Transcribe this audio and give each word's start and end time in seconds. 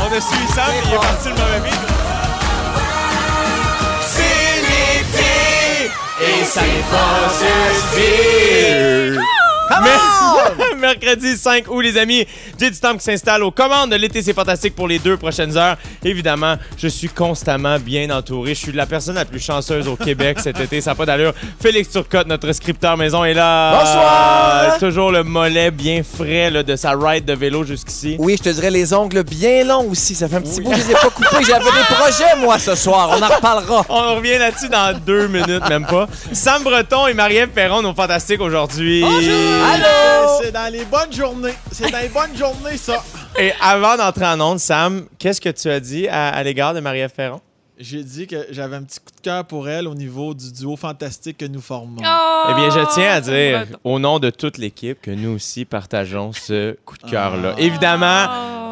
On 0.00 0.16
a 0.16 0.20
suivi 0.20 0.48
ça, 0.52 0.64
mais 0.68 0.80
il 0.84 0.94
est 0.94 0.96
parti 0.96 1.28
le 1.28 1.34
mauvais 1.34 1.60
beat. 1.60 1.80
C'est 4.00 4.62
l'été 4.62 5.92
et 6.20 6.44
ça 6.44 6.62
n'est 6.62 6.88
pas 6.90 7.28
Mercredi 10.78 11.36
5 11.36 11.64
août, 11.68 11.80
les 11.80 11.96
amis, 11.96 12.26
j'ai 12.58 12.70
du 12.70 12.78
temps 12.78 12.94
qui 12.94 13.04
s'installe 13.04 13.42
aux 13.42 13.50
commandes 13.50 13.90
de 13.90 13.96
l'été, 13.96 14.22
c'est 14.22 14.32
fantastique 14.32 14.74
pour 14.74 14.88
les 14.88 14.98
deux 14.98 15.16
prochaines 15.16 15.56
heures. 15.56 15.76
Évidemment, 16.04 16.56
je 16.76 16.88
suis 16.88 17.08
constamment 17.08 17.78
bien 17.78 18.10
entouré. 18.10 18.54
Je 18.54 18.60
suis 18.60 18.72
la 18.72 18.86
personne 18.86 19.16
la 19.16 19.24
plus 19.24 19.40
chanceuse 19.40 19.88
au 19.88 19.96
Québec 19.96 20.38
cet 20.42 20.60
été, 20.60 20.80
ça 20.80 20.90
n'a 20.90 20.94
pas 20.94 21.06
d'allure. 21.06 21.32
Félix 21.60 21.90
Turcotte, 21.90 22.26
notre 22.26 22.52
scripteur 22.52 22.96
maison, 22.96 23.24
est 23.24 23.34
là. 23.34 23.78
Bonsoir! 23.78 24.78
toujours 24.78 25.10
le 25.10 25.22
mollet 25.24 25.70
bien 25.70 26.02
frais 26.02 26.50
là, 26.50 26.62
de 26.62 26.76
sa 26.76 26.92
ride 26.92 27.24
de 27.24 27.32
vélo 27.32 27.64
jusqu'ici. 27.64 28.16
Oui, 28.18 28.36
je 28.38 28.44
te 28.44 28.54
dirais 28.54 28.70
les 28.70 28.92
ongles 28.92 29.22
bien 29.24 29.64
longs 29.64 29.88
aussi. 29.90 30.14
Ça 30.14 30.28
fait 30.28 30.36
un 30.36 30.40
petit 30.40 30.60
bout, 30.60 30.72
je 30.72 30.78
les 30.78 30.90
ai 30.90 30.94
pas 30.94 31.10
coupés. 31.10 31.44
J'avais 31.46 31.64
des 31.64 31.94
projets, 31.94 32.36
moi, 32.38 32.58
ce 32.58 32.74
soir. 32.74 33.10
On 33.18 33.22
en 33.22 33.28
reparlera. 33.28 33.84
On 33.88 34.16
revient 34.16 34.38
là-dessus 34.38 34.68
dans 34.68 34.96
deux 34.98 35.26
minutes, 35.26 35.68
même 35.68 35.86
pas. 35.86 36.06
Sam 36.32 36.62
Breton 36.62 37.06
et 37.06 37.14
Marie-Ève 37.14 37.48
Perron, 37.48 37.82
nos 37.82 37.94
fantastiques 37.94 38.40
aujourd'hui. 38.40 39.04
Allô? 39.64 40.40
C'est 40.42 40.52
dans 40.52 40.72
les 40.72 40.84
bonnes 40.84 41.12
journées. 41.12 41.54
C'est 41.72 41.90
dans 41.90 41.98
les 41.98 42.08
bonnes 42.08 42.36
journées, 42.36 42.76
ça. 42.76 43.02
Et 43.38 43.52
avant 43.60 43.96
d'entrer 43.96 44.26
en 44.26 44.40
onde, 44.40 44.58
Sam, 44.58 45.06
qu'est-ce 45.18 45.40
que 45.40 45.48
tu 45.50 45.68
as 45.70 45.80
dit 45.80 46.08
à, 46.08 46.28
à 46.28 46.42
l'égard 46.42 46.74
de 46.74 46.80
Marie-Ève 46.80 47.12
Perron? 47.12 47.40
J'ai 47.80 48.02
dit 48.02 48.26
que 48.26 48.46
j'avais 48.50 48.74
un 48.74 48.82
petit 48.82 48.98
coup 48.98 49.12
de 49.16 49.20
cœur 49.22 49.44
pour 49.44 49.68
elle 49.68 49.86
au 49.86 49.94
niveau 49.94 50.34
du 50.34 50.50
duo 50.52 50.76
fantastique 50.76 51.38
que 51.38 51.44
nous 51.44 51.60
formons. 51.60 52.02
Eh 52.02 52.54
bien, 52.54 52.70
je 52.70 52.92
tiens 52.94 53.12
à 53.12 53.20
dire, 53.20 53.66
au 53.84 54.00
nom 54.00 54.18
de 54.18 54.30
toute 54.30 54.58
l'équipe, 54.58 55.00
que 55.00 55.12
nous 55.12 55.36
aussi 55.36 55.64
partageons 55.64 56.32
ce 56.32 56.76
coup 56.84 56.96
de 56.98 57.08
cœur-là. 57.08 57.54
Ah. 57.56 57.60
Évidemment, 57.60 58.26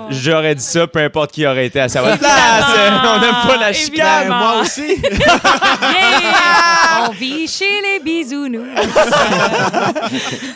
Oh. 0.09 0.11
j'aurais 0.11 0.55
dit 0.55 0.63
ça, 0.63 0.87
peu 0.87 1.01
importe 1.01 1.33
qui 1.33 1.45
aurait 1.47 1.67
été 1.67 1.81
à 1.81 1.89
sa 1.89 2.01
place. 2.03 2.19
On 2.21 3.21
n'aime 3.21 3.35
pas 3.47 3.57
la 3.59 3.73
chicane. 3.73 4.29
Ben, 4.29 4.39
moi 4.39 4.61
aussi. 4.63 4.87
Yeah! 4.87 7.07
On 7.09 7.13
vit 7.13 7.47
chez 7.47 7.65
les 7.83 8.01
bisounours. 8.03 8.67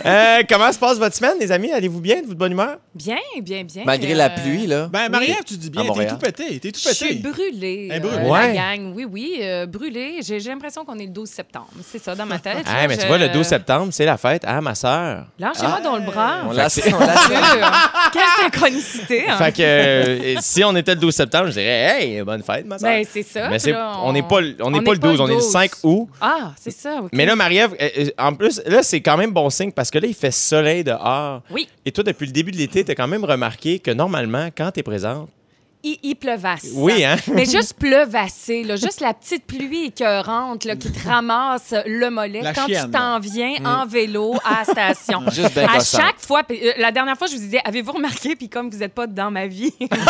Euh, 0.07 0.43
comment 0.49 0.73
se 0.73 0.79
passe 0.79 0.99
votre 0.99 1.15
semaine, 1.17 1.35
les 1.41 1.51
amis? 1.53 1.71
Allez-vous 1.73 2.01
bien? 2.01 2.17
Êtes-vous 2.19 2.35
de 2.35 2.39
bonne 2.39 2.53
humeur? 2.53 2.77
Bien, 2.95 3.17
bien, 3.43 3.65
bien. 3.65 3.83
Malgré 3.85 4.13
Euh, 4.15 4.17
la 4.17 4.31
pluie, 4.31 4.67
là. 4.67 4.89
Ben, 4.93 5.09
Marie-Ève, 5.11 5.45
tu 5.47 5.57
dis 5.57 5.71
bien, 5.71 5.83
t'es 5.83 6.07
tout 6.09 6.17
pété. 6.17 6.59
T'es 6.61 6.73
tout 6.73 6.81
Je 6.83 6.95
suis 6.95 7.09
pété. 7.17 7.29
brûlée, 7.29 7.89
Elle 7.91 8.03
est 8.03 8.07
euh, 8.07 8.09
brûlée. 8.09 8.29
La 8.41 8.47
Ouais. 8.49 8.55
gang. 8.79 8.93
Oui, 8.95 9.05
oui, 9.11 9.39
euh, 9.43 9.67
brûlée. 9.67 10.19
J'ai 10.23 10.41
j'ai 10.41 10.51
l'impression 10.51 10.85
qu'on 10.85 10.99
est 10.99 11.07
le 11.07 11.13
12 11.13 11.29
septembre. 11.29 11.69
C'est 11.91 12.03
ça, 12.03 12.15
dans 12.15 12.27
ma 12.27 12.39
tête. 12.39 12.59
Ah, 12.67 12.83
là, 12.83 12.89
mais 12.89 12.97
tu 12.97 13.03
je- 13.03 13.07
vois, 13.09 13.19
le 13.19 13.29
12 13.29 13.47
septembre, 13.47 13.89
c'est 13.93 14.05
la 14.05 14.17
fête 14.17 14.45
à 14.45 14.61
ma 14.61 14.75
sœur. 14.75 15.27
Lâchez-moi 15.39 15.81
dans 15.81 15.97
le 15.97 16.03
bras. 16.03 16.39
On 16.45 16.53
l'a 16.53 16.53
on 16.53 16.57
l'a- 16.57 16.69
Sûr. 16.71 16.83
Quelle 18.13 18.23
synchronicité. 18.45 19.25
Hein? 19.29 19.37
Fait 19.39 19.53
que 19.53 19.63
euh, 19.63 20.35
si 20.41 20.63
on 20.65 20.75
était 20.77 20.95
le 20.95 21.01
12 21.01 21.15
septembre, 21.15 21.47
je 21.49 21.53
dirais 21.53 22.01
Hey, 22.01 22.23
bonne 22.23 22.43
fête, 22.43 22.67
ma 22.67 22.79
soeur. 22.79 22.91
Ben, 22.91 23.05
c'est 23.09 23.23
ça. 23.23 23.45
Mais 23.45 23.51
Puis 23.57 23.61
c'est- 23.61 23.73
là, 23.73 23.97
on 24.03 24.13
n'est 24.13 24.23
pas, 24.23 24.41
le- 24.41 24.57
on 24.61 24.71
n'est 24.71 24.81
pas 24.83 24.93
le 24.93 24.99
12, 24.99 25.21
on 25.21 25.29
est 25.29 25.35
le 25.35 25.41
5 25.41 25.71
août. 25.83 26.09
Ah, 26.21 26.53
c'est 26.61 26.71
ça. 26.73 27.01
OK. 27.03 27.11
Mais 27.13 27.27
là, 27.27 27.37
Marie-Ève, 27.37 27.75
euh, 27.81 27.89
euh, 27.99 28.07
en 28.19 28.35
plus, 28.35 28.61
là, 28.67 28.83
c'est 28.83 29.01
quand 29.01 29.17
même 29.17 29.33
bon 29.33 29.49
signe 29.51 29.73
parce 29.73 29.91
que 29.91 29.99
là, 29.99 30.07
il 30.07 30.15
fait 30.15 30.31
soleil 30.31 30.85
dehors. 30.85 31.43
Oui. 31.51 31.69
Et 31.85 31.93
toi, 31.93 32.05
depuis 32.05 32.27
le 32.27 32.33
début 32.33 32.51
de 32.53 32.57
l'été, 32.57 32.85
t'as 32.85 32.95
quand 32.95 33.09
même 33.09 33.25
remarqué 33.25 33.79
que 33.79 33.91
normalement, 33.91 34.49
quand 34.57 34.71
t'es 34.73 34.83
présente, 34.83 35.29
Il, 35.83 36.15
pleuvasse. 36.17 36.67
Oui, 36.75 37.05
hein? 37.05 37.17
Mais 37.35 37.45
juste 37.45 37.75
pleuvasser, 37.75 38.65
là, 38.65 38.77
juste 38.77 39.01
la 39.01 39.15
petite 39.15 39.47
pluie 39.47 39.87
écœurante 39.87 40.65
là, 40.65 40.77
qui 40.77 40.93
te 40.93 41.09
ramasse 41.09 41.75
le 41.87 42.11
mollet 42.11 42.43
La 42.43 42.53
quand 42.53 42.67
chienne, 42.67 42.87
tu 42.87 42.91
t'en 42.91 43.19
viens 43.19 43.51
Mm. 43.61 43.67
en 43.67 43.87
vélo 43.87 44.35
à 44.45 44.59
la 44.59 44.65
station. 44.65 45.23
Juste 45.31 45.57
à 45.59 45.81
chaque 45.81 46.19
fois, 46.21 46.43
puis, 46.45 46.59
euh, 46.63 46.73
la 46.79 46.91
dernière 46.91 47.17
fois, 47.17 47.27
je 47.27 47.35
vous 47.35 47.41
disais, 47.41 47.61
avez-vous 47.65 47.93
remarqué, 47.93 48.37
puis 48.37 48.49
comme 48.49 48.71
vous 48.71 48.79
n'êtes 48.79 48.95
pas 48.95 49.07
dans 49.07 49.31
ma 49.31 49.47
vie, 49.47 49.73
vous 49.81 49.87
tous 49.87 49.97
les 49.97 50.05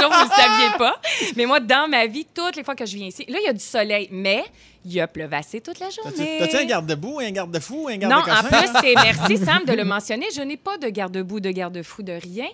jours, 0.00 0.10
vous 0.10 0.18
ne 0.18 0.24
le 0.24 0.30
saviez 0.36 0.70
pas. 0.78 0.94
Mais 1.36 1.46
moi, 1.46 1.60
dans 1.60 1.88
ma 1.88 2.06
vie, 2.06 2.26
toutes 2.34 2.56
les 2.56 2.64
fois 2.64 2.74
que 2.74 2.86
je 2.86 2.96
viens 2.96 3.06
ici, 3.08 3.24
là, 3.28 3.38
il 3.40 3.44
y 3.46 3.48
a 3.48 3.52
du 3.52 3.64
soleil, 3.64 4.08
mais 4.10 4.44
il 4.84 4.92
y 4.94 5.00
a 5.00 5.06
pleuvassé 5.06 5.60
toute 5.60 5.78
la 5.78 5.88
journée. 5.90 6.36
t'as-tu 6.40 6.56
un 6.56 6.64
garde-fou, 6.64 7.20
un 7.20 7.30
garde-fou, 7.30 7.88
un 7.88 7.96
Non, 7.98 8.16
en 8.16 8.42
plus, 8.42 8.68
c'est 8.80 8.94
merci 8.94 9.36
Sam 9.44 9.64
de 9.66 9.72
le 9.72 9.84
mentionner. 9.84 10.26
Je 10.34 10.42
n'ai 10.42 10.56
pas 10.56 10.76
de 10.78 10.88
garde-boue, 10.88 11.40
de 11.40 11.50
garde-fou, 11.50 12.02
de 12.02 12.12
rien. 12.12 12.46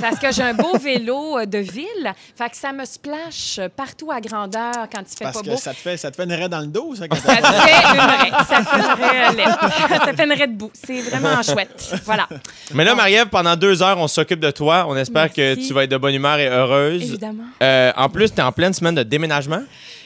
Parce 0.00 0.18
que 0.18 0.32
j'ai 0.32 0.42
un 0.42 0.54
beau 0.54 0.76
vélo 0.78 1.38
euh, 1.38 1.46
de 1.46 1.58
ville. 1.58 2.12
Fait 2.36 2.48
que 2.50 2.56
ça 2.56 2.72
me 2.72 2.84
splash 2.84 3.60
partout 3.76 4.10
à 4.12 4.20
grandeur 4.20 4.72
quand 4.92 5.00
il 5.00 5.16
fait 5.16 5.24
Parce 5.24 5.36
pas 5.38 5.42
que 5.42 5.50
beau. 5.50 5.56
ça 5.56 5.72
te, 5.72 5.76
fait, 5.78 5.96
ça 5.96 6.10
te 6.10 6.16
fait 6.16 6.24
une 6.24 6.32
raie 6.32 6.48
dans 6.48 6.60
le 6.60 6.66
dos, 6.68 6.94
ça. 6.94 7.08
quand 7.08 7.16
Ça 7.16 7.36
t'as- 7.36 7.52
fait 7.52 7.94
une 7.94 8.00
raie. 8.00 8.30
Ça 8.48 8.64
fait 8.64 8.78
une 8.78 9.40
raie. 9.40 9.98
Ça 10.06 10.12
fait 10.14 10.24
une 10.24 10.32
raie 10.32 10.46
debout. 10.46 10.70
C'est 10.74 11.00
vraiment 11.00 11.42
chouette. 11.42 11.94
Voilà. 12.04 12.28
Mais 12.74 12.84
là, 12.84 12.94
Marie-Ève, 12.94 13.28
pendant 13.28 13.56
deux 13.56 13.82
heures, 13.82 13.98
on 13.98 14.08
s'occupe 14.08 14.40
de 14.40 14.50
toi. 14.50 14.86
On 14.88 14.96
espère 14.96 15.32
que 15.32 15.54
tu 15.54 15.72
vas 15.74 15.84
être 15.84 15.90
de 15.90 15.96
bonne 15.96 16.14
humeur 16.14 16.38
et 16.38 16.46
heureuse. 16.48 17.02
Évidemment. 17.02 17.44
Euh, 17.62 17.92
en 17.96 18.08
plus, 18.08 18.32
t'es 18.32 18.42
en 18.42 18.52
pleine 18.52 18.72
semaine 18.72 18.94
de 18.94 19.02
déménagement. 19.02 19.62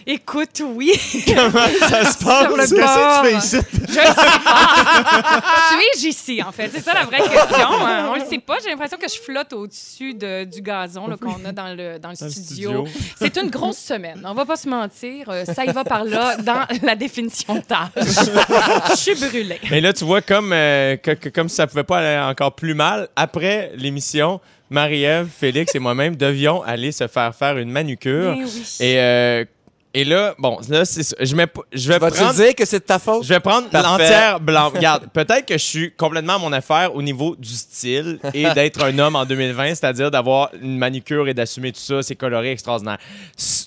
Écoute, 0.08 0.62
oui. 0.64 0.92
Comment 1.26 1.50
ça 1.80 2.04
se 2.12 2.24
passe? 2.24 2.46
Sur 2.46 2.56
le 2.56 2.56
Qu'est-ce 2.58 2.74
que 2.74 2.80
bord. 2.80 3.22
tu 3.22 3.28
fais 3.28 3.36
ici? 3.38 3.56
Je 3.88 3.92
sais 3.92 4.12
pas. 4.44 5.42
Suis-je 5.92 6.06
ici, 6.08 6.42
en 6.46 6.52
fait? 6.52 6.70
C'est 6.72 6.80
ça 6.82 6.94
la 6.94 7.04
vraie 7.04 7.18
question. 7.18 7.68
Euh, 7.86 8.08
On 8.10 8.14
le 8.14 8.24
sait 8.24 8.38
pas. 8.38 8.54
J'ai 8.62 8.70
l'impression 8.70 8.98
que 8.98 9.08
je 9.08 9.18
flotte 9.18 9.52
au-dessus 9.52 10.14
de- 10.14 10.44
du 10.44 10.62
gazon 10.62 11.08
là, 11.08 11.16
qu'on 11.16 11.44
a 11.44 11.50
dans 11.52 11.74
le, 11.74 11.98
dans 11.98 12.10
le 12.10 12.30
studio. 12.30 12.84
C'est 13.16 13.36
une 13.36 13.50
grosse 13.50 13.78
semaine. 13.78 14.22
On 14.24 14.34
va 14.34 14.44
pas 14.44 14.56
se 14.56 14.68
mentir. 14.68 15.28
Euh, 15.28 15.44
Ça 15.44 15.64
y 15.64 15.72
va 15.72 15.82
par 15.82 16.04
là 16.04 16.36
dans 16.36 16.64
la 16.84 16.94
définition 16.94 17.56
de 17.56 17.60
tâche. 17.62 17.90
Je 18.90 18.96
suis 18.96 19.14
brûlée. 19.16 19.58
Mais 19.70 19.80
là, 19.80 19.92
tu 19.92 20.04
vois, 20.04 20.20
comme, 20.22 20.52
euh, 20.52 20.96
que- 20.96 21.10
que- 21.12 21.28
comme 21.30 21.48
ça 21.48 21.66
pouvait 21.66 21.82
pas 21.84 21.98
aller 21.98 22.30
encore 22.30 22.54
plus 22.54 22.74
mal, 22.74 23.08
après 23.16 23.72
l'émission, 23.76 24.40
Marie-Ève, 24.70 25.28
Félix 25.36 25.74
et 25.74 25.78
moi-même 25.78 26.14
devions 26.16 26.62
aller 26.62 26.92
se 26.92 27.06
faire 27.08 27.34
faire 27.34 27.56
une 27.58 27.70
manucure. 27.70 28.36
Oui. 28.38 28.62
Et, 28.80 28.98
euh, 28.98 29.44
et 29.96 30.04
là, 30.04 30.34
bon, 30.38 30.58
là, 30.68 30.84
c'est 30.84 31.02
ça. 31.02 31.16
je, 31.18 31.34
mets, 31.34 31.46
je 31.72 31.88
vais 31.88 31.98
Vas-tu 31.98 32.18
prendre... 32.18 32.34
dire 32.34 32.54
que 32.54 32.66
c'est 32.66 32.80
de 32.80 32.84
ta 32.84 32.98
faute? 32.98 33.24
Je 33.24 33.30
vais 33.30 33.40
prendre 33.40 33.70
Parfait. 33.70 33.88
l'entière 33.88 34.40
blanc. 34.40 34.68
Regarde, 34.74 35.08
peut-être 35.10 35.46
que 35.46 35.54
je 35.54 35.64
suis 35.64 35.92
complètement 35.92 36.34
à 36.34 36.38
mon 36.38 36.52
affaire 36.52 36.94
au 36.94 37.00
niveau 37.00 37.34
du 37.34 37.48
style 37.48 38.18
et 38.34 38.44
d'être 38.54 38.84
un 38.84 38.98
homme 38.98 39.16
en 39.16 39.24
2020, 39.24 39.68
c'est-à-dire 39.68 40.10
d'avoir 40.10 40.50
une 40.60 40.76
manicure 40.76 41.28
et 41.28 41.32
d'assumer 41.32 41.72
tout 41.72 41.80
ça, 41.80 42.02
c'est 42.02 42.14
coloré, 42.14 42.50
extraordinaire. 42.50 42.98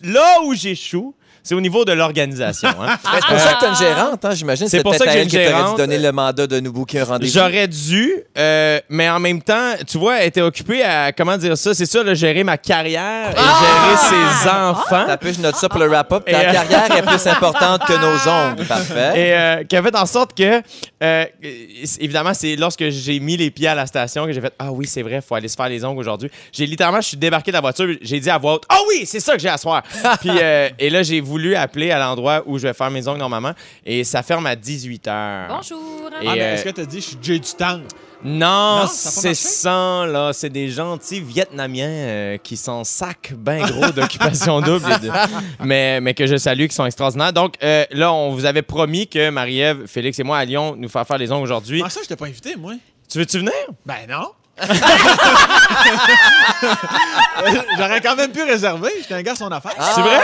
Là 0.04 0.44
où 0.44 0.54
j'échoue, 0.54 1.16
c'est 1.44 1.56
au 1.56 1.62
niveau 1.62 1.86
de 1.86 1.92
l'organisation. 1.92 2.70
hein. 2.70 2.98
Ben, 3.04 3.12
c'est 3.22 3.28
pour 3.28 3.40
ça 3.40 3.54
que 3.54 3.60
t'as 3.60 3.70
une 3.70 3.76
gérante, 3.78 4.26
hein, 4.26 4.32
j'imagine. 4.34 4.68
C'est 4.68 4.84
pour 4.84 4.96
ça 4.96 5.06
que 5.06 5.12
j'ai 5.12 5.24
une 5.24 5.30
gérante. 5.30 5.76
dû 5.76 5.82
donner 5.82 5.98
le 5.98 6.12
mandat 6.12 6.48
de 6.48 6.60
nous 6.60 6.72
booker 6.72 7.00
un 7.00 7.06
rendez-vous. 7.06 7.32
J'aurais 7.34 7.68
dû, 7.68 8.14
euh, 8.38 8.80
mais 8.90 9.10
en 9.10 9.20
même 9.20 9.42
temps, 9.42 9.74
tu 9.88 9.98
vois, 9.98 10.20
elle 10.20 10.28
était 10.28 10.42
occupée 10.42 10.84
à, 10.84 11.12
comment 11.12 11.38
dire 11.38 11.58
ça, 11.58 11.74
c'est 11.74 11.86
ça, 11.86 12.04
là, 12.04 12.14
gérer 12.14 12.44
ma 12.44 12.58
carrière 12.58 13.32
et 13.32 13.36
gérer 13.36 13.98
ses 14.44 14.50
enfants. 14.50 15.04
T'as 15.08 15.18
pu, 15.18 15.34
je 15.34 15.40
note 15.42 15.56
ça 15.56 15.70
pour 15.70 15.80
le 15.80 15.88
wrap-up. 15.88 16.26
Ta 16.26 16.38
euh, 16.40 16.52
carrière 16.52 16.98
est 16.98 17.02
plus 17.02 17.28
importante 17.28 17.82
que 17.86 17.94
nos 17.94 18.32
ongles. 18.32 18.66
Parfait. 18.66 19.12
Et 19.16 19.34
euh, 19.34 19.64
qui 19.64 19.76
a 19.76 19.84
fait 19.84 19.96
en 19.96 20.06
sorte 20.06 20.36
que, 20.38 20.62
évidemment, 22.00 22.34
c'est 22.34 22.56
lorsque 22.56 22.90
j'ai 22.90 23.20
mis 23.20 23.38
les 23.38 23.52
pieds 23.52 23.68
à 23.68 23.76
la 23.76 23.86
station 23.86 24.26
que 24.26 24.34
j'ai 24.34 24.42
fait 24.42 24.54
Ah 24.60 24.72
oui, 24.72 24.86
c'est 24.88 25.02
vrai, 25.02 25.16
il 25.16 25.22
faut 25.22 25.36
aller 25.36 25.48
se 25.48 25.56
faire 25.56 25.70
les 25.70 25.84
ongles 25.86 26.00
aujourd'hui. 26.00 26.30
J'ai 26.52 26.66
littéralement, 26.66 27.02
je 27.02 27.08
suis 27.10 27.18
débarqué 27.18 27.52
de 27.52 27.56
la 27.58 27.62
voiture, 27.62 27.88
j'ai 28.02 28.20
dit 28.20 28.30
à 28.30 28.38
voix 28.38 28.56
haute 28.56 28.64
Ah 28.70 28.80
oui, 28.90 29.06
c'est 29.06 29.20
ça 29.20 29.34
que 29.34 29.40
j'ai 29.40 29.50
à 29.50 29.58
soir. 29.58 29.84
Puis, 30.22 30.32
et 30.80 30.90
là, 30.90 31.04
j'ai 31.04 31.22
voulu 31.30 31.56
appeler 31.56 31.92
à 31.92 32.00
l'endroit 32.00 32.44
où 32.46 32.58
je 32.58 32.68
vais 32.68 32.74
faire 32.74 32.90
mes 32.92 33.08
ongles 33.08 33.20
normalement 33.20 33.54
et 33.86 34.04
ça 34.04 34.24
ferme 34.24 34.46
à 34.48 34.56
18 34.56 35.06
h. 35.08 35.48
Bonjour. 35.48 35.80
Et, 36.22 36.28
Ah, 36.28 36.34
mais 36.36 36.42
euh, 36.42 36.54
est-ce 36.56 36.64
que 36.66 36.70
t'as 36.70 36.86
dit, 36.86 36.98
je 37.02 37.06
suis 37.08 37.18
Jay 37.22 37.40
du 37.40 37.52
temps? 37.58 37.80
Non, 38.22 38.86
c'est 38.92 39.34
ça, 39.34 40.06
là. 40.06 40.32
C'est 40.34 40.50
des 40.50 40.68
gentils 40.70 41.22
Vietnamiens 41.22 41.88
euh, 41.88 42.38
qui 42.38 42.58
sont 42.58 42.84
sacs 42.84 43.32
bien 43.38 43.66
gros 43.66 43.92
d'occupation 43.92 44.60
double. 44.70 44.90
de- 45.02 45.10
mais, 45.64 46.02
mais 46.02 46.14
que 46.14 46.28
je 46.28 46.36
salue, 46.36 46.66
qui 46.68 46.76
sont 46.76 46.86
extraordinaires. 46.86 47.32
Donc, 47.32 47.54
euh, 47.64 47.86
là, 47.92 48.12
on 48.12 48.32
vous 48.32 48.44
avait 48.46 48.62
promis 48.62 49.08
que 49.08 49.30
Marie-Ève, 49.30 49.86
Félix 49.88 50.20
et 50.20 50.24
moi 50.24 50.38
allions 50.38 50.76
nous 50.76 50.90
faire 50.90 51.08
faire 51.08 51.18
les 51.18 51.32
ongles 51.32 51.44
aujourd'hui. 51.44 51.82
Ah, 51.86 51.90
ça, 51.90 52.02
je 52.04 52.10
t'ai 52.10 52.18
pas 52.18 52.26
invité, 52.26 52.58
moi. 52.58 52.74
Tu 53.10 53.20
veux-tu 53.20 53.38
venir? 53.38 53.54
Ben 53.86 53.96
non. 54.10 54.32
J'aurais 57.78 58.02
quand 58.02 58.16
même 58.16 58.32
pu 58.32 58.42
réserver. 58.44 58.90
J'étais 59.02 59.16
un 59.16 59.22
gars 59.22 59.34
à 59.34 59.36
son 59.36 59.48
affaire. 59.48 59.74
Ah. 59.78 59.92
C'est 59.96 60.02
vrai? 60.02 60.20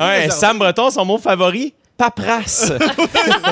Ouais. 0.00 0.30
Sam 0.30 0.58
Breton, 0.58 0.90
son 0.90 1.04
mot 1.04 1.18
favori? 1.18 1.74
Paperasse. 1.96 2.72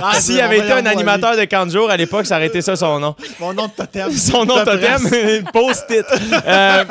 Ah, 0.04 0.14
S'il 0.20 0.40
avait 0.40 0.58
va 0.58 0.64
été 0.64 0.72
un 0.72 0.86
animateur 0.86 1.36
de 1.36 1.44
camp 1.44 1.64
de 1.66 1.70
jour 1.70 1.88
à 1.90 1.96
l'époque, 1.96 2.26
ça 2.26 2.36
aurait 2.36 2.46
été 2.48 2.60
ça 2.60 2.76
son 2.76 2.98
nom. 2.98 3.14
Mon 3.40 3.52
nom 3.54 3.66
de 3.66 3.70
totem. 3.72 4.10
Son 4.16 4.44
nom 4.44 4.56
de 4.58 4.64
totem, 4.64 5.44
post-it. 5.52 6.04
Euh, 6.46 6.84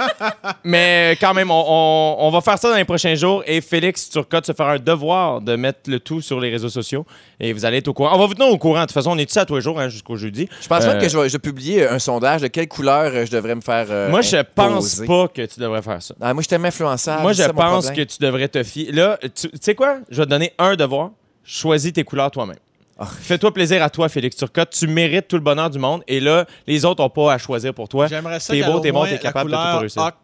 mais 0.63 1.17
quand 1.19 1.33
même, 1.33 1.51
on, 1.51 1.63
on- 1.67 2.15
on 2.19 2.29
va 2.31 2.41
faire 2.41 2.57
ça 2.57 2.69
dans 2.69 2.75
les 2.75 2.85
prochains 2.85 3.15
jours 3.15 3.43
et 3.45 3.61
Félix 3.61 4.09
Turcotte 4.09 4.45
se 4.45 4.53
fera 4.53 4.73
un 4.73 4.77
devoir 4.79 5.41
de 5.41 5.55
mettre 5.55 5.79
le 5.87 5.99
tout 5.99 6.21
sur 6.21 6.39
les 6.39 6.49
réseaux 6.49 6.69
sociaux 6.69 7.05
et 7.39 7.53
vous 7.53 7.65
allez 7.65 7.77
être 7.77 7.87
au 7.87 7.93
courant. 7.93 8.11
On 8.15 8.19
va 8.19 8.25
vous 8.27 8.33
tenir 8.33 8.49
au 8.51 8.57
courant. 8.57 8.81
De 8.81 8.85
toute 8.85 8.93
façon, 8.93 9.11
on 9.11 9.17
est 9.17 9.25
tous 9.29 9.37
à 9.37 9.45
tous 9.45 9.55
les 9.55 9.61
jours 9.61 9.79
hein, 9.79 9.89
jusqu'au 9.89 10.15
jeudi? 10.15 10.47
Je 10.61 10.67
pense 10.67 10.83
Euh, 10.85 10.87
même 10.93 11.01
que 11.01 11.09
je 11.09 11.17
vais, 11.17 11.27
je 11.27 11.33
vais 11.33 11.39
publier 11.39 11.87
un 11.87 11.99
sondage 11.99 12.41
de 12.41 12.47
quelle 12.47 12.67
couleur 12.67 13.11
euh, 13.13 13.25
je 13.25 13.31
devrais 13.31 13.55
me 13.55 13.61
faire. 13.61 13.87
euh, 13.89 14.09
Moi, 14.09 14.21
je 14.21 14.37
pense 14.55 14.99
imposer. 14.99 15.05
pas 15.07 15.27
que 15.27 15.45
tu 15.45 15.59
devrais 15.59 15.81
faire 15.81 16.01
ça. 16.01 16.13
Ah, 16.21 16.33
moi, 16.33 16.43
je 16.43 16.47
tellement 16.47 16.67
influençable. 16.67 17.21
Moi, 17.21 17.33
je 17.33 17.43
pense 17.43 17.91
que 17.91 18.01
tu 18.01 18.17
devrais 18.19 18.47
te 18.47 18.63
fier. 18.63 18.91
Là, 18.91 19.17
tu 19.21 19.49
tu 19.49 19.57
sais 19.61 19.75
quoi? 19.75 19.97
Je 20.09 20.17
vais 20.17 20.25
te 20.25 20.29
donner 20.29 20.53
un 20.57 20.75
devoir. 20.75 21.11
Choisis 21.43 21.93
tes 21.93 22.03
couleurs 22.03 22.31
toi-même. 22.31 22.57
Ah. 22.99 23.05
Fais-toi 23.19 23.51
plaisir 23.53 23.81
à 23.81 23.89
toi, 23.89 24.09
Félix 24.09 24.35
Turcotte. 24.35 24.69
Tu 24.71 24.85
mérites 24.87 25.27
tout 25.27 25.35
le 25.37 25.41
bonheur 25.41 25.69
du 25.69 25.79
monde. 25.79 26.03
Et 26.07 26.19
là, 26.19 26.45
les 26.67 26.85
autres 26.85 27.01
n'ont 27.01 27.09
pas 27.09 27.33
à 27.33 27.37
choisir 27.39 27.73
pour 27.73 27.89
toi. 27.89 28.07
J'aimerais 28.07 28.39
ça 28.39 28.53
T'es 28.53 28.61
beau, 28.63 28.79
t'es 28.79 28.91
bon, 28.91 29.05
t'es 29.05 29.17
capable 29.17 29.49
de 29.51 29.55
tout 29.55 29.79
réussir. 29.79 30.01
ocre 30.03 30.15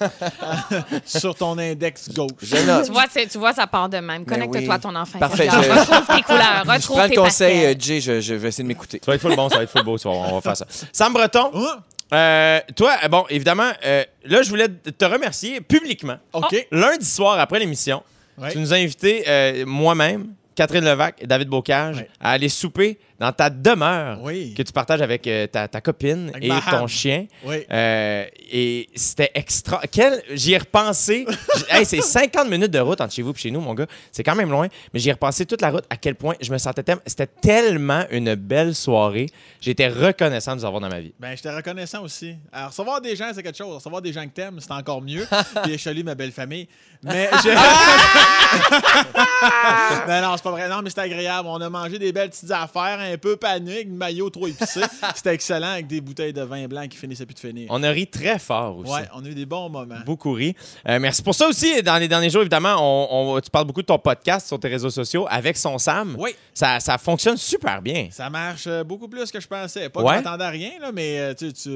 sur 1.04 1.34
ton 1.34 1.58
index 1.58 2.10
gauche. 2.12 2.30
Je 2.42 2.56
note. 2.66 2.86
Tu 2.86 2.92
vois, 2.92 3.04
tu 3.08 3.38
vois, 3.38 3.52
ça 3.52 3.66
part 3.66 3.88
de 3.88 3.98
même. 3.98 4.24
Ben 4.24 4.34
Connecte-toi 4.34 4.74
à 4.74 4.78
ton 4.78 4.94
enfant. 4.96 5.18
Parfait, 5.18 5.48
je- 5.50 5.56
Retrouve 5.56 6.16
tes 6.16 6.22
couleurs, 6.22 6.64
Je 6.80 6.86
prends 6.86 7.08
tes 7.08 7.14
le 7.16 7.20
conseil, 7.20 7.64
euh, 7.66 7.74
Jay, 7.78 8.00
je, 8.00 8.20
je 8.20 8.34
vais 8.34 8.48
essayer 8.48 8.64
de 8.64 8.68
m'écouter. 8.68 9.00
Ça 9.04 9.10
va 9.10 9.14
être 9.16 9.20
full 9.20 9.36
bon, 9.36 9.48
ça 9.48 9.56
va 9.58 9.62
être 9.64 9.70
full 9.70 9.84
beau. 9.84 9.98
tu 9.98 10.08
vas 10.08 10.14
on 10.14 10.34
va 10.36 10.40
faire 10.40 10.56
ça. 10.56 10.66
Sam 10.92 11.12
Breton, 11.12 11.50
Hein? 11.54 11.78
euh, 12.14 12.60
toi, 12.76 12.96
euh, 13.04 13.08
bon, 13.08 13.24
évidemment, 13.28 13.70
euh, 13.84 14.04
là, 14.24 14.42
je 14.42 14.48
voulais 14.48 14.68
te 14.68 15.04
remercier 15.04 15.60
publiquement. 15.60 16.16
OK. 16.32 16.66
Lundi 16.70 17.04
soir, 17.06 17.38
après 17.38 17.58
l'émission, 17.58 18.02
tu 18.50 18.58
nous 18.58 18.72
as 18.72 18.76
invités, 18.76 19.24
euh, 19.28 19.64
moi-même, 19.66 20.28
Catherine 20.60 20.84
Levac 20.84 21.16
et 21.22 21.26
David 21.26 21.48
Bocage, 21.48 21.96
Ouais. 21.96 22.08
à 22.20 22.32
aller 22.32 22.50
souper 22.50 22.98
dans 23.20 23.32
ta 23.32 23.50
demeure 23.50 24.18
Oui. 24.22 24.54
que 24.56 24.62
tu 24.62 24.72
partages 24.72 25.02
avec 25.02 25.26
euh, 25.26 25.46
ta, 25.46 25.68
ta 25.68 25.82
copine 25.82 26.30
Avec 26.34 26.44
et 26.44 26.70
ton 26.70 26.86
chien. 26.86 27.26
Oui. 27.44 27.66
Euh, 27.70 28.24
et 28.50 28.88
c'était 28.94 29.30
extra. 29.34 29.82
Quel... 29.92 30.22
J'y 30.30 30.54
ai 30.54 30.58
repensé. 30.58 31.26
Hey, 31.68 31.84
c'est 31.84 32.00
50 32.02 32.48
minutes 32.48 32.70
de 32.70 32.78
route 32.78 32.98
entre 32.98 33.12
chez 33.12 33.20
vous 33.20 33.32
et 33.32 33.36
chez 33.36 33.50
nous, 33.50 33.60
mon 33.60 33.74
gars. 33.74 33.86
C'est 34.10 34.22
quand 34.22 34.34
même 34.34 34.50
loin. 34.50 34.68
Mais 34.94 35.00
j'y 35.00 35.10
ai 35.10 35.12
repensé 35.12 35.44
toute 35.44 35.60
la 35.60 35.70
route 35.70 35.84
à 35.90 35.98
quel 35.98 36.14
point 36.14 36.34
je 36.40 36.50
me 36.50 36.56
sentais 36.56 36.82
tellement. 36.82 37.02
C'était 37.06 37.26
tellement 37.26 38.04
une 38.10 38.34
belle 38.34 38.74
soirée. 38.74 39.26
J'étais 39.60 39.88
reconnaissant 39.88 40.54
de 40.54 40.60
vous 40.60 40.66
avoir 40.66 40.80
dans 40.80 40.88
ma 40.88 41.00
vie. 41.00 41.12
Ben, 41.20 41.36
j'étais 41.36 41.54
reconnaissant 41.54 42.02
aussi. 42.02 42.36
Alors, 42.50 42.70
recevoir 42.70 43.02
des 43.02 43.14
gens, 43.16 43.30
c'est 43.34 43.42
quelque 43.42 43.58
chose. 43.58 43.74
Recevoir 43.74 44.00
des 44.00 44.14
gens 44.14 44.24
que 44.24 44.32
t'aimes, 44.32 44.60
c'est 44.60 44.72
encore 44.72 45.02
mieux. 45.02 45.26
Puis 45.64 45.72
je 45.72 45.76
salue 45.78 46.04
ma 46.04 46.14
belle 46.14 46.32
famille. 46.32 46.66
Mais 47.02 47.30
j'ai... 47.42 47.54
non, 47.54 47.60
non, 50.22 50.36
c'est 50.36 50.42
pas 50.42 50.50
vrai. 50.50 50.68
Non, 50.68 50.82
mais 50.82 50.90
c'était 50.90 51.00
agréable. 51.02 51.48
On 51.50 51.60
a 51.60 51.70
mangé 51.70 51.98
des 51.98 52.12
belles 52.12 52.30
petites 52.30 52.50
affaires, 52.50 52.98
un 53.12 53.18
peu 53.18 53.36
paniques, 53.36 53.88
maillot 53.88 54.30
trop 54.30 54.46
épicé. 54.46 54.80
C'était 55.14 55.34
excellent 55.34 55.72
avec 55.72 55.86
des 55.86 56.00
bouteilles 56.00 56.32
de 56.32 56.42
vin 56.42 56.66
blanc 56.68 56.86
qui 56.88 56.96
finissaient 56.96 57.26
plus 57.26 57.34
de 57.34 57.40
finir. 57.40 57.66
On 57.70 57.82
a 57.82 57.90
ri 57.90 58.06
très 58.06 58.38
fort 58.38 58.78
aussi. 58.78 58.92
Ouais, 58.92 59.08
on 59.14 59.24
a 59.24 59.28
eu 59.28 59.34
des 59.34 59.46
bons 59.46 59.68
moments. 59.68 60.00
Beaucoup 60.06 60.32
ri. 60.32 60.54
Euh, 60.88 60.98
merci 61.00 61.22
pour 61.22 61.34
ça 61.34 61.48
aussi. 61.48 61.82
Dans 61.82 61.96
les 61.98 62.08
derniers 62.08 62.30
jours, 62.30 62.40
évidemment, 62.42 62.76
on, 62.78 63.34
on- 63.36 63.40
tu 63.40 63.50
parles 63.50 63.66
beaucoup 63.66 63.82
de 63.82 63.86
ton 63.86 63.98
podcast 63.98 64.46
sur 64.48 64.58
tes 64.60 64.68
réseaux 64.68 64.90
sociaux 64.90 65.26
avec 65.30 65.56
son 65.56 65.78
Sam. 65.78 66.16
Oui. 66.18 66.30
Ça, 66.54 66.80
ça 66.80 66.98
fonctionne 66.98 67.36
super 67.36 67.80
bien. 67.82 68.08
Ça 68.10 68.28
marche 68.30 68.64
euh, 68.66 68.84
beaucoup 68.84 69.08
plus 69.08 69.30
que 69.30 69.40
je 69.40 69.46
pensais. 69.48 69.88
Pas 69.88 70.02
Ouais. 70.02 70.18
que 70.22 70.24
je 70.24 70.28
à 70.28 70.48
rien, 70.50 70.70
là, 70.80 70.90
mais 70.92 71.18
euh, 71.18 71.34
tu, 71.34 71.52
tu, 71.52 71.70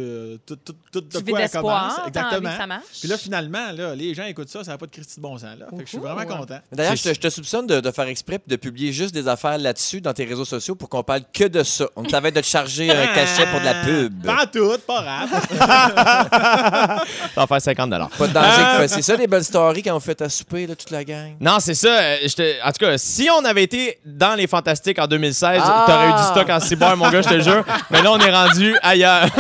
tout, 0.47 0.57
tout, 0.57 0.75
tout 0.93 1.01
de 1.01 1.19
Tu 1.19 1.25
quoi 1.25 1.49
commence. 1.49 1.95
Exactement. 2.07 2.57
ça 2.57 2.67
marche. 2.67 2.85
Puis 3.01 3.09
là, 3.09 3.19
finalement, 3.19 3.73
là, 3.73 3.95
les 3.95 4.15
gens 4.15 4.25
écoutent 4.25 4.49
ça, 4.49 4.65
ça 4.65 4.73
n'a 4.73 4.79
pas 4.79 4.87
de 4.87 4.91
Christy 4.91 5.17
de 5.17 5.21
bon 5.23 5.37
sens. 5.39 5.59
Là. 5.59 5.67
Fait 5.71 5.77
que 5.77 5.83
je 5.85 5.89
suis 5.89 5.99
vraiment 5.99 6.21
Ouhou. 6.23 6.39
content. 6.39 6.59
D'ailleurs, 6.73 6.97
je 6.97 7.13
je 7.15 7.21
te 7.21 7.29
soupçonne 7.31 7.67
de, 7.67 7.81
de 7.81 7.91
faire 7.91 8.07
exprès 8.09 8.41
de 8.47 8.57
publier 8.57 8.93
juste 8.93 9.15
des 9.15 9.29
affaires 9.29 9.59
là-dessus 9.59 10.01
dans 10.01 10.13
tes 10.13 10.25
réseaux 10.25 10.45
sociaux 10.45 10.75
pour 10.75 10.89
qu'on 10.89 11.03
parle 11.03 11.23
que 11.33 11.45
de 11.45 11.63
ça. 11.63 11.87
On 11.97 12.03
t'avait 12.03 12.31
de 12.31 12.41
te 12.41 12.47
charger 12.47 12.91
un 12.91 13.07
cachet 13.15 13.47
pour 13.47 13.61
de 13.61 13.65
la 13.65 13.75
pub. 13.75 14.25
Pas 14.25 14.47
tout, 14.47 14.77
pas. 14.87 15.27
Ça 15.59 17.05
va 17.37 17.47
faire 17.47 17.61
50 17.61 17.91
Pas 17.91 18.27
de 18.27 18.33
danger 18.33 18.49
que 18.49 18.81
fait. 18.83 18.89
C'est 18.89 19.03
ça, 19.03 19.17
les 19.17 19.27
belles 19.27 19.45
stories 19.45 19.83
quand 19.83 19.95
on 19.97 20.01
fait 20.01 20.21
à 20.23 20.29
souper, 20.29 20.67
là, 20.67 20.75
toute 20.75 20.91
la 20.91 21.05
gang? 21.05 21.35
Non, 21.41 21.57
c'est 21.61 21.75
ça. 21.75 21.89
euh, 21.89 22.17
En 22.65 22.73
tout 22.73 22.85
cas, 22.85 22.99
si 22.99 23.29
on 23.31 23.45
avait 23.45 23.63
été 23.65 23.99
dans 24.05 24.35
les 24.35 24.47
Fantastiques 24.47 24.99
en 24.99 25.07
2016, 25.07 25.61
Ah! 25.65 25.85
t'aurais 25.87 26.09
eu 26.11 26.13
du 26.13 26.23
stock 26.31 26.49
en 26.51 26.61
cyber, 26.61 26.97
mon 26.97 27.11
gars, 27.11 27.23
je 27.23 27.29
te 27.29 27.41
jure. 27.41 27.65
Mais 27.91 28.03
là, 28.03 28.13
on 28.13 28.19
est 28.19 28.31
rendu 28.33 28.75
ailleurs. 28.83 29.25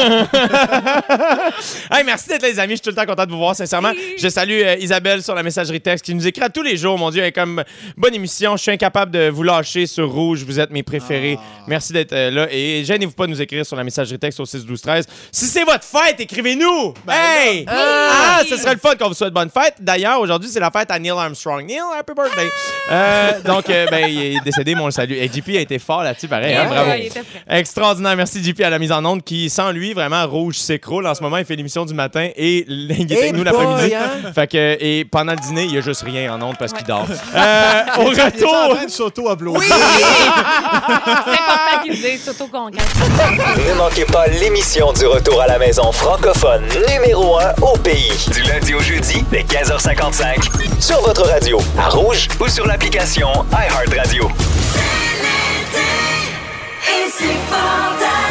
hey, 1.90 2.04
merci 2.04 2.28
d'être 2.28 2.42
là, 2.42 2.48
les 2.48 2.58
amis. 2.58 2.72
Je 2.72 2.76
suis 2.76 2.82
tout 2.82 2.90
le 2.90 2.96
temps 2.96 3.06
content 3.06 3.26
de 3.26 3.30
vous 3.32 3.38
voir, 3.38 3.54
sincèrement. 3.56 3.92
Je 4.18 4.28
salue 4.28 4.62
euh, 4.64 4.76
Isabelle 4.76 5.22
sur 5.22 5.34
la 5.34 5.42
messagerie 5.42 5.80
texte 5.80 6.04
qui 6.04 6.14
nous 6.14 6.26
écrit 6.26 6.42
à 6.44 6.48
tous 6.50 6.62
les 6.62 6.76
jours. 6.76 6.98
Mon 6.98 7.10
Dieu, 7.10 7.22
elle 7.22 7.28
est 7.28 7.32
comme 7.32 7.62
bonne 7.96 8.14
émission. 8.14 8.56
Je 8.56 8.62
suis 8.62 8.70
incapable 8.72 9.10
de 9.12 9.28
vous 9.28 9.42
lâcher 9.42 9.86
sur 9.86 10.10
Rouge. 10.10 10.44
Vous 10.44 10.60
êtes 10.60 10.70
mes 10.70 10.82
préférés. 10.82 11.38
Ah. 11.38 11.64
Merci 11.74 11.92
d'être 11.92 12.12
euh, 12.12 12.30
là. 12.30 12.46
Et 12.52 12.84
gênez-vous 12.84 13.10
pas 13.14 13.26
de 13.26 13.32
nous 13.32 13.42
écrire 13.42 13.66
sur 13.66 13.74
la 13.74 13.82
messagerie 13.82 14.16
texte 14.16 14.38
au 14.38 14.46
6 14.46 14.64
12 14.64 14.80
13. 14.80 15.06
Si 15.32 15.46
c'est 15.46 15.64
votre 15.64 15.82
fête, 15.82 16.20
écrivez-nous. 16.20 16.94
hey! 17.10 17.64
Ah, 17.68 18.42
ce 18.48 18.56
serait 18.56 18.74
le 18.74 18.78
fun 18.78 18.94
qu'on 18.94 19.08
vous 19.08 19.14
souhaite 19.14 19.32
bonne 19.34 19.50
fête. 19.50 19.74
D'ailleurs, 19.80 20.20
aujourd'hui, 20.20 20.48
c'est 20.52 20.60
la 20.60 20.70
fête 20.70 20.88
à 20.92 20.98
Neil 21.00 21.10
Armstrong. 21.10 21.66
Neil, 21.66 21.80
happy 21.98 22.12
birthday. 22.14 22.48
Euh, 22.92 23.40
donc, 23.44 23.68
euh, 23.70 23.86
ben, 23.90 24.06
il 24.08 24.36
est 24.36 24.40
décédé, 24.44 24.76
mais 24.76 24.82
on 24.82 24.86
le 24.86 24.92
salue. 24.92 25.14
Et 25.14 25.26
JP 25.26 25.48
a 25.56 25.60
été 25.60 25.80
fort 25.80 26.04
là-dessus, 26.04 26.28
pareil. 26.28 26.54
hein, 26.54 26.66
bravo. 26.68 26.92
était. 26.92 27.22
Extraordinaire. 27.48 28.14
Merci, 28.16 28.40
JP, 28.44 28.60
à 28.60 28.70
la 28.70 28.78
mise 28.78 28.92
en 28.92 29.04
onde 29.04 29.24
qui, 29.24 29.50
sans 29.50 29.72
lui, 29.72 29.94
vraiment, 29.94 30.24
rouge 30.28 30.58
s'écroule. 30.58 31.08
En 31.08 31.14
ce 31.16 31.24
moment, 31.24 31.38
il 31.38 31.44
fait 31.44 31.56
l'émission 31.56 31.84
du 31.84 31.94
matin 31.94 32.28
et 32.36 32.64
il 32.68 32.92
est 32.92 33.00
Hey 33.10 33.18
avec 33.18 33.32
nous 33.34 33.42
l'après-midi. 33.42 33.94
hein? 33.96 34.32
Fait 34.32 34.46
que, 34.46 34.76
et 34.80 35.04
pendant 35.04 35.32
le 35.32 35.38
dîner, 35.38 35.64
il 35.64 35.74
y 35.74 35.78
a 35.78 35.80
juste 35.80 36.02
rien 36.02 36.32
en 36.32 36.40
onde 36.40 36.56
parce 36.56 36.72
qu'il 36.72 36.86
dort. 36.86 37.06
Euh, 37.34 37.82
au 37.98 38.12
Il 38.12 38.18
est 38.18 38.22
en 38.22 38.26
retour. 38.26 38.76
train 38.76 38.84
de 38.84 38.90
s'auto-applaudir. 38.90 39.62
C'est 39.64 39.72
qu'ils 41.82 42.00
disent. 42.00 42.30
Ne 43.68 43.74
manquez 43.74 44.04
pas 44.04 44.26
l'émission 44.26 44.92
du 44.92 45.06
retour 45.06 45.40
à 45.40 45.46
la 45.46 45.58
maison 45.58 45.92
francophone 45.92 46.64
numéro 46.88 47.38
1 47.38 47.54
au 47.62 47.76
pays. 47.78 48.12
Du 48.32 48.42
lundi 48.42 48.74
au 48.74 48.80
jeudi, 48.80 49.24
dès 49.30 49.42
15h55, 49.42 50.80
sur 50.80 51.00
votre 51.02 51.26
radio, 51.28 51.58
à 51.78 51.88
Rouge 51.88 52.28
ou 52.40 52.48
sur 52.48 52.66
l'application 52.66 53.28
iHeartRadio. 53.52 54.28
Et 56.86 57.10
c'est 57.10 57.38
fantastique. 57.50 58.24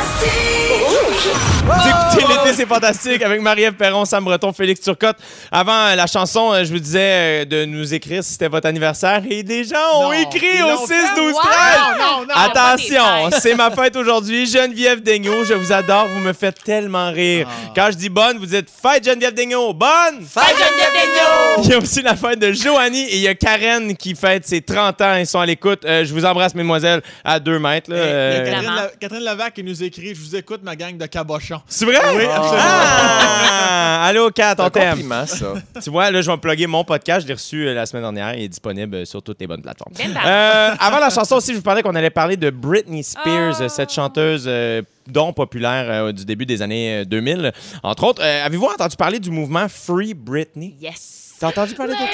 Vous 1.65 1.71
écoutez 1.71 2.33
l'été, 2.33 2.53
c'est 2.53 2.65
fantastique 2.65 3.21
avec 3.21 3.39
Marie-Ève 3.41 3.73
Perron, 3.73 4.03
Sam 4.03 4.25
Breton, 4.25 4.51
Félix 4.51 4.81
Turcotte. 4.81 5.15
Avant 5.49 5.87
euh, 5.87 5.95
la 5.95 6.07
chanson, 6.07 6.51
euh, 6.51 6.65
je 6.65 6.73
vous 6.73 6.79
disais 6.79 7.43
euh, 7.43 7.45
de 7.45 7.63
nous 7.63 7.93
écrire 7.93 8.21
si 8.21 8.33
c'était 8.33 8.49
votre 8.49 8.67
anniversaire 8.67 9.21
et 9.29 9.43
des 9.43 9.63
gens 9.63 9.77
ont 9.95 10.03
Non, 10.11 10.13
écrit 10.13 10.61
au 10.61 10.67
l'ont 10.67 10.85
6 10.85 10.87
fait? 10.87 11.15
12 11.15 11.33
Wow! 11.33 11.39
13. 11.41 11.53
Non, 11.97 12.05
non, 12.19 12.21
non. 12.27 12.33
Attention, 12.35 13.39
c'est 13.39 13.55
ma 13.55 13.71
fête 13.71 13.95
aujourd'hui. 13.95 14.45
Geneviève 14.45 15.01
Daigneault, 15.01 15.45
je 15.45 15.53
vous 15.53 15.71
adore, 15.71 16.07
vous 16.09 16.19
me 16.19 16.33
faites 16.33 16.61
tellement 16.63 17.11
rire. 17.11 17.47
Ah. 17.49 17.71
Quand 17.73 17.87
je 17.91 17.97
dis 17.97 18.09
bonne, 18.09 18.37
vous 18.39 18.45
dites 18.45 18.67
fête 18.69 19.05
Geneviève 19.05 19.33
Daigneault. 19.33 19.73
Bonne! 19.73 20.21
Fête 20.21 20.55
Geneviève 20.57 20.93
Daigneault! 20.93 21.63
Il 21.63 21.69
y 21.69 21.73
a 21.73 21.77
aussi 21.77 22.01
la 22.01 22.15
fête 22.17 22.39
de 22.39 22.51
Joanie 22.51 23.03
et 23.07 23.15
il 23.15 23.21
y 23.21 23.27
a 23.29 23.35
Karen 23.35 23.95
qui 23.95 24.15
fête 24.15 24.45
ses 24.45 24.61
30 24.61 24.99
ans. 25.01 25.15
Ils 25.15 25.27
sont 25.27 25.39
à 25.39 25.45
l'écoute. 25.45 25.85
Euh, 25.85 26.03
je 26.03 26.13
vous 26.13 26.25
embrasse, 26.25 26.53
mesdemoiselles, 26.55 27.01
à 27.23 27.39
deux 27.39 27.57
mètres. 27.57 27.89
là. 27.89 27.95
Il 27.95 27.99
y 27.99 28.03
a 28.03 28.05
Euh, 28.05 28.45
Catherine. 28.51 28.75
La- 28.75 28.91
Catherine 28.99 29.23
Levac 29.23 29.53
qui 29.53 29.63
nous 29.63 29.81
écrit 29.81 30.13
Je 30.13 30.19
vous 30.19 30.35
écoute, 30.35 30.59
ma 30.61 30.75
gang 30.75 30.97
de 30.97 31.05
cabochons. 31.05 31.52
C'est 31.67 31.85
vrai? 31.85 31.97
Oui, 32.15 32.25
absolument. 32.25 32.63
Ah! 32.63 34.05
Allô, 34.05 34.29
Kat, 34.31 34.55
on 34.59 34.69
t'aime. 34.69 35.09
ça. 35.27 35.53
Tu 35.81 35.89
vois, 35.89 36.11
là, 36.11 36.21
je 36.21 36.27
vais 36.27 36.35
me 36.35 36.41
plugger 36.41 36.67
mon 36.67 36.83
podcast. 36.83 37.21
Je 37.21 37.27
l'ai 37.27 37.33
reçu 37.33 37.67
euh, 37.67 37.73
la 37.73 37.85
semaine 37.85 38.03
dernière. 38.03 38.35
Il 38.35 38.43
est 38.43 38.47
disponible 38.49 38.95
euh, 38.95 39.05
sur 39.05 39.21
toutes 39.23 39.39
les 39.39 39.47
bonnes 39.47 39.61
plateformes. 39.61 39.93
Ben, 39.97 40.11
ben. 40.13 40.19
Euh, 40.25 40.75
avant 40.79 40.99
la 40.99 41.09
chanson 41.09 41.35
aussi, 41.37 41.51
je 41.51 41.57
vous 41.57 41.63
parlais 41.63 41.81
qu'on 41.81 41.95
allait 41.95 42.09
parler 42.09 42.35
de 42.37 42.49
Britney 42.49 43.03
Spears, 43.03 43.55
Oh. 43.59 43.63
euh, 43.63 43.69
cette 43.69 43.91
chanteuse 43.93 44.43
euh, 44.47 44.81
dont 45.07 45.31
populaire 45.33 45.85
euh, 45.89 46.11
du 46.11 46.25
début 46.25 46.45
des 46.45 46.61
années 46.61 47.01
euh, 47.01 47.05
2000. 47.05 47.51
Entre 47.81 48.03
autres, 48.03 48.21
Euh, 48.23 48.45
avez-vous 48.45 48.65
entendu 48.67 48.95
parler 48.97 49.19
du 49.19 49.31
mouvement 49.31 49.67
Free 49.69 50.13
Britney? 50.13 50.75
Yes. 50.81 51.35
T'as 51.39 51.47
entendu 51.47 51.73
parler 51.73 51.93
de 51.93 51.97
ça? 51.99 52.05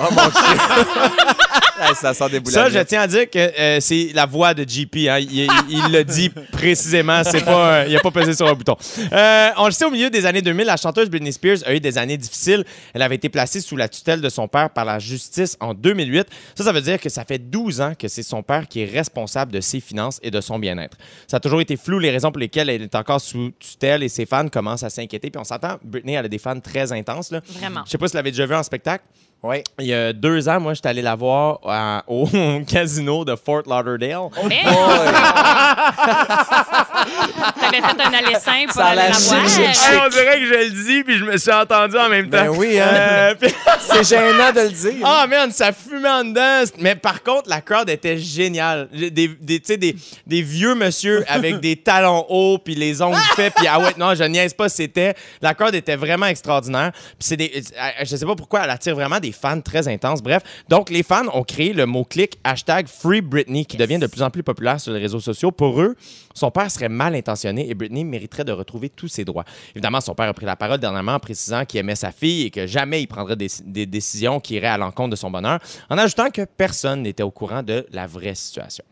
Oh 0.00 0.08
mon 0.10 0.22
Dieu! 0.28 0.84
Hey, 1.76 1.92
ça 1.96 2.14
sent 2.14 2.30
des 2.30 2.38
boules 2.38 2.52
Ça, 2.52 2.70
je 2.70 2.78
tiens 2.78 3.00
à 3.00 3.06
dire 3.08 3.28
que 3.28 3.38
euh, 3.38 3.80
c'est 3.80 4.10
la 4.14 4.26
voix 4.26 4.54
de 4.54 4.62
JP. 4.62 4.94
hein. 5.08 5.18
Il, 5.18 5.48
le 5.90 6.02
dit 6.04 6.30
précisément. 6.52 7.22
C'est 7.24 7.44
pas, 7.44 7.80
euh, 7.82 7.86
il 7.88 7.96
a 7.96 8.00
pas 8.00 8.12
pesé 8.12 8.32
sur 8.32 8.46
un 8.46 8.54
bouton. 8.54 8.76
Euh, 9.12 9.48
on 9.56 9.66
le 9.66 9.72
sait, 9.72 9.84
au 9.84 9.90
milieu 9.90 10.08
des 10.08 10.24
années 10.24 10.40
2000, 10.40 10.66
la 10.66 10.76
chanteuse 10.76 11.10
Britney 11.10 11.32
Spears 11.32 11.58
a 11.66 11.74
eu 11.74 11.80
des 11.80 11.98
années 11.98 12.16
difficiles. 12.16 12.64
Elle 12.92 13.02
avait 13.02 13.16
été 13.16 13.28
placée 13.28 13.60
sous 13.60 13.76
la 13.76 13.88
tutelle 13.88 14.20
de 14.20 14.28
son 14.28 14.46
père 14.46 14.70
par 14.70 14.84
la 14.84 15.00
justice 15.00 15.56
en 15.58 15.74
2008. 15.74 16.28
Ça, 16.54 16.62
ça 16.62 16.72
veut 16.72 16.80
dire 16.80 17.00
que 17.00 17.08
ça 17.08 17.24
fait 17.24 17.38
12 17.38 17.80
ans 17.80 17.92
que 17.98 18.06
c'est 18.06 18.22
son 18.22 18.44
père 18.44 18.68
qui 18.68 18.82
est 18.82 18.86
responsable 18.90 19.50
de 19.50 19.60
ses 19.60 19.80
finances 19.80 20.20
et 20.22 20.30
de 20.30 20.40
son 20.40 20.60
bien-être. 20.60 20.96
Ça 21.26 21.38
a 21.38 21.40
toujours 21.40 21.60
été 21.60 21.76
flou 21.76 21.98
les 21.98 22.10
raisons 22.10 22.30
pour 22.30 22.38
lesquelles 22.38 22.70
elle 22.70 22.82
est 22.82 22.94
encore 22.94 23.20
sous 23.20 23.50
tutelle 23.58 24.04
et 24.04 24.08
ses 24.08 24.26
fans 24.26 24.48
commencent 24.48 24.84
à 24.84 24.90
s'inquiéter. 24.90 25.30
Puis 25.30 25.40
on 25.40 25.44
s'entend, 25.44 25.78
Britney, 25.82 26.12
elle 26.14 26.26
a 26.26 26.28
des 26.28 26.38
fans 26.38 26.60
très 26.60 26.92
intenses. 26.92 27.32
Là. 27.32 27.40
Vraiment. 27.58 27.82
Je 27.84 27.90
sais 27.90 27.98
pas 27.98 28.06
si 28.06 28.12
vous 28.12 28.18
l'avez 28.18 28.30
déjà 28.30 28.46
vu 28.46 28.54
en 28.54 28.62
spectacle. 28.62 29.04
Oui. 29.46 29.62
Il 29.78 29.84
y 29.86 29.92
a 29.92 30.14
deux 30.14 30.48
ans, 30.48 30.58
moi, 30.58 30.72
j'étais 30.72 30.88
allé 30.88 31.02
la 31.02 31.14
voir 31.14 31.58
à- 31.66 32.02
au 32.08 32.26
casino 32.66 33.26
de 33.26 33.36
Fort 33.36 33.64
Lauderdale. 33.66 34.30
Mais- 34.48 34.62
t'avais 37.70 37.82
fait 37.82 38.02
un 38.02 38.12
aller 38.12 38.34
simple 38.38 38.66
pour 38.66 38.74
Ça 38.74 38.84
a 38.86 38.88
aller 38.90 39.00
l'air 39.02 39.10
la 39.10 39.18
voir. 39.18 39.48
chic, 39.48 39.64
chic, 39.64 39.74
chic. 39.74 39.90
Hey, 39.92 39.98
on 40.04 40.08
dirait 40.08 40.38
que 40.40 40.46
je 40.46 40.54
le 40.54 40.70
dis, 40.84 41.04
puis 41.04 41.18
je 41.18 41.24
me 41.24 41.36
suis 41.36 41.52
entendu 41.52 41.96
en 41.98 42.08
même 42.08 42.30
temps. 42.30 42.44
Ben 42.44 42.48
oui, 42.50 42.78
hein. 42.78 42.88
Euh, 42.92 43.34
puis- 43.40 43.54
C'est 43.80 44.04
gênant 44.08 44.52
de 44.52 44.60
le 44.60 44.70
dire. 44.70 45.04
Ah, 45.06 45.26
man, 45.28 45.50
ça 45.52 45.72
fumait 45.72 46.08
en 46.08 46.24
dedans. 46.24 46.64
Mais 46.78 46.94
par 46.96 47.22
contre, 47.22 47.48
la 47.48 47.60
crowd 47.60 47.88
était 47.90 48.18
géniale. 48.18 48.88
Des, 48.92 49.10
des, 49.10 49.28
tu 49.28 49.60
sais, 49.64 49.76
des, 49.76 49.94
des 50.26 50.42
vieux 50.42 50.74
monsieur 50.74 51.24
avec 51.28 51.60
des 51.60 51.76
talons 51.76 52.24
hauts, 52.28 52.58
puis 52.58 52.74
les 52.74 53.00
ongles 53.02 53.16
faits, 53.36 53.54
puis 53.54 53.66
ah 53.68 53.78
ouais, 53.78 53.92
non, 53.98 54.14
je 54.14 54.24
niaise 54.24 54.54
pas, 54.54 54.68
c'était... 54.68 55.14
La 55.42 55.54
crowd 55.54 55.74
était 55.74 55.96
vraiment 55.96 56.26
extraordinaire. 56.26 56.92
Puis 56.92 57.14
c'est 57.20 57.36
des... 57.36 57.52
euh, 57.78 58.04
Je 58.04 58.16
sais 58.16 58.26
pas 58.26 58.34
pourquoi, 58.36 58.62
elle 58.64 58.70
attire 58.70 58.94
vraiment 58.94 59.20
des 59.20 59.32
fans 59.32 59.60
très 59.60 59.86
intenses. 59.88 60.22
Bref, 60.22 60.42
donc 60.68 60.90
les 60.90 61.02
fans 61.02 61.26
ont 61.32 61.44
créé 61.44 61.72
le 61.72 61.86
mot-clic 61.86 62.38
hashtag 62.42 62.86
Free 62.88 63.20
Britney, 63.20 63.66
qui 63.66 63.76
devient 63.76 63.98
de 63.98 64.06
plus 64.06 64.22
en 64.22 64.30
plus 64.30 64.42
populaire 64.42 64.80
sur 64.80 64.92
les 64.92 65.00
réseaux 65.00 65.20
sociaux. 65.20 65.50
Pour 65.50 65.80
eux, 65.80 65.94
son 66.34 66.50
père 66.50 66.70
serait 66.70 66.88
mal 66.88 67.14
intentionné 67.14 67.53
et 67.62 67.74
Britney 67.74 68.04
mériterait 68.04 68.44
de 68.44 68.52
retrouver 68.52 68.88
tous 68.88 69.08
ses 69.08 69.24
droits. 69.24 69.44
Évidemment, 69.74 70.00
son 70.00 70.14
père 70.14 70.28
a 70.28 70.34
pris 70.34 70.46
la 70.46 70.56
parole 70.56 70.78
dernièrement 70.78 71.14
en 71.14 71.20
précisant 71.20 71.64
qu'il 71.64 71.80
aimait 71.80 71.94
sa 71.94 72.12
fille 72.12 72.46
et 72.46 72.50
que 72.50 72.66
jamais 72.66 73.02
il 73.02 73.06
prendrait 73.06 73.36
des, 73.36 73.48
des 73.64 73.86
décisions 73.86 74.40
qui 74.40 74.54
iraient 74.54 74.66
à 74.68 74.78
l'encontre 74.78 75.10
de 75.10 75.16
son 75.16 75.30
bonheur, 75.30 75.58
en 75.90 75.98
ajoutant 75.98 76.30
que 76.30 76.44
personne 76.44 77.02
n'était 77.02 77.22
au 77.22 77.30
courant 77.30 77.62
de 77.62 77.86
la 77.92 78.06
vraie 78.06 78.34
situation. 78.34 78.84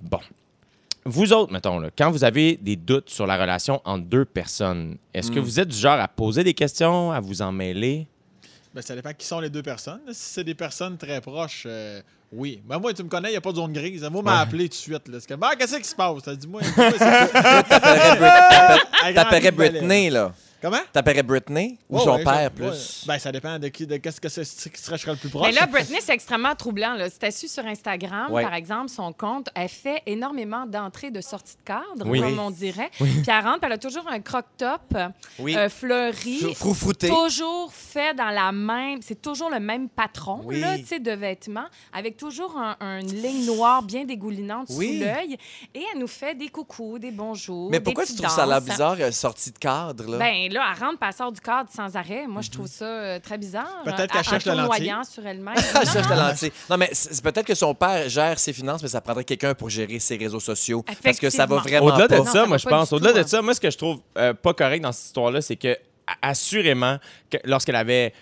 Bon. 0.00 0.20
Vous 1.04 1.32
autres, 1.32 1.52
mettons, 1.52 1.78
là, 1.78 1.88
quand 1.96 2.10
vous 2.10 2.22
avez 2.22 2.56
des 2.56 2.76
doutes 2.76 3.08
sur 3.08 3.26
la 3.26 3.38
relation 3.38 3.80
entre 3.84 4.04
deux 4.04 4.24
personnes, 4.26 4.98
est-ce 5.14 5.30
que 5.30 5.40
vous 5.40 5.58
êtes 5.58 5.68
du 5.68 5.76
genre 5.76 5.98
à 5.98 6.06
poser 6.06 6.44
des 6.44 6.52
questions, 6.52 7.12
à 7.12 7.20
vous 7.20 7.40
en 7.40 7.50
mêler? 7.50 8.06
Ben, 8.74 8.82
ça 8.82 8.94
dépend 8.94 9.12
qui 9.12 9.26
sont 9.26 9.40
les 9.40 9.50
deux 9.50 9.62
personnes. 9.62 10.00
Si 10.12 10.34
c'est 10.34 10.44
des 10.44 10.54
personnes 10.54 10.96
très 10.98 11.20
proches, 11.20 11.64
euh, 11.66 12.00
oui. 12.32 12.62
Ben, 12.64 12.78
moi, 12.78 12.92
tu 12.92 13.02
me 13.02 13.08
connais, 13.08 13.28
il 13.28 13.32
n'y 13.32 13.36
a 13.36 13.40
pas 13.40 13.52
de 13.52 13.56
zone 13.56 13.72
grise. 13.72 14.02
Moi, 14.10 14.22
m'a 14.22 14.40
appelé 14.40 14.64
tout 14.68 14.74
de 14.74 14.74
suite. 14.74 15.08
Là. 15.08 15.18
Ah, 15.42 15.56
qu'est-ce 15.56 15.76
qui 15.76 15.88
se 15.88 15.94
passe? 15.94 16.22
T'as 16.22 16.34
dit, 16.34 16.46
moi, 16.46 16.60
T'appellerais 19.14 19.52
Britney, 19.52 20.10
là. 20.10 20.32
Comment? 20.60 20.78
T'appellerais 20.92 21.22
Britney 21.22 21.78
ou 21.88 21.98
son 22.00 22.16
ouais, 22.16 22.24
père 22.24 22.50
plus? 22.50 22.66
ouais. 22.66 23.06
Ben, 23.06 23.18
ça 23.18 23.30
dépend 23.30 23.58
de 23.58 23.68
qui, 23.68 23.86
de 23.86 23.96
qu'est-ce 23.98 24.20
que 24.20 24.28
c'est, 24.28 24.42
qui 24.70 24.80
serait, 24.82 24.98
le 25.06 25.16
plus 25.16 25.28
proche. 25.28 25.46
Mais 25.46 25.52
là, 25.52 25.66
Britney, 25.66 25.98
c'est 26.00 26.12
extrêmement 26.14 26.54
troublant. 26.56 26.94
Là. 26.94 27.08
Si 27.08 27.18
t'as 27.18 27.30
su 27.30 27.46
sur 27.48 27.64
Instagram, 27.64 28.32
Ouais. 28.32 28.42
par 28.42 28.54
exemple, 28.54 28.88
son 28.88 29.12
compte, 29.12 29.48
elle 29.54 29.68
fait 29.68 30.02
énormément 30.06 30.66
d'entrées 30.66 31.10
de 31.10 31.20
sorties 31.20 31.54
de 31.56 31.62
cadre, 31.64 32.06
Oui. 32.06 32.20
comme 32.20 32.38
on 32.40 32.50
dirait. 32.50 32.90
Puis 32.96 33.06
elle 33.28 33.44
rentre, 33.44 33.58
puis 33.60 33.66
elle 33.66 33.72
a 33.72 33.78
toujours 33.78 34.08
un 34.08 34.20
croc-top 34.20 34.96
Oui. 35.38 35.56
euh, 35.56 35.68
fleuri. 35.68 36.38
Frou- 36.40 36.54
Froufrouté. 36.54 37.08
Toujours 37.08 37.72
fait 37.72 38.14
dans 38.14 38.30
la 38.30 38.50
même. 38.52 39.00
C'est 39.02 39.22
toujours 39.22 39.50
le 39.50 39.60
même 39.60 39.88
patron 39.88 40.40
Oui. 40.44 40.60
là, 40.60 40.76
tu 40.76 40.86
sais, 40.86 40.98
de 40.98 41.12
vêtements, 41.12 41.66
avec 41.92 42.16
toujours 42.16 42.56
un, 42.58 42.76
un- 42.80 43.00
une 43.00 43.12
ligne 43.22 43.46
noire 43.46 43.82
bien 43.82 44.04
dégoulinante 44.04 44.68
Oui. 44.70 44.98
sous 44.98 45.04
l'œil. 45.04 45.36
Et 45.74 45.82
elle 45.92 46.00
nous 46.00 46.06
fait 46.08 46.34
des 46.34 46.48
coucous, 46.48 46.98
des 46.98 47.10
bonjours. 47.12 47.70
Mais 47.70 47.78
des 47.78 47.84
pourquoi 47.84 48.04
tu 48.04 48.14
trouves 48.16 48.28
ça 48.28 48.44
là 48.44 48.60
bizarre, 48.60 48.96
euh, 49.00 49.12
sortie 49.12 49.52
de 49.52 49.58
cadre, 49.58 50.04
là? 50.10 50.18
Ben 50.18 50.47
là, 50.48 50.62
elle 50.74 50.82
rentre, 50.84 50.98
elle 51.06 51.12
sort 51.12 51.32
du 51.32 51.40
cadre 51.40 51.68
sans 51.74 51.94
arrêt. 51.96 52.26
Moi, 52.26 52.42
je 52.42 52.50
trouve 52.50 52.66
ça 52.66 52.84
euh, 52.84 53.18
très 53.20 53.38
bizarre. 53.38 53.82
Peut-être 53.84 54.00
En- 54.00 54.06
qu'elle 54.18 54.24
cherche 54.24 54.44
la 54.44 54.54
lentille. 54.54 54.92
sur 55.10 55.26
elle-même. 55.26 55.54
Je 55.56 55.90
cherche 55.90 56.08
Non, 56.08 56.16
la 56.16 56.22
non. 56.22 56.28
lentille. 56.28 56.52
Non, 56.70 56.76
mais 56.76 56.90
c'est 56.92 57.22
peut-être 57.22 57.46
que 57.46 57.54
son 57.54 57.74
père 57.74 58.08
gère 58.08 58.38
ses 58.38 58.52
finances, 58.52 58.82
mais 58.82 58.88
ça 58.88 59.00
prendrait 59.00 59.24
quelqu'un 59.24 59.54
pour 59.54 59.68
gérer 59.70 59.98
ses 59.98 60.16
réseaux 60.16 60.40
sociaux. 60.40 60.84
Parce 61.02 61.18
que 61.18 61.30
ça 61.30 61.46
va 61.46 61.56
vraiment 61.58 61.86
Au-delà 61.86 62.08
de 62.08 62.16
pas. 62.16 62.24
Ça, 62.30 62.46
moi, 62.46 62.58
je 62.58 62.68
pense, 62.68 62.92
au-delà 62.92 63.12
de 63.12 63.20
hein. 63.20 63.26
ça, 63.26 63.42
moi, 63.42 63.54
ce 63.54 63.60
que 63.60 63.70
je 63.70 63.78
trouve 63.78 64.00
euh, 64.16 64.34
pas 64.34 64.54
correct 64.54 64.80
dans 64.82 64.92
cette 64.92 65.06
histoire-là, 65.06 65.40
c'est 65.40 65.56
que, 65.56 65.76
assurément, 66.22 66.98
que 67.30 67.36
lorsqu'elle 67.44 67.76
avait 67.76 68.12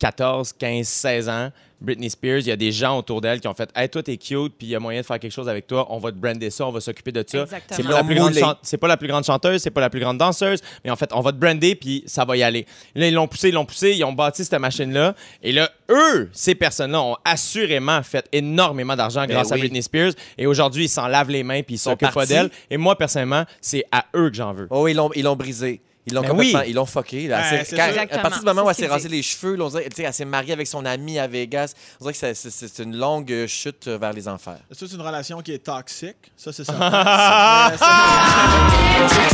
14, 0.00 0.52
15, 0.54 0.88
16 0.88 1.28
ans, 1.28 1.50
Britney 1.80 2.10
Spears, 2.10 2.40
il 2.40 2.46
y 2.48 2.50
a 2.52 2.56
des 2.56 2.72
gens 2.72 2.98
autour 2.98 3.20
d'elle 3.22 3.40
qui 3.40 3.48
ont 3.48 3.54
fait 3.54 3.70
Hey, 3.74 3.88
toi, 3.88 4.02
t'es 4.02 4.16
cute, 4.18 4.54
puis 4.58 4.66
il 4.66 4.70
y 4.70 4.74
a 4.74 4.80
moyen 4.80 5.00
de 5.00 5.06
faire 5.06 5.18
quelque 5.18 5.32
chose 5.32 5.48
avec 5.48 5.66
toi, 5.66 5.86
on 5.90 5.98
va 5.98 6.10
te 6.10 6.16
brander 6.16 6.50
ça, 6.50 6.66
on 6.66 6.72
va 6.72 6.80
s'occuper 6.80 7.12
de 7.12 7.24
ça. 7.26 7.42
Exactement. 7.42 7.76
C'est 7.76 7.82
pas, 7.84 7.92
la 7.92 8.04
plus 8.04 8.14
grande 8.14 8.28
Moulé. 8.30 8.40
chan- 8.40 8.58
c'est 8.62 8.76
pas 8.76 8.88
la 8.88 8.96
plus 8.98 9.08
grande 9.08 9.24
chanteuse, 9.24 9.62
c'est 9.62 9.70
pas 9.70 9.80
la 9.80 9.88
plus 9.88 10.00
grande 10.00 10.18
danseuse, 10.18 10.60
mais 10.84 10.90
en 10.90 10.96
fait, 10.96 11.10
on 11.14 11.20
va 11.20 11.32
te 11.32 11.38
brander, 11.38 11.74
puis 11.74 12.02
ça 12.06 12.24
va 12.24 12.36
y 12.36 12.42
aller. 12.42 12.66
Là, 12.94 13.06
ils 13.08 13.14
l'ont 13.14 13.28
poussé, 13.28 13.48
ils 13.48 13.54
l'ont 13.54 13.64
poussé, 13.64 13.92
ils 13.92 14.04
ont 14.04 14.12
bâti 14.12 14.44
cette 14.44 14.60
machine-là. 14.60 15.14
Et 15.42 15.52
là, 15.52 15.70
eux, 15.90 16.28
ces 16.32 16.54
personnes-là, 16.54 17.00
ont 17.00 17.16
assurément 17.24 18.02
fait 18.02 18.26
énormément 18.32 18.96
d'argent 18.96 19.22
Ben 19.22 19.30
grâce 19.30 19.52
à. 19.52 19.56
Britney 19.56 19.82
Spears. 19.82 20.12
Et 20.36 20.46
aujourd'hui, 20.46 20.84
ils 20.84 20.88
s'en 20.88 21.06
lavent 21.06 21.30
les 21.30 21.42
mains, 21.42 21.62
puis 21.62 21.76
ils 21.76 21.78
sont 21.78 21.90
s'occupent 21.90 22.12
pas 22.12 22.26
d'elle. 22.26 22.50
Et 22.70 22.76
moi, 22.76 22.96
personnellement, 22.96 23.44
c'est 23.60 23.84
à 23.92 24.04
eux 24.16 24.28
que 24.30 24.36
j'en 24.36 24.52
veux. 24.52 24.66
Oh, 24.70 24.86
ils 24.88 24.94
l'ont, 24.94 25.10
ils 25.14 25.24
l'ont 25.24 25.36
brisé. 25.36 25.80
Ils 26.06 26.14
l'ont 26.14 26.22
Ben 26.22 26.28
complètement, 26.30 26.60
oui. 26.60 26.64
ils 26.68 26.74
l'ont 26.74 26.86
fucké. 26.86 27.28
Là. 27.28 27.38
Ouais, 27.38 27.44
C'est- 27.50 27.64
c'est 27.70 27.76
quand- 27.76 27.92
ça. 27.94 28.02
à 28.02 28.18
partir 28.20 28.38
du 28.40 28.46
moment 28.46 28.62
où 28.64 28.68
elle 28.70 28.74
s'est 28.74 28.86
ce 28.86 28.90
rasé 28.90 29.08
qu'ils 29.08 29.16
les 29.18 29.22
cheveux, 29.22 29.54
là, 29.56 29.64
on 29.64 29.68
dirait, 29.68 29.84
tu 29.88 29.96
sais, 29.96 30.02
elle 30.04 30.14
s'est 30.14 30.24
mariée 30.24 30.52
avec 30.54 30.66
son 30.66 30.84
ami 30.86 31.18
à 31.18 31.26
Vegas. 31.26 31.74
On 32.00 32.04
dirait 32.04 32.12
que 32.14 32.18
c'est, 32.18 32.34
c'est- 32.34 32.50
c'est 32.50 32.82
une 32.82 32.96
longue 32.96 33.46
chute 33.46 33.86
vers 33.86 34.12
les 34.12 34.26
enfers. 34.26 34.58
C'est 34.72 34.90
une 34.92 35.02
relation 35.02 35.40
qui 35.42 35.52
est 35.52 35.58
toxique. 35.64 36.32
Ça, 36.36 36.52
c'est 36.52 36.64
ça. 36.64 36.72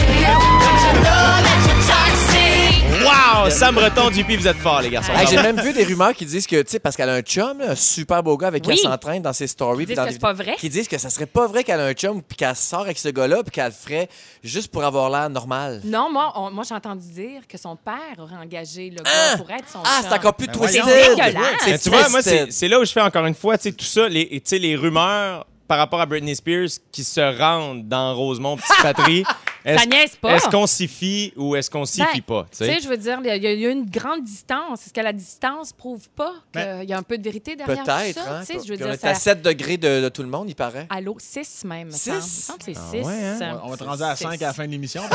Sam 3.59 3.75
Breton, 3.75 4.11
JP, 4.13 4.37
vous 4.39 4.47
êtes 4.49 4.59
forts, 4.59 4.83
les 4.83 4.91
garçons. 4.91 5.13
Hey, 5.15 5.27
j'ai 5.27 5.37
même 5.39 5.59
vu 5.59 5.73
des 5.73 5.83
rumeurs 5.85 6.13
qui 6.13 6.27
disent 6.27 6.47
que, 6.47 6.61
tu 6.61 6.73
sais, 6.73 6.79
parce 6.79 6.95
qu'elle 6.95 7.09
a 7.09 7.15
un 7.15 7.23
chum, 7.23 7.59
là, 7.59 7.71
un 7.71 7.75
super 7.75 8.23
beau 8.23 8.37
gars 8.37 8.49
avec 8.49 8.63
qui 8.63 8.69
Oui. 8.69 8.79
elle 8.85 8.91
s'entraîne 8.91 9.23
dans 9.23 9.33
ses 9.33 9.47
stories. 9.47 9.87
Puis 9.87 9.87
disent 9.87 9.97
dans 9.97 10.05
que 10.07 10.13
c'est 10.13 10.19
pas 10.21 10.35
vrai. 10.35 10.57
Qui 10.59 10.69
disent 10.69 10.87
que 10.89 10.99
ça 10.99 11.09
serait 11.09 11.25
pas 11.27 11.47
vrai 11.47 11.65
qu'elle 11.65 11.81
a 11.81 11.87
un 11.87 11.93
chum, 11.95 12.23
puis 12.23 12.37
qu'elle 12.37 12.55
sort 12.55 12.83
avec 12.83 12.99
ce 12.99 13.09
gars-là, 13.09 13.43
puis 13.43 13.53
qu'elle 13.53 13.67
le 13.67 13.71
ferait 13.73 14.09
juste 14.45 14.71
pour 14.71 14.85
avoir 14.85 15.09
l'air 15.09 15.31
normal. 15.31 15.81
Non, 15.85 16.11
moi, 16.13 16.33
on- 16.37 16.51
moi 16.51 16.65
j'ai 16.69 16.75
entendu 16.75 17.07
dire 17.11 17.47
que 17.49 17.57
son 17.57 17.77
père 17.77 17.95
aurait 18.19 18.37
engagé 18.37 18.91
le 18.91 18.97
gars 19.03 19.11
Ah! 19.33 19.37
pour 19.39 19.51
être 19.51 19.69
son 19.71 19.81
Ah, 19.85 20.01
chum. 20.03 20.11
c'est 20.11 20.15
encore 20.19 20.35
plus 20.35 20.49
twisted. 20.49 20.85
dégueulasse. 20.85 21.35
Mais 21.67 21.79
tu 21.79 21.89
vois, 21.89 22.09
moi, 22.11 22.21
c'est 22.21 22.31
twisted. 22.31 22.53
c'est 22.53 22.69
là 22.69 22.79
où 22.79 22.85
je 22.85 22.93
fais 22.93 23.01
encore 23.01 23.25
une 23.25 23.35
fois, 23.35 23.57
tu 23.57 23.71
sais, 23.71 23.73
tout 23.73 23.85
ça, 23.87 24.07
les, 24.07 24.29
tu 24.29 24.41
sais, 24.45 24.59
les 24.59 24.77
rumeurs 24.77 25.47
par 25.67 25.79
rapport 25.79 26.01
à 26.03 26.05
Britney 26.07 26.37
Spears 26.37 26.69
qui 26.93 27.03
se 27.05 27.21
rendent 27.41 27.89
dans 27.89 28.15
Rosemont, 28.15 28.57
petite 28.59 28.83
patrie. 28.83 29.25
Est-ce 29.67 29.83
Ça 29.83 29.87
niaise 29.89 30.17
pas. 30.17 30.37
est-ce 30.37 30.49
qu'on 30.49 30.67
s'y 30.67 30.87
fie 30.87 31.33
ou 31.37 31.57
est-ce 31.57 31.69
qu'on 31.69 31.85
s'y 31.85 31.99
Ben, 32.01 32.07
fie 32.15 32.21
pas? 32.21 32.47
tu 32.51 32.59
sais? 32.65 32.79
je 32.81 32.89
veux 32.89 32.97
dire, 32.97 33.19
il 33.25 33.45
y, 33.45 33.61
y 33.61 33.67
a 33.67 33.71
une 33.71 33.85
grande 33.91 34.23
distance. 34.23 34.87
Est-ce 34.87 34.93
que 34.95 35.01
la 35.01 35.13
distance 35.13 35.73
prouve 35.73 36.09
pas 36.11 36.33
qu'il 36.53 36.63
Ben, 36.63 36.83
y 36.89 36.93
a 36.93 36.99
un 36.99 37.03
peu 37.03 37.19
de 37.19 37.25
vérité 37.25 37.57
derrière 37.57 37.83
Peut-être, 37.85 38.15
tout 38.17 38.25
ça? 38.25 38.37
hein? 38.39 38.41
Tu 38.41 38.47
sais, 38.47 38.65
je 38.65 38.71
veux 38.71 38.77
Puis 38.77 38.85
on 38.85 38.91
dire, 38.91 38.95
est 38.95 39.05
à 39.05 39.15
ça... 39.15 39.21
7 39.33 39.43
degrés 39.43 39.77
de, 39.77 40.03
de 40.03 40.09
tout 40.09 40.23
le 40.23 40.29
monde, 40.29 40.49
il 40.49 40.55
paraît. 40.55 40.87
Allô, 40.89 41.17
6 41.19 41.65
même. 41.65 41.89
me 41.89 41.93
Six? 41.93 41.99
semble. 42.05 42.15
Il 42.15 42.23
me 42.23 42.23
semble 42.23 42.59
que 42.61 42.65
c'est 42.65 42.75
Ah 42.77 42.91
6. 42.93 43.07
ouais, 43.07 43.25
hein? 43.47 43.61
On 43.65 43.69
va 43.71 43.77
te 43.77 43.83
rendre 43.85 44.05
à 44.05 44.15
5 44.15 44.41
à 44.41 44.47
la 44.47 44.53
fin 44.53 44.67
de 44.67 44.71
l'émission. 44.71 45.03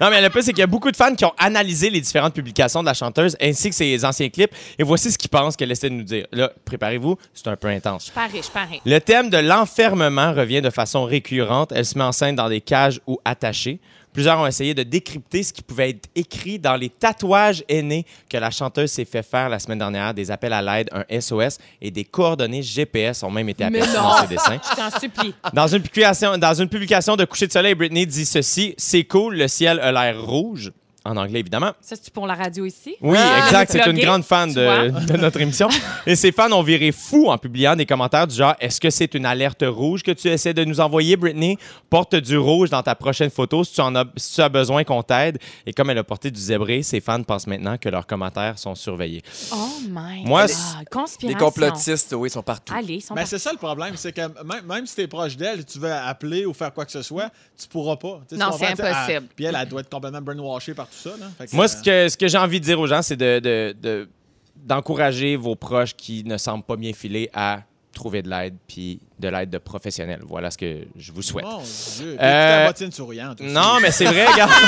Non, 0.00 0.10
mais 0.10 0.20
le 0.20 0.28
plus, 0.28 0.42
c'est 0.42 0.50
qu'il 0.52 0.58
y 0.58 0.64
a 0.64 0.66
beaucoup 0.66 0.90
de 0.90 0.96
fans 0.96 1.14
qui 1.14 1.24
ont 1.24 1.32
analysé 1.38 1.88
les 1.88 2.00
différentes 2.00 2.34
publications 2.34 2.80
de 2.80 2.86
la 2.86 2.94
chanteuse 2.94 3.36
ainsi 3.40 3.70
que 3.70 3.76
ses 3.76 4.04
anciens 4.04 4.28
clips. 4.28 4.50
Et 4.76 4.82
voici 4.82 5.12
ce 5.12 5.16
qu'ils 5.16 5.30
pensent 5.30 5.54
qu'elle 5.56 5.70
essaie 5.70 5.88
de 5.88 5.94
nous 5.94 6.02
dire. 6.02 6.26
Là, 6.32 6.50
préparez-vous, 6.64 7.16
c'est 7.32 7.46
un 7.46 7.54
peu 7.56 7.68
intense. 7.68 8.06
Je 8.08 8.12
parie, 8.12 8.42
je 8.42 8.50
parie. 8.50 8.80
Le 8.84 8.98
thème 8.98 9.30
de 9.30 9.38
l'enfermement 9.38 10.32
revient 10.34 10.60
de 10.62 10.70
façon 10.70 11.04
récurrente. 11.04 11.70
Elle 11.72 11.86
se 11.94 12.24
met 12.24 12.32
dans 12.32 12.48
des 12.48 12.60
cages 12.60 13.00
ou 13.06 13.18
attachée. 13.24 13.80
Plusieurs 14.14 14.38
ont 14.38 14.46
essayé 14.46 14.74
de 14.74 14.84
décrypter 14.84 15.42
ce 15.42 15.52
qui 15.52 15.60
pouvait 15.60 15.90
être 15.90 16.08
écrit 16.14 16.60
dans 16.60 16.76
les 16.76 16.88
tatouages 16.88 17.64
aînés 17.68 18.06
que 18.30 18.36
la 18.36 18.52
chanteuse 18.52 18.92
s'est 18.92 19.04
fait 19.04 19.24
faire 19.24 19.48
la 19.48 19.58
semaine 19.58 19.78
dernière, 19.78 20.14
des 20.14 20.30
appels 20.30 20.52
à 20.52 20.62
l'aide, 20.62 20.88
un 20.92 21.20
SOS 21.20 21.58
et 21.82 21.90
des 21.90 22.04
coordonnées 22.04 22.62
GPS 22.62 23.24
ont 23.24 23.30
même 23.30 23.48
été 23.48 23.68
non. 23.68 23.80
dans 23.80 24.18
ses 24.18 24.28
dessins. 24.28 24.60
Je 24.70 24.76
t'en 24.76 25.00
supplie. 25.00 25.34
Dans 25.52 25.66
une, 25.66 25.82
publication, 25.82 26.38
dans 26.38 26.54
une 26.54 26.68
publication 26.68 27.16
de 27.16 27.24
Coucher 27.24 27.48
de 27.48 27.52
soleil, 27.52 27.74
Britney 27.74 28.06
dit 28.06 28.24
ceci 28.24 28.74
C'est 28.78 29.02
cool, 29.02 29.36
le 29.36 29.48
ciel 29.48 29.80
a 29.80 29.90
l'air 29.90 30.22
rouge. 30.24 30.70
En 31.06 31.18
anglais, 31.18 31.40
évidemment. 31.40 31.72
Ça, 31.82 31.96
c'est 32.00 32.12
pour 32.12 32.26
la 32.26 32.34
radio 32.34 32.64
ici? 32.64 32.96
Oui, 33.02 33.18
Ah, 33.20 33.40
exact. 33.44 33.72
C'est 33.72 33.86
une 33.90 33.98
grande 33.98 34.24
fan 34.24 34.48
tu 34.48 34.54
de, 34.54 35.16
notre 35.20 35.38
émission. 35.38 35.68
Et 36.06 36.16
ses 36.16 36.32
fans 36.32 36.50
ont 36.52 36.62
viré 36.62 36.92
fou 36.92 37.28
en 37.30 37.36
publiant 37.36 37.76
des 37.76 37.84
commentaires 37.84 38.26
du 38.26 38.34
genre 38.34 38.54
Est-ce 38.58 38.80
que 38.80 38.88
c'est 38.88 39.12
une 39.12 39.26
alerte 39.26 39.62
rouge 39.66 40.02
que 40.02 40.12
tu 40.12 40.28
essaies 40.28 40.54
de 40.54 40.64
nous 40.64 40.80
envoyer, 40.80 41.16
Britney? 41.16 41.58
Porte 41.90 42.14
du 42.16 42.38
rouge 42.38 42.70
dans 42.70 42.82
ta 42.82 42.94
prochaine 42.94 43.28
photo 43.28 43.64
si 43.64 43.74
tu, 43.74 43.80
en 43.82 43.94
as, 43.96 44.04
si 44.16 44.36
tu 44.36 44.40
as 44.40 44.48
besoin 44.48 44.82
qu'on 44.84 45.02
t'aide. 45.02 45.38
Et 45.66 45.74
comme 45.74 45.90
elle 45.90 45.98
a 45.98 46.04
porté 46.04 46.30
du 46.30 46.40
zébré, 46.40 46.82
ses 46.82 47.00
fans 47.02 47.22
pensent 47.22 47.46
maintenant 47.46 47.76
que 47.76 47.90
leurs 47.90 48.06
commentaires 48.06 48.58
sont 48.58 48.74
surveillés. 48.74 49.22
Oh 49.52 49.68
my 49.86 50.24
Moi, 50.24 50.46
God. 50.46 51.04
Les 51.22 51.34
complotistes, 51.34 52.14
oui, 52.16 52.28
ils 52.28 52.32
sont 52.32 52.42
partout. 52.42 52.72
Allez, 52.74 52.94
ils 52.94 53.00
sont 53.02 53.14
Mais 53.14 53.20
partis. 53.20 53.30
C'est 53.30 53.38
ça 53.40 53.52
le 53.52 53.58
problème, 53.58 53.94
c'est 53.96 54.12
que 54.12 54.22
même, 54.42 54.64
même 54.66 54.86
si 54.86 54.96
t'es 54.96 55.06
proche 55.06 55.36
d'elle, 55.36 55.66
tu 55.66 55.78
veux 55.78 55.92
appeler 55.92 56.46
ou 56.46 56.54
faire 56.54 56.72
quoi 56.72 56.86
que 56.86 56.92
ce 56.92 57.02
soit, 57.02 57.30
tu 57.60 57.68
pourras 57.68 57.96
pas. 57.96 58.20
Tu 58.26 58.36
tu 58.36 58.40
Non, 58.40 58.52
c'est 58.52 58.74
Tu 58.74 58.82
impossible. 58.82 58.94
elle- 59.10 59.26
Puis 59.36 59.44
elle, 59.44 59.58
elle 59.60 59.68
doit 59.68 59.80
être 59.82 59.90
complètement 59.90 60.22
brainwashée 60.22 60.72
par 60.72 60.88
tout 61.02 61.08
ça. 61.10 61.16
Là. 61.18 61.26
Fait 61.38 61.46
que, 61.46 61.56
Moi, 61.56 61.68
ce 61.68 61.76
que, 61.82 62.08
ce 62.08 62.16
que 62.16 62.28
j'ai 62.28 62.38
envie 62.38 62.60
de 62.60 62.64
dire 62.64 62.78
aux 62.80 62.86
gens, 62.86 63.02
c'est 63.02 63.16
de, 63.16 63.38
de- 63.40 63.76
de- 63.80 64.08
d'encourager 64.56 65.36
vos 65.36 65.56
proches 65.56 65.94
qui 65.94 66.24
ne 66.24 66.36
semblent 66.38 66.64
pas 66.64 66.76
bien 66.76 66.92
filés 66.92 67.28
à 67.34 67.60
trouver 67.92 68.22
de 68.22 68.28
l'aide, 68.30 68.54
puis 68.66 68.98
de 69.20 69.28
l'aide 69.28 69.50
de 69.50 69.58
professionnels. 69.58 70.20
Voilà 70.26 70.50
ce 70.50 70.58
que 70.58 70.80
je 70.96 71.12
vous 71.12 71.22
souhaite. 71.22 71.44
Mon 71.44 71.58
Dieu. 71.62 72.16
Euh, 72.20 72.60
ta 72.62 72.66
bottine 72.66 72.90
souriante. 72.92 73.40
aussi. 73.40 73.50
Non, 73.52 73.78
mais 73.80 73.92
c'est 73.92 74.06
vrai, 74.06 74.26
regarde. 74.26 74.50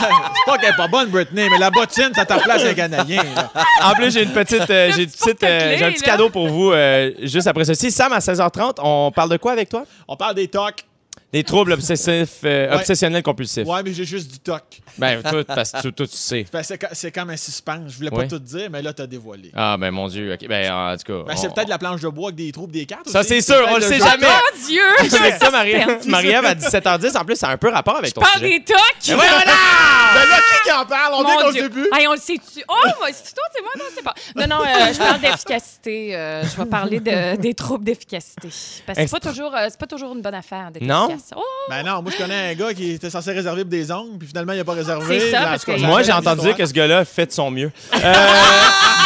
C'est 0.00 0.50
pas 0.50 0.58
qu'elle 0.58 0.70
est 0.74 0.76
pas 0.76 0.86
bonne, 0.88 1.08
Britney, 1.10 1.48
mais 1.50 1.58
la 1.58 1.70
bottine, 1.70 2.10
ça 2.14 2.24
t'a 2.24 2.38
place 2.38 2.62
un 2.64 2.74
Canadien. 2.74 3.22
là. 3.34 3.50
En 3.82 3.92
plus, 3.94 4.12
j'ai 4.12 4.22
une 4.22 4.32
petite, 4.32 4.68
euh, 4.70 4.92
j'ai 4.94 5.04
une 5.04 5.10
petit 5.10 5.18
petite, 5.34 5.42
euh, 5.44 5.74
un 5.86 5.92
petit 5.92 6.00
là. 6.04 6.12
cadeau 6.12 6.30
pour 6.30 6.48
vous 6.48 6.70
euh, 6.72 7.12
juste 7.22 7.46
après 7.46 7.64
ceci. 7.64 7.90
Sam, 7.90 8.12
à 8.12 8.18
16h30, 8.18 8.74
on 8.82 9.10
parle 9.14 9.30
de 9.30 9.36
quoi 9.38 9.52
avec 9.52 9.68
toi? 9.68 9.84
On 10.06 10.16
parle 10.16 10.34
des 10.34 10.48
tocs. 10.48 10.84
Des 11.30 11.44
troubles 11.44 11.72
obsessifs, 11.72 12.38
euh, 12.44 12.70
Ouais. 12.70 12.76
obsessionnels 12.76 13.22
compulsifs. 13.22 13.66
Ouais, 13.66 13.82
mais 13.82 13.92
j'ai 13.92 14.04
juste 14.04 14.30
du 14.32 14.38
toc. 14.38 14.62
Ben, 14.96 15.22
tout, 15.22 15.44
parce 15.44 15.72
que 15.72 15.82
tout, 15.82 15.90
tout, 15.90 16.06
tu 16.06 16.16
sais. 16.16 16.46
Ben, 16.50 16.62
c'est 16.62 16.80
ca- 16.80 16.88
c'est 16.92 17.12
comme 17.12 17.28
un 17.28 17.36
suspense. 17.36 17.92
Je 17.92 17.96
voulais 17.98 18.10
pas 18.10 18.16
Ouais. 18.16 18.28
tout 18.28 18.38
dire, 18.38 18.68
mais 18.70 18.80
là, 18.80 18.94
t'as 18.94 19.06
dévoilé. 19.06 19.50
Ah, 19.54 19.76
ben, 19.78 19.90
mon 19.90 20.08
Dieu. 20.08 20.32
OK. 20.32 20.48
Ben, 20.48 20.72
en 20.72 20.96
tout 20.96 21.04
cas. 21.12 21.24
Ben, 21.26 21.36
c'est 21.36 21.48
on- 21.48 21.52
peut-être 21.52 21.68
la 21.68 21.76
planche 21.76 22.00
de 22.00 22.08
bois 22.08 22.28
avec 22.30 22.36
des 22.36 22.50
trous, 22.50 22.66
des 22.66 22.86
cartes. 22.86 23.08
Ça, 23.10 23.20
aussi. 23.20 23.28
c'est 23.28 23.40
sûr, 23.42 23.62
on 23.68 23.74
le 23.76 23.82
sait 23.82 23.98
jeu. 23.98 24.04
jamais. 24.04 24.26
Oh 24.26 24.56
Dieu! 24.66 24.80
Avec 25.20 25.34
ça, 25.34 25.50
Marie- 25.50 25.72
Suspense. 25.74 26.06
Marie-Ève, 26.06 26.44
à 26.46 26.54
17h10, 26.54 27.16
en 27.18 27.24
plus, 27.26 27.36
ça 27.36 27.48
a 27.48 27.52
un 27.52 27.56
peu 27.58 27.68
rapport 27.68 27.96
avec 27.96 28.14
ton 28.14 28.20
Parle 28.22 28.40
sujet. 28.40 28.58
des 28.60 28.64
tocs! 28.64 28.76
Ben, 29.06 29.16
ouais, 29.18 29.26
voilà! 29.28 29.52
Ben 30.14 30.20
là, 30.30 30.36
qui 30.62 30.68
qui 30.68 30.72
en 30.74 30.86
parle? 30.86 31.12
On 31.14 31.22
Mon 31.22 31.28
est 31.40 31.44
au 31.44 31.52
Dieu. 31.52 31.62
début. 31.68 31.88
Hey, 31.92 32.06
on 32.08 32.12
le 32.12 32.18
sait-tu? 32.18 32.64
Oh, 32.68 32.74
moi, 32.98 33.08
c'est 33.12 33.34
toi, 33.34 33.44
c'est 33.54 33.60
moi? 33.62 33.70
Non, 33.78 33.84
c'est 33.94 34.02
pas. 34.02 34.14
Non, 34.34 34.46
non, 34.56 34.62
euh, 34.64 34.92
je 34.94 34.98
parle 34.98 35.20
d'efficacité. 35.20 36.16
euh, 36.16 36.42
je 36.44 36.56
vais 36.56 36.66
parler 36.66 37.00
de- 37.00 37.36
des 37.36 37.52
troubles 37.54 37.84
d'efficacité. 37.84 38.48
Parce 38.86 38.98
que 38.98 39.06
c'est 39.06 39.10
pas, 39.10 39.20
toujours, 39.20 39.54
euh, 39.54 39.66
c'est 39.68 39.78
pas 39.78 39.86
toujours 39.86 40.14
une 40.14 40.22
bonne 40.22 40.34
affaire 40.34 40.70
d'être 40.70 40.82
Non? 40.82 41.08
efficace. 41.08 41.17
Oh, 41.36 41.40
Ben 41.68 41.82
non, 41.84 42.02
moi, 42.02 42.10
je 42.12 42.22
connais 42.22 42.50
un 42.50 42.54
gars 42.54 42.72
qui 42.74 42.92
était 42.92 43.10
censé 43.10 43.32
réserver 43.32 43.62
pour 43.62 43.70
des 43.70 43.90
ongles, 43.92 44.18
puis 44.18 44.28
finalement, 44.28 44.52
il 44.52 44.60
a 44.60 44.64
pas 44.64 44.72
réservé. 44.72 45.20
C'est 45.20 45.30
ça, 45.30 45.40
parce 45.42 45.64
tout 45.64 45.72
cas, 45.72 45.76
que- 45.78 45.82
Moi, 45.82 46.02
j'ai 46.02 46.12
entendu 46.12 46.38
histoire. 46.40 46.56
que 46.56 46.66
ce 46.66 46.72
gars-là 46.72 47.04
fait 47.04 47.26
de 47.26 47.32
son 47.32 47.50
mieux. 47.50 47.70
Euh, 47.94 48.14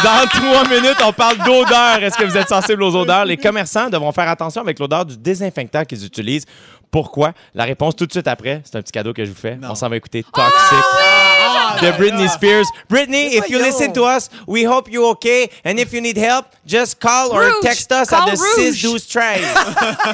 dans 0.04 0.26
trois 0.28 0.68
minutes, 0.68 0.96
on 1.04 1.12
parle 1.12 1.38
d'odeur. 1.38 2.02
Est-ce 2.02 2.16
que 2.16 2.24
vous 2.24 2.36
êtes 2.36 2.48
sensible 2.48 2.82
aux 2.82 2.94
odeurs? 2.94 3.24
Les 3.24 3.36
commerçants 3.36 3.88
devront 3.90 4.12
faire 4.12 4.28
attention 4.28 4.60
avec 4.60 4.78
l'odeur 4.78 5.04
du 5.04 5.16
désinfectant 5.16 5.84
qu'ils 5.84 6.04
utilisent. 6.04 6.44
Pourquoi? 6.90 7.32
La 7.54 7.64
réponse 7.64 7.96
tout 7.96 8.04
de 8.06 8.12
suite 8.12 8.28
après. 8.28 8.60
C'est 8.64 8.76
un 8.76 8.82
petit 8.82 8.92
cadeau 8.92 9.12
que 9.14 9.24
je 9.24 9.30
vous 9.30 9.36
fais. 9.36 9.56
Non. 9.56 9.68
On 9.70 9.74
s'en 9.74 9.88
va 9.88 9.96
écouter 9.96 10.22
Toxic 10.22 10.34
Ah, 10.34 11.31
de 11.80 11.90
ben 11.90 11.98
Britney. 11.98 12.28
Spears. 12.28 12.70
Britney, 12.88 13.32
if 13.34 13.48
you 13.50 13.58
listen 13.58 13.92
to 13.94 14.04
us, 14.04 14.30
we 14.46 14.62
hope 14.64 14.90
you're 14.90 15.10
okay. 15.12 15.50
And 15.64 15.78
if 15.78 15.92
you 15.92 16.00
need 16.00 16.16
help, 16.16 16.46
just 16.66 17.00
call 17.00 17.32
or 17.32 17.42
Rouge. 17.42 17.62
text 17.62 17.92
us 17.92 18.10
Call 18.10 18.28
at 18.28 18.36
the 18.36 18.42
Rouge. 18.42 18.80
612 18.80 19.42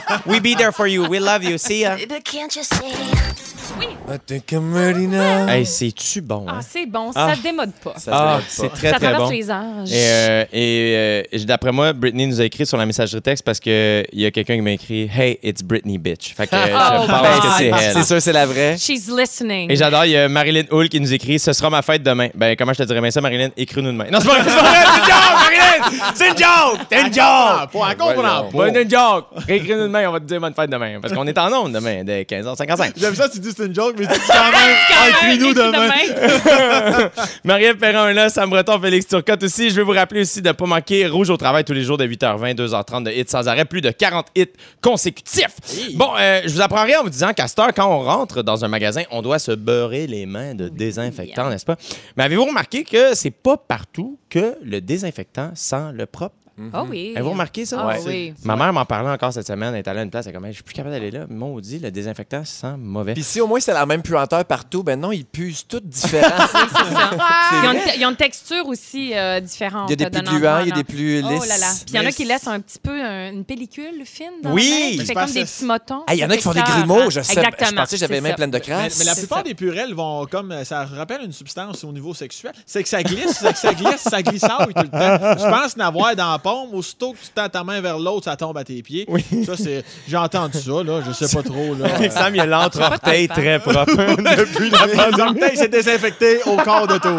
13. 0.08 0.22
we 0.32 0.40
be 0.40 0.54
there 0.54 0.72
for 0.72 0.86
you. 0.86 1.08
We 1.08 1.20
love 1.20 1.42
you. 1.42 1.58
See 1.58 1.82
ya. 1.82 1.98
But 2.08 2.24
can't 2.24 2.54
you 2.54 2.62
see? 2.62 3.47
I 3.70 4.16
think 4.26 4.50
I'm 4.52 4.72
ready 4.74 5.06
now. 5.06 5.46
Hey, 5.46 5.66
c'est-tu 5.66 6.22
bon, 6.22 6.46
hein? 6.48 6.54
ah, 6.58 6.60
c'est 6.66 6.86
bon, 6.86 7.10
Ah. 7.14 7.34
ça 7.34 7.42
démode 7.42 7.72
pas. 7.84 7.94
Ça 7.98 8.10
Ah, 8.14 8.40
c'est 8.48 8.62
pas. 8.62 8.76
très, 8.76 8.90
ça 8.90 8.96
très 8.96 9.06
traverse 9.10 9.24
bon. 9.24 9.30
les 9.36 9.50
âges. 9.50 9.92
Et, 9.92 10.06
euh, 10.08 10.44
et 10.52 11.22
euh, 11.34 11.38
d'après 11.44 11.70
moi, 11.72 11.92
Britney 11.92 12.26
nous 12.26 12.40
a 12.40 12.44
écrit 12.44 12.64
sur 12.64 12.78
la 12.78 12.86
messagerie 12.86 13.20
texte 13.20 13.44
parce 13.44 13.60
qu'il 13.60 14.06
y 14.14 14.24
a 14.24 14.30
quelqu'un 14.30 14.54
qui 14.56 14.62
m'a 14.62 14.70
écrit 14.70 15.10
Hey, 15.14 15.38
it's 15.42 15.62
Britney, 15.62 15.98
bitch. 15.98 16.34
Fait 16.34 16.46
que 16.46 16.54
euh, 16.56 16.58
Oh, 16.70 17.02
je 17.02 17.10
pense 17.10 17.22
ben, 17.22 17.40
que 17.40 17.48
c'est 17.58 17.66
elle. 17.66 17.92
C'est 17.92 18.04
sûr, 18.04 18.22
c'est 18.22 18.32
la 18.32 18.46
vraie. 18.46 18.76
She's 18.78 19.08
listening. 19.10 19.70
Et 19.70 19.76
j'adore, 19.76 20.06
il 20.06 20.12
y 20.12 20.16
a 20.16 20.28
Marilyn 20.28 20.64
Hull 20.70 20.88
qui 20.88 21.00
nous 21.00 21.12
écrit 21.12 21.38
Ce 21.38 21.52
sera 21.52 21.68
ma 21.68 21.82
fête 21.82 22.02
demain. 22.02 22.28
Ben, 22.34 22.56
comment 22.56 22.72
je 22.72 22.78
te 22.78 22.84
dirais 22.84 23.00
bien 23.02 23.10
ça, 23.10 23.20
Marilyn? 23.20 23.50
Écris-nous 23.56 23.92
demain. 23.92 24.06
Non, 24.10 24.20
c'est 24.20 24.28
pas 24.28 24.40
vrai, 24.40 24.50
c'est 24.50 24.56
pas 24.56 24.62
vrai, 24.62 24.84
c'est 24.84 24.98
une 24.98 25.04
joke, 25.04 25.34
Marilyn 25.42 26.12
C'est 26.14 26.28
une 26.28 26.38
joke 26.38 26.80
C'est 26.90 27.00
une 27.00 27.20
Ah, 27.20 27.60
joke 27.68 27.72
pas, 27.72 27.88
elle 27.90 27.96
comprend 27.98 28.44
Pas 28.44 28.70
pas. 28.72 28.80
une 28.80 28.90
joke 28.90 29.26
Écris-nous 29.46 29.82
demain, 29.82 30.08
on 30.08 30.12
va 30.12 30.20
te 30.20 30.24
dire 30.24 30.40
bonne 30.40 30.54
fête 30.54 30.70
demain. 30.70 30.98
Parce 31.02 31.12
qu'on 31.12 31.26
est 31.26 31.36
en 31.38 31.52
ondes 31.52 31.72
demain, 31.72 32.02
dès 32.04 32.22
15h55. 32.22 32.92
J'aime 32.96 33.14
ça, 33.14 33.28
tu 33.28 33.38
dis 33.40 33.52
c'est 33.58 33.66
une 33.66 33.74
joke, 33.74 33.96
mais 33.98 34.06
dis 34.06 34.12
quand 34.26 34.52
même. 34.52 34.76
Ah, 35.00 35.10
écris-nous 35.10 35.54
demain. 35.54 37.10
Marie-Ève 37.44 37.80
là, 37.80 38.28
Sam 38.28 38.50
Breton, 38.50 38.80
Félix 38.80 39.06
Turcotte 39.06 39.42
aussi. 39.44 39.70
Je 39.70 39.76
vais 39.76 39.82
vous 39.82 39.92
rappeler 39.92 40.22
aussi 40.22 40.42
de 40.42 40.48
ne 40.48 40.52
pas 40.52 40.66
manquer 40.66 41.06
Rouge 41.06 41.30
au 41.30 41.36
travail 41.36 41.64
tous 41.64 41.72
les 41.72 41.82
jours 41.82 41.98
de 41.98 42.04
8h20, 42.06 42.54
2h30 42.56 43.04
de 43.04 43.10
hits 43.10 43.24
sans 43.28 43.46
arrêt, 43.46 43.64
plus 43.64 43.80
de 43.80 43.90
40 43.90 44.26
hits 44.34 44.46
consécutifs. 44.80 45.56
Bon, 45.94 46.10
euh, 46.18 46.40
je 46.44 46.50
vous 46.52 46.60
apprends 46.60 46.82
rien 46.84 47.00
en 47.00 47.04
vous 47.04 47.10
disant 47.10 47.32
qu'à 47.32 47.46
cette 47.46 47.58
heure, 47.58 47.72
quand 47.74 47.86
on 47.86 48.00
rentre 48.00 48.42
dans 48.42 48.64
un 48.64 48.68
magasin, 48.68 49.02
on 49.10 49.22
doit 49.22 49.38
se 49.38 49.52
beurrer 49.52 50.06
les 50.06 50.26
mains 50.26 50.54
de 50.54 50.68
désinfectant, 50.68 51.48
n'est-ce 51.48 51.66
pas? 51.66 51.76
Mais 52.16 52.24
avez-vous 52.24 52.46
remarqué 52.46 52.84
que 52.84 53.14
c'est 53.14 53.30
pas 53.30 53.56
partout 53.56 54.18
que 54.30 54.56
le 54.62 54.80
désinfectant 54.80 55.52
sent 55.54 55.92
le 55.94 56.06
propre? 56.06 56.34
Oh 56.74 56.86
oui. 56.88 57.12
Avez-vous 57.14 57.30
remarqué 57.30 57.64
ça? 57.66 57.78
Ah 57.80 57.86
Ouais. 57.86 58.00
oui. 58.06 58.34
Ma 58.44 58.56
mère 58.56 58.72
m'en 58.72 58.84
parlait 58.84 59.10
encore 59.10 59.32
cette 59.32 59.46
semaine. 59.46 59.72
Elle 59.74 59.80
est 59.80 59.88
allée 59.88 60.00
à 60.00 60.02
une 60.02 60.10
place. 60.10 60.26
Elle 60.26 60.32
est 60.32 60.34
comme, 60.34 60.46
je 60.48 60.52
suis 60.52 60.62
plus 60.62 60.74
capable 60.74 60.94
d'aller 60.94 61.10
là. 61.10 61.26
Maudit, 61.28 61.78
le 61.78 61.90
désinfectant 61.90 62.44
sent 62.44 62.74
mauvais. 62.78 63.14
Puis 63.14 63.22
si 63.22 63.40
au 63.40 63.46
moins 63.46 63.60
c'est 63.60 63.72
la 63.72 63.86
même 63.86 64.02
puanteur 64.02 64.44
partout, 64.44 64.82
ben 64.82 64.98
non, 64.98 65.12
ils 65.12 65.24
puent 65.24 65.54
tous 65.68 65.80
différents. 65.80 66.28
C'est 66.48 66.94
ça. 66.94 67.10
Ils 67.62 67.68
ont, 67.68 67.72
une, 67.72 67.78
te- 67.80 67.98
ils 67.98 68.06
ont 68.06 68.10
une 68.10 68.16
texture 68.16 68.66
aussi 68.66 69.12
euh, 69.14 69.40
différente. 69.40 69.88
Il 69.90 70.00
y 70.00 70.04
a 70.04 70.10
des 70.10 70.18
plus 70.22 70.38
gluants, 70.38 70.58
il 70.60 70.68
y 70.68 70.72
a 70.72 70.74
des 70.74 70.80
l'autre. 70.80 70.84
plus 70.84 71.22
lisses. 71.22 71.40
Oh 71.42 71.44
là 71.48 71.58
là. 71.58 71.70
Puis 71.84 71.94
il 71.94 71.96
y 71.96 71.98
en 71.98 72.06
a 72.06 72.12
qui 72.12 72.24
laissent 72.24 72.46
un 72.46 72.60
petit 72.60 72.78
peu 72.78 72.90
un- 73.02 73.30
une 73.32 73.44
pellicule 73.44 74.02
fine 74.04 74.26
dans 74.42 74.52
Oui. 74.52 74.90
qui 74.92 74.98
c'est 74.98 75.06
fait 75.06 75.14
comme 75.14 75.26
des 75.30 75.40
que- 75.42 75.46
petits 75.46 75.64
motons. 75.64 76.02
Ah, 76.06 76.14
il 76.14 76.18
y 76.20 76.24
en 76.24 76.30
a 76.30 76.36
qui 76.36 76.42
font 76.42 76.52
des 76.52 76.60
grumeaux, 76.62 77.10
je 77.10 77.20
sais. 77.22 77.32
Exactement. 77.32 77.70
Je 77.70 77.74
pensais 77.76 77.96
que 77.96 78.00
j'avais 78.00 78.14
c'est 78.14 78.14
les 78.14 78.20
mains 78.20 78.28
ça. 78.30 78.34
pleines 78.36 78.50
de 78.50 78.56
Mais, 78.58 78.60
crasse. 78.62 78.98
mais 78.98 79.04
la 79.04 79.14
plupart 79.14 79.42
des 79.42 79.54
purelles 79.54 79.94
vont 79.94 80.26
comme. 80.26 80.52
euh, 80.52 80.64
Ça 80.64 80.84
rappelle 80.84 81.22
une 81.24 81.32
substance 81.32 81.82
au 81.84 81.92
niveau 81.92 82.12
sexuel. 82.14 82.52
C'est 82.66 82.82
que 82.82 82.88
ça 82.88 83.02
glisse, 83.02 83.38
c'est 83.40 83.52
que 83.52 83.58
ça 83.58 83.72
glisse, 83.74 84.02
ça 84.02 84.22
glissade 84.22 84.72
tout 84.74 84.82
le 84.82 84.88
temps. 84.88 85.38
Je 85.38 85.48
pense 85.50 85.76
n'avoir 85.76 86.14
dans 86.16 86.38
aussitôt 86.72 87.12
que 87.12 87.18
tu 87.18 87.28
tends 87.34 87.48
ta 87.48 87.64
main 87.64 87.80
vers 87.80 87.98
l'autre, 87.98 88.24
ça 88.24 88.36
tombe 88.36 88.56
à 88.58 88.64
tes 88.64 88.82
pieds. 88.82 89.06
Ça, 89.46 89.56
c'est. 89.56 89.84
J'ai 90.06 90.16
entendu 90.16 90.58
ça, 90.58 90.82
là. 90.82 91.00
Je 91.06 91.12
sais 91.12 91.34
pas 91.34 91.42
trop, 91.42 91.74
là. 91.74 91.88
Sam, 92.10 92.34
il 92.34 92.40
a 92.40 92.46
l'entre-orteil 92.46 93.28
très 93.28 93.58
propre 93.58 93.84
depuis 93.94 94.70
la 94.70 94.86
Les 95.10 95.20
orteils, 95.22 95.56
c'est 95.56 95.68
désinfecté 95.68 96.40
au 96.46 96.56
corps 96.56 96.86
de 96.86 96.98
tout. 96.98 97.08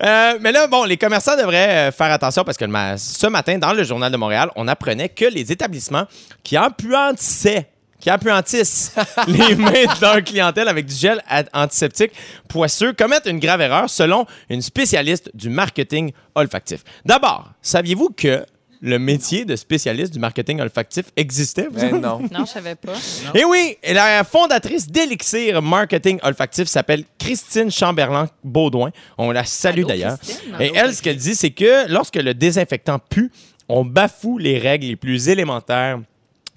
Euh, 0.00 0.38
mais 0.40 0.52
là, 0.52 0.66
bon, 0.66 0.84
les 0.84 0.96
commerçants 0.96 1.36
devraient 1.36 1.88
euh, 1.88 1.92
faire 1.92 2.10
attention 2.12 2.44
parce 2.44 2.56
que 2.56 2.64
le 2.64 2.70
ma- 2.70 2.96
ce 2.96 3.26
matin, 3.26 3.58
dans 3.58 3.72
le 3.72 3.82
Journal 3.84 4.10
de 4.12 4.16
Montréal, 4.16 4.50
on 4.56 4.68
apprenait 4.68 5.08
que 5.08 5.24
les 5.24 5.50
établissements 5.50 6.04
qui 6.44 6.56
empuantissaient 6.58 7.68
qui 8.00 8.10
empuantissent 8.10 8.94
les 9.26 9.54
mains 9.54 9.70
de 9.72 10.00
leur 10.00 10.22
clientèle 10.22 10.68
avec 10.68 10.86
du 10.86 10.94
gel 10.94 11.22
antiseptique 11.52 12.12
poisseux 12.48 12.92
commettent 12.92 13.26
une 13.26 13.38
grave 13.38 13.60
erreur 13.60 13.90
selon 13.90 14.26
une 14.48 14.62
spécialiste 14.62 15.30
du 15.34 15.50
marketing 15.50 16.12
olfactif. 16.34 16.84
D'abord, 17.04 17.50
saviez-vous 17.62 18.10
que 18.10 18.44
le 18.80 18.98
métier 18.98 19.44
de 19.44 19.56
spécialiste 19.56 20.12
du 20.12 20.18
marketing 20.18 20.60
olfactif 20.60 21.06
existait? 21.16 21.66
vous 21.70 21.80
Ben 21.80 22.00
non. 22.00 22.20
Non, 22.30 22.44
je 22.44 22.52
savais 22.52 22.74
pas. 22.76 22.92
et 23.34 23.44
oui, 23.44 23.76
et 23.82 23.92
la 23.92 24.22
fondatrice 24.24 24.86
d'Elixir 24.86 25.60
Marketing 25.62 26.20
Olfactif 26.22 26.68
s'appelle 26.68 27.04
Christine 27.18 27.70
Chamberlain-Baudouin. 27.70 28.90
On 29.16 29.30
la 29.30 29.44
salue 29.44 29.84
d'ailleurs. 29.84 30.16
Et 30.60 30.70
elle, 30.74 30.94
ce 30.94 31.02
qu'elle 31.02 31.16
dit, 31.16 31.34
c'est 31.34 31.50
que 31.50 31.90
lorsque 31.90 32.16
le 32.16 32.34
désinfectant 32.34 32.98
pue, 32.98 33.32
on 33.68 33.84
bafoue 33.84 34.38
les 34.38 34.58
règles 34.58 34.86
les 34.86 34.96
plus 34.96 35.28
élémentaires 35.28 35.98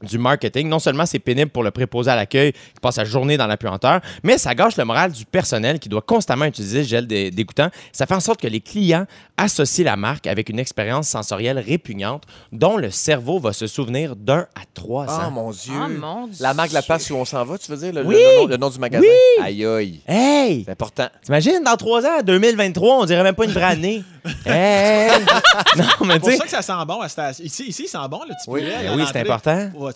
du 0.04 0.18
marketing. 0.18 0.68
Non 0.70 0.80
seulement 0.80 1.06
c'est 1.06 1.20
pénible 1.20 1.52
pour 1.52 1.64
le 1.64 1.72
préposé 1.72 2.10
à 2.12 2.16
l'accueil 2.16 2.54
qui 2.54 2.80
passe 2.82 2.96
sa 2.96 3.06
journée 3.06 3.38
dans 3.38 3.48
la 3.48 3.58
puanteur, 3.58 4.02
mais 4.24 4.38
ça 4.38 4.54
gâche 4.56 4.78
le 4.78 4.86
moral 4.86 5.12
du 5.12 5.26
personnel 5.26 5.80
qui 5.80 5.90
doit 5.90 6.02
constamment 6.02 6.46
utiliser 6.46 6.80
le 6.80 6.86
gel 6.88 7.08
dé- 7.08 7.32
dégoûtant. 7.32 7.70
Ça 7.92 8.06
fait 8.06 8.16
en 8.16 8.20
sorte 8.20 8.42
que 8.42 8.48
les 8.48 8.62
clients 8.62 9.06
associent 9.38 9.86
la 9.86 9.96
marque 9.96 10.28
avec 10.28 10.50
une 10.50 10.60
expérience 10.60 11.08
sensorielle 11.08 11.60
répugnante 11.60 12.24
dont 12.52 12.78
le 12.78 12.92
cerveau 12.92 13.40
va 13.40 13.54
se 13.54 13.68
souvenir 13.68 14.16
d'un 14.16 14.42
à 14.56 14.62
trois 14.74 15.06
Oh 15.10 15.12
ans. 15.28 15.32
mon 15.32 15.52
Dieu. 15.52 15.74
Oh 15.76 15.90
mon 15.90 16.28
Dieu. 16.28 16.38
La 16.42 16.54
marque, 16.54 16.72
la 16.72 16.82
place 16.82 17.10
où 17.10 17.16
on 17.16 17.26
s'en 17.26 17.44
va, 17.46 17.58
tu 17.58 17.72
veux 17.72 17.78
dire? 17.78 17.94
Le, 17.94 18.06
Oui. 18.06 18.16
le 18.16 18.42
nom, 18.42 18.48
le 18.48 18.58
nom 18.58 18.70
du 18.70 18.80
magasin? 18.80 19.04
Oui. 19.04 19.44
Aïe, 19.44 19.66
aïe. 19.66 20.02
Hey! 20.08 20.64
C'est 20.66 20.72
important. 20.72 21.08
T'imagines, 21.24 21.64
dans 21.64 21.76
trois 21.78 22.06
ans, 22.06 22.22
2023, 22.24 22.98
on 23.02 23.06
dirait 23.06 23.24
même 23.24 23.36
pas 23.36 23.46
une 23.46 23.52
vraie 23.52 23.64
année. 23.64 24.04
hey! 24.46 25.12
Non, 25.78 25.86
mais 26.06 26.16
C'est 26.16 26.20
pour 26.20 26.32
ça 26.34 26.44
que 26.44 26.50
ça 26.50 26.62
sent 26.62 26.74
bon 26.88 27.00
à 27.02 27.08
cette 27.10 27.40
Ici, 27.40 27.66
ici, 27.68 27.84
il 27.86 27.88
sent 27.88 27.98
bon, 28.10 28.20
le 28.28 28.34
petit 28.36 28.44
Oui. 28.48 28.62
Ben 28.64 28.96
oui, 28.96 29.04
c'est 29.12 29.20
important. 29.20 29.70
Ouais, 29.76 29.90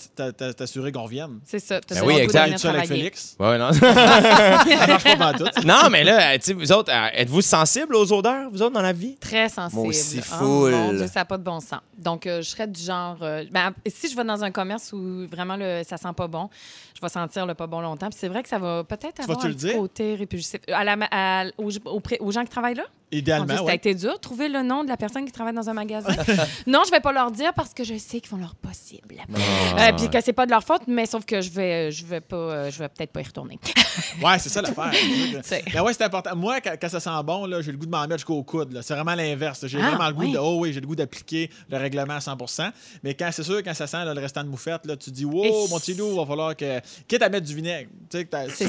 T'assurer 0.57 0.91
qu'on 0.91 1.03
revienne. 1.03 1.39
C'est 1.45 1.59
ça. 1.59 1.79
Ben 1.89 2.01
oui, 2.05 2.15
exact. 2.17 2.57
Tu 2.57 2.67
es 2.67 2.69
avec. 2.69 2.87
Félix? 2.87 3.35
Ouais, 3.39 3.57
non. 3.57 3.71
Ça 3.71 4.87
marche 4.87 5.17
pas 5.17 5.33
tout. 5.33 5.45
non, 5.65 5.89
mais 5.91 6.03
là, 6.03 6.37
tu 6.37 6.45
sais, 6.45 6.53
vous 6.53 6.71
autres, 6.71 6.91
euh, 6.93 7.07
êtes-vous 7.13 7.41
sensibles 7.41 7.95
aux 7.95 8.11
odeurs, 8.13 8.49
vous 8.51 8.61
autres, 8.61 8.73
dans 8.73 8.81
la 8.81 8.93
vie? 8.93 9.15
Très 9.17 9.49
sensible. 9.49 9.79
Moi 9.81 9.89
aussi, 9.89 10.19
Oh, 10.19 10.35
full. 10.37 10.71
mon 10.71 10.89
Dieu, 10.93 11.07
ça 11.07 11.21
n'a 11.21 11.25
pas 11.25 11.37
de 11.37 11.43
bon 11.43 11.59
sens. 11.59 11.79
Donc, 11.97 12.25
euh, 12.27 12.41
je 12.41 12.49
serais 12.49 12.67
du 12.67 12.81
genre. 12.81 13.17
euh, 13.21 13.43
ben, 13.51 13.73
si 13.87 14.09
je 14.09 14.15
vais 14.15 14.23
dans 14.23 14.43
un 14.43 14.51
commerce 14.51 14.91
où 14.93 15.27
vraiment 15.31 15.55
le, 15.57 15.81
ça 15.87 15.97
sent 15.97 16.13
pas 16.15 16.27
bon, 16.27 16.49
je 16.95 17.01
vais 17.01 17.09
sentir 17.09 17.45
le 17.45 17.53
pas 17.53 17.67
bon 17.67 17.81
longtemps. 17.81 18.09
Puis 18.09 18.17
c'est 18.19 18.27
vrai 18.27 18.43
que 18.43 18.49
ça 18.49 18.59
va 18.59 18.83
peut-être 18.83 19.21
avoir 19.21 19.45
un 19.45 19.73
côté 19.73 20.15
répulsif. 20.15 20.59
À 20.71 20.83
la 20.83 20.95
ma- 20.95 21.07
à- 21.11 21.45
aux, 21.57 21.69
aux 21.85 21.99
pré- 21.99 22.17
aux 22.19 22.31
gens 22.31 22.43
qui 22.43 22.49
travaillent 22.49 22.75
là? 22.75 22.85
Idéalement, 23.19 23.45
Dieu, 23.45 23.57
ça 23.65 23.71
a 23.71 23.75
été 23.75 23.93
dur. 23.95 24.19
Trouver 24.19 24.49
le 24.49 24.61
nom 24.63 24.83
de 24.83 24.89
la 24.89 24.97
personne 24.97 25.25
qui 25.25 25.31
travaille 25.31 25.53
dans 25.53 25.69
un 25.69 25.73
magasin. 25.73 26.09
non, 26.67 26.81
je 26.85 26.91
vais 26.91 26.99
pas 26.99 27.11
leur 27.11 27.31
dire 27.31 27.53
parce 27.53 27.73
que 27.73 27.83
je 27.83 27.97
sais 27.97 28.19
qu'ils 28.19 28.29
font 28.29 28.37
leur 28.37 28.55
possible. 28.55 29.15
Ah. 29.77 29.89
Euh, 29.89 29.93
puis 29.97 30.09
que 30.09 30.21
c'est 30.21 30.33
pas 30.33 30.45
de 30.45 30.51
leur 30.51 30.63
faute, 30.63 30.83
mais 30.87 31.05
sauf 31.05 31.25
que 31.25 31.41
je 31.41 31.49
vais, 31.49 31.91
je 31.91 32.05
vais 32.05 32.21
pas, 32.21 32.35
euh, 32.35 32.71
je 32.71 32.79
vais 32.79 32.89
peut-être 32.89 33.11
pas 33.11 33.21
y 33.21 33.25
retourner. 33.25 33.59
Ouais, 34.21 34.37
c'est 34.39 34.49
ça 34.49 34.61
l'affaire. 34.61 34.91
Ben 35.73 35.81
ouais, 35.81 35.93
c'est 35.93 36.03
important. 36.03 36.35
Moi, 36.35 36.59
quand, 36.61 36.73
quand 36.79 36.89
ça 36.89 36.99
sent 36.99 37.09
bon, 37.23 37.45
là, 37.45 37.61
j'ai 37.61 37.71
le 37.71 37.77
goût 37.77 37.85
de 37.85 37.91
m'en 37.91 38.01
mettre 38.01 38.17
jusqu'au 38.17 38.43
coude. 38.43 38.73
là. 38.73 38.81
C'est 38.81 38.93
vraiment 38.93 39.15
l'inverse. 39.15 39.65
J'ai 39.67 39.79
Ah, 39.81 39.89
vraiment 39.91 40.07
le 40.07 40.13
goût 40.13 40.21
oui. 40.23 40.31
de. 40.33 40.37
Oh 40.37 40.57
oui, 40.59 40.73
j'ai 40.73 40.81
le 40.81 40.87
goût 40.87 40.95
d'appliquer 40.95 41.49
le 41.69 41.77
règlement 41.77 42.15
à 42.15 42.19
100% 42.19 42.71
Mais 43.03 43.13
quand 43.13 43.29
c'est 43.31 43.43
sûr, 43.43 43.63
quand 43.63 43.73
ça 43.73 43.87
sent 43.87 44.03
là, 44.03 44.13
le 44.13 44.19
restant 44.19 44.43
de 44.43 44.49
moufette, 44.49 44.85
là, 44.85 44.95
tu 44.97 45.11
dis, 45.11 45.25
wow, 45.25 45.45
Et- 45.45 45.69
mon 45.69 45.79
petit 45.79 45.93
loup, 45.93 46.09
il 46.11 46.17
va 46.17 46.25
falloir 46.25 46.55
que. 46.55 46.79
Quitte 47.07 47.21
à 47.21 47.29
mettre 47.29 47.45
du 47.47 47.55
vinaigre. 47.55 47.89
Tu 48.09 48.17
veux 48.17 48.27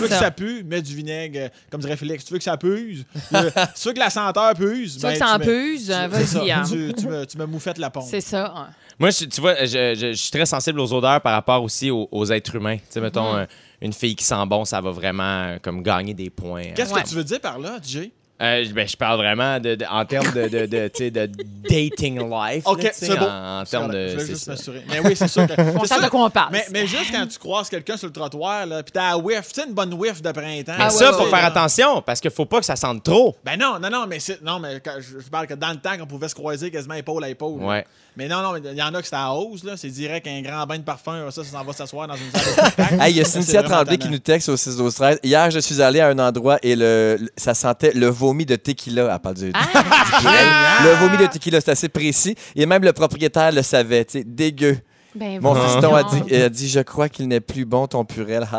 ça. 0.08 0.14
que 0.16 0.24
ça 0.24 0.30
pue, 0.30 0.62
mets 0.64 0.82
du 0.82 0.94
vinaigre. 0.94 1.38
euh, 1.40 1.48
Comme 1.70 1.80
dirait 1.80 1.96
Félix, 1.96 2.24
tu 2.24 2.32
veux 2.32 2.38
que 2.38 2.44
ça 2.44 2.56
si 2.60 3.82
tu 3.82 3.88
veux 3.88 3.94
que 3.94 3.98
la 3.98 4.10
senteur 4.10 4.35
puse. 4.54 4.94
Tu 4.94 5.00
veux 5.00 5.08
ben, 5.08 5.12
que 5.12 5.18
ça 5.18 5.34
en 5.34 5.38
mets- 5.38 5.44
puse? 5.44 5.86
tu- 5.86 5.92
Euh, 5.92 6.08
c'est 6.12 6.26
ça. 6.26 6.38
Vas-y. 6.40 6.50
hein. 6.52 6.62
Tu, 6.68 6.92
tu 6.94 7.06
me, 7.06 7.24
tu 7.26 7.38
me 7.38 7.46
moufettes 7.46 7.78
la 7.78 7.90
pompe. 7.90 8.06
C'est 8.08 8.20
ça. 8.20 8.52
hein. 8.56 8.68
Moi, 8.98 9.10
je- 9.10 9.24
tu 9.26 9.40
vois, 9.40 9.54
je, 9.64 9.94
je- 9.94 10.12
je 10.12 10.12
suis 10.12 10.30
très 10.30 10.46
sensible 10.46 10.80
aux 10.80 10.92
odeurs 10.92 11.20
par 11.20 11.32
rapport 11.32 11.62
aussi 11.62 11.90
aux, 11.90 12.08
aux 12.10 12.26
êtres 12.32 12.54
humains. 12.56 12.76
Tu 12.78 12.82
sais, 12.90 13.00
mettons, 13.00 13.32
Mhm. 13.34 13.38
euh, 13.40 13.46
une 13.82 13.92
fille 13.92 14.16
qui 14.16 14.24
sent 14.24 14.34
bon, 14.46 14.64
ça 14.64 14.80
va 14.80 14.90
vraiment 14.90 15.22
euh, 15.22 15.58
comme 15.60 15.82
gagner 15.82 16.14
des 16.14 16.30
points. 16.30 16.72
Qu'est-ce 16.74 16.92
Ouais. 16.94 17.02
que 17.02 17.08
tu 17.08 17.14
veux 17.14 17.24
dire 17.24 17.40
par 17.40 17.58
là, 17.58 17.78
DJ? 17.82 18.10
Euh, 18.38 18.66
ben, 18.74 18.86
je 18.86 18.96
parle 18.98 19.16
vraiment 19.18 19.58
de, 19.60 19.76
de- 19.76 19.84
en 19.90 20.04
termes 20.04 20.30
de, 20.32 20.46
de, 20.48 20.66
de, 20.66 20.88
tu 20.88 21.04
sais, 21.04 21.10
de 21.10 21.26
dating 21.70 22.18
life. 22.30 22.64
OK, 22.66 22.90
c'est 22.92 23.16
bon. 23.18 23.24
En, 23.26 23.60
en 23.60 23.64
termes 23.64 23.90
de. 23.90 24.08
Je 24.08 24.18
c'est 24.18 24.26
juste 24.26 24.46
m'assurer. 24.48 24.82
Mais 24.88 25.00
oui, 25.00 25.14
c'est 25.16 25.26
sûr 25.28 25.46
que. 25.46 25.54
On 25.78 25.84
c'est 25.84 25.94
sait 25.94 26.02
de 26.02 26.08
quoi 26.08 26.24
on 26.26 26.30
parle. 26.30 26.50
Mais, 26.52 26.66
mais 26.70 26.86
juste 26.86 27.10
quand 27.12 27.26
tu 27.26 27.38
croises 27.38 27.70
quelqu'un 27.70 27.96
sur 27.96 28.08
le 28.08 28.12
trottoir, 28.12 28.66
là, 28.66 28.82
puis 28.82 28.92
t'as 28.92 29.10
la 29.10 29.16
whiff, 29.18 29.52
tu 29.54 29.60
sais, 29.62 29.66
une 29.66 29.72
bonne 29.74 29.94
whiff 29.94 30.20
de 30.20 30.32
printemps. 30.32 30.74
Mais 30.76 30.84
Ah, 30.84 30.90
ça, 30.90 31.06
ouais, 31.10 31.16
faut 31.16 31.24
ouais, 31.24 31.30
faire 31.30 31.40
là. 31.40 31.46
attention 31.46 32.02
parce 32.02 32.20
qu'il 32.20 32.30
faut 32.30 32.44
pas 32.44 32.58
que 32.60 32.66
ça 32.66 32.76
sente 32.76 33.02
trop. 33.02 33.34
Ben 33.42 33.56
non, 33.58 33.78
non, 33.80 33.88
non, 33.88 34.06
mais 34.06 34.20
c'est. 34.20 34.42
Non, 34.42 34.58
mais 34.58 34.80
quand 34.84 34.96
je, 34.98 35.18
je 35.18 35.28
parle 35.30 35.46
que 35.46 35.54
dans 35.54 35.70
le 35.70 35.76
temps, 35.76 35.96
qu'on 35.98 36.06
pouvait 36.06 36.28
se 36.28 36.34
croiser 36.34 36.70
quasiment 36.70 36.94
épaule 36.94 37.24
à 37.24 37.30
épaule. 37.30 37.60
là. 37.62 37.84
Mais 38.18 38.28
non, 38.28 38.40
non, 38.40 38.52
mais 38.52 38.60
il 38.72 38.78
y 38.78 38.82
en 38.82 38.94
a 38.94 39.02
que 39.02 39.06
c'est 39.08 39.14
à 39.14 39.30
hausse, 39.32 39.62
là. 39.62 39.76
C'est 39.76 39.90
direct 39.90 40.26
un 40.26 40.40
grand 40.40 40.64
bain 40.66 40.78
de 40.78 40.82
parfum, 40.84 41.30
ça, 41.30 41.44
ça 41.44 41.50
s'en 41.50 41.62
va 41.64 41.72
s'asseoir 41.74 42.08
dans 42.08 42.14
une 42.16 42.30
salle 42.32 42.96
de. 42.96 43.02
Hey, 43.02 43.12
il 43.12 43.16
y 43.18 43.20
a 43.20 43.24
Cynthia 43.26 43.62
Tremblay 43.62 43.98
qui 43.98 44.08
nous 44.08 44.18
texte 44.18 44.48
au 44.48 44.56
6 44.56 44.76
12 44.78 44.94
13 44.94 45.20
Hier, 45.22 45.50
je 45.50 45.58
suis 45.58 45.82
allé 45.82 46.00
à 46.00 46.08
un 46.08 46.18
endroit 46.18 46.58
et 46.62 46.76
le, 46.76 47.18
le- 47.20 47.28
ça 47.36 47.52
sentait 47.52 47.92
le 47.94 48.08
vomi 48.26 48.44
de 48.46 48.56
tequila. 48.56 49.12
Elle 49.12 49.18
parle 49.20 49.34
du, 49.36 49.46
du 49.46 49.52
purel. 49.52 50.46
Le 50.84 50.94
vomi 51.06 51.16
de 51.18 51.26
tequila, 51.26 51.60
c'est 51.60 51.70
assez 51.72 51.88
précis. 51.88 52.34
Et 52.54 52.66
même 52.66 52.82
le 52.82 52.92
propriétaire 52.92 53.52
le 53.52 53.62
savait. 53.62 54.04
tu 54.04 54.18
sais, 54.18 54.24
Dégueu. 54.24 54.78
Ben, 55.14 55.40
Mon 55.40 55.54
fiston 55.54 55.94
a 55.94 56.02
dit, 56.02 56.34
a 56.34 56.48
dit 56.50 56.68
Je 56.68 56.80
crois 56.80 57.08
qu'il 57.08 57.26
n'est 57.28 57.40
plus 57.40 57.64
bon 57.64 57.86
ton 57.86 58.04
purel. 58.04 58.46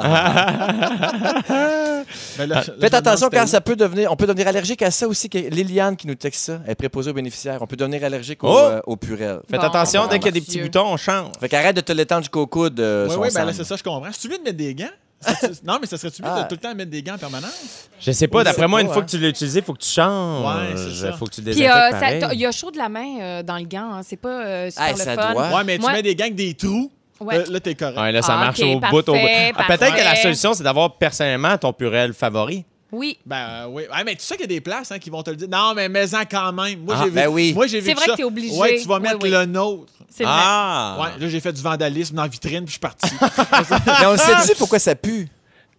Ben 2.37 2.45
là, 2.47 2.55
là, 2.55 2.63
je 2.65 2.71
me 2.71 2.79
Faites 2.79 2.93
attention 2.93 3.29
car 3.29 3.47
ça 3.47 3.59
peut 3.61 3.75
devenir. 3.75 4.11
On 4.11 4.15
peut 4.15 4.25
devenir 4.27 4.47
allergique 4.47 4.81
à 4.81 4.91
ça 4.91 5.07
aussi. 5.07 5.29
que- 5.29 5.37
Liliane 5.37 5.95
qui 5.95 6.07
nous 6.07 6.15
texte 6.15 6.45
ça. 6.45 6.61
Elle 6.65 6.71
est 6.71 6.75
préposée 6.75 7.11
aux 7.11 7.13
bénéficiaires. 7.13 7.57
On 7.61 7.67
peut 7.67 7.75
devenir 7.75 8.03
allergique 8.03 8.43
au, 8.43 8.47
Oh! 8.47 8.57
euh, 8.57 8.79
au 8.85 8.95
purel. 8.95 9.39
Faites 9.49 9.59
Bon, 9.59 9.67
attention, 9.67 10.03
bon, 10.03 10.07
dès 10.07 10.17
qu'il 10.19 10.27
y 10.27 10.29
a 10.29 10.31
des 10.31 10.41
petits 10.41 10.61
boutons, 10.61 10.85
on 10.87 10.97
change. 10.97 11.31
Fait 11.39 11.49
qu'arrête 11.49 11.75
de 11.75 11.81
te 11.81 11.91
l'étendre 11.91 12.21
jusqu'au 12.21 12.47
coude. 12.47 12.79
euh. 12.79 13.07
Oui, 13.07 13.13
son 13.13 13.21
oui, 13.21 13.27
ben 13.33 13.45
là, 13.45 13.53
c'est 13.53 13.63
ça, 13.65 13.75
je 13.75 13.83
comprends. 13.83 14.09
C'est-tu 14.11 14.29
mieux 14.29 14.37
de 14.37 14.43
mettre 14.43 14.57
des 14.57 14.73
gants? 14.73 14.85
Non, 15.63 15.77
mais 15.81 15.87
ça 15.87 15.97
serait-tu 15.97 16.21
mieux 16.21 16.29
Ah. 16.31 16.43
de 16.43 16.47
tout 16.47 16.55
le 16.55 16.61
temps 16.61 16.75
mettre 16.75 16.91
des 16.91 17.01
gants 17.01 17.15
en 17.15 17.17
permanence? 17.17 17.89
Je 17.99 18.11
sais 18.11 18.27
pas, 18.27 18.43
d'après 18.43 18.67
moi, 18.67 18.79
pas, 18.79 18.83
une 18.85 18.87
fois 18.93 19.01
hein. 19.01 19.05
que 19.05 19.09
tu 19.11 19.17
l'as 19.17 19.29
utilisé, 19.29 19.59
il 19.59 19.65
faut 19.65 19.73
que 19.73 19.79
tu 19.83 19.89
changes. 19.89 20.45
Ouais, 20.45 20.73
c'est 20.75 21.05
ça. 21.07 21.13
faut 21.13 21.25
que 21.25 21.31
tu 21.35 21.41
euh, 21.41 21.53
il 22.33 22.39
y 22.39 22.45
a 22.45 22.51
chaud 22.51 22.71
de 22.71 22.77
la 22.77 22.87
main 22.89 23.19
euh, 23.19 23.43
dans 23.43 23.57
le 23.57 23.65
gant. 23.65 23.93
hein. 23.93 24.01
C'est 24.03 24.17
pas 24.17 24.29
euh, 24.45 24.69
super 24.69 24.85
Hey, 24.85 24.93
le 24.93 24.99
ça 24.99 25.15
fun. 25.15 25.33
doit. 25.33 25.49
Ouais, 25.57 25.63
mais 25.65 25.77
tu 25.79 25.87
mets 25.91 26.03
des 26.03 26.15
gants 26.15 26.25
avec 26.25 26.35
des 26.35 26.53
trous. 26.53 26.91
Ouais. 27.19 27.39
Là, 27.39 27.43
là, 27.49 27.59
t'es 27.59 27.73
correct. 27.73 27.97
Ouais, 27.97 28.11
là, 28.11 28.21
ça 28.21 28.35
Ah, 28.35 28.45
marche 28.45 28.59
au 28.59 28.79
bout, 28.79 29.09
au 29.09 29.13
bout. 29.13 29.19
Ah, 29.55 29.63
Peut-être 29.67 29.95
que 29.95 30.03
la 30.03 30.15
solution, 30.15 30.53
c'est 30.53 30.63
d'avoir 30.63 30.97
personnellement 30.97 31.57
ton 31.57 31.73
purel 31.73 32.13
favori. 32.13 32.63
Oui. 32.91 33.17
Ben 33.25 33.35
euh, 33.35 33.65
oui. 33.69 33.83
Ouais, 33.91 34.03
mais 34.05 34.15
tu 34.15 34.23
sais 34.23 34.35
qu'il 34.35 34.43
y 34.43 34.45
a 34.45 34.47
des 34.47 34.61
places 34.61 34.91
hein, 34.91 34.99
qui 34.99 35.09
vont 35.09 35.21
te 35.23 35.29
le 35.29 35.35
dire. 35.35 35.49
Non, 35.49 35.73
mais 35.75 35.89
mets-en 35.89 36.21
quand 36.29 36.53
même. 36.53 36.79
Moi, 36.85 36.95
Ah, 36.97 37.01
j'ai 37.03 37.09
vu. 37.09 37.15
ben 37.15 37.27
oui. 37.27 37.53
Moi, 37.53 37.67
j'ai 37.67 37.81
C'est 37.81 37.89
vu 37.89 37.95
vrai 37.95 38.05
ça. 38.05 38.11
que 38.13 38.17
t'es 38.17 38.23
obligé. 38.23 38.57
Ouais, 38.57 38.79
tu 38.81 38.87
vas 38.87 38.99
mettre 38.99 39.19
oui. 39.21 39.29
le 39.29 39.45
nôtre. 39.45 39.91
C'est 40.09 40.23
vrai. 40.23 40.33
Ah! 40.35 40.97
Ouais, 40.99 41.19
là, 41.19 41.27
j'ai 41.29 41.39
fait 41.41 41.51
du 41.51 41.61
vandalisme 41.61 42.15
dans 42.15 42.21
la 42.21 42.27
vitrine, 42.29 42.63
puis 42.63 42.67
je 42.67 42.71
suis 42.71 42.79
parti. 42.79 43.09
Mais 43.99 44.05
on 44.05 44.11
le 44.13 44.17
sait-tu 44.17 44.55
pourquoi 44.57 44.79
ça 44.79 44.95
pue? 44.95 45.27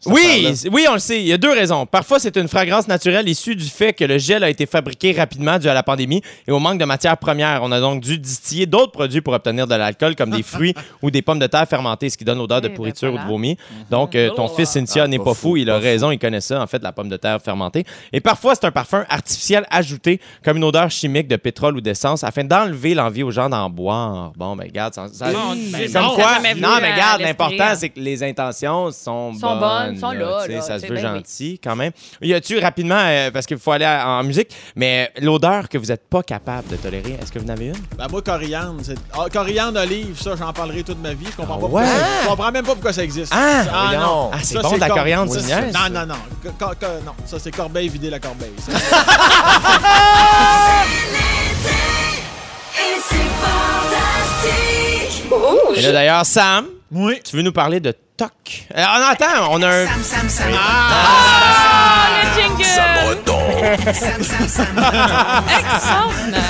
Oui, 0.07 0.47
oui, 0.73 0.87
on 0.89 0.93
le 0.95 0.99
sait. 1.01 1.21
Il 1.21 1.27
y 1.27 1.33
a 1.33 1.39
deux 1.39 1.51
raisons. 1.53 1.85
Parfois, 1.85 2.21
c'est 2.21 2.37
une 2.37 2.47
fragrance 2.47 2.87
naturelle 2.87 3.29
issue 3.29 3.57
du 3.57 3.65
fait 3.65 3.93
que 3.93 4.05
le 4.05 4.17
gel 4.19 4.45
a 4.45 4.49
été 4.51 4.65
fabriqué 4.65 5.13
rapidement 5.13 5.59
dû 5.59 5.69
à 5.69 5.75
la 5.75 5.83
pandémie 5.83 6.23
et 6.47 6.53
au 6.53 6.61
manque 6.61 6.79
de 6.79 6.85
matières 6.85 7.17
premières. 7.17 7.61
On 7.65 7.73
a 7.73 7.81
donc 7.81 8.01
dû 8.03 8.17
distiller 8.19 8.67
d'autres 8.67 8.93
produits 8.93 9.21
pour 9.21 9.35
obtenir 9.35 9.67
de 9.67 9.75
l'alcool, 9.75 10.15
comme 10.15 10.31
des 10.31 10.43
fruits 10.45 10.75
ou 11.03 11.11
des 11.11 11.21
pommes 11.21 11.41
de 11.41 11.47
terre 11.49 11.67
fermentées, 11.69 12.11
ce 12.11 12.17
qui 12.17 12.25
donne 12.25 12.39
l'odeur 12.39 12.61
de 12.61 12.67
Eh 12.67 12.69
ben 12.71 12.77
pourriture 12.77 13.13
ou 13.13 13.19
de 13.19 13.25
vomi. 13.25 13.57
Donc, 13.91 14.15
euh, 14.15 14.31
ton 14.31 14.49
fils 14.49 14.71
Cynthia 14.71 15.03
Ah, 15.05 15.09
n'est 15.09 15.19
pas 15.19 15.35
fou. 15.35 15.57
Il 15.57 15.69
a 15.69 15.79
raison. 15.79 16.11
Il 16.13 16.19
connaît 16.19 16.41
ça, 16.41 16.63
en 16.63 16.67
fait, 16.69 16.83
la 16.83 16.93
pomme 16.93 17.09
de 17.09 17.17
terre 17.17 17.41
fermentée. 17.43 17.85
Et 18.13 18.21
parfois, 18.21 18.55
c'est 18.55 18.67
un 18.67 18.71
parfum 18.71 19.05
artificiel 19.09 19.67
ajouté, 19.71 20.21
comme 20.45 20.59
une 20.59 20.65
odeur 20.65 20.91
chimique 20.91 21.27
de 21.27 21.37
pétrole 21.37 21.77
ou 21.77 21.81
d'essence, 21.81 22.23
afin 22.23 22.45
d'enlever 22.45 22.95
l'envie 22.95 23.25
aux 23.25 23.31
gens 23.33 23.49
d'en 23.49 23.69
boire. 23.69 24.33
Bon, 24.37 24.55
ben, 24.55 24.65
regarde, 24.65 24.95
ça, 24.95 25.09
ça- 25.13 25.33
comme 25.33 26.15
quoi, 26.15 26.39
non, 26.57 26.79
mais 26.81 26.93
regarde, 26.93 27.21
l'important, 27.21 27.65
hein. 27.65 27.75
c'est 27.75 27.89
que 27.89 27.99
les 28.01 28.23
intentions 28.23 28.91
sont, 28.93 29.35
Sont 29.35 29.57
bonnes, 29.93 30.01
sont 30.01 30.11
là, 30.13 30.43
sais, 30.47 30.53
là, 30.53 30.61
ça 30.63 30.79
se 30.79 30.87
veut 30.87 30.95
ben 30.95 31.07
oui. 31.13 31.19
gentil 31.19 31.61
quand 31.63 31.77
même. 31.77 31.93
Y 32.23 32.35
a-tu 32.35 32.59
rapidement, 32.59 33.01
euh, 33.01 33.31
parce 33.31 33.47
qu'il 33.47 33.59
faut 33.59 33.73
aller 33.73 33.85
à- 33.85 34.09
en 34.09 34.23
musique, 34.25 34.55
mais 34.77 35.11
l'odeur 35.21 35.69
que 35.69 35.79
vous 35.79 35.87
n'êtes 35.87 36.09
pas 36.09 36.23
capable 36.23 36.69
de 36.69 36.77
tolérer, 36.77 37.19
est-ce 37.21 37.31
que 37.33 37.39
vous 37.39 37.47
en 37.47 37.51
avez 37.51 37.67
une? 37.69 37.77
ben, 37.97 38.07
moi, 38.11 38.23
coriandre, 38.23 38.81
c'est. 38.83 38.95
Ah, 39.13 39.27
coriandre, 39.33 39.81
olive, 39.81 40.21
ça, 40.21 40.35
j'en 40.37 40.53
parlerai 40.53 40.83
toute 40.83 41.03
ma 41.03 41.13
vie. 41.15 41.27
Je 41.31 41.37
comprends 41.37 41.55
Ah 41.55 41.57
pas 41.57 41.61
pourquoi. 41.61 41.81
ouais? 41.83 41.89
Je 42.25 42.29
comprends 42.29 42.53
même 42.53 42.65
pas 42.65 42.73
pourquoi 42.73 42.93
ça 42.93 43.03
existe. 43.05 43.33
Ah, 43.35 43.65
voyons. 43.89 44.01
non. 44.01 44.31
Ah, 44.33 44.39
c'est 44.43 44.55
Ça, 44.55 44.63
bon 44.63 44.73
de 44.75 44.81
la 44.81 44.87
cor- 44.89 44.97
coriandre, 44.99 45.33
ça, 45.33 45.41
c'est-? 45.41 45.73
Non, 45.73 45.89
non, 46.01 46.07
non. 46.07 46.15
Co- 46.43 46.51
co- 46.67 46.75
co- 46.81 46.87
non, 47.05 47.13
ça, 47.27 47.39
c'est 47.39 47.51
corbeille 47.51 47.89
vider 47.89 48.11
la 48.11 48.19
corbeille. 48.21 48.53
ça. 48.59 48.73
Et 52.79 52.99
c'est 53.09 53.17
fantastique. 53.43 55.25
Et 55.77 55.81
là, 55.83 55.93
d'ailleurs, 55.93 56.25
Sam, 56.27 56.67
oui. 56.93 57.21
tu 57.25 57.37
veux 57.37 57.43
nous 57.43 57.53
parler 57.53 57.81
de 57.81 57.93
TOC? 58.19 58.67
Euh, 58.77 58.85
on 58.85 59.11
attend, 59.13 59.49
on 59.53 59.63
a 59.63 59.69
un... 59.69 59.87
Ah, 60.53 62.09
le 62.25 62.41
jingle! 62.41 62.65
Extraordinaire. 65.49 66.43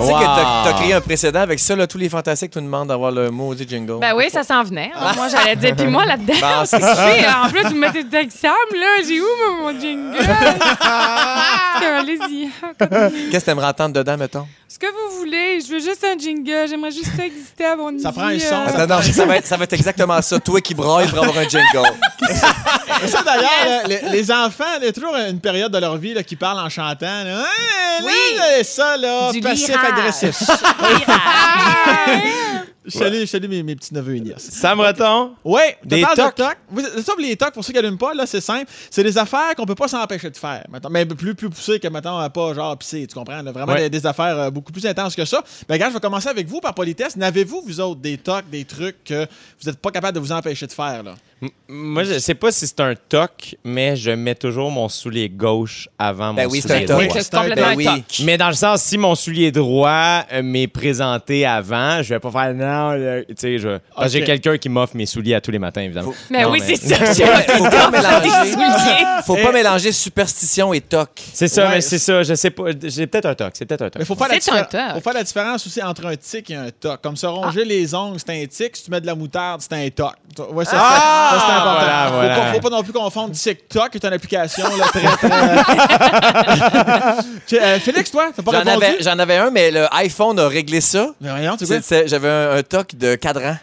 Tu 0.00 0.06
sais 0.06 0.12
que 0.12 0.64
t'as 0.64 0.72
créé 0.72 0.92
un 0.94 1.00
précédent 1.02 1.40
avec 1.40 1.58
ça, 1.58 1.76
là, 1.76 1.86
tous 1.86 1.98
les 1.98 2.08
fantastiques 2.08 2.56
nous 2.56 2.62
demandent 2.62 2.88
d'avoir 2.88 3.10
le 3.12 3.30
maudit 3.30 3.68
jingle. 3.68 3.98
Ben 4.00 4.14
oui, 4.16 4.30
ça 4.30 4.42
s'en 4.42 4.62
venait. 4.62 4.90
Moi, 5.14 5.28
j'allais 5.28 5.56
dire, 5.56 5.76
puis 5.76 5.86
moi, 5.88 6.06
là-dedans, 6.06 6.64
c'est 6.64 6.82
en 6.82 7.50
plus, 7.50 7.64
vous 7.64 7.74
mettez 7.74 7.98
avec 7.98 8.32
Sam, 8.32 8.52
là. 8.72 9.02
J'ai 9.06 9.20
où, 9.20 9.26
mon, 9.46 9.72
mon 9.72 9.78
jingle? 9.78 10.16
Allez-y. 11.98 12.48
Qu'est-ce 13.30 13.44
que 13.44 13.44
t'aimerais 13.44 13.66
entendre 13.68 13.94
dedans, 13.94 14.16
mettons? 14.16 14.46
Ce 14.72 14.78
que 14.78 14.86
vous 14.86 15.16
voulez, 15.18 15.58
je 15.60 15.66
veux 15.72 15.80
juste 15.80 16.04
un 16.04 16.16
jingle. 16.16 16.68
J'aimerais 16.68 16.92
juste 16.92 17.10
ça 17.16 17.26
exister 17.26 17.64
avant 17.64 17.90
Ça 17.98 18.12
prend 18.12 18.26
un 18.28 18.38
son, 18.38 18.54
euh, 18.54 18.66
Attends, 18.68 18.86
non, 18.98 19.02
ça 19.02 19.26
va, 19.26 19.36
être, 19.38 19.46
ça 19.48 19.56
va 19.56 19.64
être 19.64 19.72
exactement 19.72 20.22
ça. 20.22 20.38
Toi 20.38 20.60
qui 20.60 20.74
braille 20.74 21.08
pour 21.08 21.18
avoir 21.18 21.36
un 21.38 21.48
jingle. 21.48 21.90
Ça, 23.08 23.22
d'ailleurs, 23.22 23.88
les, 23.88 24.00
les 24.12 24.30
enfants, 24.30 24.62
il 24.78 24.84
y 24.84 24.88
a 24.88 24.92
toujours 24.92 25.16
une 25.16 25.40
période 25.40 25.72
de 25.72 25.78
leur 25.78 25.96
vie 25.96 26.12
là, 26.14 26.22
qui 26.22 26.36
parlent 26.36 26.60
en 26.60 26.68
chantant. 26.68 27.24
Là, 27.24 27.44
Ah, 27.46 28.02
Oui. 28.04 28.12
là, 28.36 28.62
ça, 28.62 28.96
là, 28.96 29.32
Du 29.32 29.40
passif-agressif. 29.40 30.38
Je 32.84 33.26
salue 33.26 33.48
mes, 33.48 33.62
mes 33.62 33.76
petits-neveux 33.76 34.16
et 34.16 34.20
nièces. 34.20 34.50
Sam 34.50 34.78
Breton? 34.78 35.32
Oui, 35.44 35.60
Des 35.84 36.00
de 36.00 36.06
tocs? 36.36 36.56
Vous- 36.70 36.80
Ça, 37.02 37.12
les 37.18 37.36
tocs, 37.36 37.52
pour 37.52 37.62
ceux 37.64 37.72
qui 37.72 37.78
n'allument 37.78 37.98
pas, 37.98 38.14
là, 38.14 38.24
c'est 38.26 38.40
simple. 38.40 38.70
C'est 38.90 39.02
des 39.02 39.18
affaires 39.18 39.54
qu'on 39.54 39.66
peut 39.66 39.74
pas 39.74 39.88
s'empêcher 39.88 40.30
de 40.30 40.36
faire. 40.36 40.64
mettons. 40.70 40.88
mais 40.88 41.04
plus, 41.04 41.34
plus 41.34 41.50
poussées 41.50 41.78
que, 41.78 41.88
mettons, 41.88 42.28
pas 42.30 42.54
genre 42.54 42.76
pisser, 42.78 43.06
tu 43.06 43.14
comprends? 43.14 43.42
là, 43.42 43.52
vraiment 43.52 43.72
Ouais. 43.74 43.90
des, 43.90 44.00
des 44.00 44.06
affaires 44.06 44.38
euh, 44.38 44.50
beaucoup 44.50 44.72
plus 44.72 44.86
intenses 44.86 45.14
que 45.14 45.24
ça. 45.26 45.42
Ben, 45.68 45.74
regarde, 45.74 45.92
je 45.92 45.96
vais 45.96 46.00
commencer 46.00 46.28
avec 46.28 46.46
vous 46.48 46.60
par 46.60 46.74
politesse. 46.74 47.16
N'avez-vous, 47.16 47.62
vous 47.66 47.80
autres, 47.80 48.00
des 48.00 48.16
tocs, 48.16 48.48
des 48.50 48.64
trucs 48.64 49.04
que 49.04 49.26
vous 49.60 49.70
n'êtes 49.70 49.78
pas 49.78 49.90
capable 49.90 50.14
de 50.14 50.20
vous 50.20 50.32
empêcher 50.32 50.66
de 50.66 50.72
faire, 50.72 51.02
là? 51.02 51.16
Moi, 51.68 52.04
je 52.04 52.18
sais 52.18 52.34
pas 52.34 52.52
si 52.52 52.66
c'est 52.66 52.80
un 52.80 52.94
TOC, 52.94 53.56
mais 53.64 53.96
je 53.96 54.10
mets 54.10 54.34
toujours 54.34 54.70
mon 54.70 54.88
soulier 54.90 55.30
gauche 55.30 55.88
avant 55.98 56.34
Ben 56.34 56.44
mon 56.44 56.50
oui, 56.52 56.60
soulier 56.60 56.74
un 56.74 56.84
droit. 56.84 56.96
Oui, 56.98 57.08
c'est 57.12 57.22
C'est 57.22 57.34
un- 57.34 57.38
complètement 57.40 57.66
ben 57.66 57.72
un 57.72 57.76
oui. 57.76 57.84
toc. 57.84 58.20
Mais 58.24 58.36
dans 58.36 58.48
le 58.48 58.54
sens, 58.54 58.82
si 58.82 58.98
mon 58.98 59.14
soulier 59.14 59.50
droit 59.50 60.24
euh, 60.32 60.42
m'est 60.42 60.66
présenté 60.66 61.46
avant, 61.46 62.02
je 62.02 62.10
vais 62.12 62.20
pas 62.20 62.30
faire 62.30 62.52
non, 62.54 63.24
tu 63.28 63.34
sais, 63.38 63.58
je... 63.58 63.78
parce 63.94 64.12
que 64.12 64.18
j'ai 64.18 64.24
quelqu'un 64.24 64.58
qui 64.58 64.68
m'offre 64.68 64.94
mes 64.96 65.06
souliers 65.06 65.34
à 65.34 65.40
tous 65.40 65.50
les 65.50 65.58
matins, 65.58 65.80
évidemment. 65.80 66.12
Mais 66.28 66.42
Non, 66.42 66.50
oui, 66.50 66.60
mais- 66.66 66.76
c'est 66.76 66.94
ça. 66.94 67.12
J'ai 67.14 67.24
Faut 67.56 67.64
pas 67.64 67.90
mélanger. 67.90 68.50
souliers. 68.52 69.06
Faut 69.24 69.36
pas 69.36 69.52
mélanger 69.52 69.92
superstition 69.92 70.74
et 70.74 70.80
toc. 70.82 71.08
C'est 71.32 71.48
ça, 71.48 71.64
Ouais. 71.68 71.74
mais 71.76 71.80
c'est 71.80 71.98
ça, 71.98 72.22
je 72.22 72.34
sais 72.34 72.50
pas, 72.50 72.64
j'ai 72.82 73.06
peut-être 73.06 73.26
un 73.26 73.34
TOC, 73.34 73.52
c'est 73.54 73.64
peut-être 73.64 73.82
un 73.82 73.90
TOC. 73.90 74.00
Mais 74.00 74.04
faut 74.04 74.14
faire, 74.14 74.28
la 74.28 74.40
C'est 74.40 74.50
un 74.52 74.56
diffé- 74.62 74.68
toc. 74.70 74.94
faut 74.96 75.00
faire 75.00 75.14
la 75.14 75.22
différence 75.24 75.66
aussi 75.66 75.82
entre 75.82 76.04
un 76.06 76.16
tic 76.16 76.50
et 76.50 76.54
un 76.56 76.68
toc. 76.70 77.00
Comme 77.00 77.16
se 77.16 77.26
ronger 77.26 77.64
les 77.64 77.94
ongles, 77.94 78.18
c'est 78.18 78.42
un 78.42 78.46
tic. 78.46 78.76
Si 78.76 78.84
tu 78.84 78.90
mets 78.90 79.00
de 79.00 79.06
la 79.06 79.14
moutarde, 79.14 79.62
c'est 79.62 79.72
un 79.74 79.88
toc. 79.88 80.12
Ouais, 80.52 80.64
ça, 80.64 81.29
Ah! 81.30 81.38
ça, 81.38 81.46
c'est 81.46 81.52
important. 81.52 81.80
Voilà, 81.80 82.06
faut, 82.06 82.12
voilà. 82.14 82.36
pas, 82.36 82.52
faut 82.54 82.60
pas 82.60 82.70
non 82.70 82.82
plus 82.82 82.92
confondre 82.92 83.34
TikTok, 83.34 83.90
qui 83.90 83.98
est 83.98 84.04
une 84.06 84.12
application 84.12 84.64
là, 84.76 84.84
très, 84.86 85.00
très... 85.16 85.30
Euh, 87.60 87.78
Félix, 87.80 88.10
toi, 88.12 88.28
t'as 88.34 88.42
pas 88.42 88.52
J'en 88.52 88.58
répondu? 88.60 88.84
avais, 88.84 88.96
j'en 89.02 89.18
avais 89.18 89.36
un, 89.36 89.50
mais 89.50 89.70
le 89.72 89.86
iPhone 89.94 90.38
a 90.38 90.46
réglé 90.48 90.80
ça. 90.80 91.08
Mais 91.20 91.30
tu 91.58 91.66
C'est- 91.66 91.66
sais 91.66 91.80
c'est- 91.82 92.08
J'avais 92.08 92.28
un, 92.28 92.56
un 92.58 92.62
toc 92.62 92.94
de 92.94 93.16
cadran 93.16 93.56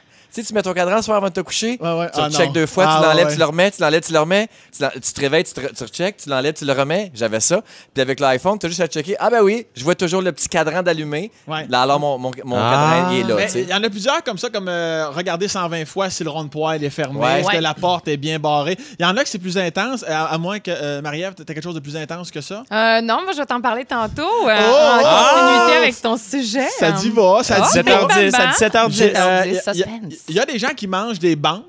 tu 0.43 0.53
mets 0.53 0.61
ton 0.61 0.73
cadran 0.73 1.01
soir 1.01 1.17
avant 1.17 1.27
de 1.27 1.33
te 1.33 1.41
coucher, 1.41 1.77
tu 1.77 1.83
ah, 1.83 2.29
deux 2.53 2.65
fois, 2.65 2.85
tu 2.85 2.89
ah, 2.93 3.01
l'enlèves, 3.03 3.31
tu 3.31 3.39
le 3.39 3.45
remets, 3.45 3.71
tu 3.71 3.81
l'enlèves, 3.81 4.01
tu 4.01 4.13
le 4.13 4.19
remets, 4.19 4.47
tu, 4.71 5.13
te 5.13 5.21
réveilles, 5.21 5.43
tu, 5.43 5.53
te, 5.53 5.61
tu 5.61 6.13
tu 6.13 6.29
l'enlèves, 6.29 6.53
tu 6.53 6.65
le 6.65 6.73
remets. 6.73 7.11
J'avais 7.13 7.39
ça. 7.39 7.61
Puis 7.93 8.01
avec 8.01 8.19
l'iPhone, 8.19 8.57
tu 8.59 8.65
as 8.65 8.69
juste 8.69 8.81
à 8.81 8.87
checker. 8.87 9.15
Ah 9.19 9.29
ben 9.29 9.41
oui, 9.41 9.65
je 9.75 9.83
vois 9.83 9.95
toujours 9.95 10.21
le 10.21 10.31
petit 10.31 10.49
cadran 10.49 10.81
d'allumé. 10.81 11.31
Là, 11.47 11.81
alors 11.81 11.99
mon, 11.99 12.17
mon, 12.17 12.31
cadran 12.31 13.11
est 13.11 13.23
là. 13.23 13.35
Il 13.55 13.69
y 13.69 13.73
en 13.73 13.83
a 13.83 13.89
plusieurs 13.89 14.23
comme 14.23 14.37
ça, 14.37 14.49
comme 14.49 14.67
euh, 14.67 15.09
regarder 15.09 15.47
120 15.47 15.85
fois 15.85 16.09
si 16.09 16.23
le 16.23 16.29
rond 16.29 16.43
de 16.43 16.49
poêle 16.49 16.83
est 16.83 16.89
fermé, 16.89 17.19
est-ce 17.39 17.49
que 17.49 17.57
la 17.57 17.73
porte 17.73 18.07
est 18.07 18.17
bien 18.17 18.39
barrée. 18.39 18.77
Il 18.99 19.03
y 19.03 19.05
en 19.05 19.15
a 19.15 19.23
que 19.23 19.29
c'est 19.29 19.39
plus 19.39 19.57
intense, 19.57 20.03
à, 20.07 20.37
moins 20.37 20.59
que 20.59 20.71
euh, 20.71 21.01
Marie-Ève, 21.01 21.33
tu 21.35 21.45
quelque 21.45 21.63
chose 21.63 21.75
de 21.75 21.79
plus 21.79 21.95
intense 21.95 22.31
que 22.31 22.41
ça? 22.41 22.63
Euh, 22.71 23.01
non, 23.01 23.23
moi 23.23 23.33
je 23.33 23.37
vais 23.37 23.45
t'en 23.45 23.61
parler 23.61 23.85
tantôt. 23.85 24.21
Euh, 24.21 24.57
oh! 24.69 24.99
En 24.99 25.01
ah! 25.03 25.31
continuité 25.33 25.77
avec 25.77 26.01
ton 26.01 26.17
sujet. 26.17 26.67
Ça 26.79 26.91
dit 26.91 27.09
va, 27.09 27.43
ça 27.43 27.57
ah! 27.59 27.69
dit 27.71 27.79
7h10. 27.79 28.31
7h10. 28.57 30.26
Il 30.29 30.35
y, 30.35 30.39
a 30.39 30.45
des 30.45 30.59
gens 30.59 30.73
qui 30.75 30.87
mangent 30.87 31.19
des 31.19 31.35
bandes 31.35 31.63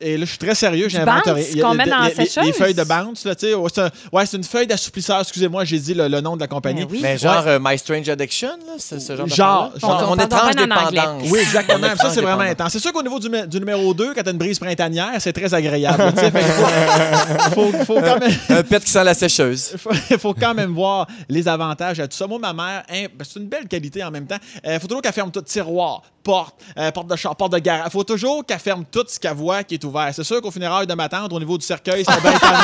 Et 0.00 0.16
là, 0.16 0.24
je 0.24 0.30
suis 0.30 0.38
très 0.38 0.54
sérieux, 0.54 0.88
j'invente 0.88 1.24
bounce 1.26 1.36
rien. 1.52 1.74
Met 1.74 1.84
dans 1.86 1.98
la 1.98 2.08
les- 2.08 2.14
les- 2.46 2.52
feuilles 2.52 2.74
de 2.74 2.82
bounce, 2.82 3.24
là, 3.24 3.34
tu 3.36 3.46
sais. 3.46 3.54
Ouais, 3.54 3.68
c'est 3.72 3.80
un- 3.82 3.90
ouais, 4.12 4.26
c'est 4.26 4.36
une 4.36 4.42
feuille 4.44 4.66
d'assouplisseur. 4.66 5.20
Excusez-moi, 5.20 5.64
j'ai 5.64 5.78
dit 5.78 5.94
le, 5.94 6.08
le 6.08 6.20
nom 6.20 6.34
de 6.34 6.40
la 6.40 6.48
compagnie. 6.48 6.84
Ben 6.84 6.88
oui. 6.90 6.98
Mais 7.00 7.16
genre 7.16 7.44
euh, 7.46 7.58
My 7.62 7.78
Strange 7.78 8.08
Addiction, 8.08 8.48
là, 8.66 8.72
c'est 8.78 8.98
ce 9.00 9.16
genre 9.16 9.28
Genre, 9.28 9.70
d'affaire-là? 9.74 9.78
genre. 9.80 10.00
Mon, 10.00 10.12
On 10.12 10.16
mon 10.16 10.24
étrange 10.24 10.28
parle 10.54 10.72
en 10.72 10.76
anglais. 10.86 11.00
dépendance. 11.00 11.30
Oui, 11.30 11.38
exactement. 11.38 11.86
Ça, 11.96 12.10
c'est 12.10 12.20
vraiment 12.22 12.40
intense. 12.42 12.72
C'est 12.72 12.78
sûr 12.80 12.92
qu'au 12.92 13.02
niveau 13.02 13.18
du, 13.20 13.28
du 13.46 13.58
numéro 13.60 13.94
2, 13.94 14.14
quand 14.14 14.22
tu 14.22 14.28
as 14.28 14.32
une 14.32 14.38
brise 14.38 14.58
printanière, 14.58 15.12
c'est 15.20 15.32
très 15.32 15.52
agréable. 15.54 16.12
Fait 16.16 16.32
faut, 16.32 17.70
faut, 17.72 17.84
faut 17.84 18.00
quand 18.00 18.18
même. 18.20 18.32
Un 18.48 18.62
pet 18.62 18.82
qui 18.84 18.90
sent 18.90 19.04
la 19.04 19.14
sécheuse. 19.14 19.70
Il 19.74 19.78
faut, 19.78 19.90
faut 20.18 20.34
quand 20.34 20.54
même 20.54 20.72
voir 20.74 21.06
les 21.28 21.46
avantages 21.48 22.00
à 22.00 22.08
tout 22.08 22.16
ça. 22.16 22.26
Moi, 22.26 22.38
ma 22.38 22.52
mère, 22.52 22.82
hein, 22.90 23.06
ben, 23.16 23.24
c'est 23.28 23.38
une 23.38 23.46
belle 23.48 23.66
qualité 23.68 24.02
en 24.04 24.10
même 24.10 24.26
temps. 24.26 24.38
Il 24.64 24.78
faut 24.80 24.86
toujours 24.88 25.02
qu'elle 25.02 25.12
ferme 25.12 25.30
tout, 25.30 25.42
tiroir, 25.42 26.02
porte, 26.22 26.56
euh, 26.78 26.90
porte 26.90 27.06
de 27.08 27.16
char, 27.16 27.34
porte 27.36 27.52
de 27.52 27.58
garage. 27.58 27.86
Il 27.86 27.92
faut 27.92 28.04
toujours 28.04 28.44
qu'elle 28.44 28.58
ferme 28.58 28.84
tout 28.90 29.04
ce 29.08 29.18
qu'elle 29.18 29.34
voit 29.34 29.64
qui 29.68 29.74
est 29.74 29.84
ouvert. 29.84 30.10
C'est 30.12 30.24
sûr 30.24 30.40
qu'au 30.40 30.50
funérailles 30.50 30.86
de 30.86 30.94
ma 30.94 31.08
tante, 31.08 31.32
au 31.32 31.38
niveau 31.38 31.56
du 31.56 31.64
cercueil, 31.64 32.04
c'est 32.08 32.20
bien 32.20 32.32
étonnant. 32.32 32.58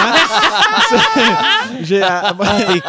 J'ai, 1.85 2.03
euh, 2.03 2.07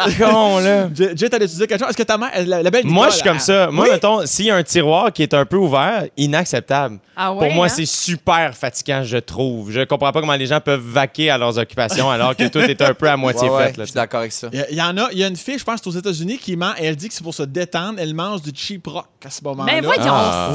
T'es 0.06 0.24
con, 0.24 0.58
là. 0.58 0.88
Jay, 0.94 1.28
t'allais 1.28 1.46
te 1.46 1.52
dire 1.54 1.66
quelque 1.66 1.78
chose? 1.80 1.88
Est-ce 1.90 1.96
que 1.96 2.02
ta 2.02 2.18
mère, 2.18 2.30
la, 2.46 2.62
la 2.62 2.70
belle 2.70 2.86
Moi, 2.86 3.08
je 3.10 3.14
suis 3.14 3.22
comme 3.22 3.34
elle- 3.36 3.40
ça. 3.40 3.68
Moi, 3.70 3.84
Oui? 3.86 3.90
mettons, 3.92 4.24
s'il 4.26 4.46
y 4.46 4.50
a 4.50 4.56
un 4.56 4.62
tiroir 4.62 5.12
qui 5.12 5.22
est 5.22 5.34
un 5.34 5.44
peu 5.44 5.56
ouvert, 5.56 6.04
inacceptable. 6.16 6.98
Ah 7.18 7.32
ouais, 7.32 7.46
Pour 7.46 7.54
moi, 7.54 7.66
hein? 7.66 7.68
c'est 7.70 7.86
super 7.86 8.54
fatigant, 8.54 9.02
je 9.02 9.16
trouve. 9.16 9.70
Je 9.70 9.80
comprends 9.84 10.12
pas 10.12 10.20
comment 10.20 10.34
les 10.34 10.46
gens 10.46 10.60
peuvent 10.60 10.80
vaquer 10.84 11.30
à 11.30 11.38
leurs 11.38 11.56
occupations 11.58 12.10
alors 12.10 12.36
que 12.36 12.46
tout 12.48 12.58
est 12.58 12.80
un 12.82 12.92
peu 12.92 13.08
à 13.08 13.16
moitié 13.16 13.48
Ouais, 13.48 13.68
fait. 13.68 13.76
là, 13.78 13.84
je 13.84 13.90
suis 13.90 13.94
d'accord 13.94 14.20
avec 14.20 14.32
ça. 14.32 14.48
Il 14.52 14.58
y 14.58 14.62
a- 14.62 14.70
il 14.70 14.76
y 14.76 14.82
en 14.82 14.96
a, 14.98 15.08
il 15.12 15.18
y 15.18 15.24
a 15.24 15.26
une 15.28 15.36
fille, 15.36 15.58
je 15.58 15.64
pense, 15.64 15.80
aux 15.86 15.90
États-Unis, 15.92 16.36
qui 16.38 16.56
ment 16.56 16.72
et 16.78 16.84
elle 16.84 16.96
dit 16.96 17.08
que 17.08 17.14
c'est 17.14 17.22
pour 17.24 17.32
se 17.34 17.42
détendre. 17.44 17.94
Elle 17.98 18.12
mange 18.14 18.42
du 18.42 18.50
cheap 18.54 18.86
rock 18.86 19.06
à 19.24 19.30
ce 19.30 19.42
moment-là. 19.44 19.72
Mais 19.72 19.80
voyons, 19.80 20.02
Ah. 20.12 20.50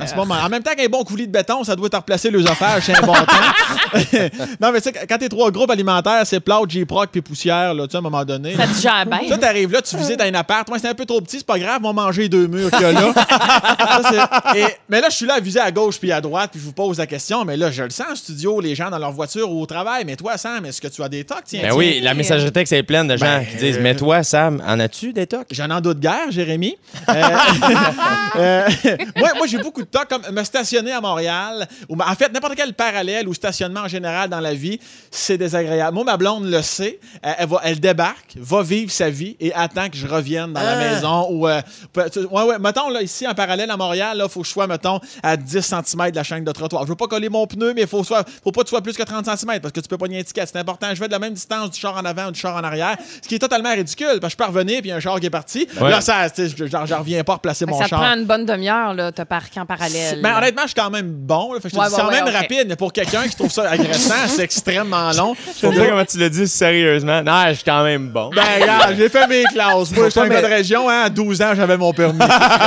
À 0.00 0.06
ce 0.06 0.14
moment. 0.14 0.34
En 0.44 0.48
même 0.50 0.62
temps 0.62 0.74
qu'un 0.76 0.88
bon 0.88 1.02
coulis 1.04 1.26
de 1.26 1.32
béton, 1.32 1.64
ça 1.64 1.76
doit 1.76 1.88
te 1.88 1.96
replacer 1.96 2.30
l'œsophage, 2.30 2.82
c'est 2.84 2.96
un 2.96 3.06
bon 3.06 3.14
temps. 3.14 3.94
non, 4.60 4.70
mais 4.72 4.80
tu 4.80 4.90
sais, 4.90 5.06
quand 5.08 5.18
t'es 5.18 5.28
trois 5.28 5.50
groupes 5.50 5.70
alimentaires, 5.70 6.22
c'est 6.26 6.40
plat, 6.40 6.60
J-Proc 6.68 7.08
puis 7.10 7.22
poussière, 7.22 7.74
là, 7.74 7.81
tu 7.86 7.90
sais, 7.92 7.96
à 7.96 7.98
un 7.98 8.02
moment 8.02 8.24
donné. 8.24 8.54
Ça 8.56 8.66
te 8.66 8.80
gère 8.80 9.06
bien. 9.06 9.28
Ça, 9.28 9.38
t'arrives 9.38 9.72
là, 9.72 9.82
tu 9.82 9.96
visites 9.96 10.20
un 10.20 10.34
appart. 10.34 10.68
Moi, 10.68 10.78
c'est 10.78 10.88
un 10.88 10.94
peu 10.94 11.04
trop 11.06 11.20
petit, 11.20 11.38
c'est 11.38 11.46
pas 11.46 11.58
grave, 11.58 11.80
on 11.82 11.92
va 11.92 12.04
manger 12.04 12.28
deux 12.28 12.46
murs 12.46 12.70
qu'il 12.70 12.80
y 12.80 12.84
a 12.84 12.92
là. 12.92 13.12
Ça, 14.02 14.42
et- 14.56 14.64
mais 14.88 15.00
là, 15.00 15.08
je 15.10 15.16
suis 15.16 15.26
là 15.26 15.34
à 15.34 15.40
viser 15.40 15.60
à 15.60 15.70
gauche 15.70 15.98
puis 15.98 16.10
à 16.12 16.20
droite, 16.20 16.50
puis 16.52 16.60
je 16.60 16.64
vous 16.66 16.72
pose 16.72 16.98
la 16.98 17.06
question. 17.06 17.44
Mais 17.44 17.56
là, 17.56 17.70
je 17.70 17.82
le 17.82 17.90
sens 17.90 18.06
en 18.12 18.14
studio, 18.16 18.60
les 18.60 18.74
gens 18.74 18.90
dans 18.90 18.98
leur 18.98 19.12
voiture 19.12 19.50
ou 19.50 19.62
au 19.62 19.66
travail. 19.66 20.04
Mais 20.04 20.16
toi, 20.16 20.36
Sam, 20.38 20.64
est-ce 20.66 20.80
que 20.80 20.88
tu 20.88 21.02
as 21.02 21.08
des 21.08 21.24
tocs? 21.24 21.38
Tiens, 21.44 21.60
Ben 21.62 21.68
tiens. 21.68 21.76
oui, 21.76 22.00
la 22.00 22.14
messagerie 22.14 22.52
texte 22.52 22.72
est 22.72 22.82
pleine 22.82 23.06
de 23.08 23.16
gens 23.16 23.24
Ben, 23.26 23.44
qui 23.46 23.56
disent 23.56 23.78
euh, 23.78 23.82
Mais 23.82 23.94
toi, 23.94 24.22
Sam, 24.22 24.62
en 24.66 24.78
as-tu 24.80 25.12
des 25.12 25.26
tocs? 25.26 25.46
J'en 25.50 25.70
en 25.70 25.80
doute 25.80 26.00
guère, 26.00 26.30
Jérémy. 26.30 26.76
Euh, 27.08 27.14
euh, 28.36 28.68
moi, 29.16 29.30
moi 29.36 29.46
j'ai 29.46 29.58
beaucoup 29.58 29.82
de 29.82 29.86
temps 29.86 30.04
comme 30.08 30.22
me 30.32 30.44
stationner 30.44 30.92
à 30.92 31.00
Montréal. 31.00 31.66
Ou, 31.88 31.96
en 32.00 32.14
fait, 32.14 32.32
n'importe 32.32 32.54
quel 32.56 32.74
parallèle 32.74 33.28
ou 33.28 33.34
stationnement 33.34 33.80
en 33.80 33.88
général 33.88 34.28
dans 34.28 34.40
la 34.40 34.54
vie, 34.54 34.78
c'est 35.10 35.38
désagréable. 35.38 35.94
Moi, 35.94 36.04
ma 36.04 36.16
blonde 36.16 36.46
le 36.46 36.62
sait. 36.62 36.98
Elle, 37.22 37.34
elle 37.38 37.48
va, 37.48 37.60
elle 37.64 37.71
débarque, 37.80 38.34
va 38.36 38.62
vivre 38.62 38.90
sa 38.90 39.10
vie 39.10 39.36
et 39.40 39.52
attend 39.54 39.88
que 39.88 39.96
je 39.96 40.06
revienne 40.06 40.52
dans 40.52 40.62
la 40.62 40.76
maison. 40.76 41.26
Ou, 41.30 41.48
euh, 41.48 41.60
ouais, 41.96 42.42
ouais, 42.42 42.58
mettons, 42.58 42.88
là, 42.90 43.02
ici, 43.02 43.26
en 43.26 43.34
parallèle 43.34 43.70
à 43.70 43.76
Montréal, 43.76 44.20
il 44.22 44.28
faut 44.30 44.40
que 44.42 44.46
je 44.46 44.52
sois, 44.52 44.66
mettons, 44.66 45.00
à 45.22 45.36
10 45.36 45.60
cm 45.62 46.10
de 46.10 46.16
la 46.16 46.22
chaîne 46.22 46.44
de 46.44 46.52
trottoir. 46.52 46.82
Je 46.84 46.88
veux 46.88 46.94
pas 46.96 47.06
coller 47.06 47.28
mon 47.28 47.46
pneu, 47.46 47.72
mais 47.74 47.82
il 47.82 47.86
faut, 47.88 48.02
soit- 48.04 48.24
faut 48.42 48.52
pas 48.52 48.60
que 48.62 48.66
tu 48.66 48.70
sois 48.70 48.80
plus 48.82 48.96
que 48.96 49.02
30 49.02 49.24
cm 49.24 49.60
parce 49.60 49.72
que 49.72 49.80
tu 49.80 49.88
peux 49.88 49.98
pas 49.98 50.08
nier 50.08 50.20
étiquette. 50.20 50.48
C'est 50.52 50.58
important. 50.58 50.88
Je 50.94 51.00
vais 51.00 51.06
de 51.06 51.12
la 51.12 51.18
même 51.18 51.34
distance 51.34 51.70
du 51.70 51.80
char 51.80 51.96
en 51.96 52.04
avant 52.04 52.28
ou 52.28 52.30
du 52.32 52.40
char 52.40 52.56
en 52.56 52.62
arrière. 52.64 52.96
Ce 53.22 53.28
qui 53.28 53.34
est 53.36 53.38
totalement 53.38 53.72
ridicule 53.72 54.18
parce 54.20 54.34
que 54.34 54.42
je 54.42 54.46
peux 54.48 54.52
revenir 54.52 54.80
puis 54.80 54.88
il 54.88 54.90
y 54.90 54.92
a 54.92 54.96
un 54.96 55.00
char 55.00 55.18
qui 55.20 55.26
est 55.26 55.30
parti. 55.30 55.66
Ouais. 55.80 55.90
Là, 55.90 56.00
ça, 56.00 56.26
je- 56.36 56.94
reviens 56.94 57.24
pas 57.24 57.32
à 57.32 57.36
replacer 57.36 57.66
mon 57.66 57.78
ça 57.78 57.86
char. 57.86 58.00
prend 58.00 58.14
une 58.16 58.24
bonne 58.26 58.44
demi-heure, 58.46 58.94
là, 58.94 59.12
te 59.12 59.22
parquer 59.22 59.60
en 59.60 59.66
parallèle. 59.66 60.20
Mais 60.22 60.30
honnêtement, 60.32 60.62
je 60.62 60.68
suis 60.68 60.74
quand 60.74 60.90
même 60.90 61.08
bon. 61.10 61.52
Là. 61.52 61.60
Fait 61.60 61.68
que 61.68 61.74
je 61.74 61.74
te 61.76 61.80
Ouais, 61.80 61.86
dis, 61.88 61.92
ouais, 61.94 61.96
c'est 61.96 62.02
quand 62.02 62.08
ouais, 62.08 62.22
même 62.24 62.34
rapide, 62.34 62.64
mais 62.68 62.76
pour 62.76 62.92
quelqu'un 62.92 63.22
qui 63.28 63.34
trouve 63.36 63.50
ça 63.50 63.70
agressant, 63.70 64.14
c'est 64.28 64.42
extrêmement 64.42 65.10
long. 65.12 65.34
Je 65.46 65.52
sais 65.58 65.68
pas 65.74 65.86
comment 65.88 66.04
tu 66.04 66.18
le 66.18 66.30
dis 66.30 66.46
sérieusement. 66.48 67.22
Non, 67.22 67.52
je 67.52 67.61
suis 67.62 67.70
quand 67.70 67.82
même 67.84 68.08
bon. 68.08 68.30
Ben, 68.34 68.42
regarde, 68.60 68.94
j'ai 68.96 69.08
fait 69.08 69.26
mes 69.26 69.44
classes. 69.44 69.90
Moi, 69.92 70.04
je 70.06 70.10
suis 70.10 70.20
un 70.20 70.28
gars 70.28 70.42
de 70.42 70.46
région. 70.46 70.88
Hein, 70.88 71.02
à 71.04 71.10
12 71.10 71.42
ans, 71.42 71.52
j'avais 71.54 71.76
mon 71.76 71.92
permis. 71.92 72.18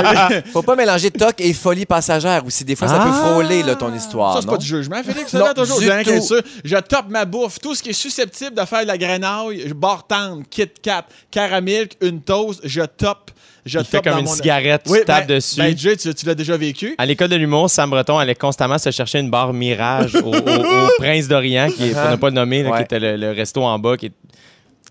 Faut 0.52 0.62
pas 0.62 0.76
mélanger 0.76 1.10
toc 1.10 1.34
et 1.40 1.52
folie 1.52 1.86
passagère 1.86 2.44
aussi. 2.44 2.64
Des 2.64 2.76
fois, 2.76 2.88
ça 2.88 2.98
peut 2.98 3.10
Ah! 3.12 3.26
frôler 3.30 3.62
là, 3.62 3.74
ton 3.74 3.94
histoire. 3.94 4.34
Ça, 4.34 4.40
c'est 4.42 4.50
pas 4.50 4.56
du 4.56 4.66
jugement, 4.66 5.02
Félix. 5.02 5.30
Ça 5.30 5.38
Non, 5.38 5.44
là, 5.46 5.54
toujours. 5.54 5.78
du 5.80 5.86
Je, 5.86 6.76
tout. 6.76 6.82
top 6.88 7.06
ma 7.08 7.24
bouffe. 7.24 7.58
Tout 7.60 7.74
ce 7.74 7.82
qui 7.82 7.90
est 7.90 7.94
susceptible 7.94 8.54
de 8.54 8.64
faire 8.64 8.82
de 8.82 8.86
la 8.88 8.98
grenaille, 8.98 9.72
barre 9.74 10.06
tendre, 10.06 10.42
Kit 10.50 10.68
Kat, 10.82 11.04
caramilk, 11.30 11.92
une 12.00 12.20
toast, 12.22 12.60
je 12.64 12.82
top. 12.82 13.30
Je 13.64 13.80
Il 13.80 13.84
fait 13.84 14.00
comme 14.00 14.20
une 14.20 14.26
mon- 14.26 14.32
cigarette, 14.32 14.82
tu 14.86 15.04
tapes 15.04 15.26
ben- 15.26 15.34
dessus. 15.36 15.56
Ben, 15.58 15.76
Jay, 15.76 15.96
tu, 15.96 16.14
tu 16.14 16.24
l'as 16.24 16.36
déjà 16.36 16.56
vécu. 16.56 16.94
À 16.98 17.04
l'école 17.04 17.26
de 17.28 17.34
l'humour, 17.34 17.68
Sam 17.68 17.90
Breton 17.90 18.16
allait 18.16 18.36
constamment 18.36 18.78
se 18.78 18.92
chercher 18.92 19.18
une 19.18 19.28
barre 19.28 19.52
Mirage 19.52 20.14
au, 20.14 20.32
au- 20.32 20.36
au 20.36 20.88
Prince 20.98 21.26
d'Orient, 21.26 21.66
qui 21.76 21.88
est, 21.88 21.92
pour 22.00 22.08
ne 22.10 22.14
pas 22.14 22.28
le 22.28 22.34
nommer, 22.36 22.62
là, 22.62 22.70
Ouais. 22.70 22.76
qui 22.78 22.82
était 22.84 23.00
le, 23.00 23.16
le 23.16 23.32
resto 23.32 23.64
en 23.64 23.76
bas, 23.80 23.96
qui 23.96 24.06
est- 24.06 24.12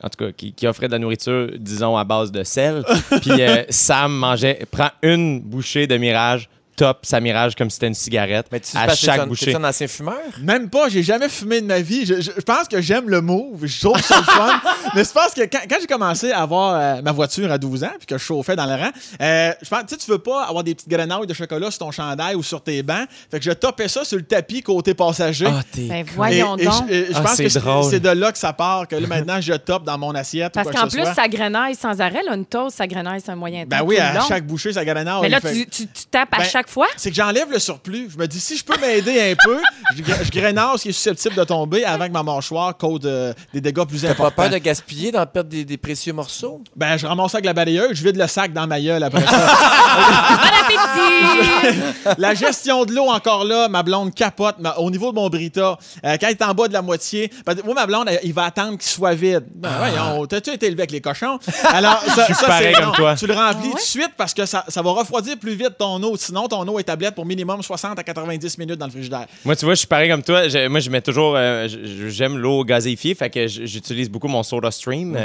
en 0.03 0.09
tout 0.09 0.25
cas, 0.25 0.31
qui, 0.31 0.53
qui 0.53 0.67
offrait 0.67 0.87
de 0.87 0.91
la 0.93 0.99
nourriture, 0.99 1.49
disons, 1.57 1.97
à 1.97 2.03
base 2.03 2.31
de 2.31 2.43
sel. 2.43 2.83
Puis 3.21 3.41
euh, 3.41 3.63
Sam 3.69 4.13
mangeait, 4.13 4.65
prend 4.69 4.89
une 5.01 5.41
bouchée 5.41 5.87
de 5.87 5.97
Mirage, 5.97 6.49
top 6.75 6.99
sa 7.03 7.19
Mirage 7.19 7.55
comme 7.55 7.69
si 7.69 7.75
c'était 7.75 7.87
une 7.87 7.93
cigarette 7.93 8.47
Mais 8.51 8.59
tu 8.59 8.75
à 8.77 8.93
chaque 8.95 9.19
un- 9.21 9.27
bouchée. 9.27 9.45
t'es 9.47 9.55
un 9.55 9.63
ancien 9.63 9.87
fumeur? 9.87 10.15
Même 10.41 10.69
pas, 10.69 10.89
j'ai 10.89 11.03
jamais 11.03 11.29
fumé 11.29 11.61
de 11.61 11.65
ma 11.65 11.79
vie. 11.81 12.05
Je, 12.05 12.15
je- 12.21 12.31
je 12.35 12.41
pense 12.41 12.67
que 12.67 12.81
j'aime 12.81 13.09
le 13.09 13.21
move. 13.21 13.65
Je 13.65 13.79
trouve 13.81 14.01
ça 14.01 14.17
le 14.17 14.23
fun. 14.23 14.61
Mais 14.95 15.03
c'est 15.03 15.13
parce 15.13 15.33
que 15.33 15.41
quand, 15.41 15.59
quand 15.69 15.77
j'ai 15.79 15.87
commencé 15.87 16.31
à 16.31 16.41
avoir 16.41 16.75
euh, 16.75 17.01
ma 17.01 17.11
voiture 17.11 17.51
à 17.51 17.57
12 17.57 17.83
ans, 17.83 17.91
puis 17.97 18.05
que 18.07 18.17
je 18.17 18.23
chauffais 18.23 18.55
dans 18.55 18.65
le 18.65 18.73
rang, 18.73 18.89
euh, 19.21 19.51
je 19.61 19.69
pense, 19.69 19.81
tu 19.81 19.95
sais, 19.95 19.97
tu 19.97 20.11
veux 20.11 20.19
pas 20.19 20.43
avoir 20.45 20.63
des 20.63 20.75
petites 20.75 20.89
grenouilles 20.89 21.27
de 21.27 21.33
chocolat 21.33 21.71
sur 21.71 21.79
ton 21.79 21.91
chandail 21.91 22.35
ou 22.35 22.43
sur 22.43 22.61
tes 22.63 22.83
bancs. 22.83 23.07
Fait 23.31 23.39
que 23.39 23.45
je 23.45 23.51
topais 23.51 23.87
ça 23.87 24.03
sur 24.05 24.17
le 24.17 24.23
tapis 24.25 24.61
côté 24.61 24.93
passager. 24.93 25.47
Ah, 25.49 25.61
t'es 25.71 25.87
Ben 25.87 26.05
voyons 26.15 26.57
Et- 26.57 26.63
et 26.63 26.65
donc. 26.65 26.73
je, 26.89 26.93
et 26.93 27.05
je 27.07 27.11
Ah, 27.15 27.21
pense 27.21 27.35
c'est 27.35 27.43
que 27.43 27.49
c'est 27.49 27.59
drôle. 27.59 27.89
c'est 27.89 27.99
de 27.99 28.09
là 28.09 28.31
que 28.31 28.37
ça 28.37 28.53
part, 28.53 28.87
que 28.87 28.95
là, 28.95 29.07
maintenant, 29.07 29.39
je 29.41 29.53
top 29.53 29.83
dans 29.83 29.97
mon 29.97 30.13
assiette. 30.15 30.53
Parce 30.53 30.67
ou 30.67 30.71
quoi 30.71 30.81
qu'en 30.81 30.87
plus, 30.87 31.01
soit. 31.01 31.13
ça 31.13 31.27
grenaille 31.27 31.75
sans 31.75 31.99
arrêt. 32.01 32.21
Là, 32.23 32.35
une 32.35 32.45
toast, 32.45 32.77
ça 32.77 32.87
grenaille 32.87 33.21
sur 33.21 33.31
un 33.31 33.35
moyen 33.35 33.61
temps. 33.63 33.69
Ben 33.69 33.83
oui, 33.83 33.97
à 33.97 34.13
long. 34.13 34.21
chaque 34.27 34.45
bouchée, 34.45 34.73
ça 34.73 34.83
grenouille. 34.83 35.21
Mais 35.21 35.29
là, 35.29 35.39
Fait- 35.39 35.53
tu, 35.53 35.65
tu- 35.67 35.87
tu 35.87 36.05
tapes 36.11 36.29
à 36.33 36.37
Ben, 36.39 36.43
chaque 36.43 36.64
fois? 36.69 36.87
C'est 36.97 37.09
que 37.09 37.15
j'enlève 37.15 37.49
le 37.51 37.59
surplus. 37.59 38.09
Je 38.13 38.17
me 38.17 38.27
dis, 38.27 38.39
si 38.39 38.57
je 38.57 38.63
peux 38.63 38.77
m'aider 38.79 39.31
un 39.31 39.35
peu, 39.43 39.59
je, 39.95 40.03
je 40.03 40.29
ce 40.77 40.81
qui 40.83 40.89
est 40.89 40.91
susceptible 40.91 41.35
de 41.35 41.43
tomber 41.43 41.83
avant 41.85 42.07
que 42.07 42.11
ma 42.13 42.23
mâchoire 42.23 42.75
cause 42.77 43.01
euh, 43.05 43.33
des 43.53 43.61
dégâts 43.61 43.85
plus 43.85 44.01
T'as 44.01 44.07
pas 44.09 44.13
importants. 44.25 44.41
peur 44.43 44.49
de 44.51 44.57
gaspiller, 44.57 45.11
d'en 45.11 45.25
perdre 45.25 45.49
des, 45.49 45.65
des 45.65 45.77
précieux 45.77 46.13
morceaux? 46.13 46.61
Ben, 46.75 46.97
je 46.97 47.05
ramasse 47.07 47.31
ça 47.31 47.37
avec 47.37 47.45
la 47.45 47.53
balayeuse, 47.53 47.93
je 47.93 48.03
vide 48.03 48.17
le 48.17 48.27
sac 48.27 48.53
dans 48.53 48.67
ma 48.67 48.79
gueule 48.79 49.03
après 49.03 49.25
ça. 49.25 49.47
Bon 49.95 50.51
appétit! 50.61 52.15
la 52.17 52.33
gestion 52.33 52.85
de 52.85 52.93
l'eau, 52.93 53.09
encore 53.09 53.43
là, 53.45 53.67
ma 53.69 53.83
blonde 53.83 54.13
capote 54.13 54.55
ma- 54.59 54.75
au 54.77 54.89
niveau 54.91 55.11
de 55.11 55.15
mon 55.15 55.29
Brita. 55.29 55.77
Euh, 56.05 56.17
quand 56.19 56.27
il 56.27 56.31
est 56.31 56.43
en 56.43 56.53
bas 56.53 56.67
de 56.67 56.73
la 56.73 56.81
moitié, 56.81 57.31
moi, 57.63 57.73
ma 57.73 57.85
blonde, 57.85 58.07
elle- 58.09 58.19
il 58.23 58.33
va 58.33 58.45
attendre 58.45 58.77
qu'il 58.77 58.89
soit 58.89 59.13
vide. 59.13 59.45
Ben, 59.55 59.69
voyons, 59.77 60.25
t'as-tu 60.25 60.51
été 60.51 60.67
élevé 60.67 60.81
avec 60.81 60.91
les 60.91 61.01
cochons? 61.01 61.39
Alors, 61.63 62.01
ça, 62.01 62.21
Je 62.27 62.33
suis 62.33 62.35
ça, 62.35 62.47
pareil 62.47 62.73
c'est 62.73 62.79
comme 62.81 62.89
non. 62.89 62.95
toi. 62.95 63.15
Tu 63.15 63.27
le 63.27 63.33
remplis 63.33 63.55
Ah 63.61 63.65
ouais? 63.65 63.71
tout 63.71 63.77
de 63.77 63.81
suite 63.81 64.11
parce 64.17 64.33
que 64.33 64.45
ça, 64.45 64.65
ça 64.67 64.81
va 64.81 64.91
refroidir 64.91 65.37
plus 65.37 65.55
vite 65.55 65.77
ton 65.77 66.01
eau. 66.03 66.15
Sinon, 66.17 66.47
ton 66.47 66.54
eau 66.67 66.79
est 66.79 66.83
tablette 66.83 67.15
pour 67.15 67.25
minimum 67.25 67.61
60 67.61 67.97
à 67.99 68.03
90 68.03 68.57
minutes 68.57 68.77
dans 68.77 68.85
le 68.85 68.91
frigidaire. 68.91 69.25
Moi, 69.43 69.55
tu 69.55 69.65
vois, 69.65 69.73
je 69.73 69.79
suis 69.79 69.87
pareil 69.87 70.09
comme 70.09 70.23
toi. 70.23 70.47
Je- 70.47 70.67
moi, 70.67 70.79
je 70.79 70.89
mets 70.89 71.01
toujours. 71.01 71.35
euh, 71.35 71.67
J'aime 72.07 72.37
l'eau 72.37 72.63
gazéifiée, 72.63 73.15
fait 73.15 73.29
que 73.29 73.47
j'utilise 73.47 74.09
beaucoup 74.09 74.27
mon 74.27 74.43
Soda 74.43 74.71
Stream. 74.71 75.15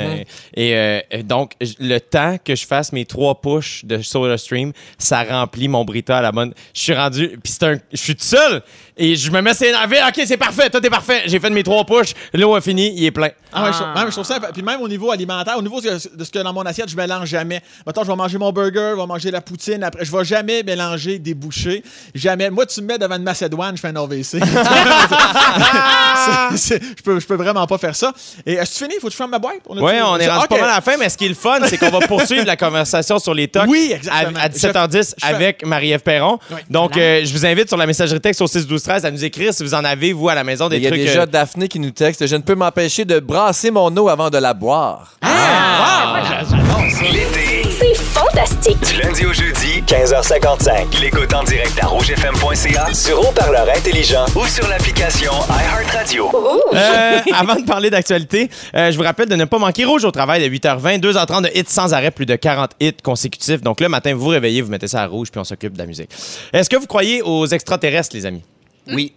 et 0.55 0.75
euh, 0.75 1.01
euh, 1.15 1.23
donc, 1.23 1.53
j- 1.61 1.77
le 1.81 1.99
temps 1.99 2.37
que 2.45 2.55
je 2.55 2.67
fasse 2.67 2.93
mes 2.93 3.05
trois 3.05 3.41
push 3.41 3.85
de 3.85 3.99
Soda 4.03 4.37
Stream, 4.39 4.73
ça 4.99 5.23
remplit 5.25 5.69
mon 5.69 5.85
Brita 5.85 6.19
à 6.19 6.23
la 6.23 6.33
bonne. 6.33 6.53
Je 6.75 6.81
suis 6.81 6.95
rendu. 6.95 7.29
Puis 7.43 7.53
c'est 7.53 7.63
un. 7.65 7.79
Je 7.93 7.97
suis 7.97 8.15
tout 8.17 8.25
seul 8.25 8.63
et 9.01 9.17
je 9.17 9.31
me 9.31 9.41
mets 9.41 9.55
s'énerver. 9.55 9.99
OK, 10.07 10.23
c'est 10.27 10.37
parfait, 10.37 10.71
tout 10.71 10.85
est 10.87 10.91
parfait. 10.91 11.23
J'ai 11.27 11.41
fait 11.41 11.51
mes 11.51 11.63
trois 11.65 11.85
push. 11.85 12.13
L'eau 12.35 12.55
a 12.55 12.61
fini, 12.61 12.93
il 12.97 13.05
est 13.07 13.11
plein. 13.11 13.31
Ah, 13.53 13.65
ouais, 13.65 13.73
je, 13.73 13.79
Ah. 13.83 13.95
ouais, 13.99 14.07
je 14.07 14.11
trouve 14.13 14.25
ça. 14.25 14.39
Puis 14.53 14.63
même 14.63 14.81
au 14.81 14.87
niveau 14.89 15.11
alimentaire, 15.11 15.57
au 15.59 15.63
niveau 15.63 15.81
de 15.81 15.99
ce 15.99 16.31
que 16.31 16.39
dans 16.39 16.53
mon 16.53 16.63
assiette, 16.63 16.89
je 16.89 16.97
mélange 16.97 17.29
jamais. 17.29 17.61
Maintenant, 17.85 18.05
je 18.05 18.09
vais 18.11 18.17
manger 18.17 18.39
mon 18.39 18.53
burger, 18.53 18.93
je 18.95 19.01
vais 19.01 19.07
manger 19.07 19.31
la 19.33 19.41
poutine. 19.41 19.83
Après, 19.83 20.05
je 20.05 20.13
vais 20.17 20.25
jamais 20.25 20.63
mélanger 20.63 21.19
des 21.19 21.35
bouchées. 21.35 21.83
Jamais. 22.15 22.49
Moi, 22.51 22.67
tu 22.67 22.81
me 22.83 22.87
mets 22.87 22.99
devant 22.99 23.17
une 23.17 23.25
Macédoine, 23.25 23.77
je 23.77 23.81
fais 23.81 23.89
un 23.89 23.97
c'est- 26.57 26.81
je, 26.99 27.03
peux, 27.03 27.19
je 27.19 27.27
peux 27.27 27.35
vraiment 27.35 27.67
pas 27.67 27.79
faire 27.79 27.97
ça. 27.97 28.13
Et 28.45 28.55
est-ce 28.55 28.75
que 28.75 28.79
tu 28.79 28.85
finis? 28.91 29.01
Faut 29.01 29.07
que 29.07 29.13
je 29.13 29.17
ferme 29.17 29.31
ma 29.31 29.39
boîte? 29.39 29.57
Oui, 29.69 29.79
on 29.81 30.19
est 30.19 30.29
rendu 30.29 30.47
pas 30.49 30.57
mal 30.61 30.71
à 30.71 30.75
la 30.77 30.81
fin, 30.81 30.97
mais 30.99 31.09
ce 31.09 31.17
qui 31.17 31.27
est 31.27 31.31
le 31.31 31.35
fun, 31.35 31.59
c'est 31.67 31.79
qu'on 31.79 31.91
va 31.91 32.01
poursuivre 32.07 32.45
la 32.47 32.57
conversation 32.57 33.19
sur 33.19 33.35
les 33.35 33.49
tocs 33.49 33.65
Oui, 33.69 33.93
exactement. 33.95 34.39
à, 34.39 34.43
à 34.45 34.49
17h10 34.49 35.15
Je- 35.17 35.21
je 35.23 35.27
fais- 35.27 35.35
avec 35.35 35.65
Marie-Ève 35.65 36.01
Perron. 36.03 36.39
Oui. 36.51 36.59
Donc, 36.69 36.97
euh, 36.97 37.23
je 37.25 37.33
vous 37.33 37.47
invite 37.47 37.69
sur 37.69 37.77
la 37.77 37.87
messagerie 37.87 38.21
texte 38.21 38.41
au 38.43 38.47
6 38.47 38.67
12 38.91 39.03
13 39.03 39.05
à 39.05 39.11
nous 39.11 39.25
écrire 39.25 39.55
si 39.55 39.63
vous 39.63 39.75
en 39.75 39.85
avez, 39.85 40.13
vous, 40.13 40.29
à 40.29 40.35
la 40.35 40.43
maison, 40.45 40.69
des 40.69 40.77
Il 40.77 40.83
y 40.83 40.87
a 40.87 40.91
trucs. 40.91 41.01
déjà 41.03 41.23
euh, 41.23 41.27
Daphné 41.27 41.69
qui 41.69 41.79
nous 41.79 41.91
texte 41.93 42.27
Je 42.27 42.35
ne 42.37 42.43
peux 42.43 42.55
m'empêcher 42.55 43.05
de 43.05 43.21
brasser 43.21 43.71
mon 43.71 43.95
eau 43.97 44.09
avant 44.09 44.31
de 44.31 44.39
la 44.39 44.53
boire. 44.55 45.15
Ah, 45.23 46.23
j'adore 46.29 46.51
ça. 46.91 47.03
L'été, 47.13 47.69
C'est 47.71 47.95
fantastique. 47.95 48.79
du 48.81 49.01
lundi 49.01 49.25
au 49.27 49.33
jeudi, 49.33 49.83
15h55. 49.87 51.01
L'écoute 51.01 51.33
en 51.35 51.45
direct 51.45 51.79
à 51.83 51.87
rougefm.ca, 51.87 52.93
sur 52.93 53.21
haut-parleur 53.21 53.67
intelligent 53.75 54.25
ou 54.35 54.45
sur 54.47 54.67
l'application 54.69 55.33
iHeartRadio. 55.49 56.31
Euh, 56.75 57.19
avant 57.33 57.55
de 57.57 57.65
parler 57.65 57.91
d'actualité, 57.91 58.51
euh, 58.75 58.91
je 58.91 58.97
vous 58.97 59.05
rappelle 59.05 59.29
de 59.29 59.37
ne 59.37 59.45
pas 59.45 59.59
manquer 59.59 59.85
Rouge 59.85 60.05
au 60.05 60.11
travail 60.11 60.43
de 60.43 60.49
8h20, 60.53 61.01
2h30 61.01 61.43
de 61.43 61.51
hits 61.59 61.65
sans 61.69 61.95
arrêt, 61.95 62.11
plus 62.11 62.27
de 62.27 62.35
40 62.37 62.73
hits 62.81 62.93
consécutifs. 63.03 63.61
Donc 63.63 63.81
le 63.81 63.89
matin, 63.89 64.15
vous 64.15 64.21
vous 64.21 64.29
réveillez, 64.29 64.63
vous 64.63 64.71
mettez 64.71 64.89
ça 64.89 65.03
à 65.03 65.07
rouge, 65.07 65.31
puis 65.31 65.41
on 65.41 65.45
s'occupe 65.45 65.75
de 65.75 65.79
la 65.79 65.87
musique. 65.87 66.11
Est-ce 66.53 66.69
que 66.69 66.77
vous 66.77 66.87
croyez 66.87 67.23
aux 67.23 67.47
extraterrestres, 67.47 68.15
les 68.15 68.27
amis? 68.27 68.43
Oui. 68.89 69.13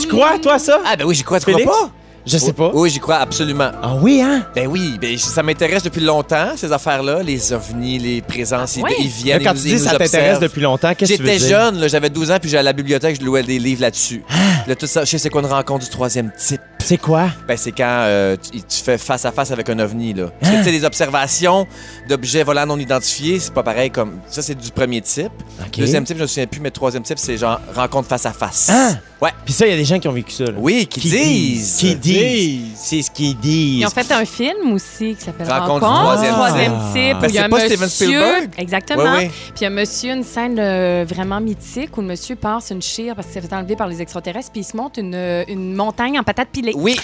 Tu 0.00 0.08
crois, 0.08 0.38
toi, 0.38 0.58
ça? 0.58 0.80
Ah, 0.84 0.96
ben 0.96 1.04
oui, 1.04 1.14
j'y 1.14 1.22
crois, 1.22 1.38
tu 1.38 1.46
crois 1.46 1.58
Félix? 1.58 1.72
pas? 1.72 1.90
Je 2.26 2.36
sais 2.36 2.52
pas. 2.52 2.70
Oui, 2.74 2.90
j'y 2.90 2.98
crois 2.98 3.16
absolument. 3.16 3.70
Ah 3.82 3.94
oui, 4.02 4.20
hein? 4.20 4.44
Ben 4.54 4.66
oui, 4.66 4.98
ben, 5.00 5.16
ça 5.16 5.42
m'intéresse 5.42 5.82
depuis 5.82 6.02
longtemps, 6.02 6.48
ces 6.56 6.70
affaires-là, 6.72 7.22
les 7.22 7.52
ovnis, 7.54 7.98
les 7.98 8.20
présences, 8.20 8.76
ils, 8.76 8.82
ouais? 8.82 8.94
ils 8.98 9.06
viennent, 9.08 9.42
Quand 9.42 9.54
ils, 9.54 9.62
tu 9.62 9.68
dis 9.68 9.72
ils 9.74 9.78
ça 9.78 9.92
t'intéresse 9.92 10.12
observent. 10.36 10.42
depuis 10.42 10.60
longtemps, 10.60 10.94
qu'est-ce 10.94 11.12
que 11.12 11.16
tu 11.16 11.22
veux 11.22 11.28
J'étais 11.32 11.46
dire? 11.46 11.58
jeune, 11.58 11.80
là, 11.80 11.88
j'avais 11.88 12.10
12 12.10 12.30
ans, 12.32 12.36
puis 12.38 12.50
j'allais 12.50 12.60
à 12.60 12.62
la 12.64 12.72
bibliothèque, 12.74 13.18
je 13.18 13.24
louais 13.24 13.42
des 13.44 13.58
livres 13.58 13.80
là-dessus. 13.80 14.22
Ah! 14.28 14.34
Là, 14.66 14.74
tout 14.74 14.86
ça, 14.86 15.04
je 15.04 15.10
sais 15.10 15.18
c'est 15.18 15.30
quoi 15.30 15.40
une 15.40 15.46
rencontre 15.46 15.84
du 15.84 15.90
troisième 15.90 16.30
type. 16.36 16.60
C'est 16.88 16.96
quoi? 16.96 17.28
Ben, 17.46 17.54
c'est 17.58 17.72
quand 17.72 17.84
euh, 17.86 18.34
tu, 18.36 18.62
tu 18.62 18.82
fais 18.82 18.96
face 18.96 19.26
à 19.26 19.30
face 19.30 19.50
avec 19.50 19.68
un 19.68 19.78
ovni, 19.78 20.14
là. 20.14 20.28
Parce 20.40 20.50
que, 20.52 20.56
Hein? 20.56 20.60
tu 20.60 20.64
sais, 20.64 20.72
les 20.72 20.84
observations 20.86 21.66
d'objets 22.08 22.42
volants 22.42 22.64
non 22.64 22.78
identifiés, 22.78 23.38
c'est 23.38 23.52
pas 23.52 23.62
pareil 23.62 23.90
comme... 23.90 24.20
Ça, 24.26 24.40
c'est 24.40 24.54
du 24.54 24.70
premier 24.70 25.02
type. 25.02 25.30
OK. 25.60 25.78
Deuxième 25.78 26.04
type, 26.04 26.16
je 26.16 26.22
me 26.22 26.26
souviens 26.26 26.46
plus, 26.46 26.60
mais 26.60 26.70
troisième 26.70 27.02
type, 27.02 27.18
c'est 27.18 27.36
genre 27.36 27.60
rencontre 27.74 28.08
face 28.08 28.24
à 28.24 28.32
face. 28.32 28.70
Hein? 28.70 28.98
Ouais. 29.20 29.30
Puis 29.44 29.52
ça, 29.52 29.66
il 29.66 29.70
y 29.70 29.74
a 29.74 29.76
des 29.76 29.84
gens 29.84 29.98
qui 29.98 30.06
ont 30.08 30.12
vécu 30.12 30.32
ça. 30.32 30.44
là. 30.44 30.52
Oui, 30.56 30.86
qui, 30.86 31.00
disent. 31.00 31.76
Qui 31.78 31.94
disent. 31.96 32.72
C'est 32.76 33.02
ce 33.02 33.10
qu'ils 33.10 33.36
disent. 33.36 33.80
Ils 33.80 33.86
ont 33.86 33.90
fait 33.90 34.10
un 34.12 34.24
film 34.24 34.72
aussi 34.72 35.14
qui 35.16 35.24
s'appelle 35.24 35.48
Rencontre 35.50 35.86
Rencontre, 35.86 36.22
du 36.22 36.28
troisième 36.28 36.34
troisième 36.34 36.72
type. 36.72 36.92
type. 36.94 37.20
Ben, 37.20 37.28
il 37.28 37.34
y 37.34 37.38
a 37.38 37.40
c'est 37.40 37.46
un 37.46 37.48
pas 37.50 37.60
Steven 37.60 37.80
monsieur- 37.80 38.06
Spielberg? 38.06 38.50
Exactement. 38.56 39.02
Oui, 39.02 39.18
oui. 39.24 39.28
Puis 39.28 39.52
il 39.56 39.62
y 39.62 39.64
a 39.64 39.68
un 39.68 39.72
monsieur, 39.72 40.12
une 40.12 40.22
scène 40.22 40.56
euh, 40.60 41.04
vraiment 41.06 41.40
mythique 41.40 41.96
où 41.98 42.00
le 42.00 42.06
monsieur 42.06 42.36
passe 42.36 42.70
une 42.70 42.80
chire 42.80 43.16
parce 43.16 43.26
qu'il 43.28 43.42
s'est 43.42 43.48
fait 43.48 43.54
enlever 43.54 43.74
par 43.74 43.88
les 43.88 44.00
extraterrestres, 44.00 44.52
puis 44.52 44.60
il 44.60 44.64
se 44.64 44.76
monte 44.76 44.96
une, 44.98 45.16
une 45.48 45.74
montagne 45.74 46.16
en 46.18 46.22
patates 46.22 46.48
pilées. 46.52 46.72
Oui, 46.80 46.98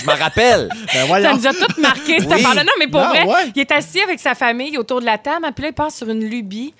je 0.00 0.04
m'en 0.06 0.14
rappelle. 0.14 0.68
Ben 0.94 1.22
Ça 1.22 1.32
nous 1.34 1.46
a 1.46 1.52
toutes 1.52 1.78
marqué, 1.78 2.18
cette 2.20 2.28
Oui. 2.28 2.34
affaire-là. 2.34 2.62
Non, 2.64 2.72
mais 2.78 2.86
pour 2.88 3.00
Non, 3.00 3.08
vrai, 3.08 3.24
ouais. 3.26 3.52
il 3.54 3.60
est 3.60 3.72
assis 3.72 4.00
avec 4.00 4.20
sa 4.20 4.34
famille 4.34 4.78
autour 4.78 5.00
de 5.00 5.06
la 5.06 5.18
table, 5.18 5.46
puis 5.54 5.62
là, 5.64 5.68
il 5.70 5.74
passe 5.74 5.96
sur 5.96 6.08
une 6.08 6.24
lubie. 6.24 6.72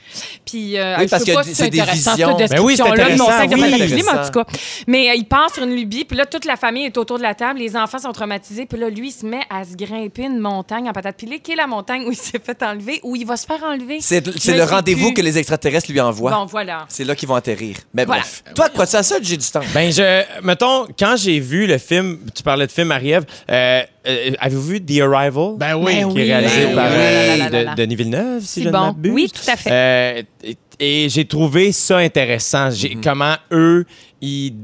Puis, 0.46 0.78
euh, 0.78 0.96
Oui, 0.98 1.04
je 1.04 1.08
parce 1.10 1.24
sais 1.24 1.30
que 1.32 1.36
pas 1.36 1.42
si 1.42 1.54
c'est 1.54 1.68
des 1.70 1.80
intéressant, 1.80 2.12
visions. 2.12 2.38
cette 2.38 2.50
Ben 2.52 2.60
oui, 2.60 2.76
c'est 2.76 2.82
description-là 2.84 3.14
de 3.14 3.18
mon 3.18 3.26
sac 3.26 3.50
de 3.50 3.54
oui. 3.54 3.60
mais 3.60 3.72
en 3.72 3.84
Intéressant. 3.84 4.30
tout 4.32 4.38
cas. 4.44 4.44
Mais 4.86 5.10
euh, 5.10 5.14
il 5.14 5.24
passe 5.26 5.54
sur 5.54 5.62
une 5.64 5.74
lubie, 5.74 6.04
puis 6.04 6.16
là, 6.16 6.26
toute 6.26 6.44
la 6.44 6.56
famille 6.56 6.86
est 6.86 6.96
autour 6.96 7.18
de 7.18 7.22
la 7.22 7.34
table, 7.34 7.58
les 7.58 7.76
enfants 7.76 7.98
sont 7.98 8.12
traumatisés, 8.12 8.66
puis 8.66 8.78
là, 8.78 8.88
lui, 8.88 9.08
il 9.08 9.12
se 9.12 9.26
met 9.26 9.42
à 9.50 9.64
se 9.64 9.74
grimper 9.74 10.22
une 10.24 10.38
montagne 10.38 10.88
en 10.88 10.92
patates 10.92 11.16
pilées, 11.16 11.40
qui 11.40 11.52
est 11.52 11.56
la 11.56 11.66
montagne 11.66 12.04
où 12.06 12.12
il 12.12 12.16
s'est 12.18 12.40
fait 12.44 12.62
enlever, 12.62 13.00
où 13.02 13.16
il 13.16 13.26
va 13.26 13.36
se 13.36 13.46
faire 13.46 13.62
enlever. 13.64 13.98
C'est 14.00 14.20
le 14.22 14.64
rendez-vous 14.64 15.12
que 15.12 15.20
les 15.22 15.38
extraterrestres 15.38 15.90
lui 15.90 16.00
envoient. 16.00 16.30
Bon, 16.30 16.46
voilà. 16.46 16.84
C'est 16.88 17.04
là 17.04 17.14
qu'ils 17.16 17.28
vont 17.28 17.34
atterrir. 17.34 17.76
Mais 17.94 18.04
Voilà. 18.04 18.22
bref. 18.22 18.44
Toi, 18.54 18.68
crois-tu 18.68 18.96
à 18.96 19.02
ça, 19.02 19.16
j'ai 19.20 19.36
du 19.36 19.46
temps? 19.46 19.60
Ben, 19.72 19.90
je. 19.92 20.22
Mettons, 20.42 20.86
quand 20.98 21.16
j'ai 21.16 21.40
vu 21.40 21.66
le 21.66 21.78
film, 21.78 22.03
tu 22.34 22.42
parlais 22.42 22.66
de 22.66 22.72
film, 22.72 22.88
Marie-Ève, 22.88 23.24
euh, 23.50 23.82
euh, 24.06 24.30
avez-vous 24.38 24.62
vu 24.62 24.80
The 24.84 25.00
Arrival? 25.00 25.54
Ben 25.56 25.74
oui. 25.76 25.96
Ben 26.02 26.12
qui 26.12 26.20
est 26.20 26.22
réalisé 26.24 26.66
Ben 26.66 26.74
par 26.74 26.90
oui. 26.90 26.96
euh, 26.98 27.36
là, 27.36 27.48
là. 27.50 27.74
de- 27.74 27.76
Denis 27.82 27.96
Villeneuve, 27.96 28.42
si 28.42 28.62
je 28.62 28.68
ne 28.68 28.72
bon. 28.72 28.80
m'abuse. 28.86 29.12
Oui, 29.12 29.30
tout 29.32 29.50
à 29.50 29.56
fait. 29.56 29.70
Euh, 29.72 30.22
et 30.42 30.56
et 30.80 31.08
j'ai 31.08 31.24
trouvé 31.24 31.70
ça 31.70 31.98
intéressant. 31.98 32.68
J'ai, 32.70 32.96
Comment 33.02 33.36
eux, 33.52 33.84
ils 34.20 34.54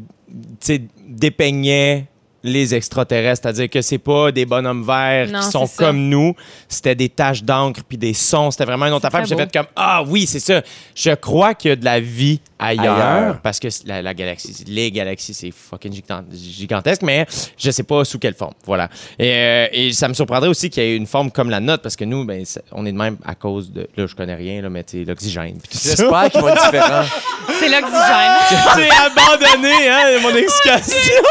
dépeignaient 1.08 2.06
les 2.42 2.74
extraterrestres, 2.74 3.42
c'est-à-dire 3.42 3.68
que 3.68 3.82
c'est 3.82 3.98
pas 3.98 4.32
des 4.32 4.46
bonhommes 4.46 4.84
verts 4.84 5.28
Non, 5.28 5.40
qui 5.40 5.50
sont 5.50 5.66
c'est 5.66 5.76
comme 5.76 6.08
nous, 6.08 6.34
c'était 6.68 6.94
des 6.94 7.08
taches 7.10 7.42
d'encre 7.42 7.80
puis 7.88 7.98
des 7.98 8.14
sons, 8.14 8.50
c'était 8.50 8.64
vraiment 8.64 8.86
une 8.86 8.92
autre 8.94 9.02
C'est 9.10 9.16
affaire. 9.16 9.26
J'ai 9.26 9.36
fait 9.36 9.52
comme 9.52 9.66
ah 9.76 10.02
oui, 10.06 10.26
c'est 10.26 10.40
ça. 10.40 10.62
Je 10.94 11.10
crois 11.12 11.54
qu'il 11.54 11.68
y 11.70 11.72
a 11.72 11.76
de 11.76 11.84
la 11.84 12.00
vie 12.00 12.40
ailleurs, 12.58 12.96
Ailleurs. 12.98 13.40
parce 13.42 13.58
que 13.58 13.68
la, 13.86 14.02
la 14.02 14.14
galaxie, 14.14 14.64
les 14.66 14.90
galaxies, 14.90 15.34
c'est 15.34 15.50
fucking 15.50 15.92
gigan- 15.92 16.24
gigantesque, 16.32 17.02
mais 17.02 17.26
je 17.58 17.70
sais 17.70 17.82
pas 17.82 18.04
sous 18.04 18.18
quelle 18.18 18.34
forme. 18.34 18.54
Voilà. 18.66 18.88
Et, 19.18 19.32
euh, 19.34 19.66
et 19.72 19.92
ça 19.92 20.08
me 20.08 20.14
surprendrait 20.14 20.48
aussi 20.48 20.68
qu'il 20.70 20.82
y 20.82 20.86
ait 20.86 20.96
une 20.96 21.06
forme 21.06 21.30
comme 21.30 21.50
la 21.50 21.60
nôtre, 21.60 21.82
parce 21.82 21.96
que 21.96 22.04
nous, 22.04 22.24
ben, 22.24 22.42
c'est- 22.44 22.62
on 22.72 22.84
est 22.86 22.92
de 22.92 22.96
même 22.98 23.16
à 23.26 23.34
cause 23.34 23.70
de. 23.72 23.88
Là, 23.96 24.06
je 24.06 24.14
connais 24.14 24.34
rien, 24.34 24.62
là, 24.62 24.68
mais 24.70 24.84
tu 24.84 24.98
sais, 25.00 25.04
l'oxygène. 25.04 25.58
J'espère 25.70 26.30
qu'ils 26.30 26.40
vont 26.40 26.48
être 26.48 26.64
différents. 26.70 27.04
C'est 27.58 27.68
l'oxygène. 27.68 28.36
J'ai 28.76 28.90
abandonné, 28.90 29.88
hein, 29.88 30.18
mon 30.22 30.34
explication. 30.34 31.22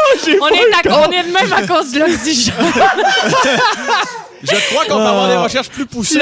On, 0.42 0.48
est 0.48 0.88
à- 0.88 0.99
on 1.06 1.10
est 1.10 1.22
de 1.24 1.32
même 1.32 1.52
à 1.52 1.66
cause 1.66 1.92
de 1.92 2.00
l'oxygène. 2.00 2.54
Je 4.42 4.54
crois 4.70 4.84
qu'on 4.86 4.96
peut 4.96 5.02
avoir 5.06 5.28
des 5.28 5.36
recherches 5.36 5.68
plus 5.68 5.86
poussées 5.86 6.18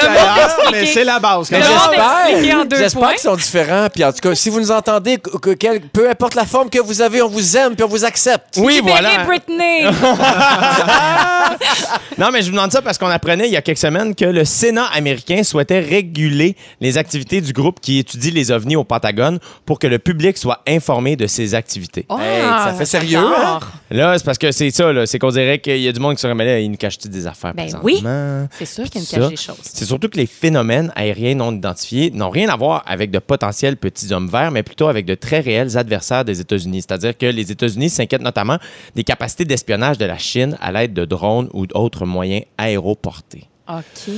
mais 0.73 0.87
c'est 0.87 1.05
la 1.05 1.19
base. 1.19 1.49
Quand 1.51 1.57
même. 1.91 2.41
J'espère 2.79 3.11
qu'ils 3.11 3.19
sont 3.21 3.37
différents. 3.37 3.89
Puis 3.93 4.05
en 4.05 4.13
tout 4.13 4.21
cas, 4.21 4.35
si 4.35 4.51
vous 4.51 4.61
nous 4.61 4.71
entendez, 4.71 5.19
que- 5.19 5.37
que- 5.39 5.51
quel- 5.55 5.81
peu 5.81 6.09
importe 6.11 6.35
la 6.35 6.45
forme 6.47 6.69
que 6.71 6.79
vous 6.81 7.01
avez, 7.03 7.23
on 7.23 7.29
vous 7.29 7.57
aime 7.57 7.75
puis 7.75 7.85
on 7.85 7.89
vous 7.89 8.05
accepte. 8.05 8.57
Oui, 8.59 8.75
Libérez 8.77 9.01
voilà. 9.01 9.25
Britney. 9.25 9.85
Non, 12.19 12.31
mais 12.33 12.41
je 12.43 12.47
vous 12.47 12.53
demande 12.57 12.73
ça 12.73 12.83
parce 12.83 12.99
qu'on 12.99 13.07
apprenait 13.09 13.47
il 13.47 13.53
y 13.53 13.57
a 13.57 13.63
quelques 13.63 13.79
semaines 13.79 14.15
que 14.15 14.25
le 14.25 14.45
Sénat 14.45 14.87
américain 14.87 15.43
souhaitait 15.45 15.79
réguler 15.81 16.57
les 16.81 16.99
activités 16.99 17.41
du 17.41 17.53
groupe 17.53 17.79
qui 17.81 17.99
étudie 17.99 18.31
les 18.33 18.51
ovnis 18.51 18.75
au 18.77 18.83
Pentagone 18.85 19.39
pour 19.65 19.79
que 19.79 19.87
le 19.87 19.99
public 20.01 20.37
soit 20.37 20.61
informé 20.67 21.15
de 21.17 21.27
ces 21.27 21.55
activités. 21.55 22.07
Hey, 22.11 22.43
ça 22.43 22.75
fait 22.77 22.85
sérieux, 22.87 23.19
hein? 23.19 23.61
Là, 23.91 24.19
c'est 24.19 24.25
parce 24.25 24.39
que 24.39 24.51
c'est 24.51 24.71
ça, 24.71 24.93
là. 24.93 25.07
C'est 25.07 25.19
qu'on 25.19 25.31
dirait 25.31 25.61
qu'il 25.61 25.79
y 25.79 25.89
a 25.89 25.93
du 25.93 26.01
monde 26.01 26.17
qui 26.17 26.21
se 26.23 26.27
remet 26.27 26.45
là, 26.45 26.59
ils 26.59 26.71
nous 26.71 26.77
cachent 26.77 26.99
des 26.99 27.27
affaires. 27.27 27.55
Ben 27.55 27.69
C'est 28.53 28.65
sûr 28.67 28.85
qu'il 28.85 29.01
y 29.01 29.05
a 29.05 29.07
Ça. 29.07 29.17
une 29.17 29.23
cache 29.23 29.31
des 29.31 29.37
choses. 29.37 29.57
C'est 29.63 29.85
surtout 29.85 30.09
que 30.09 30.17
les 30.17 30.27
phénomènes 30.27 30.93
aériens 30.95 31.35
non 31.35 31.53
identifiés 31.55 32.11
n'ont 32.11 32.31
rien 32.31 32.49
à 32.49 32.57
voir 32.57 32.83
avec 32.87 33.11
de 33.11 33.19
potentiels 33.19 33.77
petits 33.77 34.13
hommes 34.13 34.29
verts, 34.29 34.51
mais 34.51 34.63
plutôt 34.63 34.89
avec 34.89 35.07
de 35.07 35.15
très 35.15 35.41
réels 35.41 35.77
adversaires 35.77 36.25
des 36.25 36.41
États-Unis. 36.41 36.83
C'est-à-dire 36.83 37.17
que 37.17 37.27
les 37.27 37.51
États-Unis 37.53 37.91
s'inquiètent 37.91 38.23
notamment 38.23 38.59
des 38.95 39.05
capacités 39.05 39.45
d'espionnage 39.45 39.99
de 39.99 40.05
la 40.05 40.19
Chine 40.19 40.57
à 40.61 40.73
l'aide 40.73 40.93
de 40.95 41.05
drones 41.05 41.49
ou 41.53 41.67
d'autres 41.67 42.07
moyens 42.07 42.45
aéroportés. 42.57 43.45
OK. 43.71 44.15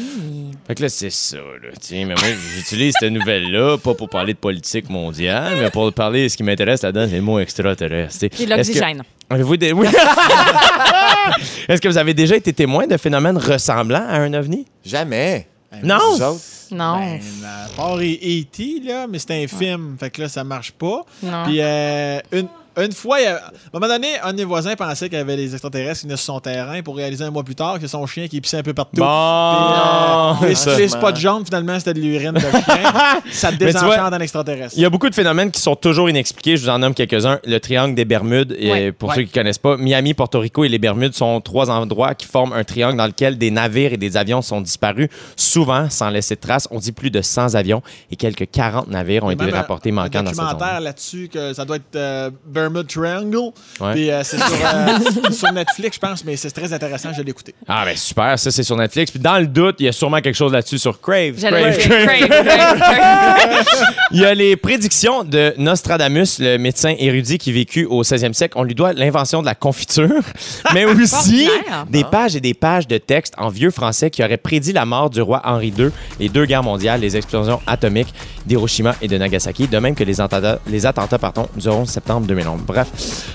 Fait 0.68 0.74
que 0.76 0.82
là, 0.82 0.88
c'est 0.88 1.10
ça, 1.10 1.36
là. 1.38 1.70
Tiens, 1.80 2.06
mais 2.06 2.14
moi, 2.14 2.22
j'utilise 2.54 2.94
cette 3.00 3.10
nouvelle-là, 3.12 3.78
pas 3.78 3.94
pour 3.94 4.08
parler 4.08 4.32
de 4.32 4.38
politique 4.38 4.88
mondiale, 4.88 5.54
mais 5.60 5.70
pour 5.70 5.92
parler, 5.92 6.28
ce 6.28 6.36
qui 6.36 6.44
m'intéresse 6.44 6.82
là-dedans, 6.82 7.08
c'est 7.10 7.16
le 7.16 7.22
mot 7.22 7.40
extraterrestre. 7.40 8.28
Que- 8.28 8.44
l'oxygène. 8.48 9.02
Avez-vous 9.28 9.56
des... 9.56 9.72
oui. 9.72 9.88
Est-ce 11.68 11.80
que 11.80 11.88
vous 11.88 11.98
avez 11.98 12.14
déjà 12.14 12.36
été 12.36 12.52
témoin 12.52 12.86
de 12.86 12.96
phénomènes 12.96 13.38
ressemblants 13.38 14.06
à 14.08 14.16
un 14.18 14.32
ovni? 14.34 14.66
Jamais. 14.84 15.46
Non! 15.82 15.98
Vous 16.16 16.22
autres? 16.22 16.40
Non. 16.72 16.98
Ben, 16.98 17.20
à 17.44 17.68
part 17.76 17.98
E.T., 17.98 18.82
là, 18.84 19.06
mais 19.08 19.18
c'est 19.18 19.42
un 19.42 19.46
film, 19.46 19.96
fait 19.98 20.10
que 20.10 20.22
là, 20.22 20.28
ça 20.28 20.44
marche 20.44 20.72
pas. 20.72 21.04
non. 21.22 21.44
Puis 21.44 21.60
euh, 21.60 22.20
une, 22.32 22.48
une 22.84 22.92
fois, 22.92 23.20
il 23.20 23.24
y 23.24 23.26
a- 23.26 23.36
à 23.36 23.38
un 23.38 23.50
moment 23.80 23.88
donné, 23.88 24.08
un 24.22 24.32
de 24.32 24.38
mes 24.38 24.44
voisins 24.44 24.74
pensait 24.76 25.08
qu'il 25.08 25.18
y 25.18 25.20
avait 25.20 25.36
les 25.36 25.52
extraterrestres 25.52 26.00
qui 26.00 26.06
venaient 26.06 26.16
sur 26.16 26.34
son 26.34 26.40
terrain 26.40 26.82
pour 26.82 26.96
réaliser 26.96 27.24
un 27.24 27.30
mois 27.30 27.42
plus 27.44 27.54
tard 27.54 27.78
que 27.78 27.86
son 27.86 28.06
chien 28.06 28.28
qui 28.28 28.40
pissait 28.40 28.58
un 28.58 28.62
peu 28.62 28.74
partout. 28.74 29.00
Bon! 29.00 30.36
Puis, 30.40 30.46
euh, 30.46 30.48
les, 30.50 30.54
Ça. 30.54 30.76
les 30.78 30.88
spots 30.88 31.14
jaunes, 31.16 31.44
finalement, 31.44 31.78
c'était 31.78 31.94
de 31.94 32.00
l'urine 32.00 32.32
de 32.32 32.40
chien. 32.40 32.92
ça 33.32 33.50
te 33.50 33.56
désenchante 33.56 34.12
en 34.12 34.18
extraterrestre. 34.20 34.74
Il 34.76 34.82
y 34.82 34.84
a 34.84 34.90
beaucoup 34.90 35.08
de 35.08 35.14
phénomènes 35.14 35.50
qui 35.50 35.60
sont 35.60 35.76
toujours 35.76 36.08
inexpliqués. 36.10 36.56
Je 36.56 36.62
vous 36.64 36.68
en 36.68 36.78
nomme 36.78 36.94
quelques-uns. 36.94 37.38
Le 37.44 37.58
triangle 37.58 37.94
des 37.94 38.04
Bermudes, 38.04 38.54
et 38.58 38.92
pour 38.92 39.10
Ouais. 39.10 39.16
ceux 39.16 39.22
qui 39.22 39.28
ne 39.30 39.34
connaissent 39.34 39.58
pas, 39.58 39.76
Miami, 39.76 40.14
Porto 40.14 40.38
Rico 40.40 40.64
et 40.64 40.68
les 40.68 40.78
Bermudes 40.78 41.14
sont 41.14 41.40
trois 41.40 41.70
endroits 41.70 42.14
qui 42.14 42.26
forment 42.26 42.52
un 42.52 42.64
triangle 42.64 42.96
dans 42.96 43.06
lequel 43.06 43.38
des 43.38 43.50
navires 43.50 43.92
et 43.92 43.96
des 43.96 44.16
avions 44.16 44.42
sont 44.42 44.60
disparus, 44.60 45.08
souvent 45.36 45.88
sans 45.90 46.10
laisser 46.10 46.34
de 46.36 46.40
traces. 46.40 46.68
On 46.70 46.78
dit 46.78 46.92
plus 46.92 47.10
de 47.10 47.22
100 47.22 47.54
avions 47.54 47.82
et 48.10 48.16
quelques 48.16 48.50
40 48.50 48.88
navires 48.88 49.24
ont 49.24 49.30
Il 49.30 49.38
y 49.38 49.42
a 49.42 49.44
été 49.46 49.54
un- 49.54 49.58
rapportés 49.60 49.90
un 49.90 49.94
manquants 49.94 50.22
dans 50.22 50.26
cette 50.30 50.36
zone. 50.36 50.46
documentaire 50.46 50.80
là-dessus 50.80 51.28
que 51.32 51.52
ça 51.54 51.64
doit 51.64 51.76
être 51.76 51.96
euh, 51.96 52.30
Bermuda 52.70 52.84
Triangle. 52.84 53.52
Ouais. 53.80 53.92
Puis 53.92 54.10
euh, 54.10 54.22
c'est 54.24 54.38
sur, 54.38 54.46
euh, 54.46 55.30
sur 55.32 55.52
Netflix, 55.52 55.96
je 55.96 56.00
pense, 56.00 56.24
mais 56.24 56.36
c'est 56.36 56.50
très 56.50 56.72
intéressant, 56.72 57.12
je 57.12 57.22
l'ai 57.22 57.30
écouté. 57.30 57.54
Ah, 57.68 57.84
ben 57.84 57.96
super, 57.96 58.38
ça 58.38 58.50
c'est 58.50 58.62
sur 58.62 58.76
Netflix. 58.76 59.10
Puis 59.10 59.20
dans 59.20 59.38
le 59.38 59.46
doute, 59.46 59.76
il 59.80 59.86
y 59.86 59.88
a 59.88 59.92
sûrement 59.92 60.20
quelque 60.20 60.36
chose 60.36 60.52
là-dessus 60.52 60.78
sur 60.78 61.00
Crave. 61.00 61.34
Crave, 61.36 61.78
Crave. 61.78 62.06
Crave, 62.06 62.28
Crave, 62.28 62.78
Crave. 62.78 63.64
Il 64.12 64.20
y 64.20 64.24
a 64.24 64.34
les 64.34 64.56
prédictions 64.56 65.22
de 65.22 65.54
Nostradamus, 65.56 66.40
le 66.40 66.56
médecin 66.56 66.94
érudit 66.98 67.38
qui 67.38 67.52
vécut 67.52 67.84
au 67.84 68.02
16e 68.02 68.32
siècle. 68.32 68.54
On 68.56 68.64
lui 68.64 68.74
doit 68.74 68.92
l'invention 68.92 69.40
de 69.40 69.46
la 69.46 69.54
confiture, 69.54 70.22
mais 70.74 70.84
aussi 70.84 71.48
des 71.88 72.02
pages 72.02 72.34
et 72.34 72.40
des 72.40 72.54
pages 72.54 72.88
de 72.88 72.98
textes 72.98 73.34
en 73.38 73.50
vieux 73.50 73.70
français 73.70 74.10
qui 74.10 74.24
auraient 74.24 74.36
prédit 74.36 74.72
la 74.72 74.84
mort 74.84 75.10
du 75.10 75.22
roi 75.22 75.42
Henri 75.44 75.72
II, 75.78 75.90
les 76.18 76.28
deux 76.28 76.44
guerres 76.44 76.64
mondiales, 76.64 77.00
les 77.00 77.16
explosions 77.16 77.60
atomiques 77.68 78.12
d'Hiroshima 78.46 78.96
et 79.00 79.06
de 79.06 79.16
Nagasaki, 79.16 79.68
de 79.68 79.78
même 79.78 79.94
que 79.94 80.04
les 80.04 80.20
attentats, 80.20 80.58
les 80.66 80.86
attentats 80.86 81.18
pardon, 81.18 81.48
du 81.56 81.68
11 81.68 81.88
septembre 81.88 82.26
2011. 82.26 82.49
Bref, 82.56 82.88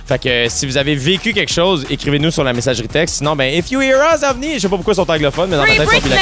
fait 0.05 0.21
que 0.21 0.29
euh, 0.29 0.47
si 0.49 0.65
vous 0.65 0.77
avez 0.77 0.95
vécu 0.95 1.33
quelque 1.33 1.51
chose, 1.51 1.85
écrivez-nous 1.89 2.31
sur 2.31 2.43
la 2.43 2.53
messagerie 2.53 2.87
texte. 2.87 3.17
Sinon, 3.17 3.35
ben, 3.35 3.53
if 3.53 3.71
you 3.71 3.81
hear 3.81 3.97
us, 4.13 4.23
OVNI, 4.23 4.55
je 4.55 4.59
sais 4.59 4.69
pas 4.69 4.75
pourquoi 4.75 4.93
ils 4.93 4.97
sont 4.97 5.09
anglophones, 5.09 5.49
mais 5.49 5.57
dans 5.57 5.63
ma 5.63 5.67
tête, 5.67 5.87
ils 5.91 5.95
sont 5.95 6.01
bilingues. 6.01 6.19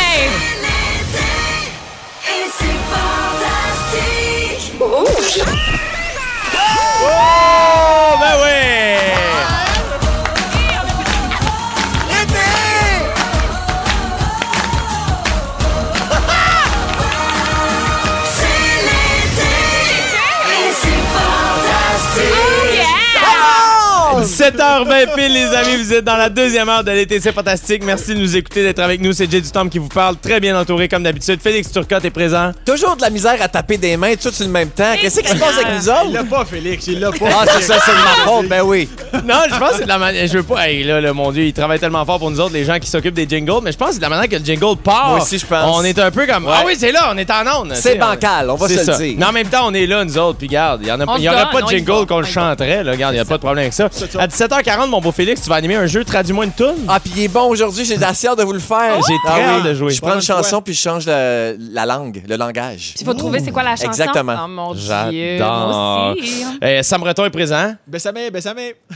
7h20 24.43 25.15
pile, 25.15 25.34
les 25.34 25.45
amis. 25.45 25.77
Vous 25.77 25.93
êtes 25.93 26.03
dans 26.03 26.17
la 26.17 26.27
deuxième 26.27 26.67
heure 26.67 26.84
de 26.84 26.91
l'été. 26.91 27.17
C'est 27.21 27.32
fantastique. 27.32 27.82
Merci 27.86 28.13
de 28.13 28.19
nous 28.19 28.36
écouter, 28.36 28.62
d'être 28.62 28.79
avec 28.79 28.99
nous. 28.99 29.13
C'est 29.13 29.32
Jay 29.32 29.39
Dutombe 29.39 29.69
qui 29.69 29.79
vous 29.79 29.88
parle. 29.88 30.17
Très 30.17 30.41
bien 30.41 30.60
entouré, 30.60 30.89
comme 30.89 31.03
d'habitude. 31.03 31.39
Félix 31.41 31.71
Turcotte 31.71 32.03
est 32.03 32.10
présent. 32.10 32.51
Toujours 32.65 32.97
de 32.97 33.01
la 33.03 33.10
misère 33.10 33.38
à 33.41 33.47
taper 33.47 33.77
des 33.77 33.95
mains, 33.95 34.15
tout 34.21 34.32
sur 34.32 34.45
le 34.45 34.51
même 34.51 34.69
temps. 34.69 34.95
Qu'est-ce 34.99 35.21
qui 35.21 35.29
se 35.29 35.38
passe 35.38 35.58
avec 35.58 35.79
nous 35.79 35.89
autres? 35.89 36.03
Il 36.08 36.13
l'a 36.13 36.23
pas, 36.25 36.43
Félix. 36.43 36.88
Il 36.88 36.99
l'a 36.99 37.12
pas. 37.12 37.25
Ah, 37.32 37.45
c'est 37.47 37.62
ça, 37.62 37.75
c'est 37.86 37.91
de 37.91 37.95
ma 37.95 38.32
faute. 38.32 38.49
Ben 38.49 38.63
oui. 38.63 38.89
Non, 39.23 39.36
je 39.49 39.58
pense 39.58 39.69
que 39.69 39.75
c'est 39.77 39.84
de 39.84 39.88
la 39.88 39.97
manière. 39.97 40.27
Je 40.27 40.34
veux 40.34 40.43
pas. 40.43 40.67
Hey, 40.67 40.84
là, 40.84 40.99
là, 40.99 41.13
mon 41.13 41.32
Dieu, 41.32 41.45
il 41.45 41.53
travaille 41.53 41.79
tellement 41.79 42.03
fort 42.06 42.19
pour 42.19 42.29
nous 42.29 42.41
autres, 42.41 42.53
les 42.53 42.65
gens 42.65 42.79
qui 42.79 42.89
s'occupent 42.89 43.13
des 43.13 43.28
jingles. 43.30 43.61
Mais 43.63 43.72
je 43.72 43.78
pense 43.78 43.89
que 43.89 43.93
c'est 43.93 43.99
de 43.99 44.03
la 44.03 44.09
manière 44.09 44.28
que 44.28 44.36
le 44.36 44.43
jingle 44.43 44.76
part. 44.76 45.20
Aussi, 45.22 45.39
je 45.39 45.45
pense. 45.45 45.74
On 45.74 45.86
est 45.86 45.97
un 45.97 46.11
peu 46.11 46.28
comme. 46.28 46.49
Ah 46.51 46.63
oui, 46.65 46.76
c'est 46.78 46.91
là, 46.91 47.11
on 47.13 47.17
est 47.17 47.32
en 47.32 47.61
onde. 47.61 47.76
C'est 47.76 47.95
bancal, 47.95 48.49
on 48.49 48.55
va 48.55 48.67
se 48.67 48.74
le 48.74 48.97
dire. 48.97 49.20
Non, 49.20 49.28
en 49.28 49.32
même 49.32 49.47
temps, 49.47 49.67
on 49.67 49.74
est 49.74 49.88
là, 49.88 50.03
nous 50.03 50.17
autres. 50.17 50.39
Puis, 50.39 50.47
regarde, 50.47 50.82
il 50.82 50.88
n'y 50.88 51.30
en 51.30 51.47
pas 51.47 51.61
de 51.61 51.67
jingle 51.70 52.05
qu'on 52.05 52.24
chanterait. 52.24 52.82
Regarde, 52.82 53.13
il 53.13 53.17
n'y 53.17 53.22
a 53.22 53.26
pas 53.26 53.36
de 53.36 53.41
problème 53.41 53.63
avec 53.63 53.74
ça. 53.74 53.89
C'est 54.34 54.49
ça. 54.49 54.55
À 54.55 54.61
17h40, 54.61 54.89
mon 54.89 54.99
beau 54.99 55.11
Félix, 55.11 55.41
tu 55.41 55.49
vas 55.49 55.55
animer 55.55 55.75
un 55.75 55.86
jeu 55.86 56.03
Traduis-moi 56.03 56.45
une 56.45 56.51
toune? 56.51 56.75
Ah, 56.88 56.99
puis 56.99 57.13
il 57.15 57.23
est 57.23 57.27
bon 57.27 57.43
aujourd'hui, 57.49 57.86
j'ai 57.86 58.01
assez 58.03 58.27
hâte 58.27 58.38
de 58.39 58.43
vous 58.43 58.53
le 58.53 58.59
faire. 58.59 58.95
J'ai 59.07 59.13
Ah 59.25 59.29
très 59.31 59.39
oui. 59.43 59.49
hâte 59.57 59.63
de 59.63 59.73
jouer. 59.75 59.91
Je 59.91 60.01
prends 60.01 60.15
une 60.15 60.21
chanson 60.21 60.61
puis 60.61 60.73
je 60.73 60.79
change 60.81 61.05
le- 61.05 61.55
la 61.71 61.86
langue, 61.86 62.23
le 62.27 62.36
langage. 62.36 62.95
Il 62.99 63.05
faut 63.05 63.13
trouver 63.13 63.39
c'est 63.39 63.51
quoi 63.51 63.63
la 63.63 63.75
chanson? 63.75 63.88
Exactement. 63.88 64.36
Oh 64.43 64.47
mon 64.47 64.73
Dieu. 64.73 65.38
Moi 65.39 66.13
aussi. 66.17 66.45
Euh, 66.63 66.81
Sam 66.84 67.01
Breton 67.01 67.25
est 67.25 67.29
présent? 67.29 67.73
Bessamé, 67.88 68.31
Bessamé. 68.31 68.75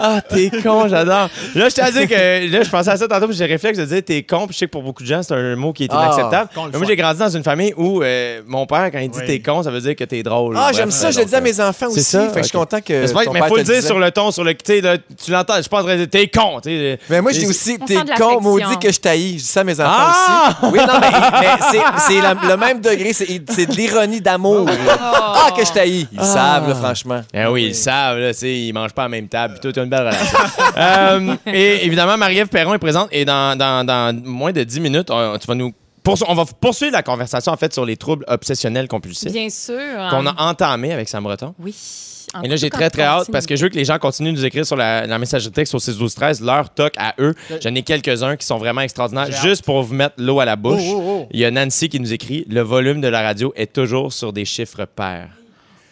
Ah, 0.00 0.20
t'es 0.20 0.50
con, 0.62 0.88
j'adore. 0.88 1.28
Là, 1.54 1.68
je 1.68 1.74
t'ai 1.74 1.92
dit 1.92 2.06
que. 2.08 2.50
Là, 2.52 2.62
je 2.62 2.70
pensais 2.70 2.90
à 2.90 2.96
ça 2.96 3.08
tantôt, 3.08 3.28
puis 3.28 3.36
j'ai 3.36 3.46
réflexe 3.46 3.78
de 3.78 3.84
dire 3.84 4.02
t'es 4.04 4.22
con, 4.22 4.46
puis 4.46 4.54
je 4.54 4.58
sais 4.60 4.66
que 4.66 4.70
pour 4.72 4.82
beaucoup 4.82 5.02
de 5.02 5.08
gens, 5.08 5.22
c'est 5.22 5.34
un 5.34 5.56
mot 5.56 5.72
qui 5.72 5.84
est 5.84 5.88
Ah, 5.92 6.04
inacceptable. 6.06 6.50
Mais 6.72 6.78
moi, 6.78 6.86
j'ai 6.86 6.96
grandi 6.96 7.18
dans 7.18 7.28
une 7.28 7.44
famille 7.44 7.72
où 7.76 8.02
euh, 8.02 8.40
mon 8.46 8.66
père, 8.66 8.90
quand 8.92 8.98
il 8.98 9.10
dit 9.10 9.18
Oui. 9.20 9.26
t'es 9.26 9.40
con, 9.40 9.62
ça 9.62 9.70
veut 9.70 9.80
dire 9.80 9.96
que 9.96 10.04
t'es 10.04 10.22
drôle. 10.22 10.56
Ah, 10.58 10.70
j'aime 10.74 10.90
ça, 10.90 11.10
je 11.10 11.20
le 11.20 11.24
dis 11.24 11.34
à 11.34 11.40
mes 11.40 11.60
enfants 11.60 11.86
c'est 11.90 12.00
aussi. 12.00 12.10
ça? 12.10 12.28
Fait 12.28 12.34
que 12.36 12.42
je 12.42 12.48
suis 12.48 12.58
content 12.58 12.80
que. 12.80 12.92
Mais, 12.92 13.06
c'est 13.06 13.14
pas- 13.14 13.24
ton 13.24 13.32
mais 13.32 13.40
père 13.40 13.48
faut 13.48 13.54
te 13.54 13.60
le 13.60 13.64
dire 13.64 13.74
disait. 13.76 13.86
sur 13.86 13.98
le 13.98 14.10
ton, 14.10 14.30
sur 14.30 14.44
le. 14.44 14.54
Tu 14.54 14.60
sais, 14.66 14.80
là, 14.80 14.96
tu 14.98 15.30
l'entends, 15.30 15.56
je 15.56 15.62
suis 15.62 15.68
pas 15.70 15.80
en 15.80 15.84
train 15.84 15.96
de 15.96 16.04
dire 16.04 16.10
t'es 16.10 16.28
con, 16.28 16.60
tu 16.62 16.70
sais. 16.70 16.98
Mais 17.08 17.20
moi, 17.20 17.32
je 17.32 17.38
dis 17.40 17.46
aussi, 17.46 17.78
t'es 17.78 17.96
con, 18.18 18.40
maudit 18.40 18.78
que 18.80 18.92
je 18.92 19.00
t'haïs. 19.00 19.32
Je 19.34 19.36
dis 19.38 19.44
ça 19.44 19.60
à 19.60 19.64
mes 19.64 19.80
enfants 19.80 19.90
Ah! 19.96 20.56
aussi. 20.62 20.72
Oui, 20.72 20.78
non, 20.80 21.00
mais, 21.00 21.10
mais 21.40 21.48
c'est- 21.70 22.48
le 22.48 22.56
même 22.56 22.80
degré. 22.80 23.12
C'est 23.12 23.66
de 23.66 23.74
l'ironie 23.74 24.20
d'amour. 24.20 24.66
là. 24.66 24.72
Ah, 25.00 25.48
que 25.56 25.64
je 25.64 25.72
t'haïs. 25.72 26.06
Ils 26.12 26.20
savent, 26.24 26.68
là, 26.68 26.74
franchement. 26.74 27.22
Eh 27.32 27.46
oui, 27.46 27.66
ils 27.68 27.74
savent, 27.74 28.18
ils 28.42 28.72
mangent 28.72 28.92
pas 28.92 29.03
à 29.04 29.08
la 29.08 29.10
même 29.10 29.28
table. 29.28 29.54
Puis 29.54 29.60
toi, 29.60 29.72
tu 29.72 29.80
as 29.80 29.82
une 29.84 29.90
belle 29.90 30.00
relation. 30.06 30.38
Euh, 30.76 31.36
et 31.46 31.86
évidemment, 31.86 32.16
Marie-Ève 32.16 32.48
Perron 32.48 32.74
est 32.74 32.78
présente. 32.78 33.08
Et 33.12 33.24
dans, 33.24 33.56
dans- 33.56 33.84
dans 33.86 34.12
moins 34.24 34.50
de 34.52 34.64
10 34.64 34.80
minutes, 34.80 35.08
on, 35.10 35.38
tu 35.38 35.46
vas 35.46 35.54
nous 35.54 35.72
on 36.28 36.34
va 36.34 36.44
poursuivre 36.60 36.92
la 36.92 37.02
conversation, 37.02 37.50
en 37.52 37.56
fait, 37.56 37.72
sur 37.72 37.86
les 37.86 37.96
troubles 37.96 38.24
obsessionnels 38.28 38.88
compulsifs 38.88 39.32
Bien 39.32 39.48
sûr. 39.48 39.74
qu'on 40.10 40.26
a 40.26 40.34
entamé 40.42 40.92
avec 40.92 41.08
Sam 41.08 41.24
Breton. 41.24 41.54
Oui. 41.58 41.74
En 42.34 42.42
Et 42.42 42.48
là, 42.48 42.56
j'ai 42.56 42.68
tout 42.68 42.76
très, 42.76 42.90
très 42.90 43.02
hâte 43.02 43.18
continue. 43.20 43.32
parce 43.32 43.46
que 43.46 43.54
je 43.56 43.62
veux 43.62 43.68
que 43.70 43.76
les 43.76 43.84
gens 43.86 43.98
continuent 43.98 44.32
de 44.32 44.38
nous 44.38 44.44
écrire 44.44 44.66
sur 44.66 44.76
la, 44.76 45.06
la 45.06 45.18
messagerie 45.18 45.52
texte 45.52 45.74
au 45.74 45.78
6 45.78 45.96
12 45.96 46.14
13 46.14 46.40
leur 46.42 46.68
toc 46.74 46.92
à 46.98 47.14
eux. 47.20 47.32
J'en 47.62 47.74
ai 47.74 47.82
quelques-uns 47.82 48.36
qui 48.36 48.44
sont 48.44 48.58
vraiment 48.58 48.80
extraordinaires. 48.82 49.28
Hâte. 49.32 49.42
Juste 49.42 49.64
pour 49.64 49.82
vous 49.82 49.94
mettre 49.94 50.16
l'eau 50.18 50.40
à 50.40 50.44
la 50.44 50.56
bouche, 50.56 50.82
Oh, 50.84 50.92
oh, 51.02 51.18
oh. 51.22 51.28
il 51.30 51.40
y 51.40 51.44
a 51.46 51.50
Nancy 51.50 51.88
qui 51.88 52.00
nous 52.00 52.12
écrit 52.12 52.44
Le 52.50 52.60
volume 52.62 53.00
de 53.00 53.08
la 53.08 53.22
radio 53.22 53.52
est 53.56 53.72
toujours 53.72 54.12
sur 54.12 54.32
des 54.32 54.44
chiffres 54.44 54.84
pairs. 54.84 55.28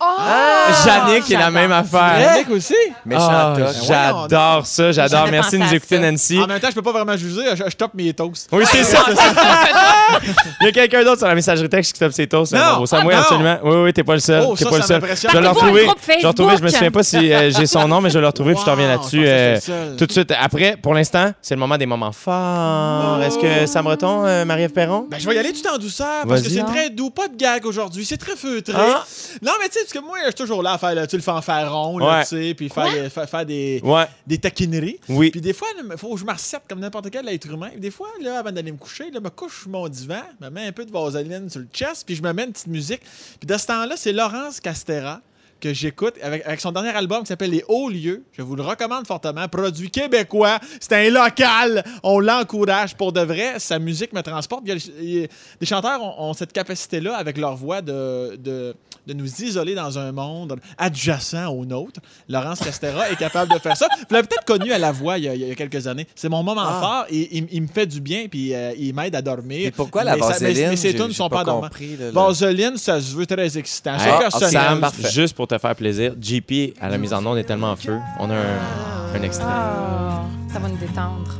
Oh! 0.05 0.72
Jannick 0.84 1.30
est 1.30 1.36
la 1.38 1.50
même 1.50 1.70
affaire. 1.72 2.36
Nick 2.36 2.50
aussi? 2.50 2.74
Méchant 3.07 3.28
Ah, 3.30 3.55
toc. 3.57 3.68
J'adore 3.86 4.66
ça, 4.66 4.92
j'adore. 4.92 5.28
Merci 5.30 5.59
de 5.59 5.64
nous 5.64 5.74
écouter, 5.74 5.96
ça. 6.00 6.11
Nancy. 6.11 6.38
En 6.40 6.46
même 6.46 6.59
temps, 6.61 6.68
je 6.70 6.74
peux 6.74 6.82
pas 6.82 6.92
vraiment 6.92 7.16
juger. 7.16 7.42
Je, 7.55 7.62
je 7.70 7.76
top 7.76 7.92
mes 7.94 8.12
toasts. 8.12 8.48
Oui, 8.53 8.64
c'est 8.70 8.84
ça. 8.84 9.05
Il 10.61 10.66
y 10.66 10.68
a 10.68 10.72
quelqu'un 10.72 11.05
d'autre 11.05 11.18
sur 11.18 11.28
la 11.28 11.34
messagerie 11.34 11.68
texte 11.68 11.92
qui 11.92 12.00
tape 12.00 12.12
ses 12.12 12.26
toasts. 12.26 12.53
Non. 12.53 12.82
hein. 12.82 12.86
Samuel, 12.86 13.11
Ah, 13.14 13.16
non. 13.16 13.22
absolument. 13.22 13.59
Oui, 13.64 13.76
oui, 13.84 13.92
t'es 13.92 14.05
pas 14.05 14.14
le 14.14 14.20
seul. 14.20 14.44
Oh, 14.46 14.55
t'es 14.57 14.64
ça, 14.64 14.70
pas 14.70 14.76
le 14.76 14.82
ça 14.82 14.88
seul. 15.00 15.03
Je 15.30 15.36
vais 15.36 15.40
le 15.42 15.48
retrouver. 15.48 15.86
Je 16.07 16.12
vais 16.12 16.20
le 16.22 16.28
retrouver. 16.28 16.57
Je 16.57 16.62
me 16.62 16.68
souviens 16.68 16.90
pas 16.90 17.03
si 17.03 17.32
euh, 17.32 17.50
j'ai 17.50 17.66
son 17.66 17.86
nom, 17.88 18.00
mais 18.00 18.11
je 18.11 18.14
vais 18.14 18.20
le 18.20 18.26
retrouver 18.26 18.53
puis 18.55 18.61
je 18.61 18.64
te 18.66 18.70
reviens 18.70 18.88
là-dessus. 18.88 19.24
euh, 19.26 19.59
tout 19.96 20.07
de 20.07 20.12
suite. 20.12 20.32
Après, 20.40 20.76
pour 20.80 20.94
l'instant, 20.94 21.30
c'est 21.40 21.55
le 21.55 21.61
moment 21.61 21.76
des 21.78 21.86
moments 21.86 22.12
forts. 22.12 23.22
Est-ce 23.22 23.38
que 23.38 23.66
Sam 23.66 23.84
Breton, 23.84 24.24
euh, 24.26 24.44
Marie-Ève 24.44 24.72
Perron? 24.72 25.07
Ben, 25.11 25.18
je 25.20 25.28
vais 25.28 25.34
y 25.34 25.38
aller 25.38 25.53
tout 25.53 25.66
en 25.68 25.78
douceur 25.78 26.24
parce 26.28 26.42
que 26.42 26.48
c'est 26.50 26.64
très 26.64 26.90
doux. 26.90 27.11
Pas 27.11 27.28
de 27.28 27.36
gag 27.36 27.66
aujourd'hui. 27.66 28.05
C'est 28.05 28.16
très 28.16 28.36
feutré. 28.36 28.72
Ah. 28.76 29.05
Non, 29.42 29.53
mais 29.61 29.68
tu 29.68 29.78
sais, 29.78 29.84
parce 29.93 30.05
que 30.05 30.09
moi, 30.09 30.18
je 30.20 30.26
suis 30.26 30.34
toujours 30.34 30.62
là 30.62 30.72
à 30.72 30.78
faire 30.78 30.95
là, 30.95 31.07
le 31.11 31.18
fanfaron, 31.20 31.99
là, 31.99 32.18
Ouais. 32.18 32.22
tu 32.22 32.28
sais, 32.28 32.55
puis 32.55 32.68
faire, 32.68 32.90
des- 32.93 33.11
faire, 33.11 33.28
faire 33.28 33.47
des, 33.47 33.80
Ouais. 33.84 34.07
des 34.26 34.38
taquineries. 34.38 34.99
Oui. 35.09 35.30
Puis 35.30 35.40
des 35.40 35.53
fois, 35.53 35.68
il 35.78 35.97
faut 35.99 36.14
que 36.14 36.20
je 36.20 36.24
me 36.24 36.32
recette 36.32 36.62
comme 36.68 36.80
n'importe 36.80 37.11
quel 37.11 37.28
être 37.28 37.47
humain. 37.47 37.68
Puis 37.70 37.80
des 37.80 37.90
fois, 37.90 38.09
là, 38.22 38.38
avant 38.38 38.53
d'aller 38.53 38.72
me 38.72 38.78
coucher, 38.78 39.11
là, 39.11 39.20
me 39.20 39.30
couche 39.30 39.62
sur 39.62 39.70
mon 39.70 39.88
divan, 39.88 40.22
me 40.40 40.49
mets 40.51 40.66
un 40.66 40.72
peu 40.72 40.84
de 40.84 40.90
vaseline 40.93 41.49
sur 41.51 41.61
le 41.61 41.68
chest, 41.72 42.05
puis 42.07 42.14
je 42.16 42.22
me 42.22 42.32
mets 42.32 42.45
une 42.45 42.53
petite 42.53 42.66
musique. 42.68 43.01
Puis 43.38 43.47
de 43.47 43.57
ce 43.57 43.66
temps-là, 43.66 43.95
c'est 43.97 44.12
Laurence 44.12 44.61
Castera 44.61 45.20
que 45.62 45.72
j'écoute 45.72 46.14
avec, 46.22 46.44
avec 46.44 46.60
son 46.60 46.72
dernier 46.72 46.90
album 46.90 47.20
qui 47.20 47.28
s'appelle 47.28 47.50
Les 47.52 47.64
Hauts 47.68 47.88
Lieux. 47.88 48.24
Je 48.36 48.42
vous 48.42 48.56
le 48.56 48.62
recommande 48.62 49.06
fortement. 49.06 49.46
Produit 49.48 49.90
québécois. 49.90 50.58
C'est 50.80 50.92
un 51.06 51.08
local. 51.10 51.84
On 52.02 52.18
l'encourage 52.18 52.96
pour 52.96 53.12
de 53.12 53.20
vrai. 53.20 53.54
Sa 53.58 53.78
musique 53.78 54.12
me 54.12 54.20
transporte. 54.22 54.64
Il 55.00 55.28
les 55.60 55.66
chanteurs 55.66 56.02
ont, 56.02 56.30
ont 56.30 56.34
cette 56.34 56.52
capacité-là 56.52 57.16
avec 57.16 57.38
leur 57.38 57.54
voix 57.56 57.80
de, 57.80 58.34
de, 58.36 58.74
de 59.06 59.12
nous 59.14 59.42
isoler 59.42 59.74
dans 59.76 59.98
un 59.98 60.10
monde 60.10 60.58
adjacent 60.78 61.46
au 61.52 61.64
nôtre. 61.64 62.00
Laurence 62.28 62.58
Castera 62.58 63.08
est 63.10 63.16
capable 63.16 63.52
de 63.54 63.58
faire 63.60 63.76
ça. 63.76 63.86
Vous 64.08 64.14
l'avez 64.14 64.26
peut-être 64.26 64.44
connu 64.44 64.72
à 64.72 64.78
la 64.78 64.90
voix 64.90 65.16
il 65.18 65.24
y 65.24 65.28
a, 65.28 65.34
il 65.34 65.46
y 65.46 65.50
a 65.50 65.54
quelques 65.54 65.86
années. 65.86 66.06
C'est 66.16 66.28
mon 66.28 66.42
moment 66.42 66.62
Ah. 66.66 66.80
fort 66.82 67.04
et 67.08 67.36
il, 67.38 67.46
il 67.52 67.62
me 67.62 67.68
fait 67.68 67.86
du 67.86 68.00
bien 68.00 68.26
puis 68.28 68.52
euh, 68.52 68.72
il 68.76 68.92
m'aide 68.94 69.14
à 69.14 69.22
dormir. 69.22 69.60
Mais 69.66 69.70
pourquoi 69.70 70.02
la 70.02 70.16
Mais 70.16 70.22
ça- 70.22 70.26
mais- 70.40 70.48
vaseline? 70.48 70.68
Mais, 70.70 70.76
ces 70.76 70.90
J'ai- 70.90 70.96
tunes 70.98 71.08
ne 71.08 71.12
sont 71.12 71.28
pas, 71.28 71.38
pas 71.38 71.44
dormantes. 71.44 71.72
Vaseline, 72.12 72.76
ça 72.76 73.00
se 73.00 73.14
veut 73.14 73.26
très 73.26 73.56
excitant. 73.56 73.94
Hey, 73.94 74.12
C'est 74.38 74.56
ah. 74.56 74.80
Sam, 74.80 74.90
juste 75.12 75.34
pour 75.36 75.46
te 75.53 75.59
faire 75.61 75.74
plaisir, 75.76 76.14
JP 76.20 76.74
à 76.80 76.88
la 76.88 76.96
mise 76.98 77.12
en 77.12 77.24
onde 77.26 77.38
est 77.38 77.44
tellement 77.44 77.72
en 77.72 77.76
feu. 77.76 77.98
On 78.18 78.30
a 78.30 78.34
un, 78.34 79.16
un 79.18 79.22
extrait. 79.22 79.46
Ah, 79.48 80.22
ça 80.50 80.59
va 80.59 80.68
nous 80.68 80.76
détendre. 80.76 81.38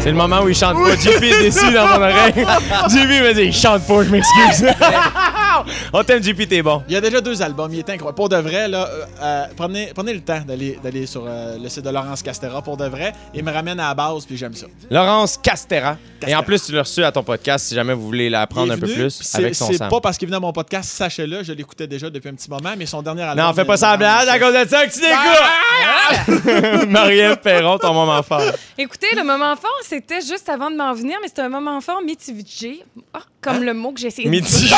C'est 0.00 0.10
le 0.10 0.16
moment 0.16 0.42
où 0.42 0.48
il 0.48 0.54
chante 0.56 0.74
pas. 0.82 0.96
JP 0.96 1.22
est 1.22 1.42
déçu 1.42 1.72
dans 1.72 1.86
mon 1.86 1.94
oreille. 1.94 2.32
JP 2.34 3.08
me 3.22 3.34
dit 3.34 3.42
il 3.42 3.52
chante 3.52 3.86
pas, 3.86 4.02
je 4.02 4.10
m'excuse. 4.10 4.66
On 5.92 6.02
t'aime, 6.04 6.22
JP, 6.22 6.48
t'es 6.48 6.62
bon. 6.62 6.82
Il 6.88 6.94
y 6.94 6.96
a 6.96 7.00
déjà 7.00 7.20
deux 7.20 7.40
albums, 7.42 7.72
il 7.72 7.78
est 7.80 7.90
incroyable. 7.90 8.16
Pour 8.16 8.28
de 8.28 8.36
vrai, 8.36 8.68
là, 8.68 8.88
euh, 8.88 9.04
euh, 9.20 9.44
prenez, 9.56 9.90
prenez 9.94 10.14
le 10.14 10.20
temps 10.20 10.40
d'aller, 10.46 10.78
d'aller 10.82 11.06
sur 11.06 11.24
euh, 11.26 11.58
le 11.58 11.68
site 11.68 11.84
de 11.84 11.90
Laurence 11.90 12.22
Castera 12.22 12.62
pour 12.62 12.76
de 12.76 12.86
vrai. 12.86 13.12
Il 13.34 13.44
me 13.44 13.52
ramène 13.52 13.78
à 13.80 13.88
la 13.88 13.94
base, 13.94 14.24
puis 14.26 14.36
j'aime 14.36 14.54
ça. 14.54 14.66
Laurence 14.90 15.38
Castera. 15.38 15.96
Et 16.26 16.34
en 16.34 16.42
plus, 16.42 16.62
tu 16.64 16.72
l'as 16.72 16.82
reçu 16.82 17.02
à 17.04 17.10
ton 17.12 17.22
podcast 17.22 17.66
si 17.66 17.74
jamais 17.74 17.94
vous 17.94 18.02
voulez 18.06 18.30
l'apprendre 18.30 18.72
un 18.72 18.78
peu 18.78 18.86
plus 18.86 19.20
avec 19.34 19.54
son 19.54 19.72
c'est 19.72 19.78
pas 19.88 20.00
parce 20.00 20.16
qu'il 20.18 20.28
venait 20.28 20.36
à 20.36 20.40
mon 20.40 20.52
podcast, 20.52 20.88
sachez-le, 20.90 21.42
je 21.42 21.52
l'écoutais 21.52 21.86
déjà 21.86 22.08
depuis 22.10 22.28
un 22.28 22.34
petit 22.34 22.50
moment, 22.50 22.74
mais 22.76 22.86
son 22.86 23.02
dernier 23.02 23.22
album. 23.22 23.44
Non, 23.44 23.52
fais 23.52 23.64
pas 23.64 23.74
il- 23.74 23.78
semblant 23.78 24.18
à 24.28 24.38
cause 24.38 24.54
de 24.54 24.68
ça 24.68 24.86
que 24.86 24.92
tu 24.92 25.00
l'écoutes. 25.00 26.88
Marie-Ève 26.88 27.38
Perron, 27.38 27.78
ton 27.78 27.92
moment 27.92 28.22
fort. 28.22 28.42
Écoutez, 28.78 29.08
le 29.16 29.24
moment 29.24 29.56
fort, 29.56 29.70
c'était 29.82 30.20
juste 30.20 30.48
avant 30.48 30.70
de 30.70 30.76
m'en 30.76 30.92
venir, 30.94 31.16
mais 31.22 31.28
c'était 31.28 31.42
un 31.42 31.48
moment 31.48 31.80
fort 31.80 32.02
mitigé. 32.02 32.84
Comme 33.42 33.64
le 33.64 33.74
mot 33.74 33.90
que 33.92 33.98
j'ai 34.00 34.06
essayé 34.06 34.30
de 34.30 34.38
dire. 34.38 34.48
Midi. 34.48 34.72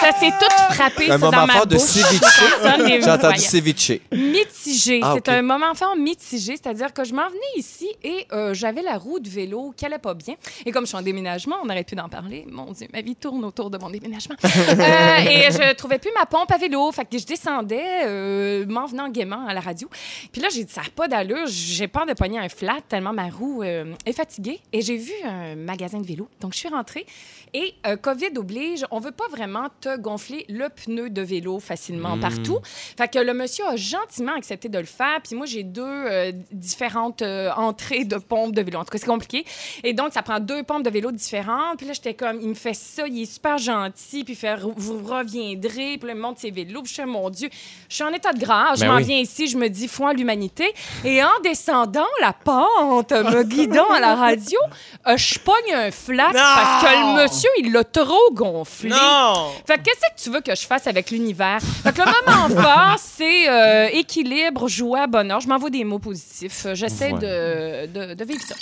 Ça 0.00 0.12
s'est 0.12 0.30
tout 0.30 0.74
frappé 0.74 1.10
Un 1.10 1.18
ça, 1.18 1.18
dans 1.18 1.30
moment 1.30 1.46
ma 1.46 1.52
fort 1.54 1.66
de 1.66 1.78
ceviche. 1.78 3.02
J'ai 3.04 3.10
entendu 3.10 3.40
ceviche. 3.40 3.92
Mitigé. 4.12 5.00
Ah, 5.02 5.14
c'est 5.16 5.28
un 5.28 5.42
moment 5.42 5.74
fort 5.74 5.96
mitigé, 5.96 6.56
c'est-à-dire 6.56 6.92
que 6.92 7.04
je 7.04 7.12
m'en 7.14 7.28
venais 7.28 7.40
ici 7.56 7.88
et 8.04 8.26
euh, 8.32 8.54
j'avais 8.54 8.82
la 8.82 8.96
roue 8.96 9.18
de 9.18 9.28
vélo 9.28 9.74
qui 9.76 9.86
allait 9.86 9.98
pas 9.98 10.14
bien. 10.14 10.34
Et 10.64 10.70
comme 10.70 10.84
je 10.84 10.88
suis 10.88 10.96
en 10.96 11.02
déménagement, 11.02 11.56
on 11.62 11.66
n'arrête 11.66 11.86
plus 11.86 11.96
d'en 11.96 12.08
parler. 12.08 12.44
Mon 12.48 12.72
Dieu, 12.72 12.86
ma 12.92 13.00
vie 13.00 13.16
tourne 13.16 13.44
autour 13.44 13.70
de 13.70 13.78
mon 13.78 13.90
déménagement. 13.90 14.36
Euh, 14.78 15.18
et 15.18 15.50
je 15.50 15.74
trouvais 15.74 15.98
plus 15.98 16.10
ma 16.14 16.26
pompe 16.26 16.50
à 16.52 16.56
vélo. 16.56 16.90
Fait 16.92 17.04
que 17.04 17.18
je 17.18 17.26
descendais, 17.26 18.06
euh, 18.06 18.66
m'en 18.66 18.86
venant 18.86 19.08
gaiement 19.08 19.46
à 19.46 19.54
la 19.54 19.60
radio. 19.60 19.88
Puis 20.30 20.40
là, 20.40 20.48
j'ai 20.52 20.64
dit, 20.64 20.72
ça 20.72 20.82
n'a 20.82 20.88
pas 20.94 21.08
d'allure. 21.08 21.46
J'ai 21.46 21.88
peur 21.88 22.06
de 22.06 22.12
pogner 22.12 22.38
un 22.38 22.48
flat 22.48 22.78
tellement 22.88 23.12
ma 23.12 23.28
roue 23.28 23.62
est 23.62 24.12
fatiguée. 24.12 24.60
Et 24.72 24.82
j'ai 24.82 24.96
vu 24.96 25.12
un 25.24 25.56
magasin 25.56 26.00
de 26.00 26.06
vélo. 26.06 26.28
Donc, 26.40 26.52
je 26.52 26.58
suis 26.58 26.68
rentrée. 26.68 27.06
Et 27.54 27.74
euh, 27.86 27.96
COVID 27.96 28.36
oblige, 28.36 28.84
on 28.90 29.00
veut 29.00 29.10
pas 29.12 29.28
vraiment 29.30 29.66
te 29.80 29.96
gonfler 29.96 30.44
le 30.48 30.68
pneu 30.68 31.10
de 31.10 31.22
vélo 31.22 31.60
facilement 31.60 32.16
Mm. 32.16 32.20
partout. 32.20 32.58
Fait 32.96 33.08
que 33.08 33.18
le 33.18 33.34
monsieur 33.34 33.64
a 33.66 33.76
gentiment 33.76 34.34
accepté 34.36 34.68
de 34.68 34.78
le 34.78 34.84
faire. 34.84 35.20
Puis 35.22 35.34
moi, 35.36 35.46
j'ai 35.46 35.62
deux 35.62 35.82
euh, 35.84 36.32
différentes 36.52 37.22
euh, 37.22 37.50
entrées 37.56 38.04
de 38.04 38.16
pompes 38.16 38.54
de 38.54 38.62
vélo. 38.62 38.78
En 38.78 38.84
tout 38.84 38.90
cas, 38.90 38.98
c'est 38.98 39.06
compliqué. 39.06 39.44
Et 39.84 39.92
donc, 39.92 40.12
ça 40.12 40.22
prend 40.22 40.40
deux 40.40 40.62
pompes 40.62 40.82
de 40.82 40.90
vélo 40.90 41.10
différentes. 41.12 41.78
Puis 41.78 41.86
là, 41.86 41.92
j'étais 41.92 42.14
comme, 42.14 42.38
il 42.40 42.48
me 42.48 42.54
fait 42.54 42.74
ça, 42.74 43.06
il 43.06 43.22
est 43.22 43.32
super 43.32 43.58
gentil. 43.58 44.24
Puis 44.24 44.34
il 44.34 44.36
fait, 44.36 44.56
vous 44.58 44.98
reviendrez. 45.04 45.98
Puis 45.98 46.06
là, 46.06 46.12
il 46.12 46.16
me 46.16 46.20
montre 46.22 46.40
ses 46.40 46.50
vélos. 46.50 46.82
Puis 46.82 46.90
je 46.96 47.00
suis, 47.02 47.04
mon 47.10 47.30
Dieu, 47.30 47.48
je 47.88 47.94
suis 47.94 48.04
en 48.04 48.12
état 48.12 48.32
de 48.32 48.38
grâce. 48.38 48.78
Je 48.80 48.84
Ben 48.84 48.90
m'en 48.92 48.96
oui. 48.98 49.04
viens 49.04 49.18
ici, 49.18 49.46
je 49.48 49.56
me 49.56 49.68
dis, 49.68 49.88
foi 49.88 50.08
en 50.10 50.12
l'humanité. 50.12 50.72
Et 51.04 51.22
en 51.22 51.28
descendant 51.42 52.06
la 52.20 52.32
pente, 52.32 53.12
me 53.12 53.42
guidant 53.44 53.88
à 53.90 54.00
la 54.00 54.14
radio, 54.14 54.58
je 55.06 55.38
pogne 55.38 55.74
un 55.74 55.90
flat 55.90 56.30
parce 56.32 56.84
que 56.84 56.88
le 56.88 57.22
monsieur, 57.22 57.37
il 57.58 57.72
l'a 57.72 57.84
trop 57.84 58.30
gonflé. 58.32 58.90
Non! 58.90 59.50
Fait 59.66 59.76
que 59.78 59.82
qu'est-ce 59.84 60.00
que 60.00 60.22
tu 60.24 60.30
veux 60.30 60.40
que 60.40 60.54
je 60.54 60.66
fasse 60.66 60.86
avec 60.86 61.10
l'univers? 61.10 61.58
Fait 61.82 61.92
que 61.92 62.00
le 62.00 62.06
moment 62.06 62.62
fort, 62.62 62.96
c'est 62.98 63.48
euh, 63.48 63.88
équilibre, 63.92 64.68
joie, 64.68 65.06
bonheur. 65.06 65.40
Je 65.40 65.48
m'envoie 65.48 65.70
des 65.70 65.84
mots 65.84 65.98
positifs. 65.98 66.66
Euh, 66.66 66.74
J'essaie 66.74 67.12
de, 67.12 67.86
de, 67.86 68.14
de 68.14 68.24
vivre 68.24 68.42
ça. 68.46 68.54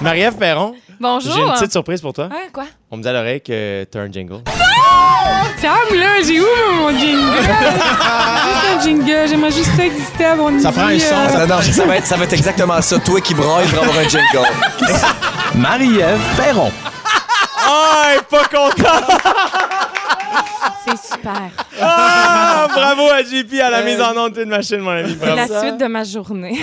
Marie-Ève 0.00 0.36
Perron, 0.36 0.74
Bonjour. 1.00 1.32
j'ai 1.34 1.40
une 1.40 1.52
petite 1.52 1.72
surprise 1.72 2.00
pour 2.00 2.12
toi. 2.12 2.28
Hein, 2.32 2.48
quoi? 2.52 2.64
On 2.90 2.96
me 2.96 3.02
dit 3.02 3.08
à 3.08 3.12
l'oreille 3.12 3.40
que 3.40 3.84
t'as 3.90 4.00
un 4.00 4.10
jingle. 4.10 4.40
Sam, 5.60 5.72
là, 5.96 6.20
j'ai 6.26 6.40
où 6.40 6.44
mon 6.76 6.90
jingle? 6.90 7.36
juste 7.36 8.66
un 8.68 8.80
jingle, 8.82 9.28
j'aimerais 9.28 9.50
juste 9.52 9.70
ça 9.76 9.84
exister 9.86 10.24
avant 10.24 10.58
Ça 10.58 10.72
prend 10.72 10.86
un 10.86 10.98
son, 10.98 11.14
euh, 11.14 11.28
ça- 11.28 11.46
Non, 11.46 11.56
non, 11.56 11.62
ça 11.62 11.84
va, 11.84 11.96
être, 11.96 12.06
ça 12.06 12.16
va 12.16 12.24
être 12.24 12.32
exactement 12.32 12.80
ça. 12.82 12.98
Toi 12.98 13.20
qui 13.20 13.34
braille 13.34 13.68
pour 13.68 13.82
avoir 13.84 13.98
un 13.98 14.08
jingle. 14.08 14.48
Marie-Ève 15.54 16.20
Perron. 16.36 16.70
Ah, 17.74 18.08
elle 18.10 18.18
est 18.18 18.22
pas 18.22 18.44
content! 18.44 19.06
C'est 20.84 21.14
super. 21.14 21.50
Ah, 21.80 22.66
bravo 22.74 23.08
à 23.08 23.22
JP 23.22 23.60
à 23.64 23.70
la 23.70 23.82
mise 23.82 24.00
en 24.00 24.16
onde 24.16 24.32
d'une 24.34 24.48
machine, 24.48 24.78
mon 24.80 24.90
ami. 24.90 25.16
C'est 25.20 25.34
la 25.34 25.46
suite 25.60 25.78
de 25.78 25.86
ma 25.86 26.04
journée. 26.04 26.60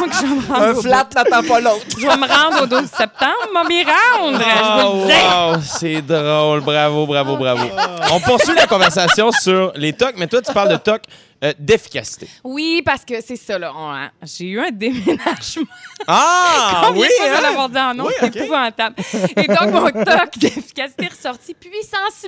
Donc, 0.00 0.12
je 0.12 0.26
vais 0.26 0.34
me 0.34 0.46
rendre, 0.52 0.62
Un 0.62 0.72
au, 0.72 0.82
flat 0.82 1.06
n'attend 1.14 1.42
pas 1.42 1.60
l'autre. 1.60 1.86
je 1.96 2.06
vais 2.06 2.16
me 2.16 2.26
rendre 2.26 2.62
au 2.62 2.66
12 2.66 2.80
septembre, 2.86 3.48
m'en 3.52 3.64
m'y 3.64 3.84
rendre. 3.84 4.40
Oh, 4.84 5.06
wow, 5.06 5.60
c'est 5.62 6.02
drôle. 6.02 6.60
Bravo, 6.60 7.06
bravo, 7.06 7.36
bravo. 7.36 7.66
On 8.12 8.20
poursuit 8.20 8.54
la 8.54 8.66
conversation 8.66 9.30
sur 9.32 9.72
les 9.76 9.92
tocs, 9.92 10.14
mais 10.16 10.26
toi, 10.26 10.42
tu 10.42 10.52
parles 10.52 10.70
de 10.70 10.76
tocs 10.76 11.04
euh, 11.44 11.52
d'efficacité. 11.58 12.28
Oui, 12.42 12.82
parce 12.84 13.04
que 13.04 13.20
c'est 13.20 13.36
ça, 13.36 13.58
là. 13.58 13.72
On- 13.76 13.90
hein, 13.90 14.10
J'ai 14.22 14.46
eu 14.46 14.60
un 14.60 14.70
déménagement. 14.70 15.64
Ah, 16.06 16.82
Combien 16.88 17.02
oui, 17.02 17.08
de 17.08 17.12
fois 17.14 17.26
je 17.26 17.30
vais 17.30 17.36
hein? 17.38 17.40
l'avoir 17.42 17.68
dit 17.70 17.78
en 17.78 17.94
nom? 17.94 18.04
Oui, 18.06 18.12
c'est 18.18 18.26
ok. 18.26 18.36
épouvantable. 18.36 18.96
Et 19.36 19.46
donc, 19.46 19.70
mon 19.72 19.90
toc 20.04 20.36
d'efficacité 20.38 21.04
est 21.04 21.08
ressorti 21.08 21.54
puissance 21.54 22.26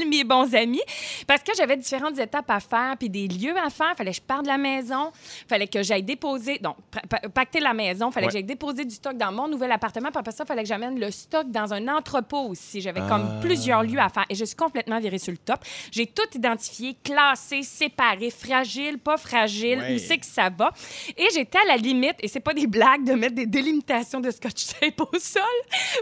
1000, 0.00 0.08
mes 0.08 0.24
bons 0.24 0.54
amis, 0.54 0.80
parce 1.26 1.42
que 1.42 1.52
j'avais 1.56 1.76
différentes 1.76 2.18
étapes 2.18 2.48
à 2.48 2.60
faire, 2.60 2.94
puis 2.98 3.10
des 3.10 3.28
lieux 3.28 3.54
à 3.58 3.68
faire. 3.68 3.94
Fallait 3.96 4.12
que 4.12 4.16
je 4.16 4.22
parte 4.22 4.42
de 4.44 4.48
la 4.48 4.56
maison, 4.56 5.10
fallait 5.48 5.66
que 5.66 5.82
j'aille 5.82 6.04
déposer, 6.04 6.58
donc, 6.58 6.76
pa- 6.90 7.02
pa- 7.20 7.28
pacter 7.28 7.60
la 7.60 7.74
maison, 7.74 8.10
fallait 8.10 8.26
Ouais. 8.26 8.32
que 8.32 8.38
j'aille 8.38 8.44
déposer 8.44 8.84
du 8.86 8.94
stock 8.94 9.16
dans 9.16 9.32
mon 9.32 9.46
nouvel 9.48 9.72
appartement, 9.72 10.08
puis 10.10 10.18
après 10.20 10.32
ça, 10.32 10.44
fallait 10.46 10.62
que 10.62 10.68
j'amène 10.68 10.98
le 10.98 11.10
stock 11.10 11.50
dans 11.50 11.72
un 11.74 11.86
entrepôt 11.88 12.48
aussi. 12.48 12.80
J'avais 12.80 13.02
Ah. 13.04 13.08
comme 13.08 13.40
plusieurs 13.42 13.82
lieux 13.82 13.98
à 14.00 14.08
faire, 14.08 14.24
et 14.30 14.34
je 14.34 14.44
suis 14.46 14.56
complètement 14.56 15.00
virée 15.00 15.18
sur 15.18 15.32
le 15.32 15.38
top. 15.38 15.58
J'ai 15.92 16.06
tout 16.06 16.22
identifié, 16.34 16.96
classé, 17.04 17.62
séparé, 17.62 18.30
fragile, 18.58 18.98
pas 18.98 19.16
fragile, 19.16 19.78
Ouais. 19.78 19.94
où 19.94 19.98
c'est 19.98 20.18
que 20.18 20.26
ça 20.26 20.50
va. 20.56 20.72
Et 21.16 21.26
j'étais 21.32 21.58
à 21.58 21.64
la 21.66 21.76
limite, 21.76 22.16
et 22.20 22.28
c'est 22.28 22.40
pas 22.40 22.54
des 22.54 22.66
blagues, 22.66 23.04
de 23.04 23.12
mettre 23.12 23.34
des 23.34 23.46
délimitations 23.46 24.20
de 24.20 24.30
scotch 24.30 24.66
tape 24.80 25.00
au 25.00 25.18
sol 25.18 25.42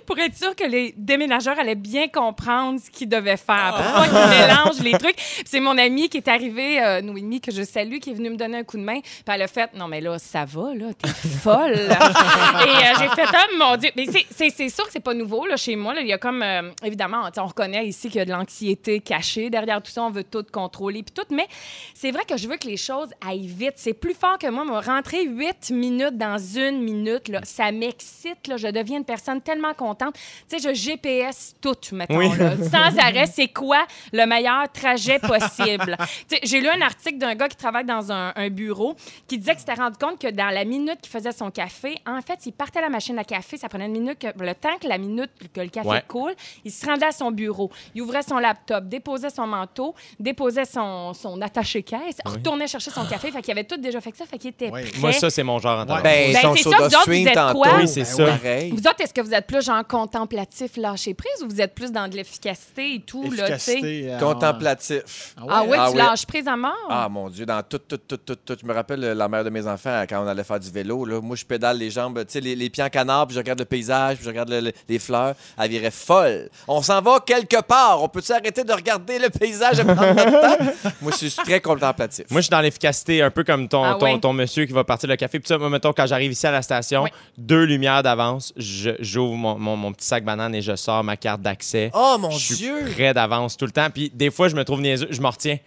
pour 0.07 0.19
être 0.19 0.37
sûr 0.37 0.55
que 0.57 0.65
les 0.65 0.95
déménageurs 0.97 1.59
allaient 1.59 1.75
bien 1.75 2.09
comprendre 2.09 2.81
ce 2.81 2.91
qu'ils 2.91 3.09
devaient 3.09 3.37
faire. 3.37 3.75
Pour 3.77 3.93
pas 3.93 4.09
qu'ils 4.09 4.39
mélangent 4.41 4.81
les 4.83 4.93
trucs. 4.99 5.17
C'est 5.45 5.61
mon 5.61 5.77
amie 5.77 6.09
qui 6.09 6.17
est 6.19 6.29
arrivée, 6.29 6.83
euh, 6.83 7.03
Noémie, 7.03 7.41
que 7.41 7.53
je 7.53 7.63
salue, 7.63 7.99
qui 7.99 8.11
est 8.11 8.15
venue 8.15 8.31
me 8.31 8.37
donner 8.37 8.59
un 8.59 8.65
coup 8.65 8.79
de 8.79 8.83
main. 8.83 9.01
Puis 9.01 9.23
elle 9.27 9.43
a 9.43 9.49
fait 9.49 9.71
Non, 9.75 9.89
mais 9.89 10.01
là, 10.01 10.19
ça 10.19 10.45
va, 10.47 10.75
là, 10.75 10.87
t'es 10.95 11.09
folle. 11.09 11.73
et 11.73 11.91
euh, 11.91 12.95
j'ai 12.99 13.09
fait 13.09 13.27
Oh 13.33 13.57
mon 13.59 13.77
Dieu. 13.77 13.91
Mais 13.97 14.07
c'est- 14.07 14.69
sûr 14.69 14.85
que 14.87 14.93
c'est 14.93 15.01
pas 15.01 15.15
nouveau, 15.15 15.47
là, 15.47 15.57
chez 15.57 15.77
moi. 15.77 15.95
là. 15.95 16.01
Il 16.01 16.07
y 16.09 16.13
a 16.13 16.19
comme, 16.19 16.43
euh, 16.43 16.71
évidemment, 16.83 17.29
on 17.37 17.47
reconnaît 17.47 17.87
ici 17.87 18.09
qu'il 18.09 18.17
y 18.19 18.21
a 18.21 18.25
de 18.25 18.31
l'anxiété 18.33 19.01
cachée 19.01 19.51
derrière 19.51 19.83
tout 19.83 19.91
ça. 19.91 20.03
On 20.03 20.11
veut 20.11 20.25
tout 20.25 20.45
contrôler, 20.53 21.03
puis 21.03 21.13
tout. 21.15 21.27
Mais 21.35 21.47
c'est 21.95 22.11
vrai 22.11 22.23
que 22.29 22.37
je 22.37 22.46
veux 22.49 22.57
que 22.57 22.67
les 22.67 22.77
choses 22.77 23.09
aillent 23.27 23.47
vite. 23.47 23.75
C'est 23.77 23.95
plus 23.95 24.15
fort 24.15 24.39
que 24.39 24.47
moi. 24.49 24.65
Me 24.65 24.79
rentrer 24.85 25.25
huit 25.25 25.71
minutes 25.71 26.17
dans 26.19 26.39
une 26.39 26.83
minute, 26.83 27.29
là, 27.29 27.41
ça 27.45 27.71
m'excite. 27.73 28.47
là. 28.49 28.57
Je 28.57 28.69
deviens 28.69 28.99
une 28.99 29.05
personne 29.05 29.41
tellement 29.41 29.75
contente. 29.75 30.15
Tu 30.49 30.59
sais, 30.59 30.69
je 30.69 30.75
GPS 30.75 31.55
tout, 31.61 31.75
mettons. 31.93 32.17
Oui. 32.17 32.29
là. 32.37 32.53
Sans 32.71 32.99
arrêt, 32.99 33.27
c'est 33.27 33.49
quoi 33.49 33.87
le 34.13 34.25
meilleur 34.27 34.71
trajet 34.73 35.19
possible? 35.19 35.97
J'ai 36.43 36.61
lu 36.61 36.69
un 36.69 36.81
article 36.81 37.19
d'un 37.19 37.35
gars 37.35 37.49
qui 37.49 37.57
travaille 37.57 37.85
dans 37.85 38.11
un, 38.13 38.33
un 38.35 38.49
bureau 38.51 38.97
qui 39.27 39.39
disait 39.39 39.53
qu'il 39.53 39.61
s'était 39.61 39.75
rendu 39.75 39.97
compte 39.99 40.21
que 40.21 40.29
dans 40.31 40.51
la 40.51 40.65
minute 40.65 41.01
qu'il 41.01 41.11
faisait 41.13 41.33
son 41.33 41.51
café, 41.51 41.99
en 42.07 42.21
fait, 42.23 42.47
il 42.47 42.53
partait 42.53 42.79
à 42.79 42.83
la 42.83 42.89
machine 42.89 43.19
à 43.19 43.25
café, 43.25 43.57
ça 43.57 43.69
prenait 43.69 43.87
une 43.87 43.93
minute, 43.93 44.19
que- 44.19 44.43
le 44.45 44.55
temps 44.55 44.77
que 44.81 44.89
la 44.89 44.99
minute 44.99 45.31
que 45.53 45.61
le 45.61 45.69
café 45.69 45.89
Ouais. 45.89 46.03
coule, 46.07 46.35
il 46.65 46.73
se 46.73 46.85
rendait 46.87 47.07
à 47.07 47.13
son 47.13 47.31
bureau, 47.31 47.71
il 47.95 48.03
ouvrait 48.03 48.23
son 48.23 48.39
laptop, 48.39 48.85
déposait 48.89 49.31
son 49.31 49.47
manteau, 49.47 49.95
déposait 50.19 50.65
son, 50.65 51.13
son 51.15 51.41
attaché-caisse, 51.41 52.19
retournait 52.37 52.67
chercher 52.67 52.91
son 52.91 53.05
café, 53.07 53.31
fait 53.31 53.43
qu'il 53.43 53.53
avait 53.53 53.65
tout 53.65 53.77
déjà 53.77 54.01
fait 54.01 54.13
que 54.13 54.17
ça, 54.19 54.25
fait 54.27 54.39
qu'il 54.39 54.51
était 54.51 54.71
prêt. 54.71 54.85
Moi, 54.99 55.13
ça, 55.13 55.31
c'est 55.31 55.43
mon 55.43 55.59
genre 55.59 55.81
en 55.81 55.87
temps. 55.87 55.97
Ben, 56.03 56.33
Ben, 56.33 56.43
son 56.43 56.55
c'est 56.57 56.63
ça, 56.63 56.71
vous 56.79 56.85
autres, 56.85 57.05
vous 57.07 57.13
êtes 57.29 57.35
tantôt. 57.35 57.59
quoi? 57.59 57.77
Oui, 57.79 57.89
c'est 57.89 58.01
Ben 58.01 58.07
ça. 58.07 58.25
pareil. 58.27 58.71
Vous 58.71 58.79
autres, 58.79 59.01
est-ce 59.01 59.15
que 59.15 59.21
vous 59.21 59.35
êtes 59.35 59.47
plus 59.47 59.65
genre 59.65 59.87
contemplatif, 59.87 60.77
lâcher 60.77 61.15
prise, 61.15 61.43
ou 61.43 61.49
vous 61.49 61.61
êtes 61.61 61.75
plus 61.75 61.91
dans 61.93 62.09
de 62.09 62.17
l'efficacité 62.17 62.95
et 62.95 63.01
tout, 63.01 63.31
là, 63.33 63.45
euh, 63.51 64.19
Contemplatif. 64.19 65.35
Ah 65.37 65.63
ouais, 65.65 65.77
Ah 65.79 65.87
tu 65.91 65.93
oui. 65.97 65.99
lâches 66.03 66.27
prise 66.27 66.47
à 66.49 66.57
mort? 66.57 66.73
Ah 66.89 67.09
mon 67.09 67.29
Dieu, 67.31 67.47
dans 67.47 67.63
tout, 67.63 67.79
tout, 67.79 67.97
tout, 67.99 68.17
tout, 68.17 68.37
tout. 68.37 68.57
Je 68.61 68.67
me 68.67 68.73
rappelle 68.75 69.03
euh, 69.05 69.15
la 69.15 69.29
mère 69.29 69.45
de 69.45 69.51
mes 69.51 69.67
enfants 69.67 70.05
quand 70.09 70.23
on 70.25 70.27
allait 70.27 70.45
faire 70.45 70.61
du 70.61 70.71
vélo. 70.71 71.05
Là, 71.05 71.21
moi, 71.21 71.37
je 71.37 71.45
pédale 71.45 71.79
les 71.79 71.91
jambes, 71.91 72.19
tu 72.21 72.33
sais, 72.33 72.41
les, 72.41 72.55
les 72.57 72.71
pieds 72.71 72.83
en 72.85 72.89
canard, 72.89 73.27
puis 73.27 73.35
je 73.35 73.41
regarde 73.41 73.59
le 73.59 73.65
paysage, 73.65 74.17
puis 74.17 74.25
je 74.25 74.29
regarde 74.31 74.49
le- 74.51 74.61
le- 74.61 74.73
les 74.89 74.99
fleurs. 74.99 75.35
Elle 75.59 75.71
virait 75.71 75.91
folle. 75.91 76.49
On 76.69 76.83
s'en 76.83 77.01
va 77.01 77.21
quelque 77.25 77.61
part. 77.63 78.03
On 78.03 78.09
peut-tu 78.09 78.33
arrêter 78.33 78.65
de 78.65 78.73
regarder 78.73 79.19
le 79.19 79.31
paysage 79.31 79.81
et 79.81 79.85
prendre 79.85 80.15
notre 80.15 80.41
temps? 80.41 80.91
Moi, 81.03 81.13
je 81.13 81.27
suis 81.27 81.31
très 81.45 81.61
contemplatif. 81.61 82.16
Moi, 82.31 82.41
je 82.41 82.45
suis 82.47 82.51
dans 82.51 82.61
l'efficacité, 82.61 83.23
un 83.23 83.31
peu 83.31 83.45
comme 83.45 83.69
ton, 83.69 83.83
Ah 83.85 83.97
ton, 83.99 84.07
ouais? 84.07 84.21
ton 84.21 84.33
monsieur 84.33 84.65
qui 84.67 84.73
va 84.73 84.85
partir 84.85 85.09
le 85.09 85.17
café. 85.17 85.39
Puis 85.39 85.49
ça, 85.49 85.59
moi, 85.59 85.69
mettons, 85.71 85.93
quand 85.93 86.07
j'arrive 86.07 86.33
ici 86.33 86.47
à 86.47 86.51
la 86.53 86.63
station, 86.63 87.07
deux 87.39 87.65
lumières 87.65 88.03
d'avance, 88.03 88.53
je- 88.57 88.91
j'ouvre 89.01 89.35
mon, 89.35 89.59
mon- 89.59 89.77
mon 89.77 89.93
petit 89.93 90.07
sac 90.07 90.25
banane 90.25 90.55
et 90.55 90.63
je 90.63 90.75
sors 90.77 91.03
ma 91.05 91.17
carte 91.17 91.43
d'accès. 91.43 91.91
oh 91.95 92.17
mon 92.21 92.31
je 92.31 92.39
suis 92.39 92.55
Dieu! 92.57 92.85
prêt 92.95 93.13
d'avance 93.15 93.57
tout 93.57 93.65
le 93.67 93.73
temps. 93.73 93.89
Puis 93.91 94.11
des 94.15 94.31
fois, 94.31 94.49
je 94.49 94.57
me 94.57 94.65
trouve 94.65 94.81
niaiseux, 94.81 95.09
je 95.11 95.21
m'en 95.21 95.31
retiens. 95.31 95.59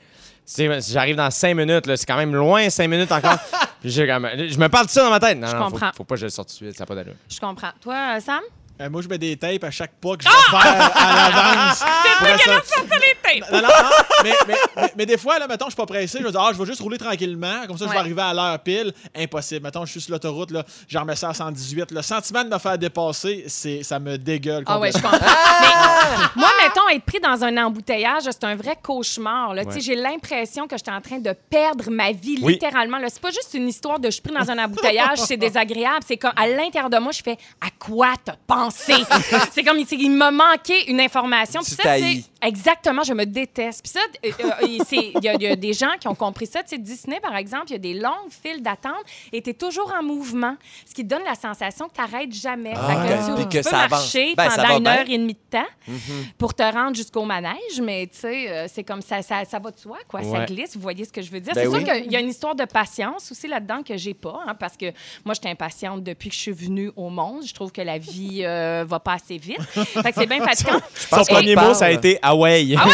J'arrive 0.57 1.15
dans 1.15 1.29
cinq 1.29 1.53
minutes, 1.55 1.85
c'est 1.95 2.05
quand 2.07 2.17
même 2.17 2.33
loin, 2.33 2.69
cinq 2.71 2.87
minutes 2.87 3.11
encore. 3.11 3.37
Comme- 3.83 3.91
je 3.91 4.57
me 4.59 4.67
parle 4.67 4.87
de 4.87 4.91
ça 4.91 5.03
dans 5.03 5.09
ma 5.09 5.19
tête. 5.19 5.37
Non, 5.37 5.47
Je 5.47 5.55
non, 5.55 5.65
faut- 5.65 5.69
comprends. 5.71 5.91
Faut, 5.95 6.03
pas 6.03 6.15
que 6.15 6.19
je 6.21 6.25
le 6.25 6.31
sorte 6.31 6.49
tout 6.49 6.53
de 6.65 6.69
suite, 6.69 6.77
ça 6.77 6.83
n'a 6.83 6.85
pas 6.87 6.95
d'allure. 6.95 7.13
Je 7.29 7.39
comprends. 7.39 7.69
Toi, 7.81 8.15
euh, 8.17 8.19
Sam? 8.19 8.41
Euh, 8.81 8.89
moi, 8.89 9.01
je 9.01 9.07
mets 9.07 9.17
des 9.17 9.35
tapes 9.37 9.63
à 9.63 9.71
chaque 9.71 9.91
pas 9.99 10.15
que 10.15 10.23
je 10.23 10.29
vais 10.29 10.35
faire 10.61 10.91
à 10.95 11.15
l'avance. 11.15 11.83
Pour 12.19 12.27
être- 12.27 13.51
Non, 13.51 13.61
non, 13.61 13.67
non, 13.67 13.89
mais, 14.23 14.33
mais, 14.47 14.53
mais, 14.75 14.93
mais 14.97 15.05
des 15.05 15.17
fois, 15.17 15.39
là, 15.39 15.47
mettons, 15.47 15.65
je 15.65 15.71
suis 15.71 15.75
pas 15.77 15.85
pressé. 15.85 16.17
Je 16.19 16.23
vais 16.25 16.31
dire, 16.31 16.41
ah, 16.41 16.49
je 16.53 16.57
vais 16.57 16.65
juste 16.65 16.81
rouler 16.81 16.97
tranquillement. 16.97 17.65
Comme 17.67 17.77
ça, 17.77 17.85
je 17.87 17.91
vais 17.91 17.97
arriver 17.97 18.21
à 18.21 18.33
l'heure 18.33 18.59
pile. 18.59 18.91
Impossible. 19.15 19.63
Mettons, 19.63 19.85
je 19.85 19.91
suis 19.91 20.01
sur 20.01 20.11
l'autoroute, 20.13 20.51
là, 20.51 20.63
j'en 20.87 21.01
remets 21.01 21.15
ça 21.15 21.29
à 21.29 21.33
118. 21.33 21.91
Le 21.91 22.01
sentiment 22.01 22.43
de 22.43 22.49
me 22.49 22.57
faire 22.57 22.77
dépasser, 22.77 23.45
c'est, 23.47 23.83
ça 23.83 23.99
me 23.99 24.17
dégueule. 24.17 24.63
Ah 24.65 24.79
ouais, 24.79 24.91
je 24.91 24.97
comprends. 25.01 25.17
Mais, 25.61 26.25
moi, 26.35 26.49
mettons, 26.61 26.87
être 26.89 27.03
pris 27.05 27.19
dans 27.19 27.43
un 27.43 27.55
embouteillage, 27.57 28.23
c'est 28.23 28.43
un 28.43 28.55
vrai 28.55 28.77
cauchemar. 28.81 29.53
là. 29.53 29.63
Tu 29.65 29.71
sais, 29.71 29.75
Ouais. 29.79 29.81
J'ai 29.81 29.95
l'impression 29.95 30.67
que 30.67 30.75
j'étais 30.77 30.91
en 30.91 31.01
train 31.01 31.19
de 31.19 31.33
perdre 31.49 31.89
ma 31.89 32.11
vie, 32.11 32.37
Oui. 32.41 32.53
littéralement. 32.53 32.97
là. 32.97 33.07
C'est 33.09 33.21
pas 33.21 33.31
juste 33.31 33.53
une 33.53 33.67
histoire 33.67 33.99
de 33.99 34.07
je 34.07 34.11
suis 34.13 34.21
pris 34.21 34.33
dans 34.33 34.49
un 34.51 34.57
embouteillage, 34.63 35.19
c'est 35.19 35.37
désagréable. 35.37 35.99
C'est 36.05 36.17
comme 36.17 36.33
à 36.35 36.47
l'intérieur 36.47 36.89
de 36.89 36.97
moi, 36.97 37.11
je 37.11 37.21
fais 37.23 37.37
à 37.61 37.67
quoi 37.79 38.13
t'as 38.23 38.35
pensé? 38.69 39.03
c'est 39.53 39.63
comme 39.63 39.79
il 39.79 40.11
m'a 40.11 40.31
manqué 40.31 40.89
une 40.89 40.99
information. 40.99 41.61
Puis 41.61 41.75
ça. 41.75 42.38
Exactement, 42.41 43.03
je 43.03 43.13
me 43.13 43.25
déteste. 43.25 43.81
Puis 43.83 43.91
ça, 43.91 43.99
euh, 44.25 44.31
euh, 44.45 44.65
il 44.67 45.23
y, 45.23 45.27
a- 45.27 45.33
il 45.33 45.41
y 45.41 45.47
a 45.47 45.55
des 45.55 45.73
gens 45.73 45.91
qui 45.99 46.07
ont 46.07 46.15
compris 46.15 46.45
ça. 46.47 46.63
Tu 46.63 46.69
sais, 46.69 46.77
Disney, 46.77 47.19
par 47.19 47.35
exemple, 47.35 47.65
il 47.67 47.71
y 47.73 47.75
a 47.75 47.79
des 47.79 47.93
longues 47.93 48.29
files 48.29 48.61
d'attente 48.61 49.03
et 49.33 49.41
tu 49.41 49.49
es 49.49 49.53
toujours 49.53 49.93
en 49.97 50.03
mouvement, 50.03 50.55
ce 50.87 50.93
qui 50.93 51.03
te 51.03 51.09
donne 51.09 51.23
la 51.25 51.35
sensation 51.35 51.87
que 51.89 51.95
tu 51.95 52.01
n'arrêtes 52.01 52.33
jamais. 52.33 52.73
Ah, 52.75 52.87
Fait 52.87 52.95
que 52.95 53.35
tu, 53.37 53.41
tu 53.43 53.49
que 53.57 53.63
peux 53.63 53.69
ça 53.69 53.87
marcher 53.89 54.33
Ben, 54.37 54.49
pendant 54.49 54.77
une 54.77 54.83
bien. 54.83 54.93
heure 54.93 55.05
et 55.09 55.17
demie 55.17 55.33
de 55.33 55.39
temps 55.57 55.93
pour 56.37 56.53
te 56.53 56.63
rendre 56.63 56.95
jusqu'au 56.95 57.25
manège, 57.25 57.81
mais 57.81 58.07
tu 58.07 58.19
sais, 58.19 58.49
euh, 58.49 58.65
c'est 58.73 58.83
comme 58.83 59.01
ça, 59.01 59.21
ça, 59.21 59.43
ça 59.45 59.59
va 59.59 59.71
de 59.71 59.77
soi, 59.79 59.97
quoi. 60.07 60.23
Ça 60.23 60.45
glisse, 60.45 60.75
vous 60.75 60.81
voyez 60.81 61.05
ce 61.05 61.11
que 61.11 61.21
je 61.21 61.31
veux 61.31 61.39
dire. 61.41 61.53
Ben 61.53 61.61
c'est 61.63 61.67
oui. 61.67 61.83
sûr 61.85 61.93
qu'il 61.93 62.11
y 62.11 62.15
a 62.15 62.19
une 62.19 62.29
histoire 62.29 62.55
de 62.55 62.65
patience 62.65 63.31
aussi 63.31 63.47
là-dedans 63.47 63.83
que 63.83 63.97
j'ai 63.97 64.13
pas, 64.13 64.39
hein, 64.47 64.55
parce 64.55 64.77
que 64.77 64.85
moi, 65.25 65.33
j'étais 65.33 65.49
impatiente 65.49 66.03
depuis 66.03 66.29
que 66.29 66.35
je 66.35 66.39
suis 66.39 66.51
venue 66.51 66.91
au 66.95 67.09
monde. 67.09 67.43
Je 67.45 67.53
trouve 67.53 67.71
que 67.71 67.81
la 67.81 67.97
vie 67.97 68.43
euh, 68.45 68.85
va 68.87 68.99
pas 68.99 69.13
assez 69.13 69.37
vite. 69.37 69.61
fait 69.61 70.11
que 70.11 70.19
c'est 70.21 70.27
bien 70.27 70.39
fatigant. 70.45 70.79
Son 71.09 71.23
premier 71.25 71.55
mot, 71.55 71.73
ça 71.73 71.85
a 71.87 71.91
été 71.91 72.17
Away. 72.29 72.75
Ah 72.77 72.87
ouais, 72.87 72.93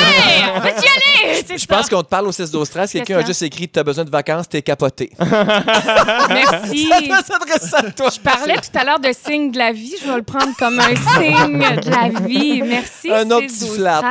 on 0.56 0.62
peut 0.62 0.68
y 0.68 0.72
aller! 0.72 1.58
Je 1.58 1.66
pense 1.66 1.90
qu'on 1.90 2.04
te 2.04 2.08
parle 2.08 2.28
au 2.28 2.32
6 2.32 2.52
12 2.52 2.70
13 2.70 2.92
Quelqu'un 2.92 3.20
a 3.20 3.26
juste 3.26 3.42
écrit 3.42 3.68
T'as 3.68 3.84
besoin 3.84 4.04
de 4.06 4.10
vacances, 4.10 4.48
t'es 4.48 4.62
capoté. 4.62 5.12
Merci. 5.20 6.90
Ça 6.90 7.22
s'adresse 7.24 7.74
à 7.74 7.84
toi. 7.92 8.10
Je 8.14 8.20
parlais 8.20 8.56
tout 8.56 8.78
à 8.78 8.84
l'heure 8.84 9.00
de 9.00 9.10
signe 9.12 9.52
de 9.52 9.58
la 9.58 9.72
vie. 9.72 9.94
Je 10.02 10.08
vais 10.10 10.18
le 10.18 10.24
prendre 10.24 10.54
comme 10.58 10.80
un 10.80 10.96
signe 10.96 11.60
de 11.82 11.90
la 11.90 12.10
vie. 12.26 12.62
Merci. 12.62 13.12
Un 13.12 13.30
autre 13.32 13.50
6, 13.50 13.60
petit 13.60 13.70
12, 13.70 13.76
flat. 13.76 14.02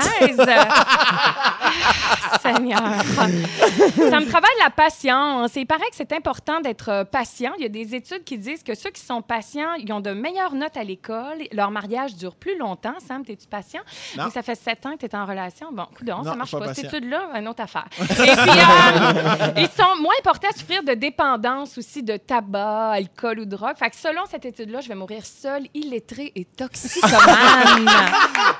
13. 1.80 2.40
Seigneur. 2.42 2.78
Ça 2.78 4.20
me 4.20 4.28
travaille 4.28 4.50
la 4.62 4.70
patience. 4.70 5.52
Il 5.56 5.66
paraît 5.66 5.88
que 5.90 5.96
c'est 5.96 6.12
important 6.12 6.60
d'être 6.60 6.88
euh, 6.90 7.04
patient. 7.04 7.52
Il 7.58 7.62
y 7.62 7.66
a 7.66 7.68
des 7.68 7.94
études 7.94 8.24
qui 8.24 8.38
disent 8.38 8.62
que 8.62 8.74
ceux 8.74 8.90
qui 8.90 9.00
sont 9.00 9.22
patients, 9.22 9.74
ils 9.78 9.90
ont 9.92 10.00
de 10.00 10.10
meilleures 10.10 10.54
notes 10.54 10.76
à 10.76 10.84
l'école. 10.84 11.38
Leur 11.52 11.70
mariage 11.70 12.16
dure 12.16 12.34
plus 12.34 12.58
longtemps. 12.58 12.94
Sam, 13.06 13.22
es-tu 13.28 13.46
patient? 13.46 13.80
Non. 14.16 14.30
Ça 14.30 14.42
fait 14.42 14.54
sept 14.54 14.84
ans 14.86 14.92
que 14.92 15.06
tu 15.06 15.06
es 15.06 15.14
en 15.14 15.26
relation. 15.26 15.68
Bon, 15.72 15.86
coudonc, 15.96 16.18
Non, 16.18 16.24
ça 16.24 16.34
marche 16.34 16.52
pas 16.52 16.60
pas. 16.60 16.74
Cette 16.74 16.86
étude-là, 16.86 17.30
une 17.34 17.48
autre 17.48 17.62
affaire. 17.62 17.86
Et 18.00 18.04
puis, 18.04 18.28
euh, 18.28 19.50
ils 19.56 19.68
sont 19.68 20.00
moins 20.00 20.14
portés 20.22 20.48
à 20.48 20.52
souffrir 20.52 20.82
de 20.82 20.94
dépendance 20.94 21.78
aussi 21.78 22.02
de 22.02 22.16
tabac, 22.16 22.92
alcool 22.92 23.40
ou 23.40 23.44
drogue. 23.44 23.76
Fait 23.76 23.90
que 23.90 23.96
selon 23.96 24.22
cette 24.30 24.44
étude-là, 24.44 24.80
je 24.80 24.88
vais 24.88 24.94
mourir 24.94 25.24
seule, 25.24 25.66
illettrée 25.74 26.32
et 26.34 26.44
toxicomane. 26.44 27.86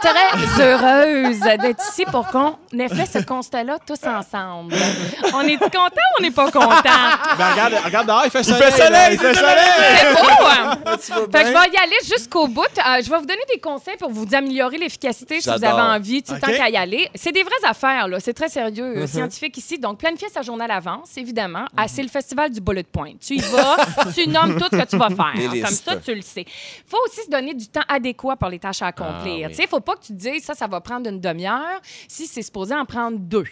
Très 0.01 0.63
heureuse 0.63 1.41
d'être 1.41 1.83
ici 1.91 2.05
pour 2.11 2.27
qu'on 2.29 2.57
ait 2.79 2.89
fait 2.89 3.04
ce 3.07 3.19
constat-là 3.19 3.79
tous 3.87 4.07
ensemble. 4.07 4.75
On 5.33 5.41
est 5.43 5.59
content 5.59 5.77
ou 5.81 6.21
on 6.21 6.23
n'est 6.23 6.31
pas 6.31 6.51
content? 6.51 6.83
Ben, 7.37 7.51
regarde, 7.51 7.75
regarde 7.85 8.07
dehors, 8.07 8.23
il 8.25 8.31
fait 8.31 8.41
Il 8.41 8.45
soleil. 8.45 8.63
fait 8.71 8.85
soleil, 8.85 9.09
il 9.13 9.19
fait 9.19 9.35
soleil! 9.35 9.57
C'est 9.99 10.13
beau, 10.15 10.47
hein? 10.47 10.79
Fait 11.33 11.43
que 11.43 11.49
je 11.49 11.53
vais 11.53 11.71
y 11.73 11.77
aller 11.77 11.97
jusqu'au 12.05 12.47
bout. 12.47 12.63
Euh, 12.63 13.03
je 13.03 13.11
vais 13.11 13.19
vous 13.19 13.27
donner 13.27 13.43
des 13.53 13.61
conseils 13.61 13.97
pour 13.97 14.11
vous 14.11 14.27
améliorer 14.35 14.79
l'efficacité 14.79 15.41
si 15.41 15.49
vous 15.49 15.65
avez 15.65 15.83
envie, 15.83 16.23
tout 16.23 16.35
le 16.35 16.41
temps 16.41 16.47
qu'à 16.47 16.69
y 16.69 16.77
aller. 16.77 17.09
C'est 17.15 17.33
des 17.33 17.43
vraies 17.43 17.65
affaires, 17.69 18.09
là. 18.09 18.21
C'est 18.21 18.35
très 18.35 18.49
sérieux, 18.49 18.99
euh, 18.99 19.07
scientifique 19.07 19.57
ici. 19.57 19.79
Donc, 19.79 19.99
planifier 19.99 20.29
sa 20.29 20.43
journée 20.43 20.65
à 20.65 20.69
l'avance, 20.69 21.17
évidemment. 21.17 21.65
Ah, 21.77 21.89
c'est 21.89 22.03
le 22.03 22.09
festival 22.09 22.51
du 22.51 22.61
bullet 22.61 22.85
point. 22.85 23.13
Tu 23.21 23.35
y 23.35 23.41
vas, 23.41 23.77
tu 24.15 24.29
nommes 24.29 24.59
tout 24.59 24.67
ce 24.71 24.77
que 24.77 24.87
tu 24.87 24.97
vas 24.97 25.09
faire. 25.09 25.33
Comme 25.35 25.75
ça, 25.75 25.97
tu 25.97 26.15
le 26.15 26.23
sais. 26.23 26.45
faut 26.87 26.99
aussi 27.07 27.23
se 27.25 27.31
donner 27.31 27.55
du 27.55 27.67
temps 27.69 27.83
adéquat 27.89 28.37
pour 28.37 28.49
les 28.49 28.59
tâches 28.59 28.83
à 28.83 28.87
accomplir. 28.89 29.47
Ah, 29.47 29.49
oui. 29.49 29.49
Tu 29.49 29.55
sais, 29.55 29.67
faut 29.67 29.81
pas 29.81 29.95
que 29.97 30.03
tu 30.03 30.13
te 30.13 30.19
dises, 30.19 30.45
ça, 30.45 30.55
ça 30.55 30.67
va 30.67 30.81
prendre 30.81 31.09
une 31.09 31.21
demi-heure 31.21 31.81
si 32.09 32.27
c'est 32.27 32.43
supposé 32.43 32.75
en 32.75 32.85
prendre 32.95 33.19
deux. 33.19 33.45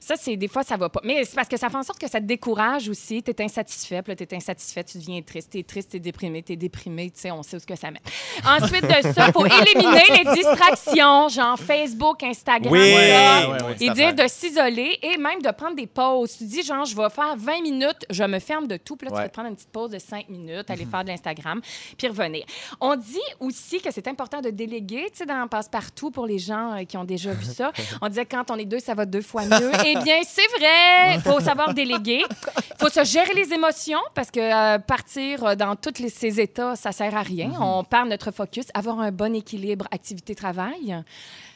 Ça, 0.00 0.14
c'est 0.16 0.36
des 0.36 0.48
fois, 0.48 0.62
ça 0.62 0.76
va 0.76 0.88
pas. 0.88 1.00
Mais 1.04 1.24
c'est 1.24 1.34
parce 1.34 1.48
que 1.48 1.56
ça 1.56 1.68
fait 1.68 1.76
en 1.76 1.82
sorte 1.82 1.98
que 1.98 2.08
ça 2.08 2.20
te 2.20 2.24
décourage 2.24 2.88
aussi. 2.88 3.22
Tu 3.22 3.30
es 3.30 3.42
insatisfait, 3.42 4.02
puis 4.02 4.16
tu 4.16 4.24
es 4.24 4.34
insatisfait, 4.34 4.84
tu 4.84 4.98
deviens 4.98 5.20
triste. 5.22 5.50
Tu 5.52 5.58
es 5.58 5.62
triste, 5.62 5.90
tu 5.90 5.96
es 5.98 6.00
déprimé, 6.00 6.42
tu 6.42 6.52
es 6.52 6.56
déprimé. 6.56 7.10
Tu 7.10 7.20
sais, 7.20 7.30
on 7.30 7.42
sait 7.42 7.56
où 7.56 7.60
ce 7.60 7.66
que 7.66 7.76
ça 7.76 7.90
met. 7.90 8.00
Ensuite 8.44 8.82
de 8.84 9.12
ça, 9.12 9.26
il 9.28 9.32
faut 9.32 9.44
éliminer 9.46 10.24
les 10.24 10.34
distractions, 10.34 11.28
genre 11.28 11.58
Facebook, 11.58 12.22
Instagram. 12.22 12.72
Oui, 12.72 12.92
là. 12.92 13.48
ouais, 13.50 13.62
ouais, 13.64 13.76
Ils 13.80 13.92
disent 13.92 14.14
de 14.14 14.26
s'isoler 14.28 14.98
et 15.02 15.16
même 15.18 15.42
de 15.42 15.50
prendre 15.50 15.76
des 15.76 15.86
pauses. 15.86 16.36
Tu 16.38 16.44
dis, 16.44 16.62
genre, 16.62 16.84
je 16.84 16.96
vais 16.96 17.10
faire 17.10 17.36
20 17.36 17.62
minutes, 17.62 18.06
je 18.10 18.24
me 18.24 18.38
ferme 18.38 18.66
de 18.66 18.76
tout, 18.76 18.96
puis 18.96 19.06
là, 19.06 19.10
tu 19.10 19.16
Ouais. 19.16 19.22
vas 19.24 19.28
te 19.28 19.32
prendre 19.34 19.48
une 19.48 19.54
petite 19.56 19.70
pause 19.70 19.90
de 19.90 19.98
5 19.98 20.28
minutes, 20.28 20.70
aller 20.70 20.84
faire 20.86 21.02
de 21.04 21.08
l'Instagram, 21.08 21.60
puis 21.96 22.08
revenir. 22.08 22.44
On 22.80 22.96
dit 22.96 23.18
aussi 23.40 23.80
que 23.80 23.90
c'est 23.90 24.08
important 24.08 24.40
de 24.40 24.50
déléguer, 24.50 25.06
tu 25.10 25.18
sais, 25.18 25.26
dans 25.26 25.46
Passe-Partout 25.48 26.10
pour 26.10 26.26
les 26.26 26.38
gens 26.38 26.74
euh, 26.76 26.84
qui 26.84 26.96
ont 26.96 27.04
déjà 27.04 27.32
vu 27.32 27.44
ça. 27.44 27.72
On 28.02 28.08
disait 28.08 28.26
quand 28.26 28.50
on 28.50 28.56
est 28.56 28.64
deux, 28.64 28.78
ça 28.86 28.94
va 28.94 29.04
deux 29.04 29.20
fois 29.20 29.42
mieux. 29.44 29.72
eh 29.84 29.96
bien, 29.96 30.20
c'est 30.24 30.46
vrai! 30.58 31.16
Il 31.16 31.20
faut 31.20 31.40
savoir 31.40 31.74
déléguer. 31.74 32.22
Il 32.24 32.76
faut 32.78 32.88
se 32.88 33.04
gérer 33.04 33.34
les 33.34 33.52
émotions 33.52 33.98
parce 34.14 34.30
que 34.30 34.38
euh, 34.38 34.78
partir 34.78 35.44
euh, 35.44 35.54
dans 35.56 35.74
tous 35.74 36.08
ces 36.08 36.40
états, 36.40 36.76
ça 36.76 36.92
sert 36.92 37.14
à 37.16 37.22
rien. 37.22 37.50
On 37.60 37.82
perd 37.82 38.08
notre 38.08 38.30
focus. 38.30 38.66
Avoir 38.74 39.00
un 39.00 39.10
bon 39.10 39.34
équilibre 39.34 39.86
activité-travail. 39.90 41.02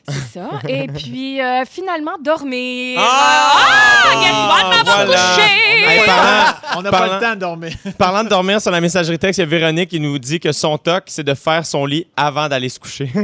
C'est 0.08 0.38
ça. 0.40 0.48
Et 0.68 0.86
puis, 0.88 1.40
euh, 1.40 1.62
finalement, 1.70 2.12
dormir. 2.22 2.98
Ah! 3.00 4.12
guess 4.20 4.32
what? 4.32 4.84
Voilà. 4.84 5.36
Hey, 5.38 6.06
parlant, 6.06 6.52
On 6.76 6.82
n'a 6.82 6.90
pas 6.90 6.98
Parlant- 6.98 7.14
le 7.14 7.20
temps 7.20 7.34
de 7.34 7.40
dormir. 7.40 7.72
parlant 7.98 8.24
de 8.24 8.28
dormir 8.28 8.60
sur 8.60 8.70
la 8.70 8.80
messagerie 8.80 9.18
texte, 9.18 9.38
il 9.38 9.42
y 9.42 9.44
a 9.44 9.46
Véronique 9.46 9.90
qui 9.90 10.00
nous 10.00 10.18
dit 10.18 10.40
que 10.40 10.52
son 10.52 10.78
toc, 10.78 11.04
c'est 11.06 11.22
de 11.22 11.34
faire 11.34 11.64
son 11.64 11.86
lit 11.86 12.06
avant 12.16 12.48
d'aller 12.48 12.68
se 12.68 12.78
coucher. 12.78 13.10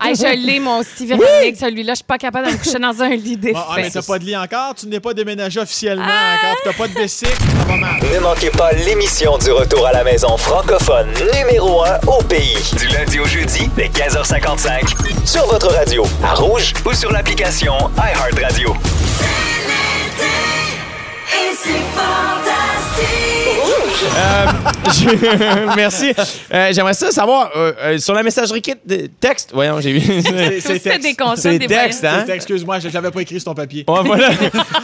Hey, 0.00 0.14
je 0.14 0.46
l'ai, 0.46 0.60
moi 0.60 0.78
aussi, 0.78 1.06
Véronique, 1.06 1.56
celui-là. 1.58 1.92
Je 1.94 1.96
suis 1.96 2.04
pas 2.04 2.18
capable 2.18 2.46
de 2.48 2.52
me 2.52 2.56
coucher 2.58 2.78
dans 2.78 3.02
un 3.02 3.08
lit 3.10 3.36
Bon, 3.36 3.50
ah, 3.56 3.72
mais 3.76 3.82
défait. 3.84 4.00
t'as 4.00 4.06
pas 4.06 4.18
de 4.18 4.24
lit 4.24 4.36
encore, 4.36 4.74
tu 4.76 4.86
n'es 4.86 5.00
pas 5.00 5.12
déménagé 5.12 5.58
officiellement 5.60 6.04
encore, 6.04 6.56
puis 6.62 6.72
t'as 6.72 6.72
pas 6.72 6.88
de 6.88 6.94
bicycle, 6.94 7.32
ça 7.32 7.64
va 7.66 7.76
mal. 7.76 8.00
Ne 8.14 8.20
manquez 8.20 8.50
pas 8.50 8.72
l'émission 8.72 9.36
du 9.38 9.50
retour 9.50 9.86
à 9.86 9.92
la 9.92 10.04
maison 10.04 10.36
francophone 10.36 11.08
numéro 11.34 11.84
1 11.84 11.98
au 12.06 12.22
pays. 12.22 12.56
Du 12.78 12.86
lundi 12.88 13.18
au 13.18 13.24
jeudi, 13.26 13.68
dès 13.76 13.88
15h55. 13.88 15.26
Sur 15.26 15.46
votre 15.46 15.72
radio, 15.74 16.04
à 16.22 16.34
Rouge 16.34 16.72
ou 16.84 16.92
sur 16.92 17.12
l'application 17.12 17.74
iHeartRadio. 17.96 18.74
Je- 24.88 25.76
Merci. 25.76 26.12
Euh, 26.52 26.70
J'aimerais 26.72 26.94
ça 26.94 27.10
savoir, 27.10 27.50
euh, 27.56 27.72
euh, 27.80 27.98
sur 27.98 28.14
la 28.14 28.22
messagerie 28.22 28.62
kit 28.62 28.74
de 28.86 29.08
texte, 29.20 29.50
voyons, 29.52 29.80
j'ai 29.80 29.92
vu. 29.92 30.00
C'est- 30.22 30.78
texte. 30.78 31.10
C'est 31.36 31.58
texte, 31.58 32.04
hein? 32.04 32.24
Excuse-moi, 32.28 32.78
je 32.78 32.88
l'avais 32.88 33.10
pas 33.10 33.20
écrit 33.20 33.36
sur 33.40 33.44
ton 33.50 33.54
papier. 33.54 33.84
Ouais, 33.88 34.00
voilà. 34.04 34.30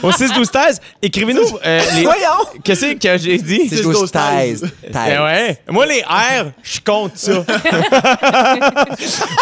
Au 0.03 0.13
6 0.13 0.33
12 0.33 0.51
13 0.51 0.81
écrivez-nous 1.03 1.43
euh, 1.65 1.81
les 1.97 2.07
Qu'est-ce 2.63 2.95
que 2.95 3.19
j'ai 3.19 3.39
dit? 3.39 3.69
C'est 3.69 3.83
juste 3.83 4.13
thèse. 4.13 4.71
Eh 4.85 5.19
ouais. 5.19 5.59
Moi 5.71 5.87
les 5.87 6.03
R, 6.03 6.47
je 6.63 6.81
compte 6.85 7.17
ça. 7.17 7.33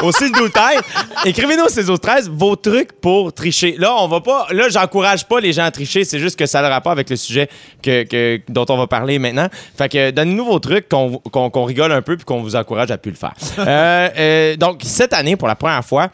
au 0.02 0.12
6 0.12 0.30
12 0.32 0.50
13 0.52 0.80
écrivez-nous 1.24 1.64
au 1.64 1.68
6 1.68 1.84
12 1.86 2.00
13 2.00 2.30
vos 2.30 2.56
trucs 2.56 2.92
pour 3.00 3.32
tricher. 3.32 3.74
Là, 3.78 3.94
on 3.98 4.08
va 4.08 4.20
pas 4.20 4.46
là, 4.50 4.68
j'encourage 4.68 5.26
pas 5.26 5.40
les 5.40 5.52
gens 5.52 5.64
à 5.64 5.70
tricher, 5.70 6.04
c'est 6.04 6.18
juste 6.18 6.38
que 6.38 6.46
ça 6.46 6.60
a 6.60 6.62
le 6.62 6.68
rapport 6.68 6.92
avec 6.92 7.10
le 7.10 7.16
sujet 7.16 7.48
que, 7.82 8.04
que- 8.04 8.40
dont 8.48 8.66
on 8.68 8.76
va 8.76 8.86
parler 8.86 9.18
maintenant. 9.18 9.48
Fait 9.76 9.88
que 9.88 10.10
donnez-nous 10.10 10.44
vos 10.44 10.58
trucs 10.58 10.88
qu'on 10.88 11.64
rigole 11.64 11.92
un 11.92 12.02
peu 12.02 12.16
puis 12.16 12.24
qu'on 12.24 12.42
vous 12.42 12.56
encourage 12.56 12.90
à 12.90 12.98
plus 12.98 13.10
le 13.10 13.16
faire. 13.16 13.34
Euh, 13.58 14.08
euh, 14.18 14.56
donc 14.56 14.80
cette 14.82 15.12
année 15.12 15.36
pour 15.36 15.48
la 15.48 15.54
première 15.54 15.84
fois, 15.84 16.10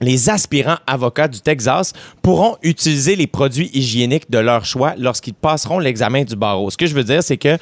les 0.00 0.30
aspirants 0.30 0.78
avocats 0.86 1.28
du 1.28 1.40
Texas 1.40 1.92
pourront 2.22 2.56
utiliser 2.62 3.16
les 3.16 3.26
produits 3.26 3.70
hygiéniques 3.72 4.30
de 4.30 4.38
leur 4.38 4.64
choix 4.64 4.94
lorsqu'ils 4.98 5.34
passeront 5.34 5.78
l'examen 5.78 6.24
du 6.24 6.36
barreau. 6.36 6.70
Ce 6.70 6.76
que 6.76 6.86
je 6.86 6.94
veux 6.94 7.04
dire, 7.04 7.22
c'est 7.22 7.36
que 7.36 7.56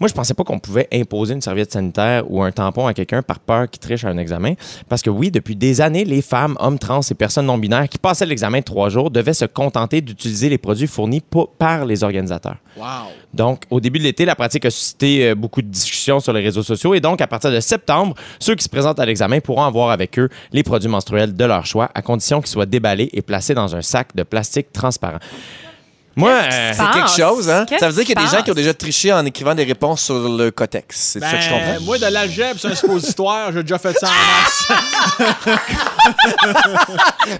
moi, 0.00 0.08
je 0.08 0.14
pensais 0.14 0.34
pas 0.34 0.44
qu'on 0.44 0.58
pouvait 0.58 0.88
imposer 0.92 1.34
une 1.34 1.40
serviette 1.40 1.72
sanitaire 1.72 2.30
ou 2.30 2.42
un 2.42 2.52
tampon 2.52 2.86
à 2.86 2.94
quelqu'un 2.94 3.22
par 3.22 3.40
peur 3.40 3.68
qu'il 3.68 3.80
triche 3.80 4.04
à 4.04 4.08
un 4.08 4.18
examen. 4.18 4.54
Parce 4.88 5.02
que 5.02 5.10
oui, 5.10 5.30
depuis 5.30 5.56
des 5.56 5.80
années, 5.80 6.04
les 6.04 6.22
femmes, 6.22 6.56
hommes 6.60 6.78
trans 6.78 7.00
et 7.08 7.14
personnes 7.14 7.46
non 7.46 7.58
binaires 7.58 7.88
qui 7.88 7.98
passaient 7.98 8.26
l'examen 8.26 8.60
de 8.60 8.64
trois 8.64 8.88
jours 8.88 9.10
devaient 9.10 9.34
se 9.34 9.44
contenter 9.44 10.00
d'utiliser 10.00 10.48
les 10.48 10.58
produits 10.58 10.86
fournis 10.86 11.22
par 11.58 11.84
les 11.84 12.04
organisateurs. 12.04 12.56
Wow. 12.76 13.10
Donc, 13.34 13.62
au 13.70 13.80
début 13.80 13.98
de 13.98 14.04
l'été, 14.04 14.24
la 14.24 14.34
pratique 14.34 14.64
a 14.64 14.70
suscité 14.70 15.28
euh, 15.28 15.34
beaucoup 15.34 15.62
de 15.62 15.66
discussions 15.66 16.20
sur 16.20 16.32
les 16.32 16.40
réseaux 16.40 16.62
sociaux. 16.62 16.94
Et 16.94 17.00
donc, 17.00 17.20
à 17.20 17.26
partir 17.26 17.50
de 17.50 17.60
septembre, 17.60 18.14
ceux 18.38 18.54
qui 18.54 18.64
se 18.64 18.68
présentent 18.68 19.00
à 19.00 19.06
l'examen 19.06 19.40
pourront 19.40 19.64
avoir 19.64 19.90
avec 19.90 20.18
eux 20.18 20.28
les 20.52 20.62
produits 20.62 20.88
menstruels 20.88 21.34
de 21.34 21.44
leur 21.44 21.64
choix, 21.64 21.81
à 21.94 22.02
condition 22.02 22.40
qu'ils 22.40 22.50
soient 22.50 22.66
déballés 22.66 23.10
et 23.12 23.22
placés 23.22 23.54
dans 23.54 23.74
un 23.76 23.82
sac 23.82 24.14
de 24.14 24.22
plastique 24.22 24.72
transparent. 24.72 25.18
Moi, 26.14 26.30
euh? 26.30 26.72
C'est 26.74 26.90
quelque 26.92 27.08
chose, 27.10 27.48
hein? 27.48 27.64
Ça 27.80 27.88
veut 27.88 27.94
dire 27.94 28.04
qu'il 28.04 28.14
y 28.14 28.18
a 28.18 28.22
des 28.26 28.30
gens 28.36 28.42
qui 28.42 28.50
ont 28.50 28.54
déjà 28.54 28.74
triché 28.74 29.10
en 29.14 29.24
écrivant 29.24 29.54
des 29.54 29.64
réponses 29.64 30.02
sur 30.02 30.28
le 30.28 30.50
cotex. 30.50 30.94
C'est 30.94 31.20
ça 31.20 31.30
que 31.32 31.40
je 31.40 31.48
comprends. 31.48 31.72
Ben, 31.72 31.80
moi, 31.84 31.96
de 31.98 32.04
l'algèbre, 32.06 32.60
c'est 32.60 32.68
un 32.68 32.74
suppositoire, 32.74 33.50
j'ai 33.50 33.62
déjà 33.62 33.78
fait 33.78 33.94
ça 33.98 34.08
en 34.08 34.10
masse. 34.10 34.68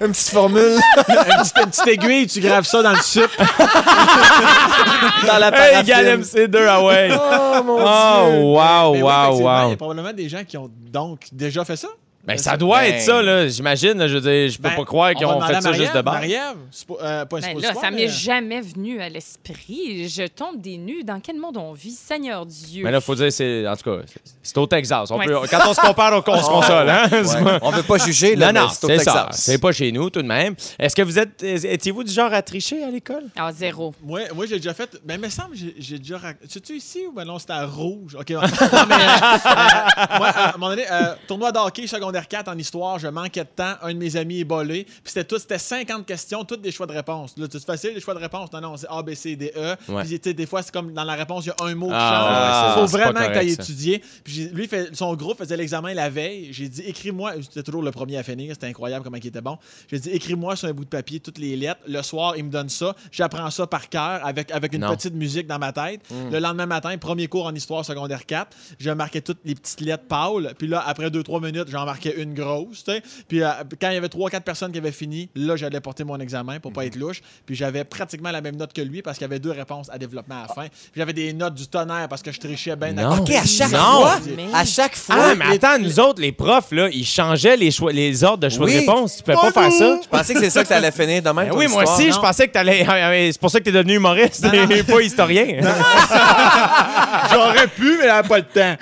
Une 0.00 0.12
petite 0.12 0.28
formule 0.28 0.78
une, 0.96 1.04
petite, 1.04 1.56
une 1.58 1.66
petite 1.70 1.88
aiguille, 1.88 2.26
tu 2.26 2.40
graves 2.40 2.64
ça 2.64 2.82
dans 2.82 2.92
le 2.92 3.00
sucre. 3.02 3.36
dans 5.26 5.38
la 5.38 5.48
hey, 5.48 5.52
paraffine. 5.52 5.82
Gal 5.84 6.20
MC2, 6.20 6.66
ah 6.68 6.82
ouais. 6.84 7.10
Oh, 7.12 7.62
mon 7.64 7.78
Oh, 7.78 8.30
Dieu. 8.30 8.40
wow, 8.40 8.92
Mais 8.94 9.02
oui, 9.02 9.04
wow, 9.04 9.10
effectivement, 9.10 9.34
Il 9.34 9.40
y 9.40 9.42
wow. 9.66 9.72
a 9.72 9.76
probablement 9.76 10.12
des 10.12 10.28
gens 10.28 10.44
qui 10.46 10.56
ont 10.56 10.70
donc 10.90 11.20
déjà 11.32 11.64
fait 11.64 11.76
ça. 11.76 11.88
Ben, 12.24 12.38
ça 12.38 12.56
doit 12.56 12.80
Ben. 12.82 12.94
être 12.94 13.00
ça, 13.00 13.20
là. 13.20 13.48
J'imagine, 13.48 13.94
là, 13.94 14.06
je 14.06 14.14
veux 14.14 14.20
dire, 14.20 14.48
je 14.48 14.56
peux 14.56 14.68
Ben, 14.68 14.76
pas 14.76 14.84
croire 14.84 15.10
on 15.10 15.18
qu'ils 15.18 15.26
va 15.26 15.32
ont 15.32 15.36
demander 15.36 15.52
fait 15.54 15.58
à 15.58 15.60
ça 15.62 15.72
juste 15.72 15.94
de 15.94 16.02
base. 16.02 16.14
Marie-Ève, 16.14 16.56
euh, 17.02 17.24
pas 17.24 17.36
Ben 17.36 17.40
là, 17.40 17.48
suppositoire, 17.48 17.84
ça 17.84 17.90
mais- 17.90 17.96
m'est 17.96 18.08
jamais 18.08 18.60
venu 18.60 19.00
à 19.02 19.08
l'esprit. 19.08 20.08
Je 20.08 20.26
tombe 20.28 20.60
des 20.60 20.78
nues. 20.78 21.02
Dans 21.02 21.18
quel 21.18 21.36
monde 21.36 21.56
on 21.56 21.72
vit, 21.72 21.90
Seigneur 21.90 22.46
Dieu? 22.46 22.84
Mais 22.84 22.92
là, 22.92 23.00
faut 23.00 23.16
dire, 23.16 23.32
c'est, 23.32 23.66
en 23.66 23.74
tout 23.74 23.90
cas, 23.90 24.02
c'est- 24.06 24.20
c'est 24.40 24.58
au 24.58 24.66
Texas. 24.68 25.10
On 25.10 25.18
Ouais, 25.18 25.26
peut- 25.26 25.36
c'est 25.42 25.56
quand 25.56 25.68
on 25.68 25.74
se 25.74 25.80
compare, 25.80 26.12
on, 26.12 26.30
on 26.30 26.42
se 26.42 26.46
console, 26.48 26.88
hein? 26.90 27.06
C'est 27.10 27.18
Ouais. 27.38 27.42
pas- 27.44 27.58
On 27.62 27.70
veut 27.72 27.82
pas 27.82 27.98
juger, 27.98 28.36
là, 28.36 28.52
Non, 28.52 28.60
non, 28.60 28.66
mais 28.68 28.74
c'est 28.74 28.84
au 28.84 28.88
c'est 28.88 28.96
Texas. 28.98 29.14
ça. 29.14 29.28
C'est 29.32 29.58
pas 29.58 29.72
chez 29.72 29.90
nous, 29.90 30.08
tout 30.08 30.22
de 30.22 30.28
même. 30.28 30.54
Est-ce 30.78 30.94
que 30.94 31.02
vous 31.02 31.18
êtes. 31.18 31.42
Étiez-vous 31.42 32.04
du 32.04 32.12
genre 32.12 32.32
à 32.32 32.40
tricher 32.42 32.84
à 32.84 32.90
l'école? 32.90 33.24
Ah, 33.36 33.50
zéro. 33.52 33.94
Moi, 34.00 34.20
moi 34.32 34.46
j'ai 34.46 34.56
déjà 34.58 34.74
fait. 34.74 34.90
Ben, 35.04 35.14
il 35.14 35.20
me 35.20 35.28
semble 35.28 35.50
que 35.54 35.56
j'ai- 35.58 35.74
j'ai 35.78 35.98
déjà. 35.98 36.18
rac- 36.18 36.36
C'est-tu 36.48 36.74
ici 36.76 37.00
ou 37.08 37.12
ben 37.12 37.24
non, 37.24 37.40
c'était 37.40 37.54
à 37.54 37.66
rouge? 37.66 38.14
OK. 38.14 38.30
non, 38.30 38.40
mais, 38.40 38.94
euh, 38.94 40.18
moi, 40.18 40.28
à 40.28 40.48
un 40.50 40.52
moment 40.52 40.68
donné, 40.70 40.84
euh, 40.90 41.14
tournoi 41.26 41.50
de 41.50 41.58
hockey 41.58 41.86
secondaire 42.12 42.28
4 42.28 42.48
en 42.48 42.58
histoire, 42.58 42.98
je 42.98 43.08
manquais 43.08 43.44
de 43.44 43.48
temps. 43.54 43.74
Un 43.82 43.94
de 43.94 43.98
mes 43.98 44.16
amis 44.16 44.40
est 44.40 44.44
bolé. 44.44 44.84
Puis 44.84 44.96
c'était 45.06 45.24
tout, 45.24 45.38
c'était 45.38 45.58
50 45.58 46.04
questions, 46.06 46.44
toutes 46.44 46.60
des 46.60 46.70
choix 46.70 46.86
de 46.86 46.92
réponse. 46.92 47.34
Là, 47.38 47.46
c'est 47.50 47.64
facile, 47.64 47.92
les 47.94 48.00
choix 48.00 48.14
de 48.14 48.18
réponse. 48.18 48.52
Non, 48.52 48.60
non, 48.60 48.76
c'est 48.76 48.86
A, 48.90 49.02
B, 49.02 49.14
C, 49.14 49.36
D, 49.36 49.52
E. 49.56 49.76
Ouais. 49.88 50.04
Puis, 50.04 50.34
des 50.34 50.46
fois, 50.46 50.62
c'est 50.62 50.72
comme 50.72 50.92
dans 50.92 51.04
la 51.04 51.14
réponse, 51.14 51.44
il 51.46 51.48
y 51.48 51.50
a 51.50 51.66
un 51.66 51.74
mot 51.74 51.86
qui 51.88 51.92
Ah, 51.96 52.74
change. 52.74 52.84
Il 52.84 52.90
faut 52.90 52.96
vraiment 52.98 53.20
que 53.26 53.32
tu 53.32 53.38
ailles 53.38 53.52
étudier. 53.52 54.02
Puis 54.24 54.48
lui, 54.52 54.68
fait, 54.68 54.94
son 54.94 55.14
groupe 55.14 55.38
faisait 55.38 55.56
l'examen 55.56 55.94
la 55.94 56.10
veille. 56.10 56.48
J'ai 56.52 56.68
dit, 56.68 56.82
écris-moi. 56.82 57.34
C'était 57.42 57.62
toujours 57.62 57.82
le 57.82 57.90
premier 57.90 58.18
à 58.18 58.22
finir. 58.22 58.54
C'était 58.54 58.66
incroyable 58.66 59.04
comment 59.04 59.16
il 59.16 59.26
était 59.26 59.40
bon. 59.40 59.56
J'ai 59.90 59.98
dit, 59.98 60.10
écris-moi 60.10 60.56
sur 60.56 60.68
un 60.68 60.72
bout 60.72 60.84
de 60.84 60.90
papier 60.90 61.20
toutes 61.20 61.38
les 61.38 61.56
lettres. 61.56 61.80
Le 61.86 62.02
soir, 62.02 62.34
il 62.36 62.44
me 62.44 62.50
donne 62.50 62.68
ça. 62.68 62.94
J'apprends 63.10 63.50
ça 63.50 63.66
par 63.66 63.88
cœur 63.88 64.24
avec, 64.24 64.50
avec 64.50 64.74
une 64.74 64.82
Non. 64.82 64.94
petite 64.96 65.14
musique 65.14 65.46
dans 65.46 65.58
ma 65.58 65.72
tête. 65.72 66.00
Le 66.30 66.38
lendemain 66.38 66.66
matin, 66.66 66.96
premier 66.98 67.26
cours 67.28 67.46
en 67.46 67.54
histoire 67.54 67.84
secondaire 67.84 68.26
4, 68.26 68.54
je 68.78 68.90
marquais 68.90 69.20
toutes 69.20 69.38
les 69.44 69.54
petites 69.54 69.80
lettres 69.80 70.04
pâles. 70.08 70.54
Puis 70.58 70.66
là, 70.68 70.82
après 70.86 71.08
2-3 71.10 71.42
minutes, 71.44 71.68
j'en 71.68 71.84
marquais 71.84 72.01
marquais 72.02 72.22
une 72.22 72.34
grosse. 72.34 72.84
Puis 73.28 73.42
euh, 73.42 73.48
quand 73.80 73.88
il 73.90 73.94
y 73.94 73.96
avait 73.96 74.08
trois, 74.08 74.30
quatre 74.30 74.44
personnes 74.44 74.72
qui 74.72 74.78
avaient 74.78 74.92
fini, 74.92 75.28
là, 75.34 75.56
j'allais 75.56 75.80
porter 75.80 76.04
mon 76.04 76.18
examen 76.20 76.58
pour 76.60 76.72
pas 76.72 76.84
être 76.86 76.96
louche. 76.96 77.20
Puis 77.46 77.54
j'avais 77.54 77.84
pratiquement 77.84 78.30
la 78.30 78.40
même 78.40 78.56
note 78.56 78.72
que 78.72 78.80
lui 78.82 79.02
parce 79.02 79.18
qu'il 79.18 79.24
y 79.26 79.30
avait 79.30 79.38
deux 79.38 79.50
réponses 79.50 79.88
à 79.90 79.98
développement 79.98 80.42
à 80.44 80.48
la 80.48 80.54
fin. 80.54 80.68
Puis 80.68 80.96
j'avais 80.96 81.12
des 81.12 81.32
notes 81.32 81.54
du 81.54 81.66
tonnerre 81.66 82.08
parce 82.08 82.22
que 82.22 82.32
je 82.32 82.40
trichais 82.40 82.76
bien 82.76 82.92
Non. 82.92 83.18
OK, 83.18 83.30
à 83.30 83.44
chaque 83.46 83.70
Non. 83.72 83.78
fois. 84.02 84.18
Mais- 84.36 84.46
À 84.54 84.64
chaque 84.64 84.96
fois. 84.96 85.14
Ah, 85.18 85.34
mais 85.34 85.54
attends, 85.56 85.78
nous 85.78 86.00
autres, 86.00 86.20
les 86.20 86.32
profs, 86.32 86.72
là, 86.72 86.88
ils 86.92 87.06
changeaient 87.06 87.56
les, 87.56 87.70
choix, 87.70 87.92
les 87.92 88.24
ordres 88.24 88.38
de 88.44 88.48
choix 88.48 88.66
Oui. 88.66 88.74
de 88.74 88.78
réponse. 88.80 89.16
Tu 89.18 89.22
peux 89.22 89.34
pas 89.34 89.52
faire 89.52 89.72
ça? 89.72 89.98
Je 90.02 90.08
pensais 90.08 90.34
que 90.34 90.40
c'est 90.40 90.50
ça 90.50 90.62
que 90.62 90.68
ça 90.68 90.76
allait 90.76 90.90
finir 90.90 91.22
de 91.22 91.30
même. 91.30 91.50
Ben 91.50 91.56
oui, 91.56 91.66
moi 91.68 91.84
aussi, 91.84 92.06
non? 92.06 92.12
je 92.14 92.20
pensais 92.20 92.48
que 92.48 92.52
t'allais. 92.52 92.82
Ah, 92.92 93.08
ah, 93.10 93.12
C'est 93.32 93.40
pour 93.40 93.50
ça 93.50 93.58
que 93.60 93.64
t'es 93.64 93.72
devenu 93.72 93.94
humoriste 93.94 94.44
et 94.52 94.82
pas 94.82 95.00
historien. 95.00 95.46
J'aurais 97.32 97.68
pu, 97.68 97.96
mais 97.98 98.04
j'avais 98.06 98.28
pas 98.28 98.38
le 98.38 98.44
temps. 98.44 98.76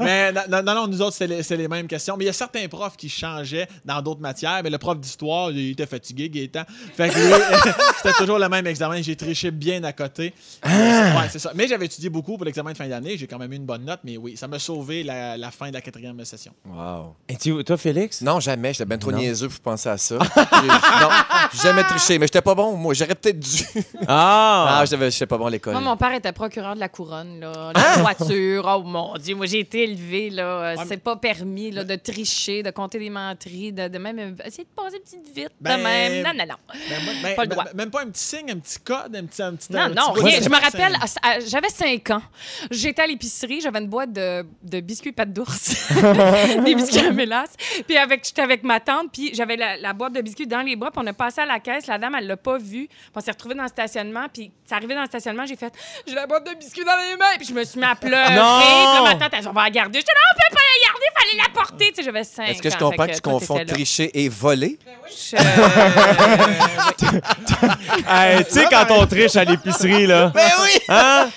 mais 0.00 0.32
non, 0.32 0.40
non, 0.48 0.62
non, 0.62 0.74
non, 0.74 0.86
nous 0.88 1.02
autres, 1.02 1.16
c'est 1.16 1.26
les, 1.26 1.42
c'est 1.42 1.56
les 1.56 1.68
mêmes 1.68 1.86
questions. 1.86 2.03
Mais 2.16 2.24
il 2.24 2.26
y 2.26 2.30
a 2.30 2.32
certains 2.34 2.66
profs 2.68 2.96
qui 2.96 3.08
changeaient 3.08 3.66
dans 3.84 4.00
d'autres 4.02 4.20
matières. 4.20 4.60
Mais 4.62 4.70
le 4.70 4.78
prof 4.78 4.98
d'histoire, 4.98 5.50
il 5.50 5.70
était 5.70 5.86
fatigué, 5.86 6.28
Gaétan. 6.28 6.62
Fait 6.96 7.08
que 7.08 7.14
lui, 7.14 7.72
c'était 7.96 8.12
toujours 8.18 8.38
le 8.38 8.48
même 8.48 8.66
examen. 8.66 9.00
J'ai 9.02 9.16
triché 9.16 9.50
bien 9.50 9.82
à 9.84 9.92
côté. 9.92 10.32
Ah! 10.62 10.68
Ouais, 10.70 11.28
c'est 11.30 11.38
ça. 11.38 11.52
Mais 11.54 11.66
j'avais 11.66 11.86
étudié 11.86 12.08
beaucoup 12.10 12.36
pour 12.36 12.44
l'examen 12.44 12.72
de 12.72 12.76
fin 12.76 12.88
d'année. 12.88 13.16
J'ai 13.16 13.26
quand 13.26 13.38
même 13.38 13.52
eu 13.52 13.56
une 13.56 13.66
bonne 13.66 13.84
note. 13.84 14.00
Mais 14.04 14.16
oui, 14.16 14.36
ça 14.36 14.46
m'a 14.48 14.58
sauvé 14.58 15.02
la, 15.02 15.36
la 15.36 15.50
fin 15.50 15.68
de 15.68 15.74
la 15.74 15.80
quatrième 15.80 16.22
session. 16.24 16.52
Wow. 16.66 17.14
Et 17.28 17.36
tu, 17.36 17.62
toi, 17.64 17.76
Félix? 17.76 18.20
Non, 18.22 18.40
jamais. 18.40 18.72
J'étais 18.72 18.84
bien 18.84 18.98
trop 18.98 19.10
Non. 19.12 19.18
niaiseux 19.18 19.48
pour 19.48 19.60
penser 19.60 19.88
à 19.88 19.96
ça. 19.98 20.18
J'ai- 20.34 20.66
non, 20.68 21.08
j'ai 21.52 21.58
jamais 21.62 21.84
triché. 21.84 22.18
Mais 22.18 22.26
j'étais 22.26 22.42
pas 22.42 22.54
bon. 22.54 22.76
Moi, 22.76 22.94
j'aurais 22.94 23.14
peut-être 23.14 23.38
dû. 23.40 23.64
Ah! 24.06 24.80
Ah, 24.80 24.84
j'étais 24.84 25.26
pas 25.26 25.38
bon 25.38 25.46
à 25.46 25.50
l'école. 25.50 25.72
Moi, 25.72 25.82
mon 25.82 25.96
père 25.96 26.12
était 26.12 26.32
procureur 26.32 26.74
de 26.74 26.80
la 26.80 26.88
couronne, 26.88 27.40
là. 27.40 27.72
La 27.74 28.02
voiture, 28.02 28.64
oh 28.66 28.82
mon 28.82 29.16
Dieu, 29.18 29.34
moi, 29.34 29.46
j'ai 29.46 29.60
été 29.60 29.84
élevée, 29.84 30.30
là. 30.30 30.74
Ouais, 30.76 30.84
C'est 30.88 30.98
pas 31.02 31.16
permis, 31.16 31.70
là, 31.70 31.84
de 31.84 31.93
tricher, 31.96 32.62
de 32.62 32.70
compter 32.70 32.98
des 32.98 33.10
menteries, 33.10 33.72
de, 33.72 33.88
de 33.88 33.98
même 33.98 34.18
euh, 34.18 34.32
essayer 34.44 34.64
de 34.64 34.68
passer 34.74 35.00
petite 35.00 35.26
vite, 35.34 35.50
Ben, 35.60 35.78
de 35.78 35.82
même. 35.82 36.22
Non, 36.24 36.32
non, 36.34 36.44
non. 36.50 36.54
Ben, 36.68 37.00
ben, 37.22 37.34
Pas 37.36 37.42
le 37.42 37.48
ben, 37.48 37.54
droit. 37.54 37.64
Même 37.74 37.90
pas 37.90 38.02
un 38.02 38.10
petit 38.10 38.22
signe, 38.24 38.50
un 38.50 38.58
petit 38.58 38.78
code, 38.80 39.14
un 39.16 39.24
petit. 39.26 39.42
Un 39.42 39.54
petit 39.54 39.72
Non, 39.72 39.80
un 39.80 39.88
non, 39.90 40.12
rien. 40.12 40.38
de- 40.38 40.44
Je 40.44 40.48
me 40.48 40.60
rappelle, 40.60 40.96
j'avais 41.48 41.68
5 41.68 42.10
ans. 42.10 42.22
J'étais 42.70 43.02
à 43.02 43.06
l'épicerie, 43.06 43.60
j'avais 43.60 43.78
une 43.80 43.88
boîte 43.88 44.12
de, 44.12 44.44
de 44.62 44.80
biscuits 44.80 45.12
pâte 45.12 45.32
d'ours, 45.32 45.88
des 46.64 46.74
biscuits 46.74 46.98
à 47.06 47.10
mélasse. 47.10 47.52
Puis 47.86 47.96
avec, 47.96 48.24
j'étais 48.24 48.42
avec 48.42 48.62
ma 48.62 48.80
tante, 48.80 49.10
puis 49.12 49.30
j'avais 49.34 49.56
la, 49.56 49.76
la 49.76 49.92
boîte 49.92 50.12
de 50.12 50.20
biscuits 50.20 50.46
dans 50.46 50.62
les 50.62 50.76
bras, 50.76 50.90
puis 50.90 51.00
on 51.02 51.06
a 51.06 51.12
passé 51.12 51.40
à 51.40 51.46
la 51.46 51.60
caisse. 51.60 51.86
La 51.86 51.98
dame, 51.98 52.14
elle 52.18 52.26
l'a 52.26 52.36
pas 52.36 52.58
vue. 52.58 52.86
Puis 52.88 52.98
on 53.14 53.20
s'est 53.20 53.30
retrouvés 53.30 53.54
dans 53.54 53.62
le 53.64 53.68
stationnement, 53.68 54.26
puis 54.32 54.50
c'est 54.64 54.74
arrivé 54.74 54.94
dans 54.94 55.02
le 55.02 55.06
stationnement, 55.06 55.46
j'ai 55.46 55.56
fait 55.56 55.72
j'ai 56.06 56.14
la 56.14 56.26
boîte 56.26 56.46
de 56.48 56.54
biscuits 56.54 56.84
dans 56.84 56.96
les 56.96 57.16
mains, 57.16 57.36
puis 57.36 57.46
je 57.46 57.52
me 57.54 57.64
suis 57.64 57.78
mis 57.78 57.84
à 57.86 57.94
pleurer. 57.94 58.34
Non! 58.34 58.60
Puis 58.60 58.68
là, 58.74 59.00
ma 59.04 59.14
tante, 59.16 59.32
elle 59.32 59.48
on 59.48 59.52
va 59.52 59.64
la 59.64 59.70
garder. 59.70 59.98
J'étais 59.98 60.12
là, 60.12 60.20
on 60.32 60.36
peut 60.36 60.56
pas 60.56 60.62
la 60.62 60.86
garder, 60.88 61.06
fallait 61.18 61.42
la 61.42 61.60
porter. 61.60 61.83
Tu 61.88 61.94
sais, 61.96 62.02
j'avais 62.04 62.24
5 62.24 62.42
ans. 62.42 62.46
Est-ce 62.50 62.62
que 62.62 62.70
je 62.70 62.76
comprends 62.76 63.06
que 63.06 63.14
tu 63.14 63.20
confonds 63.20 63.64
tricher 63.66 64.10
et 64.14 64.28
voler? 64.28 64.78
Je- 65.30 65.36
euh, 65.36 65.40
Hey, 68.08 68.44
tu 68.44 68.50
sais, 68.52 68.66
quand 68.70 68.86
on 68.90 69.06
triche 69.06 69.36
à 69.36 69.44
l'épicerie, 69.44 70.06
là. 70.06 70.30
Ben 70.34 70.42
oui! 70.62 70.80
Hein? 70.88 71.28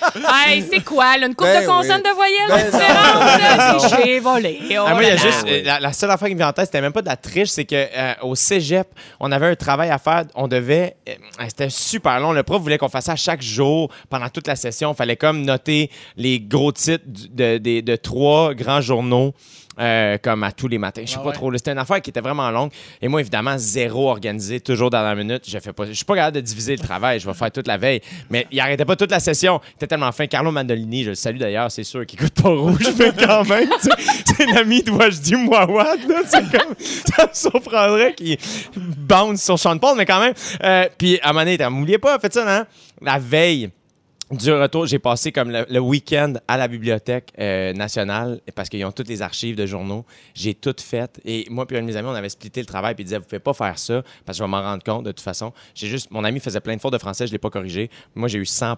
Hey, 0.46 0.64
c'est 0.70 0.82
quoi, 0.84 1.16
là? 1.16 1.26
Une 1.26 1.34
coupe 1.34 1.46
Ben 1.46 1.62
de 1.62 1.66
consonnes 1.66 2.02
oui. 2.04 2.10
de 2.10 2.14
voyelles 2.14 2.48
Ben 2.48 2.64
différentes? 2.70 3.40
là? 3.40 3.74
Tricher, 3.78 4.20
voler. 4.20 4.58
oh 4.72 4.84
Ah, 4.86 4.90
moi, 4.94 5.02
il 5.02 5.08
y 5.08 5.10
a 5.12 5.16
juste. 5.16 5.46
La, 5.64 5.80
la 5.80 5.92
seule 5.92 6.10
affaire 6.10 6.28
qui 6.28 6.34
me 6.34 6.38
vient 6.38 6.48
en 6.48 6.52
tête, 6.52 6.66
c'était 6.66 6.80
même 6.80 6.92
pas 6.92 7.02
de 7.02 7.08
la 7.08 7.16
triche, 7.16 7.48
c'est 7.48 7.64
que 7.64 7.74
euh, 7.76 8.14
au 8.22 8.34
cégep, 8.34 8.88
on 9.20 9.30
avait 9.32 9.46
un 9.48 9.54
travail 9.56 9.90
à 9.90 9.98
faire. 9.98 10.24
On 10.34 10.48
devait. 10.48 10.96
euh, 11.08 11.12
c'était 11.48 11.70
super 11.70 12.20
long. 12.20 12.32
Le 12.32 12.42
prof 12.42 12.60
voulait 12.60 12.78
qu'on 12.78 12.88
fasse 12.88 13.06
ça 13.06 13.16
chaque 13.16 13.42
jour 13.42 13.90
pendant 14.10 14.28
toute 14.28 14.46
la 14.46 14.56
session. 14.56 14.92
Il 14.92 14.96
fallait 14.96 15.16
comme 15.16 15.42
noter 15.42 15.90
les 16.16 16.40
gros 16.40 16.72
titres 16.72 17.04
du- 17.06 17.28
de, 17.28 17.58
de- 17.58 17.80
de 17.80 17.96
trois 17.96 18.54
grands 18.54 18.80
journaux. 18.80 19.34
Euh, 19.78 20.18
comme 20.18 20.42
à 20.44 20.52
tous 20.52 20.68
les 20.68 20.78
matins. 20.78 21.02
Je 21.04 21.10
sais 21.10 21.16
Ah 21.18 21.22
pas 21.22 21.28
ouais. 21.28 21.34
trop. 21.34 21.50
là. 21.50 21.58
C'était 21.58 21.72
une 21.72 21.78
affaire 21.78 22.00
qui 22.00 22.10
était 22.10 22.20
vraiment 22.20 22.50
longue. 22.50 22.70
Et 23.00 23.08
moi, 23.08 23.20
évidemment, 23.20 23.56
zéro 23.58 24.10
organisé, 24.10 24.60
toujours 24.60 24.90
dans 24.90 25.02
la 25.02 25.14
minute. 25.14 25.44
Je 25.48 25.58
fais 25.58 25.72
pas. 25.72 25.86
Je 25.86 25.92
suis 25.92 26.04
pas 26.04 26.14
capable 26.14 26.36
de 26.36 26.40
diviser 26.40 26.76
le 26.76 26.82
travail. 26.82 27.20
Je 27.20 27.26
vais 27.26 27.34
faire 27.34 27.50
toute 27.50 27.66
la 27.66 27.76
veille. 27.76 28.00
Mais 28.30 28.46
il 28.50 28.58
arrêtait 28.60 28.84
pas 28.84 28.96
toute 28.96 29.10
la 29.10 29.20
session. 29.20 29.60
Il 29.72 29.74
était 29.76 29.86
tellement 29.86 30.12
fin. 30.12 30.26
Carlo 30.26 30.50
Mandolini, 30.50 31.04
je 31.04 31.10
le 31.10 31.14
salue 31.14 31.38
d'ailleurs, 31.38 31.70
c'est 31.70 31.84
sûr 31.84 32.04
qu'il 32.06 32.18
coûte 32.18 32.34
pas 32.42 32.48
rouge, 32.50 32.86
mais 32.98 33.12
quand 33.18 33.44
même, 33.48 33.68
c'est 34.24 34.46
l'ami 34.54 34.82
de 34.82 34.90
Wajdi 34.90 35.36
Mouawad, 35.36 36.00
comme. 36.30 36.74
Ça 36.78 37.26
me 37.26 37.32
surprendrait 37.32 38.14
qu'il 38.14 38.38
bounce 38.76 39.42
sur 39.42 39.58
Sean 39.58 39.78
Paul, 39.78 39.96
mais 39.96 40.06
quand 40.06 40.20
même. 40.20 40.34
Euh, 40.62 40.86
Puis 40.98 41.18
à 41.20 41.26
un 41.30 41.32
moment 41.32 41.40
donné, 41.40 41.54
était, 41.54 41.68
m'oubliez 41.70 41.98
pas, 41.98 42.18
faites 42.18 42.34
ça, 42.34 42.44
non? 42.44 42.64
La 43.00 43.18
veille. 43.18 43.70
Du 44.30 44.52
retour, 44.52 44.84
j'ai 44.84 44.98
passé 44.98 45.32
comme 45.32 45.50
le, 45.50 45.78
week-end 45.78 46.34
à 46.48 46.58
la 46.58 46.68
bibliothèque 46.68 47.32
euh, 47.38 47.72
nationale 47.72 48.42
parce 48.54 48.68
qu'ils 48.68 48.84
ont 48.84 48.92
toutes 48.92 49.08
les 49.08 49.22
archives 49.22 49.56
de 49.56 49.64
journaux. 49.64 50.04
J'ai 50.34 50.52
tout 50.52 50.76
fait. 50.78 51.18
Et 51.24 51.46
moi 51.48 51.66
puis 51.66 51.78
un 51.78 51.80
de 51.80 51.86
mes 51.86 51.96
amis, 51.96 52.08
on 52.08 52.14
avait 52.14 52.28
splitté 52.28 52.60
le 52.60 52.66
travail 52.66 52.94
puis 52.94 53.04
il 53.04 53.06
disait 53.06 53.16
Vous 53.16 53.24
pouvez 53.24 53.38
pas 53.38 53.54
faire 53.54 53.78
ça 53.78 54.02
parce 54.26 54.36
que 54.36 54.40
je 54.40 54.44
vais 54.44 54.50
m'en 54.50 54.60
rendre 54.60 54.84
compte 54.84 55.04
de 55.04 55.12
toute 55.12 55.24
façon. 55.24 55.54
J'ai 55.74 55.86
juste. 55.86 56.10
Mon 56.10 56.24
ami 56.24 56.40
faisait 56.40 56.60
plein 56.60 56.76
de 56.76 56.80
fautes 56.80 56.92
de 56.92 56.98
français, 56.98 57.26
je 57.26 57.32
l'ai 57.32 57.38
pas 57.38 57.48
corrigé. 57.48 57.90
Moi, 58.14 58.28
j'ai 58.28 58.38
eu 58.38 58.44
100 58.44 58.76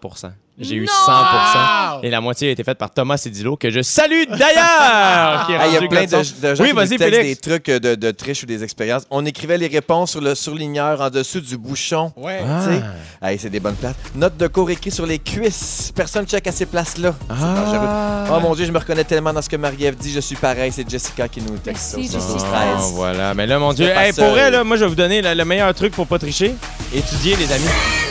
J'ai 0.59 0.77
eu 0.77 0.85
Non! 0.87 0.93
100 1.07 1.13
Wow! 1.13 2.01
Et 2.03 2.11
la 2.11 2.21
moitié 2.21 2.49
a 2.49 2.53
été 2.53 2.63
faite 2.65 2.77
par 2.79 2.91
Thomas 2.91 3.17
Cédillo, 3.17 3.57
que 3.57 3.71
je 3.71 3.81
salue 3.83 4.25
d'ailleurs! 4.29 4.65
Ah, 4.67 5.47
Il 5.69 5.73
y 5.75 5.77
a 5.77 5.81
plein 5.89 6.05
de, 6.05 6.09
de 6.09 6.55
gens 6.55 6.63
Oui, 6.65 6.73
qui 6.89 6.99
des 6.99 7.37
trucs 7.37 7.69
euh, 7.69 7.79
de, 7.79 7.95
de 7.95 8.11
triche 8.11 8.43
ou 8.43 8.47
des 8.47 8.63
expériences. 8.63 9.05
On 9.11 9.25
écrivait 9.25 9.57
les 9.59 9.69
réponses 9.69 10.11
sur 10.13 10.21
le 10.21 10.35
surligneur 10.35 11.01
en 11.01 11.11
dessous 11.11 11.41
du 11.41 11.57
bouchon. 11.57 12.13
Ouais. 12.17 12.41
Ah. 12.47 12.61
Tu 12.65 12.75
sais? 12.75 12.83
Hey, 13.23 13.39
c'est 13.39 13.51
des 13.51 13.61
bonnes 13.61 13.75
places. 13.77 13.95
Note 14.15 14.37
de 14.37 14.47
cours 14.49 14.71
écrit 14.71 14.91
sur 14.91 15.07
les 15.07 15.19
cuisses. 15.19 15.93
Personne 15.95 16.27
check 16.27 16.47
à 16.47 16.53
ces 16.53 16.67
places-là. 16.67 17.15
C'est 17.29 17.35
dangereux. 17.35 17.89
Oh 18.33 18.41
mon 18.41 18.55
Dieu, 18.55 18.67
je 18.67 18.73
me 18.73 18.79
reconnais 18.79 19.05
tellement 19.05 19.33
dans 19.33 19.43
ce 19.43 19.49
que 19.49 19.57
Marie-Ève 19.57 19.97
dit. 19.97 20.13
Je 20.13 20.21
suis 20.21 20.37
pareil. 20.37 20.73
C'est 20.73 20.89
Jessica 20.89 21.29
qui 21.29 21.41
nous 21.41 21.57
texte. 21.59 21.97
Merci. 21.97 22.17
6-13. 22.17 22.21
Ah, 22.55 22.77
voilà. 22.93 23.35
Mais 23.35 23.47
là, 23.47 23.59
mon 23.59 23.73
Dieu, 23.73 23.87
hey, 23.89 24.13
pour 24.13 24.35
là, 24.35 24.63
moi, 24.65 24.77
je 24.77 24.83
vais 24.85 24.89
vous 24.89 24.95
donner 24.95 25.23
le, 25.23 25.35
le 25.35 25.45
meilleur 25.45 25.73
truc 25.75 25.93
pour 25.95 26.07
pas 26.07 26.19
tricher. 26.19 26.55
Étudier, 26.95 27.37
les 27.37 27.53
amis. 27.53 28.10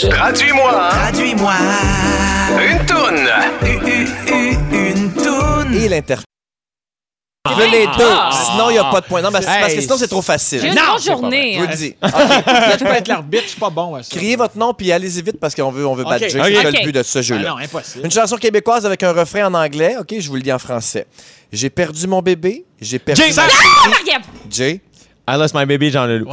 Fantastique. 0.00 0.10
Traduis-moi 0.10 0.88
Traduis-moi 0.90 1.54
une 2.70 2.86
toune. 2.86 3.28
une 4.72 5.12
toune. 5.12 5.74
Et 5.74 5.88
l'inter. 5.88 6.16
Je 7.48 7.54
veux 7.54 7.70
les 7.70 7.86
deux. 7.86 8.14
Sinon, 8.32 8.70
il 8.70 8.72
n'y 8.74 8.78
a 8.78 8.84
pas 8.84 9.00
de 9.00 9.06
point. 9.06 9.22
Non, 9.22 9.30
mais 9.32 9.40
c'est 9.40 9.46
parce 9.60 9.72
que 9.74 9.80
sinon, 9.80 9.96
c'est 9.96 10.08
trop 10.08 10.22
facile. 10.22 10.60
J'ai 10.62 10.68
une 10.68 10.74
Non, 10.74 10.98
journée. 10.98 11.52
Je 11.54 11.58
vous 11.60 11.64
hein. 11.64 11.68
le 11.70 11.76
dis. 11.76 11.94
Là, 12.02 12.76
je 12.78 12.84
peux 12.84 12.90
être 12.92 13.08
l'arbitre, 13.08 13.44
je 13.44 13.48
suis 13.50 13.60
pas 13.60 13.70
bon 13.70 13.94
à 13.94 14.02
ça. 14.02 14.08
Criez 14.16 14.34
votre 14.36 14.58
nom 14.58 14.74
puis 14.74 14.90
allez-y 14.90 15.22
vite 15.22 15.38
parce 15.40 15.54
qu'on 15.54 15.70
veut, 15.70 15.86
on 15.86 15.94
veut 15.94 16.04
Ok. 16.04 16.10
badger. 16.10 16.26
Ok. 16.26 16.46
C'est 16.46 16.54
ça 16.54 16.68
Ok. 16.68 16.74
le 16.80 16.84
but 16.84 16.92
de 16.92 17.02
ce 17.02 17.18
Ah 17.18 17.22
jeu-là. 17.22 17.50
non, 17.50 17.56
impossible. 17.58 18.04
Une 18.04 18.10
chanson 18.10 18.36
québécoise 18.36 18.84
avec 18.84 19.02
un 19.02 19.12
refrain 19.12 19.46
en 19.46 19.54
anglais. 19.54 19.96
OK, 20.00 20.14
je 20.18 20.28
vous 20.28 20.36
le 20.36 20.42
dis 20.42 20.52
en 20.52 20.58
français. 20.58 21.06
J'ai 21.52 21.70
perdu 21.70 22.06
mon 22.08 22.20
bébé. 22.20 22.64
J'ai 22.80 22.98
perdu 22.98 23.22
Jay, 23.22 23.32
chérie. 23.32 23.48
Marie-Ève. 23.90 24.22
Jay. 24.50 24.80
I 25.28 25.36
lost 25.36 25.54
my 25.54 25.64
baby, 25.66 25.90
Jean 25.90 26.06
Leloup. 26.06 26.30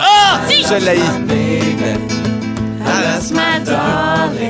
Je 0.49 0.75
l'ai. 0.83 2.22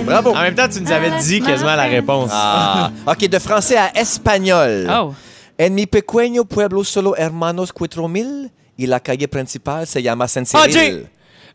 Bravo. 0.05 0.31
En 0.35 0.41
même 0.41 0.55
temps, 0.55 0.67
tu 0.67 0.81
nous 0.81 0.91
avais 0.91 1.11
dit 1.21 1.41
quasiment 1.41 1.75
la 1.75 1.83
réponse. 1.83 2.29
Ah. 2.33 2.91
OK, 3.05 3.27
de 3.27 3.39
français 3.39 3.77
à 3.77 3.91
espagnol. 3.97 4.87
Oh. 4.89 5.13
En 5.59 5.69
mi 5.69 5.85
pequeño 5.85 6.45
pueblo 6.45 6.83
solo 6.83 7.15
hermanos 7.15 7.71
cuatro 7.71 8.07
mil 8.07 8.49
y 8.77 8.87
la 8.87 8.99
calle 8.99 9.27
principal 9.27 9.85
se 9.85 10.01
llama 10.01 10.25
Ah, 10.25 10.27
Jay! 10.27 10.45
Senseril. 10.45 11.07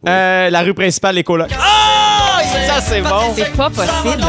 Euh, 0.07 0.51
la 0.51 0.63
rue 0.63 0.75
principale, 0.75 1.17
les 1.17 1.25
colocs. 1.25 1.51
Ah! 1.59 2.41
ça, 2.67 2.81
c'est 2.81 3.01
bon. 3.03 3.35
C'est 3.35 3.57
pas 3.57 3.71
possible. 3.71 4.25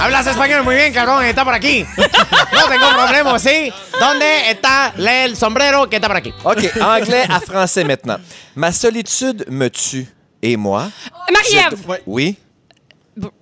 Hablas 0.00 0.26
español 0.26 0.62
muy 0.64 0.74
bien, 0.76 0.92
cabrón. 0.92 1.24
Está 1.24 1.44
por 1.44 1.54
aquí. 1.54 1.84
No 1.96 2.68
tengo 2.68 2.88
problema 2.94 3.32
aussi. 3.32 3.72
¿Dónde 4.00 4.50
está 4.50 4.92
el 4.96 5.36
sombrero 5.36 5.88
que 5.88 5.96
está 5.96 6.08
por 6.08 6.16
aquí? 6.16 6.32
OK, 6.44 6.70
anglais 6.80 7.26
à 7.28 7.40
français 7.40 7.84
maintenant. 7.84 8.18
Ma 8.54 8.72
solitude 8.72 9.44
me 9.48 9.68
tue. 9.70 10.06
Et 10.42 10.56
moi? 10.56 10.90
Marie-Ève. 11.32 11.86
Ouais. 11.88 12.02
Oui? 12.06 12.36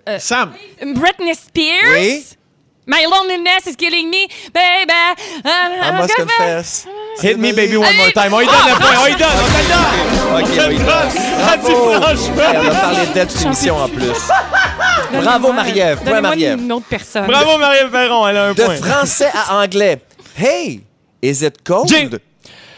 Euh, 0.09 0.19
Sam, 0.19 0.53
Britney 0.95 1.35
Spears. 1.35 1.93
Oui? 1.93 2.25
My 2.87 3.05
loneliness 3.09 3.67
is 3.67 3.77
killing 3.77 4.11
me, 4.11 4.27
baby. 4.53 4.93
I 5.45 5.93
must 5.97 6.15
confess. 6.17 6.87
Hit 7.23 7.39
me, 7.39 7.53
baby, 7.53 7.77
one 7.77 7.95
more 7.97 8.11
time. 8.13 8.33
On 8.35 8.41
lui 8.41 8.47
donne 8.47 8.67
le 8.67 8.75
point. 8.75 8.97
On 8.99 9.07
donne. 9.17 9.29
On 10.33 10.43
te 10.43 10.61
le 10.71 10.79
donne. 10.79 11.11
OK, 11.55 11.69
On 11.69 12.01
franchement. 12.01 12.61
On 12.65 12.69
a 12.69 12.75
parlé 12.75 13.07
d'elle 13.15 13.29
toute 13.29 13.41
l'émission 13.43 13.77
en 13.77 13.89
plus. 13.89 15.23
Bravo, 15.23 15.53
Marie-Ève. 15.53 15.97
Point, 15.99 16.05
Donnez-moi 16.07 16.21
Marie-Ève. 16.31 16.59
une 16.59 16.73
autre 16.73 16.87
personne. 16.89 17.27
Bravo, 17.27 17.59
Marie-Ève 17.59 17.91
Perron. 17.91 18.27
Elle 18.27 18.37
a 18.37 18.45
un 18.47 18.55
De 18.55 18.63
point. 18.65 18.77
français 18.77 19.31
à 19.35 19.57
anglais. 19.63 20.01
Hey, 20.37 20.81
is 21.23 21.43
it 21.45 21.63
cold? 21.63 21.89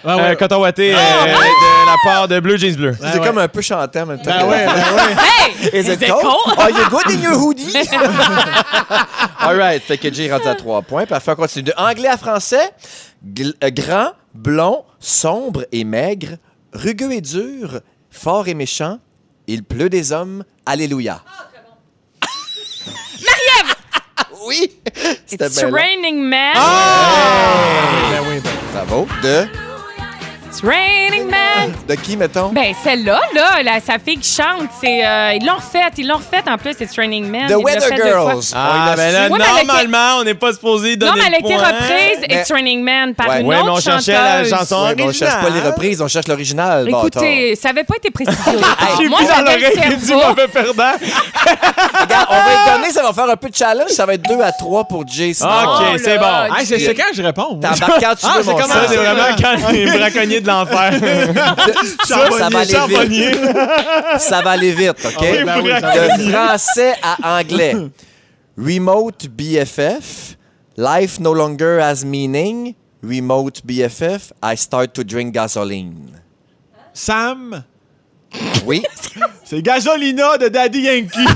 Ah 0.04 0.16
Euh, 0.18 0.30
ouais. 0.30 0.36
coton 0.36 0.60
ouaté 0.60 0.92
euh, 0.94 0.96
de 0.96 1.86
la 1.86 1.96
part 2.04 2.26
de 2.28 2.40
Bleu 2.40 2.56
Jeans 2.56 2.74
Bleu. 2.74 2.96
C'est 2.98 3.18
ouais. 3.18 3.24
comme 3.26 3.38
un 3.38 3.48
peu 3.48 3.60
chanté 3.60 4.00
en 4.00 4.06
même 4.06 4.20
temps. 4.22 4.30
Ben 4.36 4.48
ouais, 4.48 4.66
ben 4.66 4.74
ouais. 4.74 5.16
Hey! 5.72 5.80
Is 5.80 5.88
it 5.92 6.00
Is 6.02 6.04
it 6.06 6.10
cold? 6.10 6.22
cold? 6.22 6.58
Are 6.58 6.70
you 6.70 6.88
good 6.90 7.10
in 7.14 7.20
your 7.22 7.34
hoodie? 7.38 7.72
All 9.40 9.56
right. 9.56 9.82
Fait 9.82 9.98
que 9.98 10.12
Jay 10.12 10.26
est 10.26 10.32
rendu 10.32 10.48
à 10.48 10.54
trois 10.56 10.82
points. 10.82 11.06
Parfait, 11.06 11.30
on 11.32 11.36
continue. 11.36 11.64
De 11.64 11.72
anglais 11.76 12.08
à 12.08 12.16
français, 12.16 12.72
euh, 13.40 13.70
grand, 13.70 14.12
blond, 14.34 14.84
sombre 14.98 15.64
et 15.72 15.84
maigre, 15.84 16.36
rugueux 16.72 17.12
et 17.12 17.20
dur, 17.20 17.80
fort 18.10 18.48
et 18.48 18.54
méchant, 18.54 18.98
il 19.46 19.62
pleut 19.62 19.88
des 19.88 20.12
hommes. 20.12 20.42
Alléluia. 20.66 21.20
oui! 24.46 24.72
C'était 25.26 25.46
It's 25.46 25.62
raining 25.62 26.20
man. 26.22 26.54
Ben 26.54 28.20
oui, 28.28 28.40
ben. 28.40 28.50
Bravo. 28.72 29.06
De, 29.22 29.46
It's 30.52 30.62
raining 30.62 31.30
man. 31.30 31.72
de 31.88 31.94
qui, 31.94 32.14
mettons? 32.14 32.48
Ben, 32.50 32.74
celle-là, 32.84 33.18
là, 33.34 33.62
la, 33.62 33.80
sa 33.80 33.98
fille 33.98 34.18
qui 34.18 34.30
chante, 34.30 34.68
c'est. 34.82 35.02
euh, 35.06 35.32
ils 35.40 35.46
l'ont 35.46 35.54
refait, 35.54 35.78
ils 35.96 36.06
l'ont 36.06 36.16
refait 36.18 36.42
en 36.46 36.58
plus, 36.58 36.72
It's 36.78 36.94
Raining 36.94 37.24
Man. 37.30 37.46
The 37.46 37.50
Ils 37.50 37.52
l'ont 37.54 37.62
Weather 37.62 37.82
fait 37.88 37.96
deux 37.96 38.02
fois. 38.02 38.32
Girls. 38.32 38.42
Ah, 38.54 38.70
On 38.70 38.84
l'a 38.90 38.96
ben 38.96 39.12
là, 39.12 39.22
Ouais, 39.22 39.28
mais 39.30 39.36
elle 39.36 39.42
a 39.42 39.58
été- 39.60 39.66
normalement, 39.66 40.16
on 40.20 40.24
n'est 40.24 40.34
pas 40.34 40.52
supposé 40.52 40.96
donner 40.96 41.10
Non, 41.10 41.16
mais 41.16 41.24
elle 41.28 41.34
a 41.36 41.38
été 41.38 41.56
reprise, 41.56 42.26
Mais- 42.28 42.40
It's 42.42 42.52
Raining 42.52 42.82
Man, 42.84 43.14
par 43.14 43.28
Ouais. 43.28 43.40
une 43.40 43.46
Ouais, 43.46 43.56
mais 43.56 43.62
on 43.70 43.72
autre 43.72 43.82
cherchait 43.82 44.12
la 44.12 44.44
chanteuse. 44.44 44.50
chanson 44.58 44.84
Ouais, 44.84 44.94
mais 44.94 45.02
on 45.04 45.12
cherche 45.12 45.32
pas 45.32 45.38
les 45.40 45.46
originale. 45.46 45.66
reprises, 45.72 46.02
on 46.02 46.08
cherche 46.08 46.28
l'original. 46.28 46.88
Écoutez, 46.88 47.56
ça 47.56 47.68
n'avait 47.68 47.84
pas 47.84 47.96
été 47.96 48.10
précisé. 48.10 48.38
J'ai 48.98 49.08
Moi, 49.08 49.18
plus 49.20 49.26
dans 49.28 49.34
j'avais 49.34 49.56
le 49.56 49.74
l'oreille 49.74 49.96
du 49.96 50.04
cerveau. 50.04 50.26
mauvais 50.28 50.48
perdant. 50.48 50.92
Regarde, 52.02 52.26
on 52.28 52.34
va 52.34 52.40
lui 52.42 52.72
donner, 52.76 52.92
ça 52.92 53.02
va 53.02 53.12
faire 53.14 53.30
un 53.30 53.36
peu 53.36 53.48
de 53.48 53.54
challenge. 53.56 53.88
Ça 53.90 54.04
va 54.04 54.14
être 54.14 54.28
2 54.28 54.40
à 54.42 54.52
3 54.52 54.84
pour 54.84 55.06
Jay. 55.08 55.32
sinon- 55.32 55.48
OK, 55.48 55.82
Oh 55.94 55.96
c'est 55.96 56.16
là, 56.16 56.46
bon. 56.50 56.54
C'est 56.62 56.78
c'est 56.78 56.94
quand 56.94 57.04
je 57.14 57.22
réponds? 57.22 57.54
T'embarques 57.58 58.00
quand 58.00 58.14
tu 58.14 58.26
Ah, 58.26 58.34
veux, 58.36 58.42
c'est 58.42 58.50
mon 58.50 58.56
comment 58.58 58.74
Ça, 58.74 58.80
sang. 58.82 58.86
c'est 58.90 58.96
vraiment 58.96 59.36
quand 59.40 59.70
les 59.72 59.86
braconniers 59.86 60.40
de 60.42 60.46
l'enfer. 60.48 60.92
Ça, 62.04 62.30
ça 62.30 62.48
va 62.50 62.60
aller 62.60 62.86
vite. 62.88 63.38
Ça 64.18 64.42
va 64.42 64.50
aller 64.50 64.72
vite, 64.72 65.04
OK? 65.04 65.20
Ben 65.20 65.60
oui, 65.62 65.70
va. 65.70 66.16
De 66.16 66.30
français 66.30 66.94
à 67.02 67.38
anglais. 67.38 67.74
Remote 68.58 69.28
BFF. 69.28 70.36
Life 70.76 71.20
no 71.20 71.32
longer 71.32 71.80
has 71.80 72.04
meaning. 72.04 72.74
Remote 73.02 73.62
BFF. 73.64 74.32
I 74.42 74.56
start 74.56 74.92
to 74.94 75.04
drink 75.04 75.34
gasoline. 75.34 76.20
Sam, 76.92 77.64
Oui? 78.64 78.82
c'est 79.44 79.62
Gasolina 79.62 80.38
de 80.38 80.48
Daddy 80.48 80.80
Yankee. 80.80 81.26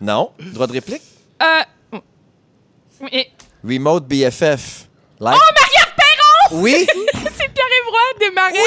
Non? 0.00 0.30
Droit 0.38 0.66
de 0.66 0.72
réplique? 0.72 1.02
Euh, 1.42 1.98
Remote 3.64 4.06
BFF. 4.06 4.88
Life... 5.20 5.36
Oh, 5.36 5.54
Perron! 5.54 5.85
Oui? 6.52 6.86
C'est 7.12 7.52
Pierre-Yves 7.52 7.90
Roy, 7.90 8.00
démarré. 8.20 8.58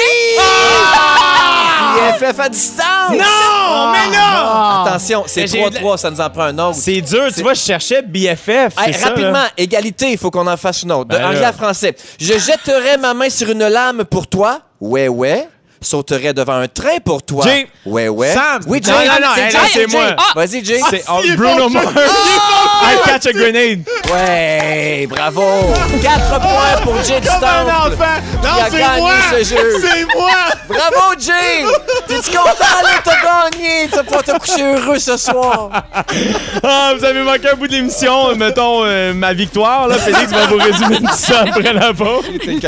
BFF 1.96 2.40
à 2.40 2.48
distance! 2.48 3.12
Non, 3.12 3.92
mais 3.92 4.16
là! 4.16 4.82
Attention, 4.86 5.24
c'est 5.26 5.42
Mais 5.42 5.46
j'ai 5.46 5.66
eu 5.66 5.70
de 5.70 5.76
3-3, 5.76 5.96
ça 5.96 6.10
nous 6.10 6.20
en 6.20 6.30
prend 6.30 6.42
un 6.44 6.58
autre. 6.58 6.78
C'est 6.80 7.00
dur, 7.00 7.28
tu 7.34 7.42
vois, 7.42 7.54
je 7.54 7.60
cherchais 7.60 8.02
BFF. 8.02 8.74
Hey, 8.78 8.94
ça, 8.94 9.08
rapidement, 9.08 9.32
là. 9.32 9.50
égalité, 9.56 10.12
il 10.12 10.18
faut 10.18 10.30
qu'on 10.30 10.46
en 10.46 10.56
fasse 10.56 10.82
une 10.82 10.92
autre. 10.92 11.06
De 11.10 11.16
Ben 11.16 11.24
anglais 11.26 11.44
à 11.44 11.52
français. 11.52 11.94
Je 12.18 12.34
jetterai 12.34 12.96
ma 12.98 13.14
main 13.14 13.30
sur 13.30 13.48
une 13.50 13.66
lame 13.66 14.04
pour 14.04 14.26
toi. 14.26 14.60
Ouais, 14.80 15.08
ouais. 15.08 15.48
Sauterai 15.82 16.34
devant 16.34 16.56
un 16.56 16.68
train 16.68 16.98
pour 17.02 17.22
toi. 17.22 17.44
Jay. 17.44 17.66
Ouais, 17.86 18.08
ouais. 18.08 18.34
Sam. 18.34 18.60
Oui, 18.66 18.80
Jay. 18.84 18.92
Non, 18.92 18.98
non, 18.98 19.28
non, 19.28 19.60
C'est 19.72 19.80
hey, 19.80 19.86
moi. 19.86 20.02
Ah. 20.16 20.32
Vas-y, 20.34 20.62
Jay. 20.64 20.80
C'est 20.90 21.04
oh, 21.08 21.20
Bruno 21.36 21.70
Mars. 21.70 21.86
I 22.82 22.96
catch 23.04 23.26
a 23.26 23.32
grenade. 23.32 23.80
Ouais, 24.12 25.06
bravo. 25.08 25.42
4 26.02 26.40
points 26.40 26.82
pour 26.84 27.02
Jay 27.02 27.20
Comme 27.24 27.48
un 27.48 27.62
enfant. 27.64 28.20
Non, 28.42 28.50
c'est 28.70 28.78
gagné 28.78 29.00
moi. 29.00 29.12
ce 29.32 29.44
jeu. 29.44 29.80
C'est 29.80 30.04
moi. 30.14 30.30
Bravo, 30.68 31.14
Jay. 31.18 31.64
T'es-tu 32.06 32.30
content, 32.36 32.82
là? 32.82 33.00
T'as 33.02 33.50
gagné. 33.50 33.88
Tu 33.88 33.96
vas 33.96 34.02
pouvoir 34.02 34.22
te 34.22 34.38
coucher 34.38 34.74
heureux 34.74 34.98
ce 34.98 35.16
soir? 35.16 35.70
Ah, 36.62 36.92
vous 36.96 37.04
avez 37.04 37.22
manqué 37.22 37.48
un 37.52 37.56
bout 37.56 37.66
de 37.66 37.72
l'émission. 37.72 38.34
Mettons 38.36 38.82
euh, 38.84 39.14
ma 39.14 39.32
victoire. 39.32 39.88
Là. 39.88 39.96
Félix 39.96 40.30
va 40.30 40.46
vous 40.46 40.56
résumer 40.56 40.98
tout 40.98 41.16
ça 41.16 41.40
après 41.46 41.72
la 41.72 41.94
pause. 41.94 42.24
C'est 42.44 42.60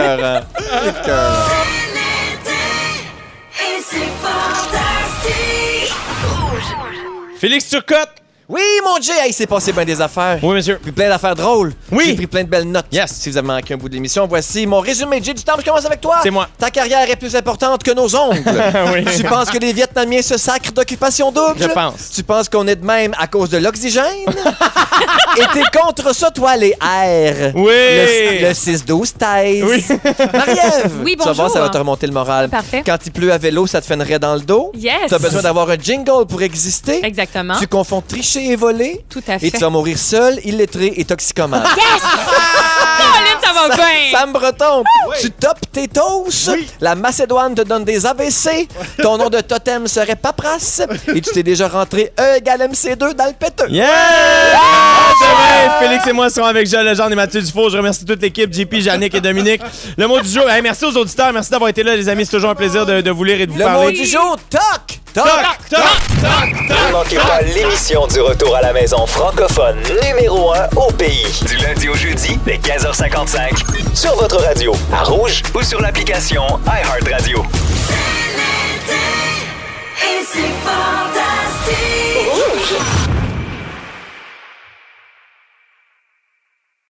Félix 7.43 7.69
Turcotte. 7.69 8.22
Oui, 8.53 8.61
mon 8.85 9.01
Jay. 9.01 9.15
Hey, 9.19 9.31
il 9.31 9.33
s'est 9.33 9.47
passé 9.47 9.73
bien 9.73 9.87
des 9.87 9.99
affaires. 9.99 10.39
Oui, 10.43 10.55
monsieur. 10.55 10.79
Puis 10.83 10.93
plein 10.93 11.09
d'affaires 11.09 11.35
drôles. 11.35 11.73
Oui. 11.91 12.05
J'ai 12.09 12.15
pris 12.17 12.27
plein 12.27 12.45
de 12.45 12.49
belles 12.51 12.71
notes. 12.71 12.85
Yes. 12.93 13.11
Si 13.13 13.31
vous 13.31 13.39
avez 13.39 13.47
manqué 13.47 13.73
un 13.73 13.79
bout 13.79 13.89
de 13.89 13.95
l'émission, 13.95 14.27
voici 14.27 14.67
mon 14.67 14.81
résumé. 14.81 15.21
Jay 15.23 15.33
du 15.33 15.43
temps, 15.43 15.55
je 15.59 15.65
commence 15.65 15.87
avec 15.87 16.03
toi. 16.03 16.17
C'est 16.23 16.31
moi. 16.31 16.47
Ta 16.59 16.71
carrière 16.71 17.09
est 17.11 17.17
plus 17.17 17.35
importante 17.35 17.83
que 17.83 17.93
nos 17.93 18.15
ongles. 18.15 18.43
Oui. 18.93 19.05
Tu 19.17 19.23
penses 19.25 19.49
que 19.49 19.57
les 19.59 19.73
Vietnamiens 19.73 20.21
se 20.23 20.37
sacrent 20.37 20.73
d'occupation 20.73 21.33
double? 21.33 21.55
Je 21.61 21.69
pense. 21.69 22.11
Tu 22.15 22.23
penses 22.23 22.49
qu'on 22.49 22.67
est 22.69 22.77
de 22.77 22.85
même 22.85 23.15
à 23.19 23.27
cause 23.27 23.49
de 23.49 23.57
l'oxygène? 23.59 24.05
Et 25.39 25.45
t'es 25.55 25.79
contre 25.79 26.15
ça, 26.15 26.31
toi, 26.31 26.57
les 26.57 26.73
R. 26.81 27.53
Oui. 27.55 27.65
Le, 27.73 28.49
le 28.49 28.53
6-12 28.53 29.13
taise. 29.15 29.65
Oui. 29.65 29.85
Marie-Ève. 30.33 30.93
Oui, 31.05 31.13
Tu 31.13 31.19
vas 31.19 31.33
voir, 31.33 31.37
bonjour. 31.37 31.51
ça 31.51 31.61
va 31.61 31.69
te 31.71 31.79
remonter 31.79 32.07
le 32.07 32.13
moral. 32.13 32.49
Parfait. 32.51 32.83
Quand 32.85 32.99
il 33.07 33.13
pleut 33.13 33.33
à 33.33 33.39
vélo, 33.39 33.67
ça 33.67 33.81
te 33.81 33.87
fait 33.87 33.95
une 33.95 34.03
raie 34.03 34.19
dans 34.19 34.35
le 34.35 34.41
dos. 34.43 34.73
Yes. 34.75 34.93
Tu 35.09 35.15
as 35.15 35.19
besoin 35.19 35.41
d'avoir 35.43 35.71
un 35.71 35.77
jingle 35.79 36.27
pour 36.29 36.43
exister. 36.43 37.01
Exactement. 37.05 37.55
Tu 37.59 37.67
confonds 37.67 38.03
tricher 38.03 38.42
et 38.51 38.57
voler. 38.57 39.05
Tout 39.09 39.23
à 39.29 39.37
Et 39.37 39.39
fait. 39.39 39.51
tu 39.53 39.59
vas 39.59 39.71
mourir 39.71 39.99
seul, 39.99 40.39
illettré 40.45 40.93
et 40.97 41.05
toxicomane. 41.05 41.63
Caroline, 41.63 43.39
ça 43.45 43.53
va 43.69 43.75
bien. 43.75 43.85
Sam 44.13 44.33
Breton, 44.33 44.85
tu 45.21 45.31
topes 45.31 45.61
tes 45.73 45.89
toasts. 45.89 46.51
Oui. 46.53 46.69
La 46.81 46.95
Macédoine 46.95 47.55
te 47.55 47.63
donne 47.63 47.85
des 47.85 48.05
AVC. 48.07 48.69
Ton 49.03 49.19
nom 49.19 49.29
de 49.29 49.41
totem 49.41 49.87
serait 49.87 50.17
Papras. 50.17 50.83
Et 51.15 51.21
tu 51.21 51.33
t'es 51.33 51.43
déjà 51.43 51.69
rentré 51.69 52.13
E 52.19 52.37
égale 52.39 52.61
MC2 52.71 53.15
dans 53.15 53.27
le 53.27 53.33
péteux. 53.39 53.69
Yeah! 53.69 53.89
Félix 55.81 56.07
et 56.07 56.13
moi 56.13 56.31
serons 56.31 56.47
avec 56.47 56.69
Joël 56.69 56.87
Legendre 56.87 57.13
et 57.13 57.17
Mathieu 57.17 57.41
Dufault. 57.41 57.71
Je 57.71 57.77
remercie 57.77 58.05
toute 58.05 58.21
l'équipe, 58.23 58.53
JP, 58.53 58.77
Jannick 58.81 59.15
et 59.15 59.21
Dominique. 59.21 59.63
Le 59.97 60.07
mot 60.07 60.21
du 60.21 60.29
jour, 60.29 60.49
hey, 60.49 60.63
merci 60.63 60.85
aux 60.85 60.97
auditeurs, 60.97 61.33
merci 61.33 61.51
d'avoir 61.51 61.71
été 61.71 61.83
là, 61.83 61.97
les 61.97 62.09
amis. 62.09 62.25
C'est 62.25 62.33
toujours 62.33 62.51
un 62.51 62.55
plaisir 62.55 62.87
de, 62.87 63.01
de 63.01 63.11
vous 63.11 63.25
lire 63.25 63.41
et 63.41 63.47
de 63.47 63.53
vous 63.53 63.59
Le 63.59 63.65
parler. 63.65 63.85
mot 63.87 63.91
du 63.91 64.05
jour, 64.05 64.37
toc! 64.51 64.99
Toc! 65.15 65.25
Toc, 65.25 65.81
toc! 65.81 65.81
Ne 66.23 66.93
manquez 66.93 67.17
pas 67.17 67.43
l'émission 67.43 68.07
du 68.07 68.21
retour 68.21 68.57
à 68.57 68.63
la 68.63 68.73
maison 68.73 69.07
francophone 69.07 69.77
numéro 70.03 70.55
1 70.55 70.69
au 70.77 70.91
pays. 70.93 71.27
Du 71.47 71.57
lundi 71.59 71.89
au 71.91 71.95
jeudi, 71.95 72.39
dès 72.47 72.57
15h55, 72.57 73.32
sur 73.95 74.15
votre 74.17 74.43
radio, 74.43 74.75
à 74.93 75.05
Rouge 75.05 75.43
ou 75.55 75.63
sur 75.63 75.81
l'application 75.81 76.43
iHeartRadio. 76.67 77.43
Et 80.03 80.23
c'est 80.25 80.53
fantastique. 80.65 82.29